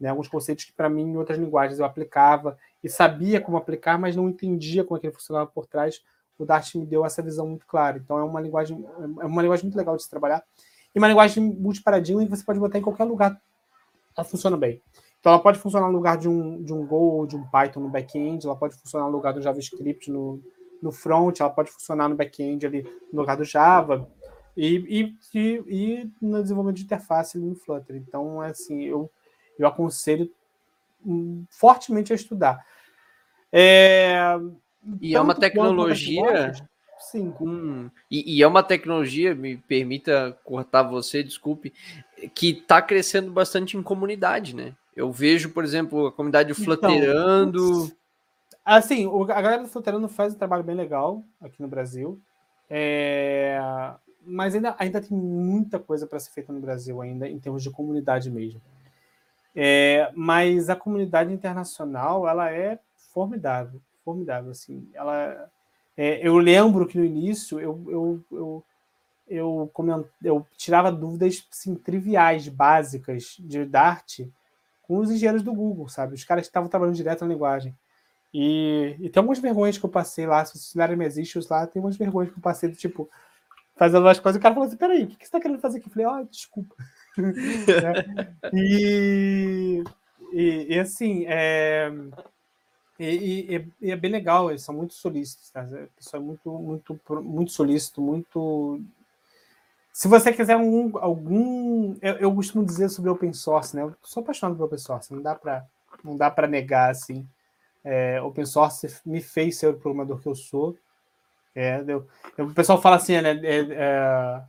né? 0.00 0.08
Alguns 0.08 0.26
conceitos 0.26 0.64
que 0.64 0.72
para 0.72 0.88
mim 0.88 1.02
em 1.02 1.16
outras 1.18 1.38
linguagens 1.38 1.78
eu 1.78 1.84
aplicava 1.84 2.56
e 2.82 2.88
sabia 2.88 3.38
como 3.38 3.58
aplicar, 3.58 3.98
mas 3.98 4.16
não 4.16 4.30
entendia 4.30 4.82
como 4.82 4.96
aquilo 4.96 5.12
funcionava 5.12 5.46
por 5.50 5.66
trás. 5.66 6.00
O 6.38 6.46
Dart 6.46 6.74
me 6.76 6.86
deu 6.86 7.04
essa 7.04 7.20
visão 7.20 7.46
muito 7.48 7.66
clara. 7.66 7.98
Então 8.02 8.18
é 8.18 8.24
uma 8.24 8.40
linguagem 8.40 8.82
é 9.20 9.26
uma 9.26 9.42
linguagem 9.42 9.66
muito 9.66 9.76
legal 9.76 9.94
de 9.94 10.02
se 10.02 10.08
trabalhar 10.08 10.42
e 10.94 10.98
uma 10.98 11.08
linguagem 11.08 11.44
multiparadigma 11.44 12.24
que 12.24 12.30
você 12.30 12.42
pode 12.42 12.58
botar 12.58 12.78
em 12.78 12.82
qualquer 12.82 13.04
lugar. 13.04 13.38
Ela 14.16 14.24
funciona 14.24 14.56
bem. 14.56 14.80
Então 15.20 15.34
ela 15.34 15.42
pode 15.42 15.58
funcionar 15.58 15.88
no 15.88 15.92
lugar 15.98 16.16
de 16.16 16.30
um, 16.30 16.62
de 16.62 16.72
um 16.72 16.86
Go 16.86 16.96
ou 16.96 17.26
de 17.26 17.36
um 17.36 17.46
Python 17.50 17.80
no 17.80 17.90
back-end, 17.90 18.46
ela 18.46 18.56
pode 18.56 18.74
funcionar 18.74 19.04
no 19.04 19.12
lugar 19.12 19.34
do 19.34 19.42
JavaScript 19.42 20.10
no, 20.10 20.42
no 20.82 20.92
front, 20.92 21.40
ela 21.40 21.50
pode 21.50 21.70
funcionar 21.70 22.08
no 22.08 22.16
back-end 22.16 22.66
ali 22.66 22.82
no 23.12 23.20
lugar 23.20 23.36
do 23.36 23.44
Java 23.44 24.08
e, 24.56 24.76
e, 24.76 25.16
e, 25.34 25.62
e, 25.66 26.10
no 26.20 26.40
desenvolvimento 26.42 26.78
de 26.78 26.84
interface 26.84 27.38
no 27.38 27.54
Flutter. 27.54 27.96
Então, 27.96 28.40
assim, 28.40 28.84
eu, 28.84 29.10
eu 29.58 29.66
aconselho 29.66 30.30
hum, 31.04 31.44
fortemente 31.50 32.12
a 32.12 32.16
estudar. 32.16 32.64
É, 33.52 34.38
e 35.00 35.14
é 35.14 35.20
uma 35.20 35.34
tecnologia. 35.34 36.52
Sim. 36.98 37.30
Com, 37.30 37.90
e, 38.10 38.38
e, 38.38 38.42
é 38.42 38.46
uma 38.46 38.62
tecnologia, 38.62 39.34
me 39.34 39.56
permita 39.56 40.36
cortar 40.42 40.82
você, 40.82 41.22
desculpe, 41.22 41.72
que 42.34 42.50
está 42.50 42.80
crescendo 42.80 43.30
bastante 43.30 43.76
em 43.76 43.82
comunidade, 43.82 44.56
né? 44.56 44.72
Eu 44.94 45.12
vejo, 45.12 45.50
por 45.50 45.62
exemplo, 45.62 46.06
a 46.06 46.12
comunidade 46.12 46.52
então, 46.52 46.64
flutterando. 46.64 47.92
Assim, 48.66 49.06
a 49.06 49.40
galera 49.40 49.62
do 49.62 49.68
Flutterando 49.68 50.08
faz 50.08 50.34
um 50.34 50.38
trabalho 50.38 50.64
bem 50.64 50.74
legal 50.74 51.22
aqui 51.40 51.62
no 51.62 51.68
Brasil. 51.68 52.20
É, 52.68 53.60
mas 54.20 54.56
ainda, 54.56 54.74
ainda 54.76 55.00
tem 55.00 55.16
muita 55.16 55.78
coisa 55.78 56.04
para 56.04 56.18
ser 56.18 56.32
feita 56.32 56.52
no 56.52 56.58
Brasil, 56.58 57.00
ainda 57.00 57.28
em 57.28 57.38
termos 57.38 57.62
de 57.62 57.70
comunidade 57.70 58.28
mesmo. 58.28 58.60
É, 59.54 60.10
mas 60.16 60.68
a 60.68 60.74
comunidade 60.74 61.32
internacional 61.32 62.28
ela 62.28 62.50
é 62.50 62.80
formidável, 63.14 63.80
formidável 64.04 64.50
assim. 64.50 64.90
Ela, 64.92 65.48
é, 65.96 66.26
eu 66.26 66.36
lembro 66.36 66.88
que 66.88 66.98
no 66.98 67.04
início 67.04 67.60
eu 67.60 67.84
eu, 67.88 68.24
eu, 68.32 68.64
eu, 69.28 69.70
coment, 69.72 70.04
eu 70.24 70.44
tirava 70.56 70.90
dúvidas 70.90 71.46
assim, 71.52 71.76
triviais, 71.76 72.48
básicas 72.48 73.36
de 73.38 73.64
Dart 73.64 74.22
com 74.82 74.98
os 74.98 75.08
engenheiros 75.08 75.44
do 75.44 75.54
Google, 75.54 75.88
sabe? 75.88 76.14
Os 76.14 76.24
caras 76.24 76.42
que 76.42 76.48
estavam 76.48 76.68
trabalhando 76.68 76.96
direto 76.96 77.24
na 77.24 77.32
linguagem. 77.32 77.72
E, 78.38 78.94
e 79.00 79.08
tem 79.08 79.18
algumas 79.18 79.38
vergonhas 79.38 79.78
que 79.78 79.84
eu 79.86 79.88
passei 79.88 80.26
lá, 80.26 80.44
se 80.44 80.58
vocês 80.58 80.90
minhas 80.94 81.16
issues 81.16 81.48
lá, 81.48 81.66
tem 81.66 81.80
umas 81.80 81.96
vergonhas 81.96 82.30
que 82.30 82.38
eu 82.38 82.42
passei, 82.42 82.70
tipo, 82.70 83.08
fazendo 83.74 84.06
as 84.06 84.20
coisas, 84.20 84.38
o 84.38 84.42
cara 84.42 84.54
falou 84.54 84.68
assim, 84.68 84.76
peraí, 84.76 85.04
o 85.04 85.06
que 85.06 85.16
você 85.16 85.24
está 85.24 85.40
querendo 85.40 85.58
fazer 85.58 85.78
aqui? 85.78 85.88
Eu 85.88 85.92
falei, 85.92 86.06
ó, 86.06 86.20
oh, 86.20 86.24
desculpa. 86.24 86.74
é, 88.52 88.52
e, 88.52 89.82
e, 90.34 90.66
e, 90.74 90.78
assim, 90.78 91.24
é, 91.26 91.90
e, 93.00 93.64
e, 93.80 93.90
é 93.90 93.96
bem 93.96 94.10
legal, 94.10 94.50
eles 94.50 94.60
são 94.60 94.74
muito 94.74 94.92
solícitos, 94.92 95.48
tá? 95.48 95.62
o 95.62 95.88
pessoal 95.96 96.22
é 96.22 96.26
muito, 96.26 96.50
muito, 96.50 97.00
muito 97.22 97.52
solícito, 97.52 98.02
muito 98.02 98.82
se 99.94 100.08
você 100.08 100.30
quiser 100.30 100.52
algum. 100.52 100.98
algum 100.98 101.96
eu, 102.02 102.14
eu, 102.16 102.34
costumo 102.34 102.66
dizer 102.66 102.90
sobre 102.90 103.08
open 103.08 103.32
source, 103.32 103.74
né? 103.74 103.80
Eu 103.80 103.96
sou 104.02 104.22
apaixonado 104.22 104.58
por 104.58 104.64
open 104.64 104.76
source, 104.78 105.10
não 105.10 105.22
dá 105.22 105.34
para 105.34 105.64
não 106.04 106.18
dá 106.18 106.30
para 106.30 106.46
negar 106.46 106.90
assim. 106.90 107.26
É, 107.88 108.20
open 108.20 108.44
source 108.44 109.00
me 109.06 109.20
fez 109.20 109.58
ser 109.58 109.68
o 109.68 109.74
programador 109.74 110.20
que 110.20 110.26
eu 110.26 110.34
sou. 110.34 110.76
É, 111.54 111.80
o 112.36 112.52
pessoal 112.52 112.82
fala 112.82 112.96
assim, 112.96 113.20
né? 113.20 113.40
É, 113.44 113.60
é, 113.70 114.42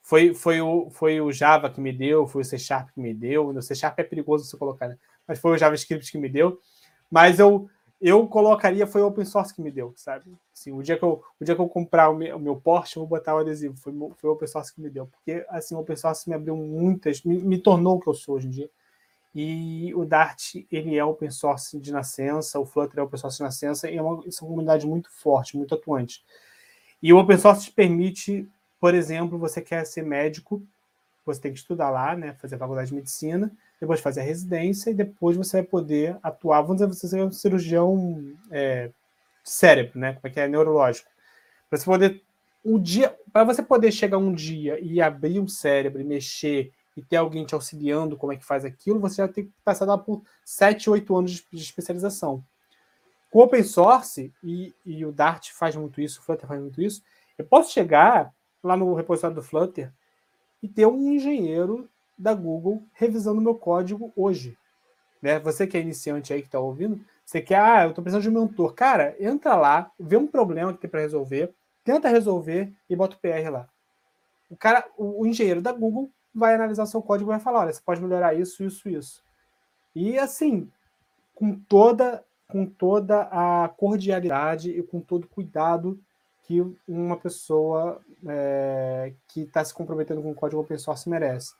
foi, 0.00 0.32
foi, 0.32 0.60
o, 0.60 0.88
foi 0.90 1.20
o 1.20 1.32
Java 1.32 1.68
que 1.68 1.80
me 1.80 1.92
deu, 1.92 2.28
foi 2.28 2.42
o 2.42 2.44
C 2.44 2.56
Sharp 2.56 2.90
que 2.94 3.00
me 3.00 3.12
deu. 3.12 3.48
O 3.48 3.60
C 3.60 3.74
Sharp 3.74 3.98
é 3.98 4.04
perigoso 4.04 4.44
você 4.44 4.56
colocar, 4.56 4.86
né? 4.86 4.96
Mas 5.26 5.40
foi 5.40 5.50
o 5.50 5.58
JavaScript 5.58 6.12
que 6.12 6.16
me 6.16 6.28
deu. 6.28 6.60
Mas 7.10 7.40
eu, 7.40 7.68
eu 8.00 8.24
colocaria 8.28 8.86
foi 8.86 9.02
o 9.02 9.08
open 9.08 9.24
source 9.24 9.52
que 9.52 9.60
me 9.60 9.72
deu, 9.72 9.92
sabe? 9.96 10.32
Assim, 10.54 10.70
o 10.70 10.80
dia 10.80 10.96
que 10.96 11.02
eu, 11.02 11.24
o 11.40 11.44
dia 11.44 11.56
que 11.56 11.60
eu 11.60 11.68
comprar 11.68 12.08
o 12.08 12.14
meu, 12.14 12.36
o 12.36 12.40
meu 12.40 12.54
Porsche, 12.54 12.98
eu 12.98 13.00
vou 13.02 13.08
botar 13.18 13.34
o 13.34 13.38
adesivo. 13.38 13.76
Foi, 13.78 13.92
foi 14.14 14.30
o 14.30 14.32
open 14.34 14.46
source 14.46 14.72
que 14.72 14.80
me 14.80 14.88
deu, 14.88 15.08
porque 15.08 15.44
assim 15.48 15.74
o 15.74 15.80
open 15.80 15.96
source 15.96 16.28
me 16.28 16.36
abriu 16.36 16.56
muitas, 16.56 17.24
me, 17.24 17.36
me 17.38 17.58
tornou 17.58 17.96
o 17.96 18.00
que 18.00 18.08
eu 18.08 18.14
sou 18.14 18.36
hoje 18.36 18.46
em 18.46 18.50
dia. 18.50 18.70
E 19.38 19.92
o 19.94 20.06
Dart 20.06 20.54
ele 20.72 20.96
é 20.96 21.04
open 21.04 21.30
source 21.30 21.78
de 21.78 21.92
nascença, 21.92 22.58
o 22.58 22.64
Flutter 22.64 23.00
é 23.00 23.02
open 23.02 23.18
source 23.18 23.36
de 23.36 23.42
nascença, 23.42 23.90
e 23.90 23.98
é 23.98 24.00
uma, 24.00 24.24
é 24.24 24.28
uma 24.28 24.48
comunidade 24.48 24.86
muito 24.86 25.10
forte, 25.12 25.58
muito 25.58 25.74
atuante. 25.74 26.24
E 27.02 27.12
o 27.12 27.18
open 27.18 27.36
source 27.36 27.66
te 27.66 27.70
permite, 27.70 28.48
por 28.80 28.94
exemplo, 28.94 29.38
você 29.38 29.60
quer 29.60 29.84
ser 29.84 30.00
médico, 30.00 30.66
você 31.22 31.38
tem 31.38 31.52
que 31.52 31.58
estudar 31.58 31.90
lá, 31.90 32.16
né, 32.16 32.32
fazer 32.40 32.54
a 32.54 32.58
faculdade 32.58 32.88
de 32.88 32.94
medicina, 32.94 33.52
depois 33.78 34.00
fazer 34.00 34.20
a 34.20 34.24
residência 34.24 34.88
e 34.88 34.94
depois 34.94 35.36
você 35.36 35.58
vai 35.58 35.66
poder 35.66 36.16
atuar. 36.22 36.62
Vamos 36.62 36.76
dizer, 36.76 36.86
você 36.86 37.06
ser 37.06 37.22
um 37.22 37.30
cirurgião 37.30 38.34
é, 38.50 38.90
cérebro, 39.44 39.98
né? 39.98 40.14
Como 40.14 40.28
é 40.28 40.30
que 40.30 40.40
é 40.40 40.48
neurológico. 40.48 41.10
Para 41.68 41.78
você 41.78 41.84
poder 41.84 42.22
um 42.64 42.80
dia, 42.80 43.14
para 43.30 43.44
você 43.44 43.62
poder 43.62 43.92
chegar 43.92 44.16
um 44.16 44.32
dia 44.32 44.78
e 44.80 44.98
abrir 45.00 45.38
um 45.38 45.46
cérebro 45.46 46.00
e 46.00 46.04
mexer 46.04 46.72
e 46.96 47.02
ter 47.02 47.16
alguém 47.16 47.44
te 47.44 47.54
auxiliando 47.54 48.16
como 48.16 48.32
é 48.32 48.36
que 48.36 48.44
faz 48.44 48.64
aquilo, 48.64 48.98
você 48.98 49.16
já 49.16 49.28
tem 49.28 49.44
que 49.44 49.52
passar 49.62 49.86
por 49.98 50.22
7, 50.44 50.88
8 50.88 51.16
anos 51.16 51.30
de, 51.30 51.62
especialização. 51.62 52.42
Com 53.30 53.40
open 53.40 53.62
source, 53.62 54.32
e, 54.42 54.74
e, 54.84 55.04
o 55.04 55.12
Dart 55.12 55.50
faz 55.50 55.76
muito 55.76 56.00
isso, 56.00 56.20
o 56.20 56.22
Flutter 56.22 56.48
faz 56.48 56.60
muito 56.60 56.80
isso, 56.80 57.02
eu 57.36 57.44
posso 57.44 57.70
chegar 57.70 58.32
lá 58.62 58.76
no 58.76 58.94
repositório 58.94 59.36
do 59.36 59.42
Flutter 59.42 59.92
e 60.62 60.68
ter 60.68 60.86
um 60.86 61.12
engenheiro 61.12 61.88
da 62.16 62.32
Google 62.32 62.82
revisando 62.94 63.42
meu 63.42 63.54
código 63.54 64.10
hoje. 64.16 64.56
Né? 65.20 65.38
Você 65.40 65.66
que 65.66 65.76
é 65.76 65.80
iniciante 65.80 66.32
aí 66.32 66.40
que 66.40 66.48
está 66.48 66.58
ouvindo, 66.58 66.98
você 67.24 67.42
quer, 67.42 67.60
ah, 67.60 67.82
eu 67.82 67.90
estou 67.90 68.02
precisando 68.02 68.22
de 68.22 68.30
um 68.30 68.40
mentor. 68.40 68.72
Cara, 68.72 69.14
entra 69.20 69.54
lá, 69.54 69.90
vê 69.98 70.16
um 70.16 70.26
problema 70.26 70.72
que 70.72 70.80
tem 70.80 70.88
para 70.88 71.00
resolver, 71.00 71.52
tenta 71.84 72.08
resolver 72.08 72.72
e 72.88 72.96
bota 72.96 73.16
o 73.16 73.18
PR 73.18 73.50
lá. 73.50 73.68
O 74.48 74.56
cara, 74.56 74.86
o, 74.96 75.22
o 75.22 75.26
engenheiro 75.26 75.60
da 75.60 75.72
Google 75.72 76.10
vai 76.36 76.54
analisar 76.54 76.86
seu 76.86 77.02
código 77.02 77.30
e 77.30 77.34
vai 77.34 77.40
falar, 77.40 77.60
olha, 77.60 77.72
você 77.72 77.80
pode 77.84 78.00
melhorar 78.00 78.34
isso, 78.34 78.62
isso, 78.62 78.88
isso. 78.88 79.22
E 79.94 80.18
assim, 80.18 80.70
com 81.34 81.54
toda 81.54 82.24
com 82.48 82.64
toda 82.64 83.22
a 83.22 83.68
cordialidade 83.76 84.70
e 84.70 84.80
com 84.80 85.00
todo 85.00 85.24
o 85.24 85.28
cuidado 85.28 85.98
que 86.44 86.60
uma 86.86 87.16
pessoa 87.16 88.00
é, 88.24 89.12
que 89.26 89.40
está 89.40 89.64
se 89.64 89.74
comprometendo 89.74 90.22
com 90.22 90.30
o 90.30 90.34
código 90.34 90.60
open 90.60 90.78
source 90.78 91.08
merece. 91.08 91.54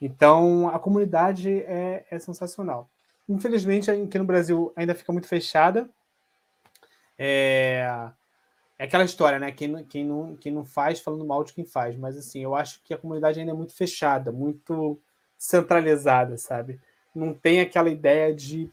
Então, 0.00 0.68
a 0.70 0.78
comunidade 0.78 1.62
é, 1.64 2.06
é 2.10 2.18
sensacional. 2.18 2.88
Infelizmente, 3.28 3.90
aqui 3.90 4.18
no 4.18 4.24
Brasil 4.24 4.72
ainda 4.74 4.94
fica 4.94 5.12
muito 5.12 5.28
fechada. 5.28 5.88
É, 7.18 7.86
é 8.82 8.84
aquela 8.84 9.04
história, 9.04 9.38
né? 9.38 9.52
Quem, 9.52 9.84
quem, 9.84 10.04
não, 10.04 10.34
quem 10.34 10.52
não 10.52 10.64
faz 10.64 10.98
falando 10.98 11.24
mal 11.24 11.44
de 11.44 11.52
quem 11.52 11.64
faz. 11.64 11.96
Mas, 11.96 12.16
assim, 12.18 12.40
eu 12.40 12.52
acho 12.52 12.82
que 12.82 12.92
a 12.92 12.98
comunidade 12.98 13.38
ainda 13.38 13.52
é 13.52 13.54
muito 13.54 13.76
fechada, 13.76 14.32
muito 14.32 15.00
centralizada, 15.38 16.36
sabe? 16.36 16.80
Não 17.14 17.32
tem 17.32 17.60
aquela 17.60 17.88
ideia 17.88 18.34
de. 18.34 18.68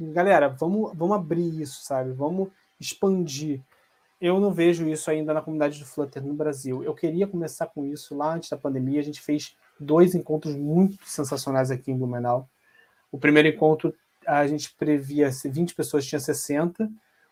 Galera, 0.00 0.48
vamos, 0.48 0.90
vamos 0.92 1.14
abrir 1.14 1.62
isso, 1.62 1.84
sabe? 1.84 2.10
Vamos 2.10 2.48
expandir. 2.80 3.60
Eu 4.20 4.40
não 4.40 4.52
vejo 4.52 4.88
isso 4.88 5.08
ainda 5.08 5.32
na 5.32 5.40
comunidade 5.40 5.78
do 5.78 5.86
Flutter 5.86 6.24
no 6.24 6.34
Brasil. 6.34 6.82
Eu 6.82 6.92
queria 6.92 7.28
começar 7.28 7.68
com 7.68 7.86
isso 7.86 8.12
lá 8.12 8.34
antes 8.34 8.50
da 8.50 8.56
pandemia. 8.56 8.98
A 8.98 9.04
gente 9.04 9.20
fez 9.20 9.56
dois 9.78 10.16
encontros 10.16 10.56
muito 10.56 10.98
sensacionais 11.06 11.70
aqui 11.70 11.92
em 11.92 11.96
Blumenau. 11.96 12.48
O 13.12 13.18
primeiro 13.18 13.46
encontro 13.46 13.94
a 14.26 14.44
gente 14.48 14.74
previa 14.74 15.30
20 15.30 15.76
pessoas, 15.76 16.04
tinha 16.04 16.18
60. 16.18 16.90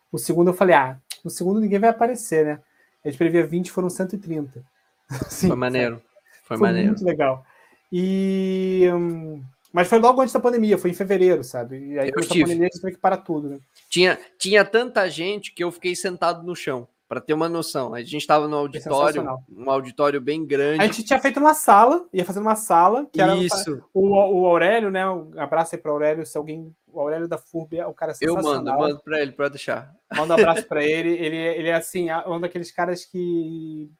O 0.09 0.17
segundo 0.17 0.51
eu 0.51 0.53
falei, 0.53 0.73
ah, 0.73 0.97
no 1.25 1.31
segundo 1.31 1.59
ninguém 1.59 1.79
vai 1.79 1.89
aparecer, 1.89 2.45
né? 2.45 2.59
A 3.03 3.09
gente 3.09 3.17
previa 3.17 3.45
20, 3.45 3.71
foram 3.71 3.89
130. 3.89 4.63
Sim, 5.27 5.47
foi 5.47 5.57
maneiro. 5.57 6.01
Foi, 6.43 6.57
foi 6.57 6.67
maneiro. 6.67 6.89
muito 6.89 7.03
legal. 7.03 7.45
E 7.91 8.89
hum, 8.93 9.43
mas 9.75 9.89
foi 9.89 9.99
logo 9.99 10.21
antes 10.21 10.33
da 10.33 10.39
pandemia, 10.39 10.77
foi 10.77 10.91
em 10.91 10.93
fevereiro, 10.93 11.43
sabe? 11.43 11.77
E 11.77 11.99
aí, 11.99 12.09
com 12.09 12.21
a 12.21 12.23
pandemia, 12.25 12.67
a 12.67 12.69
gente 12.69 12.79
teve 12.79 12.93
que 12.93 13.01
parar 13.01 13.17
tudo, 13.17 13.49
né? 13.49 13.59
Tinha, 13.89 14.17
tinha 14.39 14.63
tanta 14.63 15.09
gente 15.09 15.53
que 15.53 15.61
eu 15.61 15.69
fiquei 15.69 15.93
sentado 15.93 16.43
no 16.43 16.55
chão. 16.55 16.87
Para 17.07 17.21
ter 17.21 17.33
uma 17.33 17.47
noção, 17.47 17.93
a 17.93 18.01
gente 18.01 18.17
estava 18.17 18.47
no 18.47 18.57
auditório, 18.57 19.23
um 19.47 19.69
auditório 19.69 20.19
bem 20.19 20.43
grande. 20.43 20.81
A 20.81 20.87
gente 20.87 21.03
tinha 21.03 21.19
feito 21.19 21.39
uma 21.39 21.53
sala, 21.53 22.07
ia 22.11 22.25
fazer 22.25 22.39
uma 22.39 22.55
sala, 22.55 23.07
que 23.13 23.21
era 23.21 23.35
Isso. 23.35 23.83
O, 23.93 24.09
o 24.09 24.45
Aurélio, 24.47 24.89
né? 24.89 25.07
Um 25.07 25.31
abraço 25.39 25.75
aí 25.75 25.81
para 25.81 25.91
o 25.91 25.93
Aurélio, 25.93 26.25
se 26.25 26.35
alguém. 26.35 26.75
O 26.87 26.99
Aurélio 26.99 27.27
da 27.27 27.37
FURB 27.37 27.77
é 27.77 27.85
o 27.85 27.93
cara 27.93 28.13
sensacional. 28.13 28.55
Eu 28.55 28.63
mando, 28.63 28.79
mando 28.79 29.03
para 29.03 29.21
ele, 29.21 29.33
para 29.33 29.49
deixar. 29.49 29.93
Manda 30.15 30.33
um 30.33 30.37
abraço 30.39 30.65
para 30.67 30.83
ele. 30.83 31.09
Ele, 31.09 31.37
ele 31.37 31.67
é 31.67 31.75
assim, 31.75 32.07
um 32.25 32.39
daqueles 32.39 32.71
caras 32.71 33.05
que, 33.05 33.91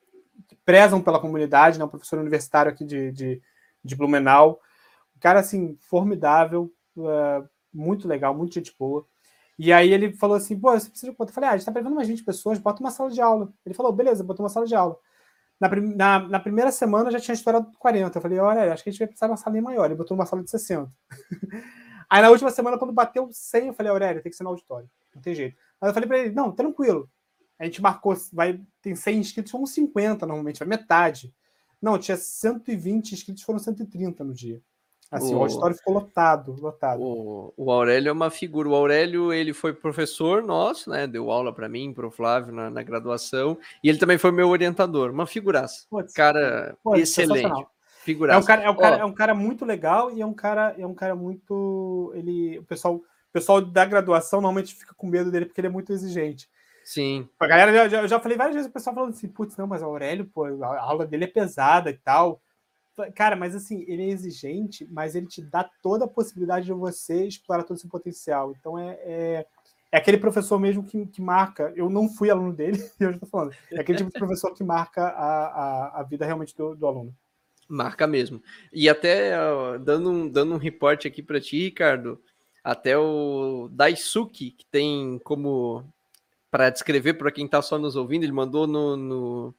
que 0.47 0.55
prezam 0.65 0.99
pela 0.99 1.19
comunidade, 1.19 1.77
né? 1.77 1.85
Um 1.85 1.89
professor 1.89 2.17
universitário 2.17 2.71
aqui 2.71 2.83
de, 2.83 3.11
de, 3.11 3.41
de 3.83 3.95
Blumenau. 3.95 4.59
Um 5.15 5.19
cara 5.19 5.41
assim, 5.41 5.77
formidável, 5.81 6.73
uh, 6.97 7.47
muito 7.71 8.07
legal, 8.07 8.33
muito 8.33 8.55
gente 8.55 8.73
boa. 8.79 9.05
E 9.57 9.71
aí 9.71 9.91
ele 9.93 10.13
falou 10.13 10.35
assim, 10.35 10.59
pô, 10.59 10.71
você 10.71 10.89
precisa 10.89 11.11
de 11.11 11.17
quanto? 11.17 11.29
Eu 11.29 11.33
falei, 11.33 11.49
ah, 11.49 11.53
a 11.53 11.57
gente 11.57 11.65
tá 11.65 11.71
prevendo 11.71 11.93
umas 11.93 12.07
20 12.07 12.23
pessoas, 12.23 12.59
bota 12.59 12.81
uma 12.81 12.91
sala 12.91 13.09
de 13.09 13.21
aula. 13.21 13.53
Ele 13.65 13.73
falou, 13.73 13.91
beleza, 13.91 14.23
botou 14.23 14.43
uma 14.43 14.49
sala 14.49 14.65
de 14.65 14.75
aula. 14.75 14.97
Na, 15.59 15.69
na, 15.69 16.27
na 16.27 16.39
primeira 16.39 16.71
semana 16.71 17.09
já 17.09 17.19
tinha 17.19 17.33
estourado 17.33 17.71
40. 17.79 18.17
Eu 18.17 18.21
falei, 18.21 18.39
olha, 18.39 18.73
acho 18.73 18.83
que 18.83 18.89
a 18.89 18.91
gente 18.91 18.99
vai 18.99 19.07
precisar 19.07 19.27
de 19.27 19.31
uma 19.31 19.37
sala 19.37 19.61
maior. 19.61 19.85
Ele 19.85 19.95
botou 19.95 20.15
uma 20.15 20.25
sala 20.25 20.43
de 20.43 20.49
60. 20.49 20.91
aí 22.09 22.21
na 22.21 22.29
última 22.29 22.51
semana, 22.51 22.77
quando 22.77 22.93
bateu 22.93 23.29
100, 23.31 23.67
eu 23.67 23.73
falei, 23.73 23.91
Aurélio, 23.91 24.21
tem 24.21 24.29
que 24.29 24.35
ser 24.37 24.43
no 24.43 24.49
auditório. 24.49 24.89
Não 25.15 25.21
tem 25.21 25.33
jeito. 25.33 25.55
Aí 25.79 25.89
eu 25.89 25.93
falei 25.93 26.07
pra 26.07 26.19
ele, 26.19 26.35
não, 26.35 26.51
tranquilo. 26.51 27.09
A 27.57 27.63
gente 27.63 27.81
marcou, 27.81 28.13
vai, 28.33 28.59
tem 28.81 28.95
100 28.95 29.19
inscritos, 29.19 29.51
são 29.51 29.65
50 29.65 30.25
normalmente, 30.25 30.59
vai 30.59 30.67
metade. 30.67 31.33
Não, 31.81 31.97
tinha 31.97 32.17
120 32.17 33.13
inscritos, 33.13 33.43
foram 33.43 33.59
130 33.59 34.23
no 34.23 34.33
dia. 34.33 34.61
Assim, 35.11 35.33
o, 35.33 35.37
o 35.37 35.41
auditório 35.43 35.75
ficou 35.75 35.93
lotado, 35.93 36.55
lotado. 36.59 37.01
O, 37.01 37.53
o 37.55 37.71
Aurélio 37.71 38.09
é 38.09 38.11
uma 38.11 38.29
figura. 38.29 38.67
O 38.67 38.75
Aurélio, 38.75 39.31
ele 39.31 39.53
foi 39.53 39.71
professor 39.71 40.41
nosso, 40.41 40.89
né? 40.89 41.05
Deu 41.05 41.31
aula 41.31 41.53
para 41.53 41.69
mim, 41.69 41.93
para 41.93 42.07
o 42.07 42.11
Flávio 42.11 42.53
na, 42.53 42.69
na, 42.69 42.81
graduação, 42.81 43.57
e 43.83 43.89
ele 43.89 43.99
também 43.99 44.17
foi 44.17 44.31
meu 44.31 44.49
orientador. 44.49 45.11
Uma 45.11 45.27
figuraça. 45.27 45.85
Pode 45.89 46.11
cara 46.13 46.75
pode, 46.83 47.01
excelente. 47.01 47.65
Figuraça. 48.03 48.37
É 48.37 48.41
um 48.41 48.45
cara, 48.45 48.63
é 48.63 48.69
um 48.69 48.75
cara, 48.75 48.95
é 48.97 49.05
um 49.05 49.13
cara 49.13 49.35
muito 49.35 49.65
legal 49.65 50.11
e 50.11 50.21
é 50.21 50.25
um 50.25 50.33
cara, 50.33 50.75
é 50.77 50.85
um 50.85 50.93
cara 50.93 51.15
muito. 51.15 52.11
Ele, 52.15 52.59
o 52.59 52.63
pessoal, 52.63 52.95
o 52.95 53.03
pessoal 53.31 53.61
da 53.61 53.85
graduação 53.85 54.41
normalmente 54.41 54.75
fica 54.75 54.93
com 54.95 55.07
medo 55.07 55.31
dele 55.31 55.45
porque 55.45 55.61
ele 55.61 55.67
é 55.67 55.71
muito 55.71 55.93
exigente. 55.93 56.49
Sim. 56.83 57.27
A 57.39 57.47
galera, 57.47 57.73
já, 57.73 57.89
já, 57.89 58.01
eu 58.03 58.07
já 58.07 58.19
falei 58.19 58.37
várias 58.37 58.55
vezes 58.55 58.69
o 58.69 58.73
pessoal 58.73 58.95
falando 58.95 59.11
assim, 59.11 59.27
putz, 59.27 59.57
não, 59.57 59.65
mas 59.65 59.81
o 59.81 59.85
Aurélio, 59.85 60.25
pô, 60.25 60.45
a 60.45 60.79
aula 60.81 61.05
dele 61.05 61.23
é 61.23 61.27
pesada 61.27 61.89
e 61.89 61.97
tal. 61.97 62.39
Cara, 63.13 63.35
mas 63.35 63.55
assim, 63.55 63.83
ele 63.87 64.03
é 64.03 64.09
exigente, 64.09 64.87
mas 64.89 65.15
ele 65.15 65.27
te 65.27 65.41
dá 65.41 65.69
toda 65.81 66.05
a 66.05 66.07
possibilidade 66.07 66.65
de 66.65 66.73
você 66.73 67.25
explorar 67.25 67.63
todo 67.63 67.77
o 67.77 67.79
seu 67.79 67.89
potencial. 67.89 68.53
Então 68.57 68.79
é, 68.79 68.97
é, 69.03 69.45
é 69.91 69.97
aquele 69.97 70.17
professor 70.17 70.59
mesmo 70.59 70.83
que, 70.83 71.05
que 71.07 71.21
marca. 71.21 71.73
Eu 71.75 71.89
não 71.89 72.07
fui 72.07 72.29
aluno 72.29 72.53
dele, 72.53 72.77
eu 72.99 73.09
já 73.09 73.15
estou 73.15 73.29
falando. 73.29 73.53
É 73.71 73.81
aquele 73.81 73.97
tipo 73.97 74.11
de 74.11 74.19
professor 74.19 74.53
que 74.53 74.63
marca 74.63 75.07
a, 75.07 75.45
a, 75.45 75.99
a 75.99 76.03
vida 76.03 76.25
realmente 76.25 76.55
do, 76.55 76.75
do 76.75 76.87
aluno. 76.87 77.15
Marca 77.67 78.05
mesmo. 78.05 78.41
E 78.71 78.87
até 78.87 79.35
uh, 79.37 79.79
dando, 79.79 80.09
um, 80.09 80.29
dando 80.29 80.53
um 80.53 80.59
reporte 80.59 81.07
aqui 81.07 81.21
para 81.21 81.41
ti, 81.41 81.63
Ricardo, 81.63 82.21
até 82.63 82.97
o 82.97 83.67
Daisuke, 83.71 84.51
que 84.51 84.65
tem 84.67 85.19
como 85.23 85.83
para 86.49 86.69
descrever 86.69 87.15
para 87.15 87.31
quem 87.31 87.45
está 87.45 87.61
só 87.61 87.77
nos 87.77 87.95
ouvindo, 87.95 88.23
ele 88.23 88.31
mandou 88.31 88.65
no, 88.65 88.95
no, 88.95 89.55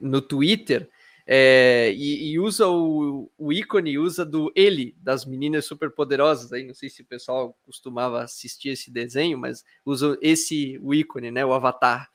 no 0.00 0.22
Twitter 0.22 0.88
é, 1.32 1.92
e, 1.92 2.32
e, 2.32 2.40
usa 2.40 2.66
o, 2.66 3.30
o, 3.38 3.52
ícone, 3.52 3.96
usa 3.96 4.26
do 4.26 4.50
ele, 4.52 4.96
das 4.98 5.24
meninas 5.24 5.64
superpoderosas. 5.64 6.52
Aí 6.52 6.64
não 6.64 6.74
sei 6.74 6.90
se 6.90 7.02
o 7.02 7.06
pessoal 7.06 7.56
costumava 7.64 8.20
assistir 8.20 8.70
esse 8.70 8.90
desenho, 8.90 9.38
mas 9.38 9.64
usa 9.86 10.18
esse 10.20 10.76
o 10.82 10.92
ícone, 10.92 11.30
né? 11.30 11.46
O 11.46 11.52
avatar. 11.52 12.10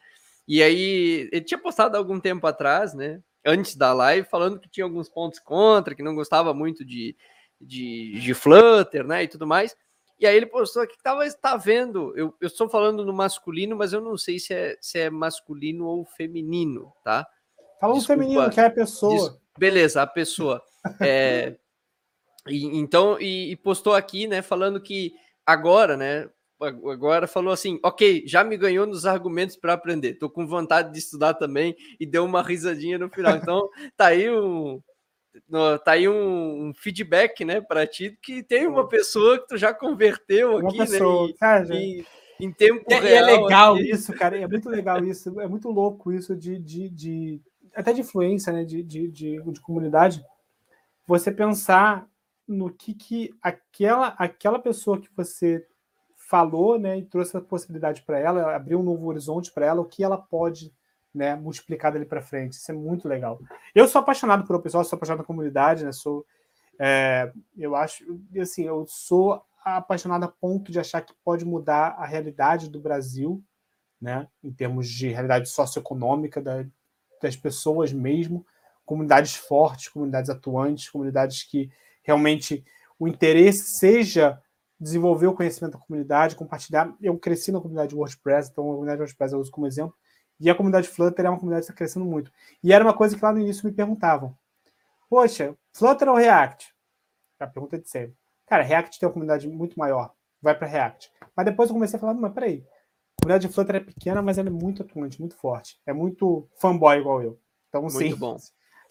E 0.45 0.61
aí 0.61 1.29
ele 1.31 1.45
tinha 1.45 1.57
postado 1.57 1.95
algum 1.95 2.19
tempo 2.19 2.45
atrás, 2.45 2.93
né? 2.93 3.21
Antes 3.45 3.77
da 3.77 3.93
live, 3.93 4.27
falando 4.27 4.59
que 4.59 4.67
tinha 4.67 4.83
alguns 4.83 5.07
pontos 5.07 5.39
contra, 5.39 5.95
que 5.95 6.03
não 6.03 6.13
gostava 6.13 6.53
muito 6.53 6.83
de, 6.83 7.15
de, 7.61 8.19
de 8.19 8.33
Flutter, 8.33 9.07
né? 9.07 9.23
E 9.23 9.29
tudo 9.29 9.47
mais. 9.47 9.77
E 10.19 10.27
aí 10.27 10.35
ele 10.35 10.45
postou 10.45 10.81
aqui 10.81 10.97
que 10.97 11.03
tava 11.03 11.25
está 11.25 11.55
vendo. 11.55 12.11
Eu, 12.17 12.35
eu 12.41 12.47
estou 12.47 12.67
falando 12.67 13.05
no 13.05 13.13
masculino, 13.13 13.77
mas 13.77 13.93
eu 13.93 14.01
não 14.01 14.17
sei 14.17 14.39
se 14.39 14.53
é, 14.53 14.77
se 14.81 14.99
é 14.99 15.09
masculino 15.09 15.85
ou 15.85 16.03
feminino, 16.03 16.91
tá? 17.01 17.25
Fala 17.79 17.93
um 17.93 18.01
feminino, 18.01 18.49
que 18.49 18.59
é 18.59 18.65
a 18.65 18.69
pessoa. 18.69 19.29
Des... 19.29 19.39
Beleza, 19.57 20.01
a 20.01 20.07
pessoa. 20.07 20.61
É... 21.01 21.55
e, 22.47 22.65
então, 22.77 23.19
e, 23.19 23.51
e, 23.51 23.55
postou 23.55 23.93
aqui, 23.93 24.27
né, 24.27 24.41
falando 24.41 24.81
que 24.81 25.13
agora, 25.45 25.97
né, 25.97 26.29
agora 26.61 27.27
falou 27.27 27.53
assim, 27.53 27.79
ok, 27.83 28.23
já 28.25 28.43
me 28.43 28.57
ganhou 28.57 28.85
nos 28.85 29.05
argumentos 29.05 29.55
para 29.55 29.73
aprender, 29.73 30.15
tô 30.15 30.29
com 30.29 30.47
vontade 30.47 30.91
de 30.91 30.99
estudar 30.99 31.33
também, 31.33 31.75
e 31.99 32.05
deu 32.05 32.23
uma 32.23 32.41
risadinha 32.41 32.97
no 32.97 33.09
final. 33.09 33.35
Então, 33.35 33.69
tá 33.97 34.07
aí 34.07 34.29
um, 34.29 34.81
no, 35.49 35.77
tá 35.79 35.91
aí 35.91 36.07
um, 36.07 36.69
um 36.69 36.73
feedback, 36.73 37.43
né, 37.43 37.61
para 37.61 37.85
ti, 37.85 38.17
que 38.21 38.41
tem 38.41 38.67
uma 38.67 38.87
pessoa 38.87 39.39
que 39.39 39.47
tu 39.47 39.57
já 39.57 39.73
converteu 39.73 40.57
uma 40.57 40.69
aqui, 40.69 40.77
né, 40.77 40.85
pessoa, 40.85 41.23
né, 41.23 41.29
e, 41.29 41.37
cara, 41.37 41.75
e, 41.75 42.05
em 42.39 42.51
tempo 42.51 42.85
é, 42.89 42.99
real. 42.99 43.03
E 43.03 43.15
é 43.15 43.21
legal 43.21 43.75
aqui. 43.75 43.91
isso, 43.91 44.13
cara, 44.13 44.37
é 44.37 44.47
muito 44.47 44.69
legal 44.69 45.03
isso, 45.03 45.39
é 45.39 45.47
muito 45.47 45.69
louco 45.69 46.11
isso 46.11 46.35
de, 46.35 46.57
de, 46.59 46.89
de 46.89 47.41
até 47.75 47.93
de 47.93 48.01
influência, 48.01 48.51
né, 48.53 48.63
de, 48.63 48.81
de, 48.81 49.07
de, 49.09 49.41
de 49.41 49.61
comunidade, 49.61 50.25
você 51.05 51.31
pensar 51.31 52.07
no 52.47 52.71
que, 52.71 52.93
que 52.93 53.35
aquela, 53.41 54.09
aquela 54.17 54.59
pessoa 54.59 54.99
que 54.99 55.09
você 55.15 55.67
falou, 56.15 56.79
né, 56.79 56.97
e 56.97 57.05
trouxe 57.05 57.37
a 57.37 57.41
possibilidade 57.41 58.01
para 58.01 58.19
ela, 58.19 58.55
abriu 58.55 58.79
um 58.79 58.83
novo 58.83 59.07
horizonte 59.07 59.51
para 59.51 59.65
ela, 59.65 59.81
o 59.81 59.85
que 59.85 60.03
ela 60.03 60.17
pode, 60.17 60.73
né, 61.13 61.35
multiplicar 61.35 61.91
dali 61.91 62.05
para 62.05 62.21
frente. 62.21 62.53
Isso 62.53 62.71
é 62.71 62.73
muito 62.73 63.07
legal. 63.07 63.39
Eu 63.73 63.87
sou 63.87 63.99
apaixonado 64.01 64.45
pelo 64.45 64.61
pessoal, 64.61 64.83
sou 64.83 64.97
apaixonado 64.97 65.19
pela 65.19 65.27
comunidade, 65.27 65.85
né, 65.85 65.91
sou, 65.91 66.25
é, 66.79 67.31
eu 67.57 67.75
acho, 67.75 68.03
assim, 68.39 68.63
eu 68.63 68.85
sou 68.87 69.43
apaixonado 69.63 70.23
a 70.23 70.27
ponto 70.27 70.71
de 70.71 70.79
achar 70.79 71.01
que 71.01 71.13
pode 71.23 71.43
mudar 71.45 71.95
a 71.97 72.05
realidade 72.05 72.69
do 72.69 72.79
Brasil, 72.79 73.43
né, 73.99 74.27
em 74.43 74.51
termos 74.51 74.87
de 74.87 75.09
realidade 75.09 75.49
socioeconômica 75.49 76.41
da, 76.41 76.65
das 77.25 77.35
pessoas 77.35 77.91
mesmo, 77.91 78.45
comunidades 78.85 79.35
fortes, 79.35 79.89
comunidades 79.89 80.29
atuantes, 80.29 80.89
comunidades 80.89 81.43
que 81.43 81.71
realmente 82.03 82.63
o 82.99 83.07
interesse 83.07 83.77
seja 83.77 84.41
desenvolver 84.79 85.27
o 85.27 85.33
conhecimento 85.33 85.73
da 85.73 85.79
comunidade, 85.79 86.35
compartilhar. 86.35 86.93
Eu 87.01 87.17
cresci 87.17 87.51
na 87.51 87.59
comunidade 87.59 87.95
WordPress, 87.95 88.49
então 88.51 88.69
a 88.69 88.73
comunidade 88.73 89.01
WordPress 89.01 89.33
eu 89.33 89.39
uso 89.39 89.51
como 89.51 89.67
exemplo, 89.67 89.95
e 90.39 90.49
a 90.49 90.55
comunidade 90.55 90.87
Flutter 90.87 91.25
é 91.25 91.29
uma 91.29 91.39
comunidade 91.39 91.65
que 91.65 91.71
está 91.71 91.77
crescendo 91.77 92.05
muito. 92.05 92.31
E 92.61 92.73
era 92.73 92.83
uma 92.83 92.93
coisa 92.93 93.15
que 93.15 93.23
lá 93.23 93.31
no 93.31 93.39
início 93.39 93.65
me 93.65 93.73
perguntavam: 93.73 94.37
Poxa, 95.09 95.55
Flutter 95.73 96.09
ou 96.09 96.15
React? 96.15 96.73
A 97.39 97.47
pergunta 97.47 97.75
é 97.75 97.79
de 97.79 97.89
sempre. 97.89 98.15
Cara, 98.45 98.63
React 98.63 98.99
tem 98.99 99.07
uma 99.07 99.13
comunidade 99.13 99.47
muito 99.47 99.79
maior, 99.79 100.13
vai 100.41 100.55
para 100.55 100.67
React. 100.67 101.11
Mas 101.35 101.45
depois 101.45 101.69
eu 101.69 101.73
comecei 101.73 101.97
a 101.97 101.99
falar: 101.99 102.13
mas 102.13 102.33
peraí, 102.33 102.65
comunidade 103.25 103.47
de 103.47 103.53
Flutter 103.53 103.75
é 103.77 103.79
pequena, 103.79 104.21
mas 104.21 104.37
ela 104.37 104.49
é 104.49 104.51
muito 104.51 104.83
atuante, 104.83 105.19
muito 105.19 105.35
forte. 105.35 105.79
É 105.85 105.91
muito 105.91 106.47
fanboy 106.59 106.99
igual 106.99 107.23
eu. 107.23 107.39
Então, 107.67 107.81
muito 107.81 107.97
sim, 107.97 108.15
bom. 108.15 108.37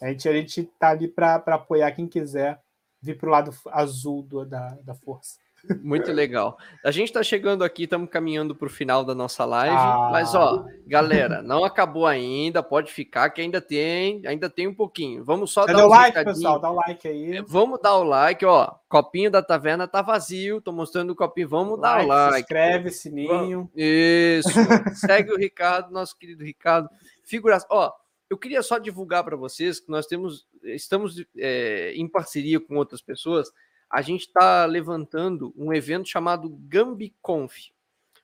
A 0.02 0.08
gente, 0.08 0.28
a 0.28 0.32
gente 0.32 0.64
tá 0.78 0.90
ali 0.90 1.06
para 1.06 1.36
apoiar 1.36 1.92
quem 1.92 2.08
quiser 2.08 2.60
vir 3.00 3.16
para 3.16 3.28
o 3.28 3.32
lado 3.32 3.54
azul 3.68 4.22
do, 4.22 4.44
da, 4.44 4.74
da 4.82 4.94
força. 4.94 5.38
Muito 5.82 6.12
legal. 6.12 6.58
A 6.84 6.90
gente 6.90 7.08
está 7.08 7.22
chegando 7.22 7.64
aqui, 7.64 7.84
estamos 7.84 8.08
caminhando 8.10 8.54
para 8.54 8.66
o 8.66 8.70
final 8.70 9.04
da 9.04 9.14
nossa 9.14 9.44
live, 9.44 9.74
ah. 9.76 10.08
mas 10.12 10.34
ó, 10.34 10.66
galera, 10.86 11.42
não 11.42 11.64
acabou 11.64 12.06
ainda, 12.06 12.62
pode 12.62 12.92
ficar 12.92 13.30
que 13.30 13.40
ainda 13.40 13.60
tem, 13.60 14.26
ainda 14.26 14.50
tem 14.50 14.66
um 14.66 14.74
pouquinho. 14.74 15.24
Vamos 15.24 15.52
só 15.52 15.64
dar 15.64 15.86
um 15.86 15.88
like, 15.88 16.24
pessoal, 16.24 16.58
dá 16.58 16.70
o 16.70 16.74
like 16.74 17.08
aí. 17.08 17.42
Vamos 17.46 17.80
dar 17.80 17.96
o 17.96 18.04
like, 18.04 18.44
ó. 18.44 18.74
Copinho 18.88 19.30
da 19.30 19.42
taverna 19.42 19.88
tá 19.88 20.02
vazio, 20.02 20.60
tô 20.60 20.70
mostrando 20.70 21.10
o 21.10 21.16
copinho, 21.16 21.48
vamos 21.48 21.78
like, 21.78 21.98
dar 21.98 22.04
o 22.04 22.08
like. 22.08 22.34
Se 22.34 22.40
inscreve, 22.40 22.90
sininho. 22.90 23.70
Isso. 23.74 24.50
Segue 24.94 25.32
o 25.32 25.36
Ricardo, 25.36 25.92
nosso 25.92 26.16
querido 26.16 26.44
Ricardo. 26.44 26.88
Figuras, 27.22 27.66
ó, 27.70 27.92
eu 28.28 28.36
queria 28.36 28.62
só 28.62 28.78
divulgar 28.78 29.24
para 29.24 29.36
vocês 29.36 29.80
que 29.80 29.90
nós 29.90 30.06
temos, 30.06 30.46
estamos 30.62 31.24
é, 31.36 31.92
em 31.94 32.06
parceria 32.06 32.60
com 32.60 32.76
outras 32.76 33.00
pessoas 33.00 33.50
a 33.94 34.02
gente 34.02 34.22
está 34.22 34.66
levantando 34.66 35.54
um 35.56 35.72
evento 35.72 36.08
chamado 36.08 36.48
GambiConf. 36.48 37.70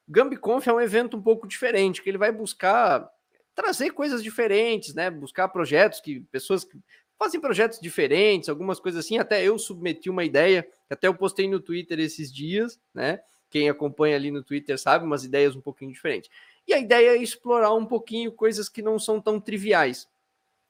GambiConf 0.08 0.66
é 0.66 0.72
um 0.72 0.80
evento 0.80 1.16
um 1.16 1.22
pouco 1.22 1.46
diferente, 1.46 2.02
que 2.02 2.10
ele 2.10 2.18
vai 2.18 2.32
buscar 2.32 3.08
trazer 3.54 3.92
coisas 3.92 4.20
diferentes, 4.20 4.92
né? 4.96 5.08
Buscar 5.08 5.46
projetos 5.46 6.00
que 6.00 6.22
pessoas 6.32 6.64
que 6.64 6.76
fazem 7.16 7.40
projetos 7.40 7.78
diferentes, 7.78 8.48
algumas 8.48 8.80
coisas 8.80 9.04
assim. 9.04 9.18
Até 9.18 9.44
eu 9.44 9.56
submeti 9.60 10.10
uma 10.10 10.24
ideia, 10.24 10.68
até 10.90 11.06
eu 11.06 11.14
postei 11.14 11.48
no 11.48 11.60
Twitter 11.60 12.00
esses 12.00 12.32
dias, 12.34 12.80
né? 12.92 13.20
Quem 13.48 13.70
acompanha 13.70 14.16
ali 14.16 14.32
no 14.32 14.42
Twitter 14.42 14.76
sabe, 14.76 15.04
umas 15.04 15.22
ideias 15.22 15.54
um 15.54 15.60
pouquinho 15.60 15.92
diferentes. 15.92 16.28
E 16.66 16.74
a 16.74 16.80
ideia 16.80 17.10
é 17.10 17.22
explorar 17.22 17.72
um 17.74 17.86
pouquinho 17.86 18.32
coisas 18.32 18.68
que 18.68 18.82
não 18.82 18.98
são 18.98 19.20
tão 19.20 19.38
triviais. 19.38 20.08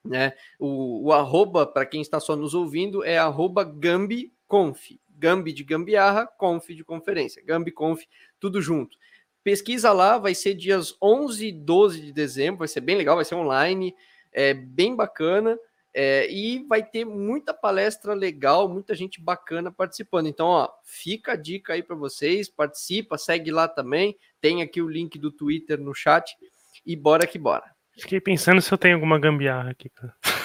Né? 0.04 0.34
O, 0.58 1.06
o 1.06 1.12
arroba, 1.14 1.66
para 1.66 1.86
quem 1.86 2.02
está 2.02 2.20
só 2.20 2.36
nos 2.36 2.52
ouvindo, 2.52 3.02
é 3.02 3.16
arroba 3.16 3.64
Gambi 3.64 4.30
Conf. 4.50 4.90
Gambi 5.16 5.52
de 5.52 5.62
gambiarra, 5.62 6.26
Conf 6.26 6.70
de 6.70 6.82
conferência. 6.82 7.40
Gambi 7.46 7.70
Conf, 7.70 8.02
tudo 8.40 8.60
junto. 8.60 8.98
Pesquisa 9.44 9.92
lá, 9.92 10.18
vai 10.18 10.34
ser 10.34 10.54
dias 10.54 10.96
11 11.00 11.46
e 11.46 11.52
12 11.52 12.00
de 12.00 12.12
dezembro, 12.12 12.58
vai 12.58 12.68
ser 12.68 12.80
bem 12.80 12.96
legal, 12.96 13.14
vai 13.14 13.24
ser 13.24 13.36
online, 13.36 13.94
é 14.32 14.52
bem 14.52 14.96
bacana. 14.96 15.56
É, 15.92 16.30
e 16.30 16.64
vai 16.68 16.84
ter 16.84 17.04
muita 17.04 17.52
palestra 17.52 18.14
legal, 18.14 18.68
muita 18.68 18.94
gente 18.94 19.20
bacana 19.20 19.72
participando. 19.72 20.26
Então, 20.26 20.46
ó, 20.46 20.68
fica 20.84 21.32
a 21.32 21.36
dica 21.36 21.72
aí 21.72 21.82
para 21.82 21.96
vocês, 21.96 22.48
participa, 22.48 23.18
segue 23.18 23.50
lá 23.50 23.68
também. 23.68 24.16
Tem 24.40 24.62
aqui 24.62 24.82
o 24.82 24.88
link 24.88 25.18
do 25.18 25.30
Twitter 25.30 25.80
no 25.80 25.94
chat 25.94 26.36
e 26.84 26.96
bora 26.96 27.26
que 27.26 27.38
bora. 27.38 27.74
Fiquei 27.98 28.20
pensando 28.20 28.60
se 28.62 28.72
eu 28.72 28.78
tenho 28.78 28.94
alguma 28.94 29.18
gambiarra 29.18 29.70
aqui. 29.70 29.90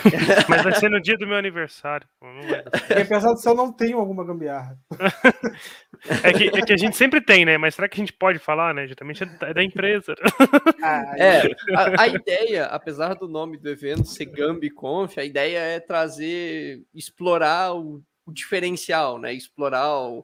Mas 0.49 0.63
vai 0.63 0.73
ser 0.75 0.89
no 0.89 1.01
dia 1.01 1.17
do 1.17 1.25
meu 1.27 1.37
aniversário. 1.37 2.07
Pô, 2.19 2.25
não 2.27 2.43
vai. 2.47 2.63
E 2.97 3.01
apesar 3.01 3.35
se 3.35 3.47
eu 3.47 3.55
não 3.55 3.71
tenho 3.71 3.97
alguma 3.99 4.25
gambiarra. 4.25 4.77
é, 6.23 6.33
que, 6.33 6.43
é 6.49 6.61
que 6.61 6.73
a 6.73 6.77
gente 6.77 6.95
sempre 6.97 7.21
tem, 7.21 7.45
né? 7.45 7.57
Mas 7.57 7.75
será 7.75 7.87
que 7.87 7.95
a 7.99 8.03
gente 8.03 8.13
pode 8.13 8.39
falar, 8.39 8.73
né? 8.73 8.87
Justamente 8.87 9.23
é 9.23 9.53
da 9.53 9.63
empresa. 9.63 10.13
Ah, 10.83 11.15
É, 11.17 11.41
a, 11.75 12.01
a 12.03 12.07
ideia, 12.07 12.65
apesar 12.65 13.15
do 13.15 13.27
nome 13.27 13.57
do 13.57 13.69
evento 13.69 14.05
ser 14.05 14.25
GambiConf, 14.25 15.17
a 15.17 15.23
ideia 15.23 15.57
é 15.57 15.79
trazer, 15.79 16.83
explorar 16.93 17.73
o, 17.73 18.03
o 18.25 18.31
diferencial, 18.31 19.17
né? 19.17 19.33
Explorar 19.33 19.89
o- 19.97 20.23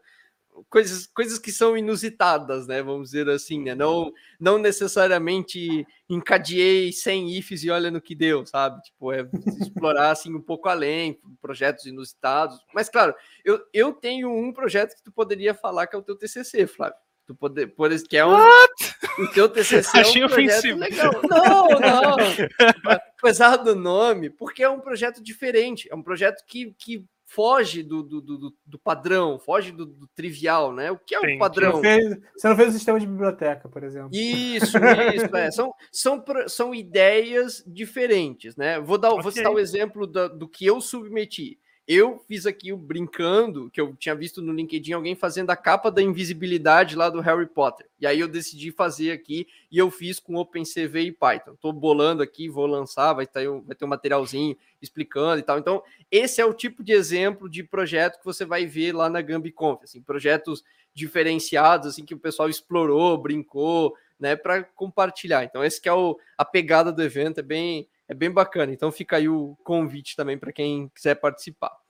coisas, 0.69 1.07
coisas 1.07 1.39
que 1.39 1.51
são 1.51 1.77
inusitadas, 1.77 2.67
né? 2.67 2.81
Vamos 2.81 3.11
dizer 3.11 3.29
assim, 3.29 3.61
né? 3.61 3.75
Não, 3.75 4.11
não 4.39 4.57
necessariamente 4.57 5.85
encadeei 6.09 6.91
100 6.91 7.37
ifs 7.37 7.63
e 7.63 7.69
olha 7.69 7.91
no 7.91 8.01
que 8.01 8.15
deu, 8.15 8.45
sabe? 8.45 8.81
Tipo, 8.81 9.11
é 9.11 9.27
explorar 9.59 10.11
assim 10.11 10.33
um 10.33 10.41
pouco 10.41 10.69
além, 10.69 11.19
projetos 11.41 11.85
inusitados. 11.85 12.59
Mas 12.73 12.89
claro, 12.89 13.13
eu, 13.43 13.61
eu 13.73 13.93
tenho 13.93 14.31
um 14.31 14.51
projeto 14.51 14.95
que 14.95 15.03
tu 15.03 15.11
poderia 15.11 15.53
falar 15.53 15.87
que 15.87 15.95
é 15.95 15.99
o 15.99 16.03
teu 16.03 16.15
TCC, 16.15 16.67
Flávio. 16.67 16.97
Tu 17.25 17.35
poder, 17.35 17.67
por, 17.67 17.89
que 18.09 18.17
é 18.17 18.25
um, 18.25 18.33
o 18.33 19.27
teu 19.33 19.47
TCC 19.47 19.97
é 19.97 20.01
Achei 20.01 20.23
um 20.23 20.27
projeto 20.27 20.57
ofensivo. 20.57 20.79
legal. 20.79 21.11
Não, 21.29 21.67
não. 21.69 22.17
Apesar 23.19 23.57
do 23.57 23.75
nome, 23.75 24.29
porque 24.29 24.63
é 24.63 24.69
um 24.69 24.79
projeto 24.79 25.21
diferente, 25.21 25.87
é 25.91 25.95
um 25.95 26.01
projeto 26.01 26.43
que, 26.47 26.73
que 26.77 27.05
foge 27.33 27.81
do, 27.81 28.03
do, 28.03 28.19
do, 28.21 28.53
do 28.65 28.77
padrão, 28.79 29.39
foge 29.39 29.71
do, 29.71 29.85
do 29.85 30.05
trivial, 30.07 30.73
né? 30.73 30.91
O 30.91 30.97
que 30.97 31.15
é 31.15 31.19
o 31.19 31.21
Entendi. 31.21 31.33
Você 31.35 31.39
padrão? 31.39 31.71
não, 31.73 31.79
fez, 31.81 32.19
você 32.35 32.49
não 32.49 32.55
fez 32.57 32.69
o 32.69 32.71
sistema 32.73 32.99
de 32.99 33.07
biblioteca, 33.07 33.69
por 33.69 33.83
exemplo. 33.83 34.09
Isso, 34.11 34.77
isso, 35.15 35.35
é. 35.37 35.49
São, 35.49 35.73
são, 35.91 36.23
são 36.47 36.75
ideias 36.75 37.63
diferentes, 37.65 38.57
né? 38.57 38.81
Vou, 38.81 38.97
dar, 38.97 39.09
vou 39.11 39.19
Ok. 39.19 39.31
citar 39.31 39.51
o 39.51 39.59
exemplo 39.59 40.05
da- 40.05 40.27
do 40.27 40.45
que 40.47 40.65
eu 40.65 40.81
submeti. 40.81 41.57
Eu 41.93 42.23
fiz 42.25 42.45
aqui 42.45 42.71
o 42.71 42.77
brincando, 42.77 43.69
que 43.69 43.81
eu 43.81 43.93
tinha 43.97 44.15
visto 44.15 44.41
no 44.41 44.53
LinkedIn 44.53 44.93
alguém 44.93 45.13
fazendo 45.13 45.49
a 45.49 45.57
capa 45.57 45.91
da 45.91 46.01
invisibilidade 46.01 46.95
lá 46.95 47.09
do 47.09 47.19
Harry 47.19 47.45
Potter. 47.45 47.85
E 47.99 48.07
aí 48.07 48.17
eu 48.17 48.29
decidi 48.29 48.71
fazer 48.71 49.11
aqui 49.11 49.45
e 49.69 49.77
eu 49.77 49.91
fiz 49.91 50.17
com 50.17 50.37
OpenCV 50.37 51.01
e 51.01 51.11
Python. 51.11 51.53
Tô 51.59 51.73
bolando 51.73 52.23
aqui, 52.23 52.47
vou 52.47 52.65
lançar, 52.65 53.11
vai 53.11 53.27
ter, 53.27 53.49
um- 53.49 53.59
vai 53.59 53.75
ter 53.75 53.83
um 53.83 53.89
materialzinho 53.89 54.55
explicando 54.81 55.39
e 55.39 55.43
tal. 55.43 55.59
Então, 55.59 55.83
esse 56.09 56.39
é 56.39 56.45
o 56.45 56.53
tipo 56.53 56.81
de 56.81 56.93
exemplo 56.93 57.49
de 57.49 57.61
projeto 57.61 58.19
que 58.19 58.25
você 58.25 58.45
vai 58.45 58.65
ver 58.65 58.93
lá 58.95 59.09
na 59.09 59.21
GambiConf, 59.21 59.83
assim, 59.83 60.01
projetos 60.01 60.63
diferenciados, 60.93 61.87
assim, 61.87 62.05
que 62.05 62.13
o 62.13 62.19
pessoal 62.19 62.47
explorou, 62.47 63.17
brincou, 63.17 63.93
né, 64.17 64.37
para 64.37 64.63
compartilhar. 64.63 65.43
Então, 65.43 65.61
esse 65.61 65.81
que 65.81 65.89
é 65.89 65.93
o, 65.93 66.17
a 66.37 66.45
pegada 66.45 66.89
do 66.89 67.03
evento, 67.03 67.39
é 67.41 67.43
bem, 67.43 67.85
é 68.07 68.13
bem 68.13 68.31
bacana. 68.31 68.71
Então, 68.71 68.93
fica 68.93 69.17
aí 69.17 69.27
o 69.27 69.57
convite 69.61 70.15
também 70.15 70.37
para 70.37 70.53
quem 70.53 70.87
quiser 70.95 71.15
participar. 71.15 71.80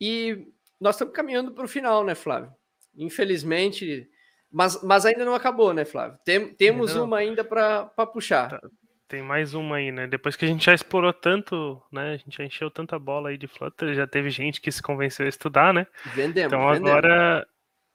E 0.00 0.46
nós 0.80 0.94
estamos 0.94 1.14
caminhando 1.14 1.52
para 1.52 1.64
o 1.64 1.68
final, 1.68 2.04
né, 2.04 2.14
Flávio? 2.14 2.52
Infelizmente, 2.96 4.08
mas, 4.50 4.82
mas 4.82 5.04
ainda 5.06 5.24
não 5.24 5.34
acabou, 5.34 5.72
né, 5.72 5.84
Flávio? 5.84 6.18
Tem- 6.24 6.54
temos 6.54 6.94
não. 6.94 7.04
uma 7.04 7.18
ainda 7.18 7.44
para 7.44 7.84
puxar. 8.12 8.48
Tá. 8.50 8.60
Tem 9.06 9.22
mais 9.22 9.54
uma 9.54 9.76
aí, 9.76 9.90
né? 9.90 10.06
Depois 10.06 10.36
que 10.36 10.44
a 10.44 10.48
gente 10.48 10.64
já 10.64 10.72
explorou 10.72 11.12
tanto, 11.12 11.82
né? 11.90 12.12
A 12.12 12.16
gente 12.16 12.36
já 12.36 12.44
encheu 12.44 12.70
tanta 12.70 12.96
bola 12.96 13.30
aí 13.30 13.36
de 13.36 13.48
Flutter, 13.48 13.92
já 13.92 14.06
teve 14.06 14.30
gente 14.30 14.60
que 14.60 14.70
se 14.70 14.80
convenceu 14.80 15.26
a 15.26 15.28
estudar, 15.28 15.74
né? 15.74 15.84
Vendemos, 16.14 16.52
Então 16.52 16.68
vendemos. 16.68 16.90
agora, 16.90 17.44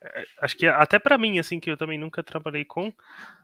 é, 0.04 0.26
acho 0.42 0.58
que 0.58 0.68
até 0.68 1.00
para 1.00 1.18
mim, 1.18 1.40
assim, 1.40 1.58
que 1.58 1.72
eu 1.72 1.78
também 1.78 1.98
nunca 1.98 2.22
trabalhei 2.22 2.66
com, 2.66 2.92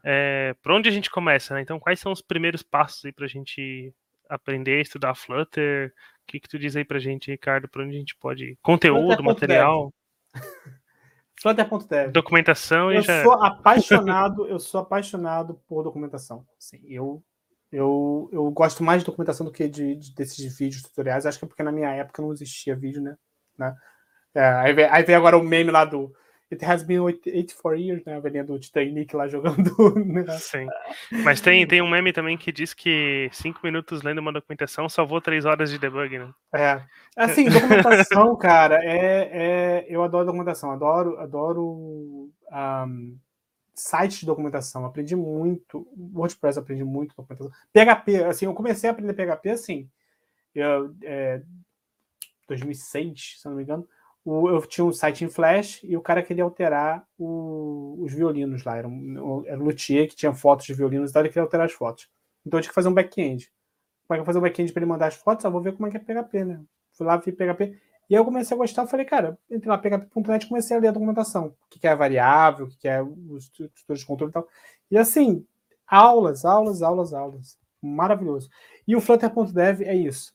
é, 0.04 0.54
por 0.62 0.72
onde 0.72 0.86
a 0.86 0.92
gente 0.92 1.10
começa, 1.10 1.54
né? 1.54 1.62
Então, 1.62 1.80
quais 1.80 1.98
são 1.98 2.12
os 2.12 2.20
primeiros 2.20 2.62
passos 2.62 3.06
aí 3.06 3.12
para 3.12 3.24
a 3.24 3.28
gente 3.28 3.90
aprender 4.28 4.76
a 4.76 4.82
estudar 4.82 5.14
Flutter? 5.14 5.94
O 6.32 6.34
que, 6.34 6.40
que 6.40 6.48
tu 6.48 6.58
diz 6.58 6.74
aí 6.74 6.82
pra 6.84 6.98
gente, 6.98 7.30
Ricardo? 7.30 7.68
Por 7.68 7.82
onde 7.82 7.94
a 7.94 7.98
gente 7.98 8.16
pode. 8.16 8.56
Conteúdo, 8.62 9.16
Flutter.dev. 9.16 9.26
material, 9.26 9.92
Flutter.dev. 11.38 12.10
documentação 12.10 12.90
e 12.90 12.96
Eu 12.96 13.02
já. 13.02 13.22
sou 13.22 13.32
apaixonado, 13.34 14.46
eu 14.46 14.58
sou 14.58 14.80
apaixonado 14.80 15.60
por 15.68 15.82
documentação. 15.82 16.46
Assim, 16.58 16.80
eu, 16.88 17.22
eu, 17.70 18.30
eu 18.32 18.50
gosto 18.50 18.82
mais 18.82 19.02
de 19.02 19.06
documentação 19.06 19.44
do 19.44 19.52
que 19.52 19.68
de, 19.68 19.94
de- 19.94 20.14
desses 20.14 20.56
vídeos 20.58 20.82
tutoriais. 20.82 21.26
Acho 21.26 21.38
que 21.38 21.44
é 21.44 21.48
porque 21.48 21.62
na 21.62 21.70
minha 21.70 21.90
época 21.90 22.22
não 22.22 22.32
existia 22.32 22.74
vídeo, 22.74 23.02
né? 23.02 23.14
né? 23.58 23.74
É, 24.34 24.44
aí, 24.46 24.72
vem, 24.72 24.86
aí 24.86 25.02
vem 25.02 25.14
agora 25.14 25.36
o 25.36 25.42
meme 25.42 25.70
lá 25.70 25.84
do 25.84 26.14
It 26.52 26.62
has 26.66 26.82
been 26.82 27.00
84 27.00 27.76
years, 27.76 28.04
né? 28.04 28.16
A 28.16 28.20
velhinha 28.20 28.44
do 28.44 28.58
Titanic 28.58 29.16
lá 29.16 29.26
jogando. 29.26 29.72
né? 30.04 30.26
Sim. 30.38 30.66
Mas 31.24 31.40
tem, 31.40 31.66
tem 31.66 31.80
um 31.80 31.88
meme 31.88 32.12
também 32.12 32.36
que 32.36 32.52
diz 32.52 32.74
que 32.74 33.30
cinco 33.32 33.60
minutos 33.64 34.02
lendo 34.02 34.18
uma 34.18 34.32
documentação 34.32 34.86
salvou 34.86 35.18
três 35.18 35.46
horas 35.46 35.70
de 35.70 35.78
debug, 35.78 36.18
né? 36.18 36.30
É. 36.54 36.82
Assim, 37.16 37.48
documentação, 37.48 38.36
cara, 38.36 38.84
é, 38.84 39.30
é, 39.32 39.86
eu 39.88 40.02
adoro 40.02 40.26
documentação, 40.26 40.70
adoro, 40.70 41.18
adoro 41.18 41.62
um, 41.62 43.18
sites 43.74 44.20
de 44.20 44.26
documentação. 44.26 44.84
Aprendi 44.84 45.16
muito, 45.16 45.88
WordPress 46.14 46.58
aprendi 46.58 46.84
muito 46.84 47.16
documentação. 47.16 47.50
PHP, 47.72 48.24
assim, 48.24 48.44
eu 48.44 48.52
comecei 48.52 48.90
a 48.90 48.92
aprender 48.92 49.14
PHP 49.14 49.50
assim, 49.50 49.88
eu, 50.54 50.94
é, 51.02 51.40
2006, 52.46 53.38
se 53.40 53.48
não 53.48 53.56
me 53.56 53.62
engano. 53.62 53.88
O- 54.24 54.48
eu 54.48 54.60
tinha 54.66 54.84
um 54.84 54.92
site 54.92 55.24
em 55.24 55.28
Flash 55.28 55.80
e 55.82 55.96
o 55.96 56.00
cara 56.00 56.22
queria 56.22 56.44
alterar 56.44 57.04
o- 57.18 57.96
os 58.00 58.12
violinos 58.12 58.64
lá. 58.64 58.76
Era 58.76 58.88
um, 58.88 59.44
era 59.46 59.56
luthier 59.56 60.08
que 60.08 60.16
tinha 60.16 60.32
fotos 60.34 60.66
de 60.66 60.74
violinos 60.74 61.10
e 61.10 61.12
tal, 61.12 61.22
ele 61.22 61.28
queria 61.30 61.42
alterar 61.42 61.66
as 61.66 61.72
fotos. 61.72 62.08
Então 62.46 62.58
eu 62.58 62.62
tinha 62.62 62.70
que 62.70 62.74
fazer 62.74 62.88
um 62.88 62.94
back-end. 62.94 63.50
Como 64.06 64.14
é 64.14 64.18
que 64.18 64.20
eu 64.20 64.24
vou 64.24 64.26
fazer 64.26 64.38
um 64.38 64.42
back-end 64.42 64.72
para 64.72 64.80
ele 64.82 64.90
mandar 64.90 65.06
as 65.08 65.14
fotos? 65.16 65.44
Ah, 65.44 65.50
vou 65.50 65.60
ver 65.62 65.72
como 65.74 65.86
é 65.86 65.90
que 65.90 65.96
é 65.96 66.00
PHP, 66.00 66.44
né? 66.44 66.60
Fui 66.92 67.06
lá, 67.06 67.16
vi 67.16 67.32
PHP. 67.32 67.64
E 68.10 68.14
aí 68.14 68.20
eu 68.20 68.24
comecei 68.24 68.54
a 68.56 68.58
gostar, 68.58 68.86
falei, 68.86 69.06
cara, 69.06 69.38
entrei 69.50 69.70
lá 69.70 69.78
php.net 69.78 70.44
e 70.44 70.48
comecei 70.48 70.76
a 70.76 70.80
ler 70.80 70.88
a 70.88 70.92
documentação. 70.92 71.46
O 71.74 71.78
que 71.80 71.86
é 71.86 71.90
a 71.90 71.94
variável, 71.94 72.66
o 72.66 72.68
que 72.68 72.78
que 72.78 72.88
é 72.88 73.02
os 73.02 73.48
tutores 73.48 74.00
de 74.00 74.06
controle 74.06 74.30
e 74.30 74.34
tal. 74.34 74.46
E 74.90 74.98
assim, 74.98 75.46
aulas, 75.86 76.44
aulas, 76.44 76.82
aulas, 76.82 77.14
aulas. 77.14 77.58
Maravilhoso. 77.80 78.50
E 78.86 78.94
o 78.94 79.00
Flutter.dev 79.00 79.82
é 79.82 79.94
isso. 79.94 80.32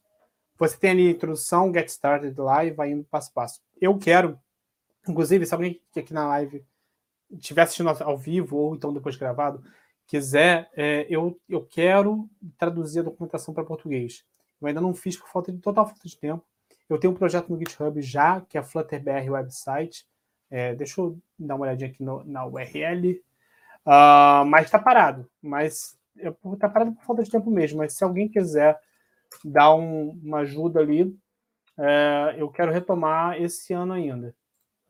Você 0.57 0.77
tem 0.77 0.91
ali 0.91 1.07
a 1.07 1.11
introdução, 1.11 1.71
get 1.73 1.87
started 1.89 2.39
lá 2.39 2.65
e 2.65 2.71
vai 2.71 2.91
indo 2.91 3.03
passo 3.03 3.29
a 3.29 3.33
passo. 3.33 3.61
Eu 3.79 3.97
quero, 3.97 4.39
inclusive, 5.07 5.45
se 5.45 5.53
alguém 5.53 5.81
que 5.91 5.99
aqui 5.99 6.13
na 6.13 6.27
live 6.27 6.65
estiver 7.31 7.61
assistindo 7.63 7.89
ao 7.89 8.17
vivo 8.17 8.57
ou 8.57 8.75
então 8.75 8.93
depois 8.93 9.15
gravado, 9.15 9.63
quiser, 10.07 10.69
é, 10.75 11.05
eu, 11.09 11.39
eu 11.49 11.63
quero 11.65 12.29
traduzir 12.57 12.99
a 12.99 13.03
documentação 13.03 13.53
para 13.53 13.63
português. 13.65 14.25
Eu 14.59 14.67
ainda 14.67 14.81
não 14.81 14.93
fiz 14.95 15.17
por 15.17 15.29
falta 15.29 15.51
de 15.51 15.59
total 15.59 15.85
falta 15.85 16.07
de 16.07 16.17
tempo. 16.17 16.43
Eu 16.89 16.97
tenho 16.97 17.11
um 17.13 17.17
projeto 17.17 17.49
no 17.49 17.59
GitHub 17.59 18.01
já, 18.01 18.41
que 18.41 18.57
é 18.57 18.61
a 18.61 18.63
FlutterBR 18.63 19.29
Website. 19.29 20.07
É, 20.49 20.73
deixa 20.73 21.01
eu 21.01 21.19
dar 21.37 21.55
uma 21.55 21.65
olhadinha 21.65 21.89
aqui 21.89 22.01
no- 22.01 22.23
na 22.23 22.45
URL. 22.45 23.21
Ah, 23.85 24.43
mas 24.47 24.65
está 24.65 24.79
parado. 24.79 25.29
Mas 25.41 25.97
está 26.15 26.69
parado 26.69 26.93
por 26.93 27.03
falta 27.03 27.23
de 27.23 27.29
tempo 27.29 27.51
mesmo. 27.51 27.79
Mas 27.79 27.93
se 27.93 28.03
alguém 28.03 28.29
quiser 28.29 28.79
dar 29.43 29.73
um- 29.75 30.19
uma 30.23 30.39
ajuda 30.39 30.79
ali, 30.79 31.15
é, 31.77 32.35
eu 32.37 32.49
quero 32.49 32.71
retomar 32.71 33.41
esse 33.41 33.73
ano 33.73 33.93
ainda. 33.93 34.35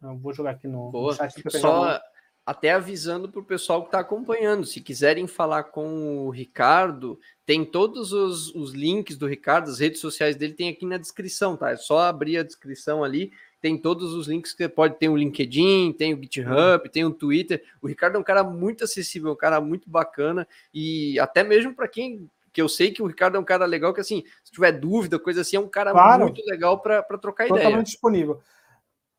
Eu 0.01 0.17
vou 0.17 0.33
jogar 0.33 0.51
aqui 0.51 0.67
no, 0.67 0.91
Boa. 0.91 1.13
chat. 1.15 1.41
Só 1.51 1.99
até 2.47 2.71
avisando 2.71 3.27
para 3.27 3.41
o 3.41 3.45
pessoal 3.45 3.81
que 3.81 3.89
está 3.89 3.99
acompanhando, 3.99 4.65
se 4.65 4.79
quiserem 4.79 5.27
falar 5.27 5.63
com 5.65 6.25
o 6.25 6.29
Ricardo, 6.29 7.19
tem 7.45 7.65
todos 7.65 8.13
os, 8.13 8.55
os 8.55 8.71
links 8.71 9.17
do 9.17 9.27
Ricardo, 9.27 9.69
as 9.69 9.79
redes 9.79 9.99
sociais 9.99 10.37
dele 10.37 10.53
tem 10.53 10.69
aqui 10.69 10.85
na 10.85 10.97
descrição, 10.97 11.57
tá? 11.57 11.71
É 11.71 11.75
só 11.75 11.99
abrir 11.99 12.37
a 12.37 12.43
descrição 12.43 13.03
ali, 13.03 13.33
tem 13.59 13.77
todos 13.77 14.13
os 14.13 14.29
links 14.29 14.53
que 14.53 14.59
você 14.63 14.69
pode, 14.69 14.97
tem 14.97 15.09
o 15.09 15.17
LinkedIn, 15.17 15.91
tem 15.91 16.13
o 16.13 16.23
GitHub, 16.23 16.87
tem 16.89 17.03
o 17.03 17.11
Twitter. 17.11 17.61
O 17.81 17.87
Ricardo 17.87 18.15
é 18.15 18.19
um 18.19 18.23
cara 18.23 18.45
muito 18.45 18.85
acessível, 18.85 19.33
um 19.33 19.35
cara 19.35 19.59
muito 19.59 19.89
bacana 19.89 20.47
e 20.73 21.19
até 21.19 21.43
mesmo 21.43 21.75
para 21.75 21.87
quem 21.89 22.29
que 22.57 22.61
eu 22.63 22.67
sei 22.67 22.91
que 22.91 23.03
o 23.03 23.05
Ricardo 23.05 23.37
é 23.37 23.39
um 23.39 23.43
cara 23.43 23.67
legal, 23.67 23.93
que 23.93 24.01
assim, 24.01 24.23
se 24.43 24.51
tiver 24.51 24.71
dúvida, 24.71 25.19
coisa 25.19 25.41
assim, 25.41 25.57
é 25.57 25.59
um 25.59 25.69
cara 25.69 25.91
Claro. 25.91 26.23
muito 26.23 26.43
legal 26.43 26.81
para 26.81 27.03
trocar 27.19 27.45
ideia. 27.45 27.65
Totalmente 27.65 27.85
disponível. 27.85 28.41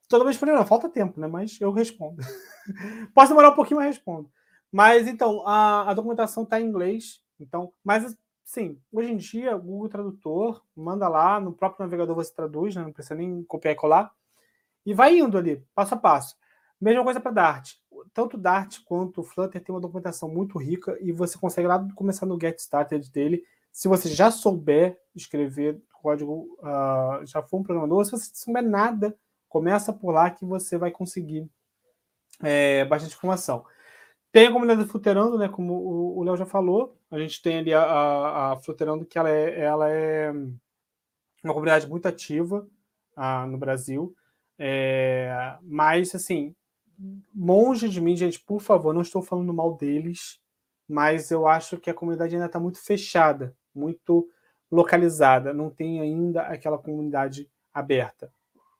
Totalmente 0.08 0.32
disponível, 0.32 0.58
não, 0.58 0.66
falta 0.66 0.88
tempo, 0.88 1.20
né? 1.20 1.28
Mas 1.28 1.56
eu 1.60 1.70
respondo. 1.70 2.16
Posso 3.14 3.28
demorar 3.28 3.50
um 3.50 3.54
pouquinho, 3.54 3.78
mas 3.78 3.94
respondo. 3.94 4.28
Mas 4.72 5.06
então, 5.06 5.46
a, 5.46 5.88
a 5.88 5.94
documentação 5.94 6.42
está 6.42 6.60
em 6.60 6.64
inglês. 6.66 7.20
Então, 7.38 7.72
mas 7.84 8.12
sim, 8.44 8.76
hoje 8.90 9.12
em 9.12 9.16
dia, 9.16 9.54
o 9.54 9.60
Google 9.60 9.88
Tradutor 9.88 10.60
manda 10.74 11.06
lá, 11.06 11.38
no 11.38 11.52
próprio 11.52 11.84
navegador 11.84 12.16
você 12.16 12.34
traduz, 12.34 12.74
né? 12.74 12.82
não 12.82 12.92
precisa 12.92 13.14
nem 13.14 13.44
copiar 13.44 13.72
e 13.72 13.76
colar. 13.76 14.10
E 14.84 14.92
vai 14.92 15.16
indo 15.16 15.38
ali, 15.38 15.64
passo 15.76 15.94
a 15.94 15.96
passo. 15.96 16.34
Mesma 16.80 17.04
coisa 17.04 17.20
para 17.20 17.30
Dart. 17.30 17.74
Tanto 18.12 18.36
Dart 18.36 18.78
quanto 18.84 19.22
Flutter 19.22 19.62
tem 19.62 19.74
uma 19.74 19.80
documentação 19.80 20.28
muito 20.28 20.58
rica 20.58 20.96
e 21.00 21.12
você 21.12 21.38
consegue 21.38 21.68
lá 21.68 21.86
começar 21.94 22.26
no 22.26 22.38
Get 22.40 22.58
Started 22.58 23.10
dele. 23.10 23.44
Se 23.72 23.88
você 23.88 24.08
já 24.08 24.30
souber 24.30 24.98
escrever 25.14 25.80
código, 25.92 26.56
ah, 26.62 27.20
já 27.24 27.42
for 27.42 27.58
um 27.58 27.62
programador, 27.62 28.04
se 28.04 28.12
você 28.12 28.28
não 28.28 28.34
souber 28.34 28.62
nada, 28.62 29.16
começa 29.48 29.92
por 29.92 30.12
lá 30.12 30.30
que 30.30 30.44
você 30.44 30.78
vai 30.78 30.90
conseguir 30.90 31.48
é, 32.42 32.84
bastante 32.84 33.14
informação. 33.14 33.64
Tem 34.30 34.46
a 34.46 34.52
comunidade 34.52 34.88
Fluterando, 34.88 35.38
né? 35.38 35.48
Como 35.48 35.74
o 36.16 36.22
Léo 36.22 36.36
já 36.36 36.46
falou. 36.46 36.96
A 37.10 37.18
gente 37.18 37.40
tem 37.40 37.58
ali 37.58 37.72
a, 37.72 37.82
a, 37.82 38.52
a 38.52 38.60
que 39.08 39.18
ela 39.18 39.30
é, 39.30 39.60
ela 39.60 39.90
é 39.90 40.30
uma 41.42 41.54
comunidade 41.54 41.88
muito 41.88 42.06
ativa 42.06 42.66
ah, 43.16 43.46
no 43.46 43.56
Brasil. 43.56 44.14
É, 44.58 45.56
mas, 45.62 46.14
assim, 46.14 46.54
longe 47.34 47.88
de 47.88 48.00
mim, 48.00 48.16
gente, 48.16 48.40
por 48.40 48.60
favor, 48.60 48.92
não 48.92 49.02
estou 49.02 49.22
falando 49.22 49.52
mal 49.54 49.76
deles, 49.76 50.40
mas 50.88 51.30
eu 51.30 51.46
acho 51.46 51.78
que 51.78 51.90
a 51.90 51.94
comunidade 51.94 52.34
ainda 52.34 52.46
está 52.46 52.58
muito 52.58 52.82
fechada, 52.82 53.54
muito 53.74 54.28
localizada, 54.70 55.52
não 55.52 55.70
tem 55.70 56.00
ainda 56.00 56.42
aquela 56.42 56.78
comunidade 56.78 57.48
aberta. 57.72 58.32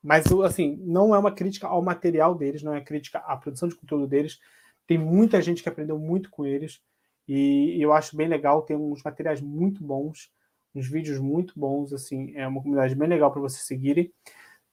Mas, 0.03 0.25
assim, 0.45 0.77
não 0.85 1.15
é 1.15 1.19
uma 1.19 1.33
crítica 1.33 1.67
ao 1.67 1.83
material 1.83 2.35
deles, 2.35 2.63
não 2.63 2.75
é 2.75 2.81
crítica 2.81 3.19
à 3.19 3.37
produção 3.37 3.69
de 3.69 3.75
conteúdo 3.75 4.07
deles. 4.07 4.39
Tem 4.87 4.97
muita 4.97 5.43
gente 5.43 5.63
que 5.63 5.69
aprendeu 5.69 5.99
muito 5.99 6.31
com 6.31 6.47
eles 6.47 6.81
e 7.27 7.77
eu 7.81 7.93
acho 7.93 8.17
bem 8.17 8.29
legal. 8.29 8.63
Tem 8.63 8.77
uns 8.77 9.03
materiais 9.03 9.41
muito 9.41 9.83
bons, 9.83 10.33
uns 10.75 10.89
vídeos 10.89 11.19
muito 11.19 11.59
bons. 11.59 11.93
Assim, 11.93 12.33
é 12.37 12.47
uma 12.47 12.63
comunidade 12.63 12.95
bem 12.95 13.09
legal 13.09 13.31
para 13.31 13.41
vocês 13.41 13.65
seguirem. 13.65 14.13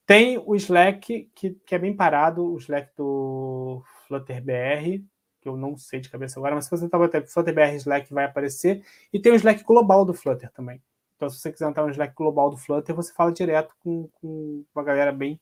Tem 0.06 0.38
o 0.38 0.56
Slack, 0.56 1.32
que, 1.34 1.52
que 1.52 1.76
é 1.76 1.80
bem 1.80 1.96
parado, 1.96 2.46
o 2.46 2.58
Slack 2.58 2.92
do 2.96 3.84
Flutter 4.08 4.44
BR, 4.44 5.04
que 5.42 5.50
eu 5.50 5.58
não 5.58 5.76
sei 5.78 6.00
de 6.00 6.10
cabeça 6.10 6.40
agora, 6.40 6.54
mas 6.54 6.66
se 6.66 6.72
você 6.72 6.86
estava 6.86 7.06
até 7.06 7.22
Flutter 7.22 7.54
BR 7.54 7.76
Slack 7.76 8.14
vai 8.14 8.26
aparecer. 8.26 8.86
E 9.12 9.20
tem 9.20 9.32
o 9.32 9.36
Slack 9.36 9.64
global 9.64 10.06
do 10.06 10.14
Flutter 10.14 10.52
também. 10.52 10.82
Então, 11.16 11.30
se 11.30 11.40
você 11.40 11.52
quiser 11.52 11.68
entrar 11.68 11.84
no 11.84 11.92
Slack 11.92 12.14
global 12.14 12.52
do 12.52 12.58
Flutter, 12.58 12.94
você 12.96 13.12
fala 13.14 13.32
direto 13.32 13.74
com, 13.80 14.08
com 14.22 14.64
uma 14.76 14.84
galera 14.84 15.12
bem, 15.12 15.40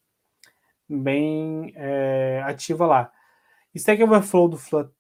bem 0.88 1.74
é, 1.76 2.42
ativa 2.46 2.86
lá. 2.86 3.12
Stack 3.76 4.02
Overflow 4.02 4.48
do 4.48 4.58
Flutter. 4.58 4.94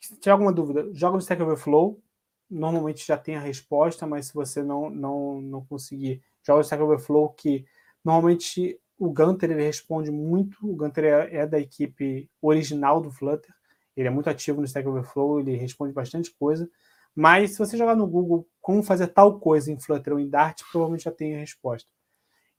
Se 0.00 0.16
tiver 0.18 0.32
alguma 0.32 0.52
dúvida, 0.52 0.88
joga 0.94 1.16
no 1.16 1.22
Stack 1.22 1.42
Overflow. 1.42 2.00
Normalmente 2.48 3.06
já 3.06 3.18
tem 3.18 3.36
a 3.36 3.40
resposta, 3.40 4.06
mas 4.06 4.28
se 4.28 4.34
você 4.34 4.62
não, 4.62 4.88
não, 4.88 5.42
não 5.42 5.64
conseguir, 5.66 6.22
joga 6.42 6.58
no 6.58 6.64
Stack 6.64 6.82
Overflow, 6.82 7.30
que 7.30 7.66
normalmente 8.04 8.78
o 8.98 9.12
Gunter 9.12 9.50
ele 9.50 9.62
responde 9.62 10.10
muito. 10.10 10.58
O 10.62 10.74
Gunter 10.74 11.04
é, 11.04 11.36
é 11.36 11.46
da 11.46 11.58
equipe 11.58 12.28
original 12.42 13.00
do 13.00 13.10
Flutter. 13.10 13.54
Ele 13.96 14.08
é 14.08 14.10
muito 14.10 14.28
ativo 14.28 14.60
no 14.60 14.66
Stack 14.66 14.86
Overflow, 14.86 15.40
ele 15.40 15.56
responde 15.56 15.92
bastante 15.92 16.32
coisa. 16.38 16.68
Mas 17.14 17.52
se 17.52 17.58
você 17.58 17.76
jogar 17.76 17.96
no 17.96 18.06
Google 18.06 18.46
como 18.60 18.82
fazer 18.82 19.08
tal 19.08 19.40
coisa 19.40 19.72
em 19.72 19.78
Flutter 19.78 20.12
ou 20.12 20.20
em 20.20 20.28
Dart, 20.28 20.62
provavelmente 20.70 21.04
já 21.04 21.10
tem 21.10 21.34
a 21.34 21.40
resposta. 21.40 21.88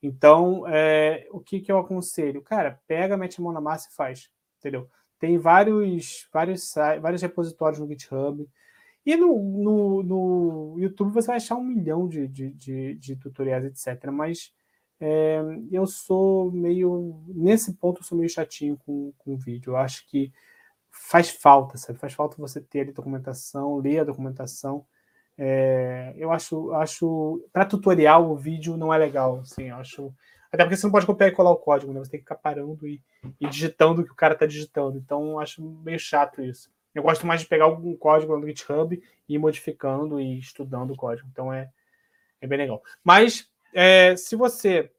Então, 0.02 0.68
é, 0.68 1.28
o 1.32 1.40
que, 1.40 1.60
que 1.60 1.72
eu 1.72 1.78
aconselho? 1.78 2.42
Cara, 2.42 2.80
pega, 2.88 3.18
mete 3.18 3.40
a 3.40 3.44
mão 3.44 3.52
na 3.52 3.62
massa 3.62 3.90
e 3.92 3.96
faz, 3.96 4.30
entendeu? 4.58 4.90
Tem 5.20 5.38
vários, 5.38 6.28
vários, 6.32 6.74
vários 7.02 7.22
repositórios 7.22 7.80
no 7.80 7.88
GitHub. 7.88 8.48
E 9.06 9.16
no, 9.16 9.38
no, 9.42 10.04
no 10.04 10.76
YouTube 10.78 11.12
você 11.12 11.28
vai 11.28 11.38
achar 11.38 11.56
um 11.56 11.64
milhão 11.64 12.08
de, 12.08 12.28
de, 12.28 12.52
de, 12.52 12.96
de 12.96 13.16
tutoriais, 13.16 13.66
etc. 13.66 14.10
Mas 14.12 14.54
é, 15.00 15.40
eu 15.72 15.88
sou 15.88 16.52
meio. 16.52 17.22
Nesse 17.28 17.74
ponto, 17.74 18.02
eu 18.02 18.06
sou 18.06 18.18
meio 18.18 18.30
chatinho 18.30 18.78
com, 18.86 19.14
com 19.18 19.34
o 19.34 19.38
vídeo. 19.38 19.72
Eu 19.72 19.78
acho 19.78 20.08
que 20.08 20.32
faz 20.92 21.30
falta, 21.30 21.78
sabe? 21.78 22.00
Faz 22.00 22.14
falta 22.14 22.36
você 22.38 22.60
ter 22.60 22.82
ali 22.82 22.92
documentação, 22.92 23.78
ler 23.78 24.00
a 24.00 24.04
documentação. 24.04 24.86
É, 25.38 26.14
eu 26.18 26.32
acho, 26.32 26.74
acho 26.74 27.48
para 27.54 27.64
tutorial 27.64 28.30
o 28.30 28.36
vídeo 28.36 28.76
não 28.76 28.94
é 28.94 28.98
legal, 28.98 29.40
assim, 29.40 29.70
acho. 29.70 30.14
Até 30.52 30.64
porque 30.64 30.76
você 30.76 30.86
não 30.86 30.92
pode 30.92 31.06
copiar 31.06 31.30
e 31.30 31.34
colar 31.34 31.52
o 31.52 31.58
código, 31.58 31.94
né? 31.94 32.00
Você 32.00 32.12
tem 32.12 32.20
que 32.20 32.26
ficar 32.26 32.36
parando 32.36 32.86
e, 32.88 33.02
e 33.40 33.48
digitando 33.48 34.02
o 34.02 34.06
que 34.06 34.12
o 34.12 34.16
cara 34.16 34.34
está 34.34 34.46
digitando. 34.46 34.98
Então, 34.98 35.40
acho 35.40 35.64
meio 35.64 36.00
chato 36.00 36.42
isso. 36.42 36.70
Eu 36.94 37.04
gosto 37.04 37.26
mais 37.26 37.42
de 37.42 37.48
pegar 37.48 37.66
algum 37.66 37.96
código 37.96 38.36
no 38.36 38.48
GitHub 38.48 39.02
e 39.30 39.34
ir 39.34 39.38
modificando 39.38 40.20
e 40.20 40.40
estudando 40.40 40.92
o 40.92 40.96
código. 40.96 41.30
Então, 41.32 41.54
é, 41.54 41.70
é 42.42 42.48
bem 42.48 42.58
legal. 42.58 42.82
Mas, 43.04 43.48
é, 43.74 44.16
se 44.16 44.36
você. 44.36 44.92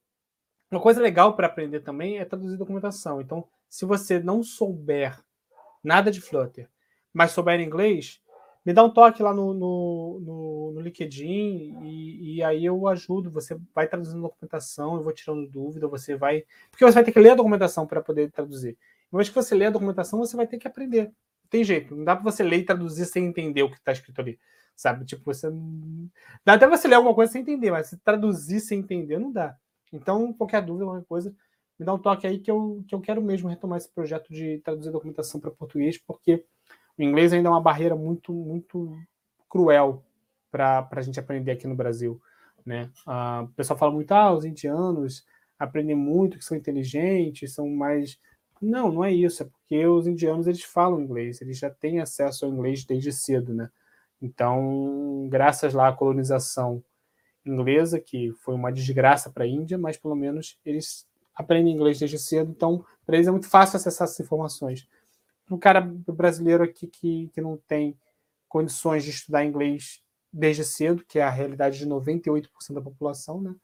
Uma 0.70 0.80
coisa 0.80 1.00
legal 1.00 1.34
para 1.34 1.48
aprender 1.48 1.80
também 1.80 2.18
é 2.18 2.24
traduzir 2.24 2.56
documentação. 2.56 3.20
Então, 3.20 3.46
se 3.68 3.84
você 3.84 4.20
não 4.20 4.42
souber 4.42 5.18
nada 5.82 6.10
de 6.10 6.20
Flutter, 6.20 6.68
mas 7.12 7.32
souber 7.32 7.60
inglês, 7.60 8.20
me 8.64 8.72
dá 8.72 8.84
um 8.84 8.90
toque 8.90 9.22
lá 9.22 9.32
no, 9.32 9.54
no, 9.54 10.20
no, 10.20 10.72
no 10.72 10.80
LinkedIn 10.80 11.78
e, 11.82 12.36
e, 12.36 12.42
aí 12.42 12.64
eu 12.64 12.86
ajudo. 12.86 13.30
Você 13.30 13.58
vai 13.74 13.88
traduzindo 13.88 14.20
documentação, 14.20 14.96
eu 14.96 15.02
vou 15.02 15.12
tirando 15.12 15.48
dúvida, 15.48 15.88
você 15.88 16.14
vai. 16.14 16.44
Porque 16.70 16.84
você 16.84 16.94
vai 16.94 17.04
ter 17.04 17.12
que 17.12 17.18
ler 17.18 17.30
a 17.30 17.36
documentação 17.36 17.86
para 17.86 18.02
poder 18.02 18.30
traduzir. 18.30 18.76
Uma 19.10 19.18
vez 19.18 19.28
que 19.28 19.34
você 19.34 19.54
lê 19.54 19.66
a 19.66 19.70
documentação, 19.70 20.18
você 20.18 20.36
vai 20.36 20.46
ter 20.46 20.58
que 20.58 20.68
aprender. 20.68 21.04
Não 21.06 21.50
tem 21.50 21.64
jeito. 21.64 21.96
Não 21.96 22.04
dá 22.04 22.14
para 22.14 22.24
você 22.24 22.42
ler 22.42 22.58
e 22.58 22.64
traduzir 22.64 23.06
sem 23.06 23.24
entender 23.24 23.62
o 23.62 23.70
que 23.70 23.76
está 23.76 23.92
escrito 23.92 24.20
ali. 24.20 24.38
Sabe? 24.80 25.04
Tipo, 25.04 25.22
você. 25.26 25.46
Dá 26.42 26.54
até 26.54 26.66
você 26.66 26.88
ler 26.88 26.94
alguma 26.94 27.14
coisa 27.14 27.30
sem 27.30 27.42
entender, 27.42 27.70
mas 27.70 27.88
se 27.88 27.98
traduzir 27.98 28.60
sem 28.60 28.78
entender, 28.78 29.18
não 29.18 29.30
dá. 29.30 29.54
Então, 29.92 30.32
qualquer 30.32 30.62
dúvida, 30.64 30.86
qualquer 30.86 31.04
coisa, 31.04 31.36
me 31.78 31.84
dá 31.84 31.92
um 31.92 31.98
toque 31.98 32.26
aí 32.26 32.38
que 32.38 32.50
eu, 32.50 32.82
que 32.88 32.94
eu 32.94 33.00
quero 33.02 33.20
mesmo 33.20 33.46
retomar 33.50 33.76
esse 33.76 33.90
projeto 33.90 34.32
de 34.32 34.56
traduzir 34.64 34.90
documentação 34.90 35.38
para 35.38 35.50
português, 35.50 35.98
porque 35.98 36.46
o 36.96 37.02
inglês 37.02 37.30
ainda 37.30 37.50
é 37.50 37.52
uma 37.52 37.60
barreira 37.60 37.94
muito, 37.94 38.32
muito 38.32 38.98
cruel 39.50 40.02
para 40.50 40.88
a 40.90 41.02
gente 41.02 41.20
aprender 41.20 41.52
aqui 41.52 41.66
no 41.66 41.76
Brasil. 41.76 42.18
Né? 42.64 42.90
Ah, 43.06 43.42
o 43.44 43.48
pessoal 43.48 43.78
fala 43.78 43.92
muito, 43.92 44.10
ah, 44.12 44.32
os 44.32 44.46
indianos 44.46 45.26
aprendem 45.58 45.94
muito, 45.94 46.38
que 46.38 46.44
são 46.44 46.56
inteligentes, 46.56 47.52
são 47.52 47.68
mais. 47.68 48.18
Não, 48.62 48.90
não 48.90 49.04
é 49.04 49.12
isso, 49.12 49.42
é 49.42 49.46
porque 49.46 49.86
os 49.86 50.06
indianos 50.06 50.46
eles 50.46 50.62
falam 50.62 51.02
inglês, 51.02 51.42
eles 51.42 51.58
já 51.58 51.68
têm 51.68 52.00
acesso 52.00 52.46
ao 52.46 52.50
inglês 52.50 52.82
desde 52.86 53.12
cedo, 53.12 53.52
né? 53.52 53.70
Então, 54.20 55.28
graças 55.30 55.72
lá 55.72 55.88
à 55.88 55.92
colonização 55.92 56.82
inglesa, 57.44 57.98
que 57.98 58.32
foi 58.40 58.54
uma 58.54 58.70
desgraça 58.70 59.30
para 59.30 59.44
a 59.44 59.48
Índia, 59.48 59.78
mas 59.78 59.96
pelo 59.96 60.14
menos 60.14 60.58
eles 60.64 61.06
aprendem 61.34 61.72
inglês 61.74 61.98
desde 61.98 62.18
cedo, 62.18 62.50
então 62.50 62.84
para 63.06 63.16
eles 63.16 63.26
é 63.26 63.30
muito 63.30 63.48
fácil 63.48 63.76
acessar 63.76 64.04
essas 64.06 64.20
informações. 64.20 64.86
Um 65.50 65.58
cara 65.58 65.80
brasileiro 65.80 66.62
aqui 66.62 66.86
que, 66.86 67.28
que 67.32 67.40
não 67.40 67.56
tem 67.56 67.96
condições 68.48 69.04
de 69.04 69.10
estudar 69.10 69.44
inglês 69.44 70.02
desde 70.32 70.64
cedo, 70.64 71.04
que 71.08 71.18
é 71.18 71.22
a 71.22 71.30
realidade 71.30 71.78
de 71.78 71.86
98% 71.86 72.46
da 72.72 72.80
população, 72.80 73.40
né? 73.40 73.54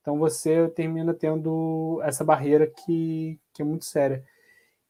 Então 0.00 0.18
você 0.18 0.68
termina 0.68 1.12
tendo 1.12 2.00
essa 2.02 2.24
barreira 2.24 2.66
que, 2.66 3.40
que 3.52 3.62
é 3.62 3.64
muito 3.64 3.84
séria. 3.84 4.24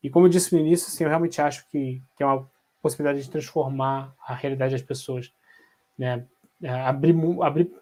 E 0.03 0.11
como 0.11 0.27
eu 0.27 0.31
disse 0.31 0.53
no 0.53 0.61
início, 0.61 0.89
assim, 0.89 1.05
eu 1.05 1.09
realmente 1.09 1.41
acho 1.41 1.67
que, 1.69 2.03
que 2.17 2.23
é 2.23 2.27
uma 2.27 2.49
possibilidade 2.85 3.25
de 3.25 3.31
transformar 3.31 4.15
a 4.27 4.35
realidade 4.35 4.73
das 4.73 4.83
pessoas, 4.83 5.33
né? 5.99 6.27
É, 6.63 6.69
abrir, 6.69 7.17
abrir 7.43 7.73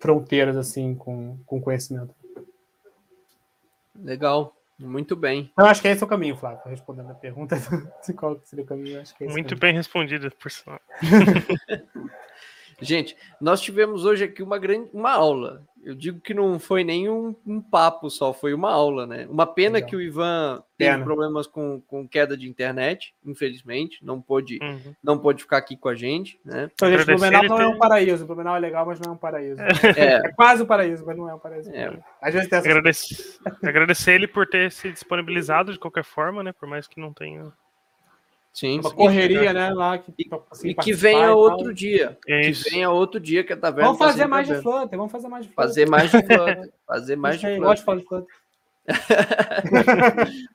fronteiras 0.00 0.56
assim 0.56 0.94
com, 0.94 1.36
com 1.44 1.60
conhecimento. 1.60 2.14
Legal, 3.96 4.56
muito 4.78 5.16
bem. 5.16 5.52
Eu 5.58 5.66
acho 5.66 5.82
que 5.82 5.88
esse 5.88 6.00
é 6.00 6.06
o 6.06 6.08
caminho, 6.08 6.36
Flávio, 6.36 6.60
respondendo 6.66 7.10
a 7.10 7.14
pergunta 7.14 7.56
de 8.06 8.12
qual 8.14 8.40
seria 8.44 8.64
o 8.64 8.68
caminho. 8.68 9.00
Acho 9.00 9.16
que 9.16 9.24
é 9.24 9.28
muito 9.28 9.56
bem 9.56 9.74
respondido, 9.74 10.30
por 10.30 10.50
sinal. 10.50 10.80
Gente, 12.80 13.16
nós 13.40 13.60
tivemos 13.60 14.04
hoje 14.04 14.24
aqui 14.24 14.44
uma 14.44 14.58
grande 14.58 14.90
uma 14.92 15.10
aula. 15.10 15.66
Eu 15.86 15.94
digo 15.94 16.20
que 16.20 16.34
não 16.34 16.58
foi 16.58 16.82
nem 16.82 17.08
um, 17.08 17.32
um 17.46 17.60
papo 17.60 18.10
só, 18.10 18.32
foi 18.32 18.52
uma 18.52 18.72
aula, 18.72 19.06
né? 19.06 19.24
Uma 19.30 19.46
pena 19.46 19.74
Legal. 19.74 19.88
que 19.88 19.94
o 19.94 20.02
Ivan 20.02 20.60
tem 20.76 21.00
problemas 21.04 21.46
com, 21.46 21.80
com 21.86 22.08
queda 22.08 22.36
de 22.36 22.48
internet, 22.48 23.14
infelizmente, 23.24 24.04
não 24.04 24.20
pôde, 24.20 24.58
uhum. 24.60 24.92
não 25.00 25.16
pôde 25.16 25.42
ficar 25.42 25.58
aqui 25.58 25.76
com 25.76 25.88
a 25.88 25.94
gente, 25.94 26.40
né? 26.44 26.68
Então, 26.74 26.90
gente, 26.90 27.04
Blumenau 27.04 27.44
não 27.44 27.60
é 27.60 27.68
um 27.68 27.78
paraíso. 27.78 28.24
O 28.24 28.26
Blumenau 28.26 28.56
é 28.56 28.58
legal, 28.58 28.84
mas 28.84 28.98
não 28.98 29.12
é 29.12 29.14
um 29.14 29.16
paraíso. 29.16 29.60
É, 29.96 30.26
é 30.26 30.32
quase 30.32 30.64
um 30.64 30.66
paraíso, 30.66 31.06
mas 31.06 31.16
não 31.16 31.30
é 31.30 31.34
um 31.34 31.38
paraíso. 31.38 31.70
É. 31.70 31.96
Às 32.20 32.34
vezes 32.34 32.48
tem 32.48 32.58
essa... 32.58 32.68
agradecer, 32.68 33.38
agradecer 33.62 34.12
ele 34.12 34.26
por 34.26 34.44
ter 34.48 34.72
se 34.72 34.90
disponibilizado 34.90 35.72
de 35.72 35.78
qualquer 35.78 36.02
forma, 36.02 36.42
né? 36.42 36.52
Por 36.52 36.68
mais 36.68 36.88
que 36.88 37.00
não 37.00 37.12
tenha 37.12 37.52
Sim, 38.56 38.80
uma 38.80 38.90
correria, 38.90 39.52
né? 39.52 39.70
Lá 39.70 39.98
que, 39.98 40.14
assim, 40.50 40.68
e 40.70 40.74
que 40.74 40.90
venha 40.94 41.34
outro 41.34 41.74
dia. 41.74 42.16
É 42.26 42.40
que 42.40 42.52
venha 42.70 42.88
outro 42.88 43.20
dia 43.20 43.44
que 43.44 43.54
tá 43.54 43.70
vendo. 43.70 43.84
Vamos 43.84 43.98
fazer 43.98 44.22
tá 44.22 44.28
mais 44.28 44.48
de 44.48 44.62
Flutter, 44.62 44.96
vamos 44.96 45.12
fazer 45.12 45.28
mais 45.28 45.44
de 45.44 45.52
Flutter. 45.52 45.66
Fazer 45.66 45.86
mais 45.86 46.10
de 46.10 46.22
Flutter. 46.22 46.72
fazer 46.86 47.16
mais 47.20 47.34
de 47.34 47.40
Flutter. 47.42 47.60
Gosto 47.60 47.80
de 47.80 47.84
falar 47.84 47.98
de 47.98 48.06
Flutter. 48.06 48.34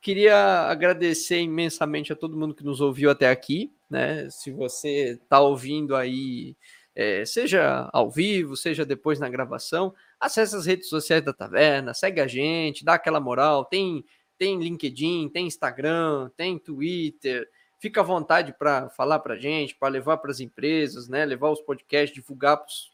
Queria 0.00 0.36
agradecer 0.70 1.38
imensamente 1.38 2.14
a 2.14 2.16
todo 2.16 2.34
mundo 2.34 2.54
que 2.54 2.64
nos 2.64 2.80
ouviu 2.80 3.10
até 3.10 3.28
aqui, 3.28 3.70
né? 3.90 4.26
Se 4.30 4.50
você 4.50 5.18
está 5.22 5.38
ouvindo 5.38 5.94
aí, 5.94 6.56
é, 6.96 7.26
seja 7.26 7.90
ao 7.92 8.10
vivo, 8.10 8.56
seja 8.56 8.86
depois 8.86 9.20
na 9.20 9.28
gravação, 9.28 9.94
acesse 10.18 10.56
as 10.56 10.64
redes 10.64 10.88
sociais 10.88 11.22
da 11.22 11.34
Taverna, 11.34 11.92
segue 11.92 12.22
a 12.22 12.26
gente, 12.26 12.86
dá 12.86 12.94
aquela 12.94 13.20
moral, 13.20 13.66
tem 13.66 14.02
tem 14.38 14.58
LinkedIn, 14.58 15.28
tem 15.28 15.46
Instagram, 15.46 16.30
tem 16.36 16.58
Twitter. 16.58 17.48
Fica 17.78 18.00
à 18.00 18.04
vontade 18.04 18.54
para 18.58 18.88
falar 18.90 19.18
para 19.18 19.34
a 19.34 19.38
gente, 19.38 19.74
para 19.74 19.88
levar 19.88 20.16
para 20.18 20.30
as 20.30 20.40
empresas, 20.40 21.08
né? 21.08 21.24
Levar 21.24 21.50
os 21.50 21.60
podcasts, 21.60 22.14
divulgar 22.14 22.56
para 22.56 22.66
os 22.66 22.90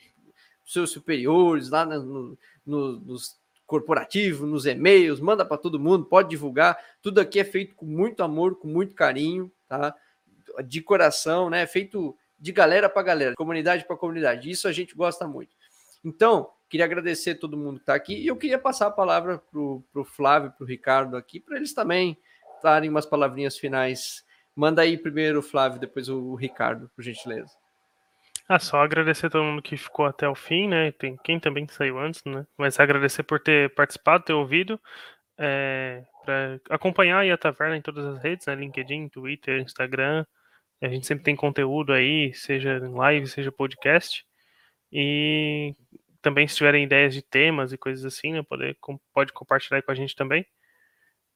seus 0.67 0.91
superiores 0.91 1.71
lá 1.71 1.85
no, 1.85 2.37
no, 2.67 3.01
nos 3.01 3.39
corporativos, 3.67 4.49
nos 4.49 4.67
e-mails, 4.67 5.21
manda 5.21 5.45
para 5.45 5.57
todo 5.57 5.79
mundo, 5.79 6.05
pode 6.05 6.29
divulgar. 6.29 6.77
Tudo 7.01 7.21
aqui 7.21 7.39
é 7.39 7.45
feito 7.45 7.75
com 7.77 7.87
muito 7.87 8.23
amor, 8.23 8.57
com 8.57 8.67
muito 8.67 8.95
carinho, 8.95 9.51
tá? 9.69 9.95
de 10.65 10.81
coração, 10.81 11.49
né? 11.49 11.67
Feito 11.67 12.17
de 12.39 12.53
galera 12.53 12.89
para 12.89 13.03
galera, 13.03 13.35
comunidade 13.37 13.85
para 13.85 13.97
comunidade. 13.97 14.51
Isso 14.51 14.67
a 14.67 14.73
gente 14.73 14.95
gosta 14.95 15.27
muito. 15.27 15.55
Então, 16.05 16.51
queria 16.69 16.87
agradecer 16.87 17.35
todo 17.35 17.57
mundo 17.57 17.77
que 17.77 17.83
está 17.83 17.95
aqui 17.95 18.15
e 18.15 18.27
eu 18.27 18.37
queria 18.37 18.59
passar 18.59 18.87
a 18.87 18.91
palavra 18.91 19.39
para 19.39 19.61
o 19.61 20.05
Flávio, 20.05 20.53
para 20.53 20.65
o 20.65 20.67
Ricardo 20.67 21.17
aqui, 21.17 21.41
para 21.41 21.57
eles 21.57 21.75
também 21.75 22.17
darem 22.63 22.89
umas 22.89 23.07
palavrinhas 23.07 23.59
finais. 23.59 24.25
Manda 24.55 24.83
aí 24.83 24.97
primeiro 24.97 25.41
o 25.41 25.43
Flávio, 25.43 25.81
depois 25.81 26.09
o 26.09 26.35
Ricardo, 26.35 26.91
por 26.95 27.03
gentileza. 27.03 27.53
Ah, 28.49 28.59
só 28.59 28.83
agradecer 28.83 29.27
a 29.27 29.31
todo 29.31 29.45
mundo 29.45 29.63
que 29.63 29.77
ficou 29.77 30.07
até 30.07 30.29
o 30.29 30.35
fim, 30.35 30.67
né? 30.67 30.91
Tem 30.93 31.17
quem 31.23 31.39
também 31.39 31.69
saiu 31.69 31.99
antes, 32.01 32.21
né? 32.25 32.45
Mas 32.59 32.81
agradecer 32.81 33.23
por 33.23 33.39
ter 33.39 33.73
participado, 33.75 34.25
ter 34.25 34.33
ouvido. 34.33 34.81
É, 35.39 36.03
para 36.25 36.61
acompanhar 36.69 37.25
a 37.31 37.39
taverna 37.39 37.77
em 37.77 37.81
todas 37.81 38.05
as 38.05 38.21
redes, 38.21 38.47
né? 38.47 38.55
LinkedIn, 38.57 39.09
Twitter, 39.09 39.61
Instagram. 39.61 40.27
A 40.83 40.89
gente 40.89 41.07
sempre 41.07 41.25
tem 41.25 41.37
conteúdo 41.37 41.93
aí, 41.93 42.35
seja 42.35 42.79
em 42.79 42.93
live, 42.93 43.27
seja 43.29 43.53
podcast. 43.53 44.27
E 44.93 45.75
também 46.21 46.47
se 46.47 46.57
tiverem 46.57 46.85
ideias 46.85 47.15
de 47.15 47.23
temas 47.23 47.73
e 47.73 47.79
coisas 47.79 48.05
assim, 48.05 48.33
né, 48.33 48.43
pode, 48.43 48.77
pode 49.13 49.33
compartilhar 49.33 49.83
com 49.83 49.91
a 49.91 49.95
gente 49.95 50.15
também. 50.15 50.47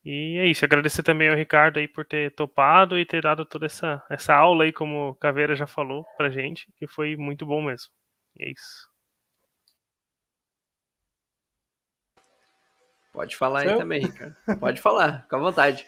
E 0.04 0.36
é 0.38 0.46
isso, 0.46 0.64
agradecer 0.64 1.02
também 1.02 1.30
ao 1.30 1.36
Ricardo 1.36 1.78
aí 1.78 1.88
por 1.88 2.04
ter 2.04 2.30
topado 2.34 2.98
e 2.98 3.06
ter 3.06 3.22
dado 3.22 3.46
toda 3.46 3.64
essa, 3.64 4.04
essa 4.10 4.34
aula 4.34 4.64
aí, 4.64 4.72
como 4.72 5.10
o 5.10 5.14
Caveira 5.14 5.56
já 5.56 5.66
falou 5.66 6.04
pra 6.18 6.28
gente, 6.28 6.70
que 6.76 6.86
foi 6.86 7.16
muito 7.16 7.46
bom 7.46 7.62
mesmo. 7.62 7.90
E 8.38 8.44
é 8.44 8.50
isso. 8.50 8.92
Pode 13.14 13.34
falar 13.36 13.60
aí 13.60 13.78
também, 13.78 14.02
Ricardo. 14.02 14.36
Pode 14.60 14.80
falar, 14.80 15.22
fica 15.22 15.36
à 15.36 15.40
vontade. 15.40 15.86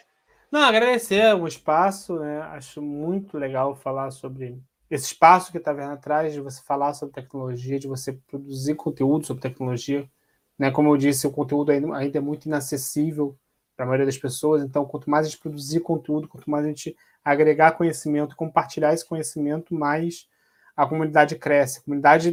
Não, 0.51 0.61
agradecer 0.61 1.35
o 1.35 1.45
espaço, 1.45 2.17
né? 2.19 2.39
Acho 2.41 2.81
muito 2.81 3.37
legal 3.37 3.75
falar 3.75 4.09
sobre 4.11 4.57
esse 4.89 5.05
espaço 5.05 5.51
que 5.51 5.57
está 5.57 5.73
vendo 5.73 5.91
atrás, 5.91 6.33
de 6.33 6.41
você 6.41 6.61
falar 6.61 6.93
sobre 6.93 7.13
tecnologia, 7.13 7.79
de 7.79 7.87
você 7.87 8.13
produzir 8.13 8.75
conteúdo 8.75 9.25
sobre 9.25 9.41
tecnologia. 9.41 10.09
Né? 10.57 10.71
Como 10.71 10.89
eu 10.89 10.97
disse, 10.97 11.27
o 11.27 11.31
conteúdo 11.31 11.71
ainda 11.71 12.17
é 12.17 12.21
muito 12.21 12.45
inacessível 12.45 13.37
para 13.75 13.85
a 13.85 13.87
maioria 13.87 14.05
das 14.07 14.17
pessoas, 14.17 14.63
então 14.63 14.85
quanto 14.85 15.09
mais 15.09 15.27
a 15.27 15.29
gente 15.29 15.39
produzir 15.39 15.81
conteúdo, 15.81 16.27
quanto 16.27 16.49
mais 16.49 16.65
a 16.65 16.67
gente 16.69 16.95
agregar 17.23 17.73
conhecimento, 17.73 18.35
compartilhar 18.35 18.93
esse 18.93 19.05
conhecimento, 19.05 19.75
mais 19.75 20.27
a 20.75 20.87
comunidade 20.87 21.35
cresce, 21.35 21.79
a 21.79 21.83
comunidade 21.83 22.31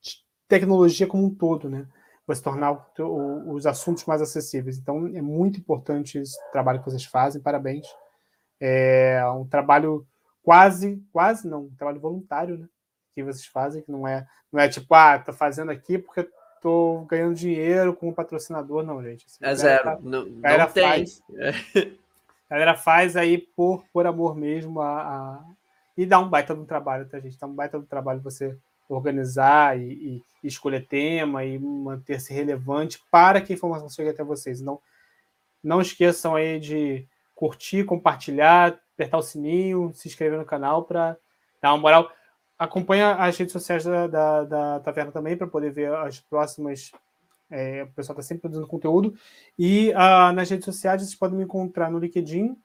de 0.00 0.16
tecnologia 0.46 1.06
como 1.06 1.26
um 1.26 1.34
todo, 1.34 1.68
né? 1.68 1.86
Vai 2.26 2.36
se 2.36 2.42
tornar 2.42 2.86
os 3.46 3.66
assuntos 3.66 4.04
mais 4.04 4.22
acessíveis. 4.22 4.78
Então, 4.78 5.06
é 5.08 5.20
muito 5.20 5.58
importante 5.58 6.18
esse 6.18 6.38
trabalho 6.52 6.78
que 6.78 6.84
vocês 6.84 7.04
fazem, 7.04 7.42
parabéns. 7.42 7.86
É 8.60 9.22
um 9.30 9.46
trabalho 9.46 10.06
quase, 10.42 11.02
quase 11.12 11.48
não, 11.48 11.64
um 11.64 11.74
trabalho 11.76 12.00
voluntário, 12.00 12.58
né? 12.58 12.68
Que 13.14 13.22
vocês 13.22 13.46
fazem, 13.46 13.82
que 13.82 13.90
não 13.90 14.06
é, 14.06 14.26
não 14.52 14.60
é 14.60 14.68
tipo, 14.68 14.94
ah, 14.94 15.18
tô 15.18 15.32
fazendo 15.32 15.70
aqui 15.70 15.98
porque 15.98 16.28
tô 16.60 17.06
ganhando 17.08 17.34
dinheiro 17.34 17.94
com 17.94 18.08
o 18.08 18.14
patrocinador, 18.14 18.82
não, 18.82 19.02
gente. 19.02 19.26
Assim, 19.26 19.38
é 19.40 19.54
zero. 19.54 19.84
Tá, 19.84 19.98
não, 20.02 20.24
não 20.24 20.68
faz, 20.68 21.22
A 22.50 22.54
galera 22.54 22.74
faz 22.76 23.16
aí 23.16 23.38
por, 23.38 23.84
por 23.92 24.06
amor 24.06 24.34
mesmo 24.34 24.80
a, 24.80 25.02
a, 25.02 25.44
e 25.96 26.06
dá 26.06 26.18
um 26.18 26.28
baita 26.28 26.54
do 26.54 26.64
trabalho, 26.64 27.06
tá, 27.06 27.20
gente? 27.20 27.38
Dá 27.38 27.46
um 27.46 27.54
baita 27.54 27.78
do 27.78 27.86
trabalho 27.86 28.20
você 28.20 28.56
organizar 28.88 29.78
e, 29.78 30.22
e 30.42 30.46
escolher 30.46 30.86
tema 30.86 31.44
e 31.44 31.58
manter-se 31.58 32.32
relevante 32.32 33.02
para 33.10 33.40
que 33.40 33.52
a 33.52 33.56
informação 33.56 33.90
chegue 33.90 34.10
até 34.10 34.24
vocês. 34.24 34.62
Não, 34.62 34.80
não 35.62 35.80
esqueçam 35.80 36.34
aí 36.34 36.58
de 36.58 37.06
curtir, 37.34 37.84
compartilhar, 37.84 38.80
apertar 38.98 39.18
o 39.18 39.22
sininho, 39.22 39.92
se 39.94 40.08
inscrever 40.08 40.36
no 40.36 40.44
canal 40.44 40.82
para 40.82 41.16
dar 41.62 41.72
uma 41.72 41.78
moral. 41.78 42.10
Acompanha 42.58 43.14
as 43.14 43.38
redes 43.38 43.52
sociais 43.52 43.84
da, 43.84 44.08
da, 44.08 44.44
da 44.44 44.80
Taverna 44.80 45.12
também 45.12 45.36
para 45.36 45.46
poder 45.46 45.70
ver 45.70 45.94
as 45.94 46.18
próximas. 46.18 46.90
É, 47.48 47.84
o 47.84 47.86
pessoal 47.92 48.18
está 48.18 48.22
sempre 48.22 48.42
produzindo 48.42 48.66
conteúdo. 48.66 49.14
E 49.56 49.90
uh, 49.90 50.32
nas 50.32 50.50
redes 50.50 50.64
sociais 50.64 51.00
vocês 51.00 51.14
podem 51.14 51.38
me 51.38 51.44
encontrar 51.44 51.90
no 51.90 51.98
LinkedIn, 51.98 52.56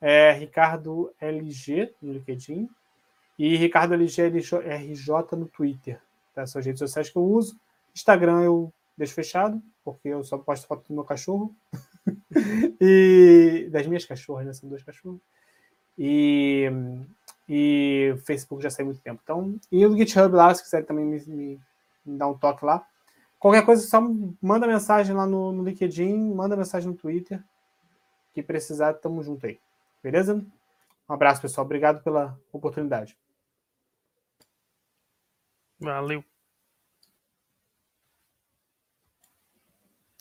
é, 0.00 0.32
Ricardo 0.32 1.12
LG 1.20 1.92
no 2.00 2.12
LinkedIn 2.12 2.70
e 3.36 3.56
Ricardo 3.56 3.92
LG 3.94 4.28
RJ 4.28 5.36
no 5.36 5.46
Twitter. 5.46 6.00
Tá? 6.32 6.46
São 6.46 6.60
as 6.60 6.64
redes 6.64 6.78
sociais 6.78 7.10
que 7.10 7.16
eu 7.16 7.24
uso. 7.24 7.58
Instagram 7.94 8.42
eu 8.42 8.72
deixo 8.96 9.14
fechado, 9.14 9.60
porque 9.84 10.08
eu 10.08 10.22
só 10.22 10.38
posto 10.38 10.68
foto 10.68 10.86
do 10.88 10.94
meu 10.94 11.04
cachorro. 11.04 11.54
e 12.80 13.68
das 13.70 13.86
minhas 13.86 14.04
cachorras, 14.04 14.46
né? 14.46 14.52
São 14.52 14.68
dois 14.68 14.84
cachorros. 14.84 15.20
E, 16.02 16.64
e 17.46 18.14
Facebook 18.24 18.62
já 18.62 18.70
saiu 18.70 18.86
muito 18.86 19.02
tempo. 19.02 19.20
Então, 19.22 19.60
e 19.70 19.84
o 19.84 19.94
GitHub 19.94 20.34
lá, 20.34 20.54
se 20.54 20.62
quiser 20.62 20.86
também 20.86 21.04
me, 21.04 21.20
me, 21.26 21.60
me 22.06 22.16
dar 22.16 22.28
um 22.28 22.38
toque 22.38 22.64
lá. 22.64 22.86
Qualquer 23.38 23.66
coisa, 23.66 23.86
só 23.86 24.00
manda 24.40 24.66
mensagem 24.66 25.14
lá 25.14 25.26
no, 25.26 25.52
no 25.52 25.62
LinkedIn, 25.62 26.32
manda 26.34 26.56
mensagem 26.56 26.88
no 26.88 26.96
Twitter. 26.96 27.44
Que 28.32 28.42
precisar, 28.42 28.94
tamo 28.94 29.22
junto 29.22 29.44
aí. 29.44 29.60
Beleza? 30.02 30.42
Um 31.06 31.12
abraço, 31.12 31.42
pessoal. 31.42 31.66
Obrigado 31.66 32.02
pela 32.02 32.38
oportunidade. 32.50 33.14
Valeu. 35.78 36.24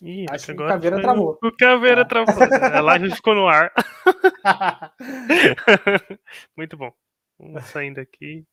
Ih, 0.01 0.25
acho 0.29 0.45
que 0.45 0.51
agora 0.51 0.69
o 0.69 0.73
Caveira 0.73 1.01
travou. 1.01 1.37
O 1.43 1.51
Caveira 1.51 2.01
ah. 2.01 2.05
travou. 2.05 2.35
A 2.73 2.81
live 2.81 3.11
ficou 3.11 3.35
no 3.35 3.47
ar. 3.47 3.71
Muito 6.57 6.77
bom. 6.77 6.91
Vamos 7.37 7.65
saindo 7.65 7.99
aqui. 7.99 8.45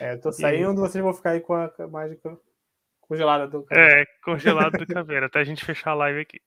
É, 0.00 0.14
eu 0.14 0.20
tô 0.20 0.32
saindo, 0.32 0.72
e... 0.72 0.76
vocês 0.76 1.02
vão 1.02 1.14
ficar 1.14 1.30
aí 1.30 1.40
com 1.40 1.54
a 1.54 1.70
mágica 1.90 2.36
congelada 3.00 3.48
do 3.48 3.64
Caveira. 3.64 4.02
É, 4.02 4.06
congelado 4.24 4.78
do 4.78 4.86
Caveira, 4.86 5.26
até 5.26 5.40
a 5.40 5.44
gente 5.44 5.64
fechar 5.64 5.90
a 5.90 5.94
live 5.94 6.20
aqui. 6.20 6.40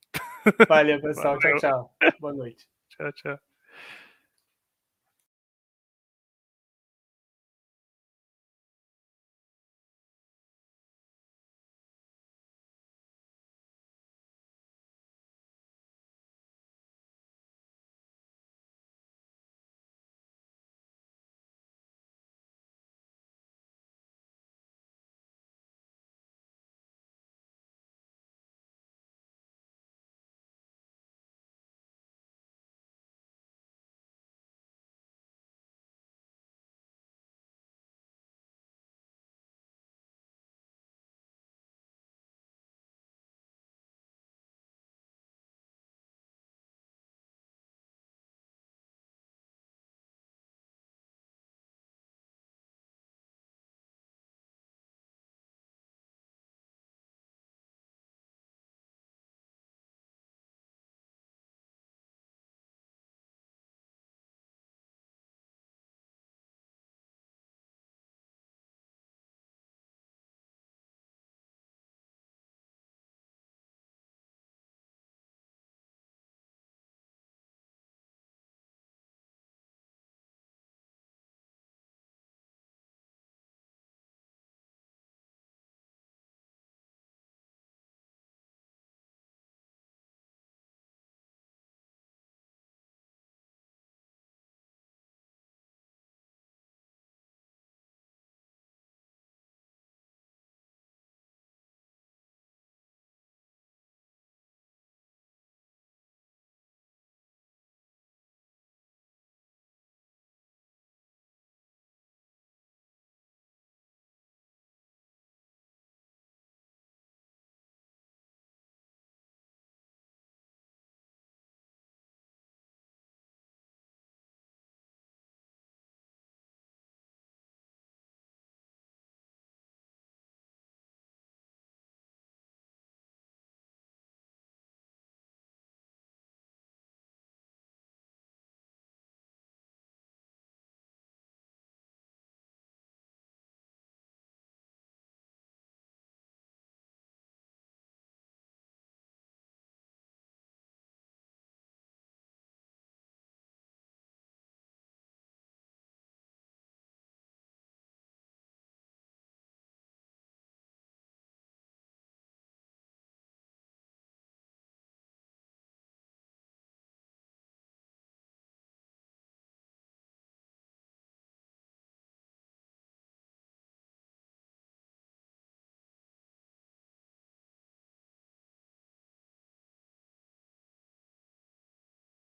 Valeu, 0.68 1.02
pessoal. 1.02 1.40
Valeu. 1.40 1.58
Tchau, 1.58 1.96
tchau. 2.00 2.14
Boa 2.20 2.34
noite. 2.34 2.68
Tchau, 2.90 3.12
tchau. 3.14 3.53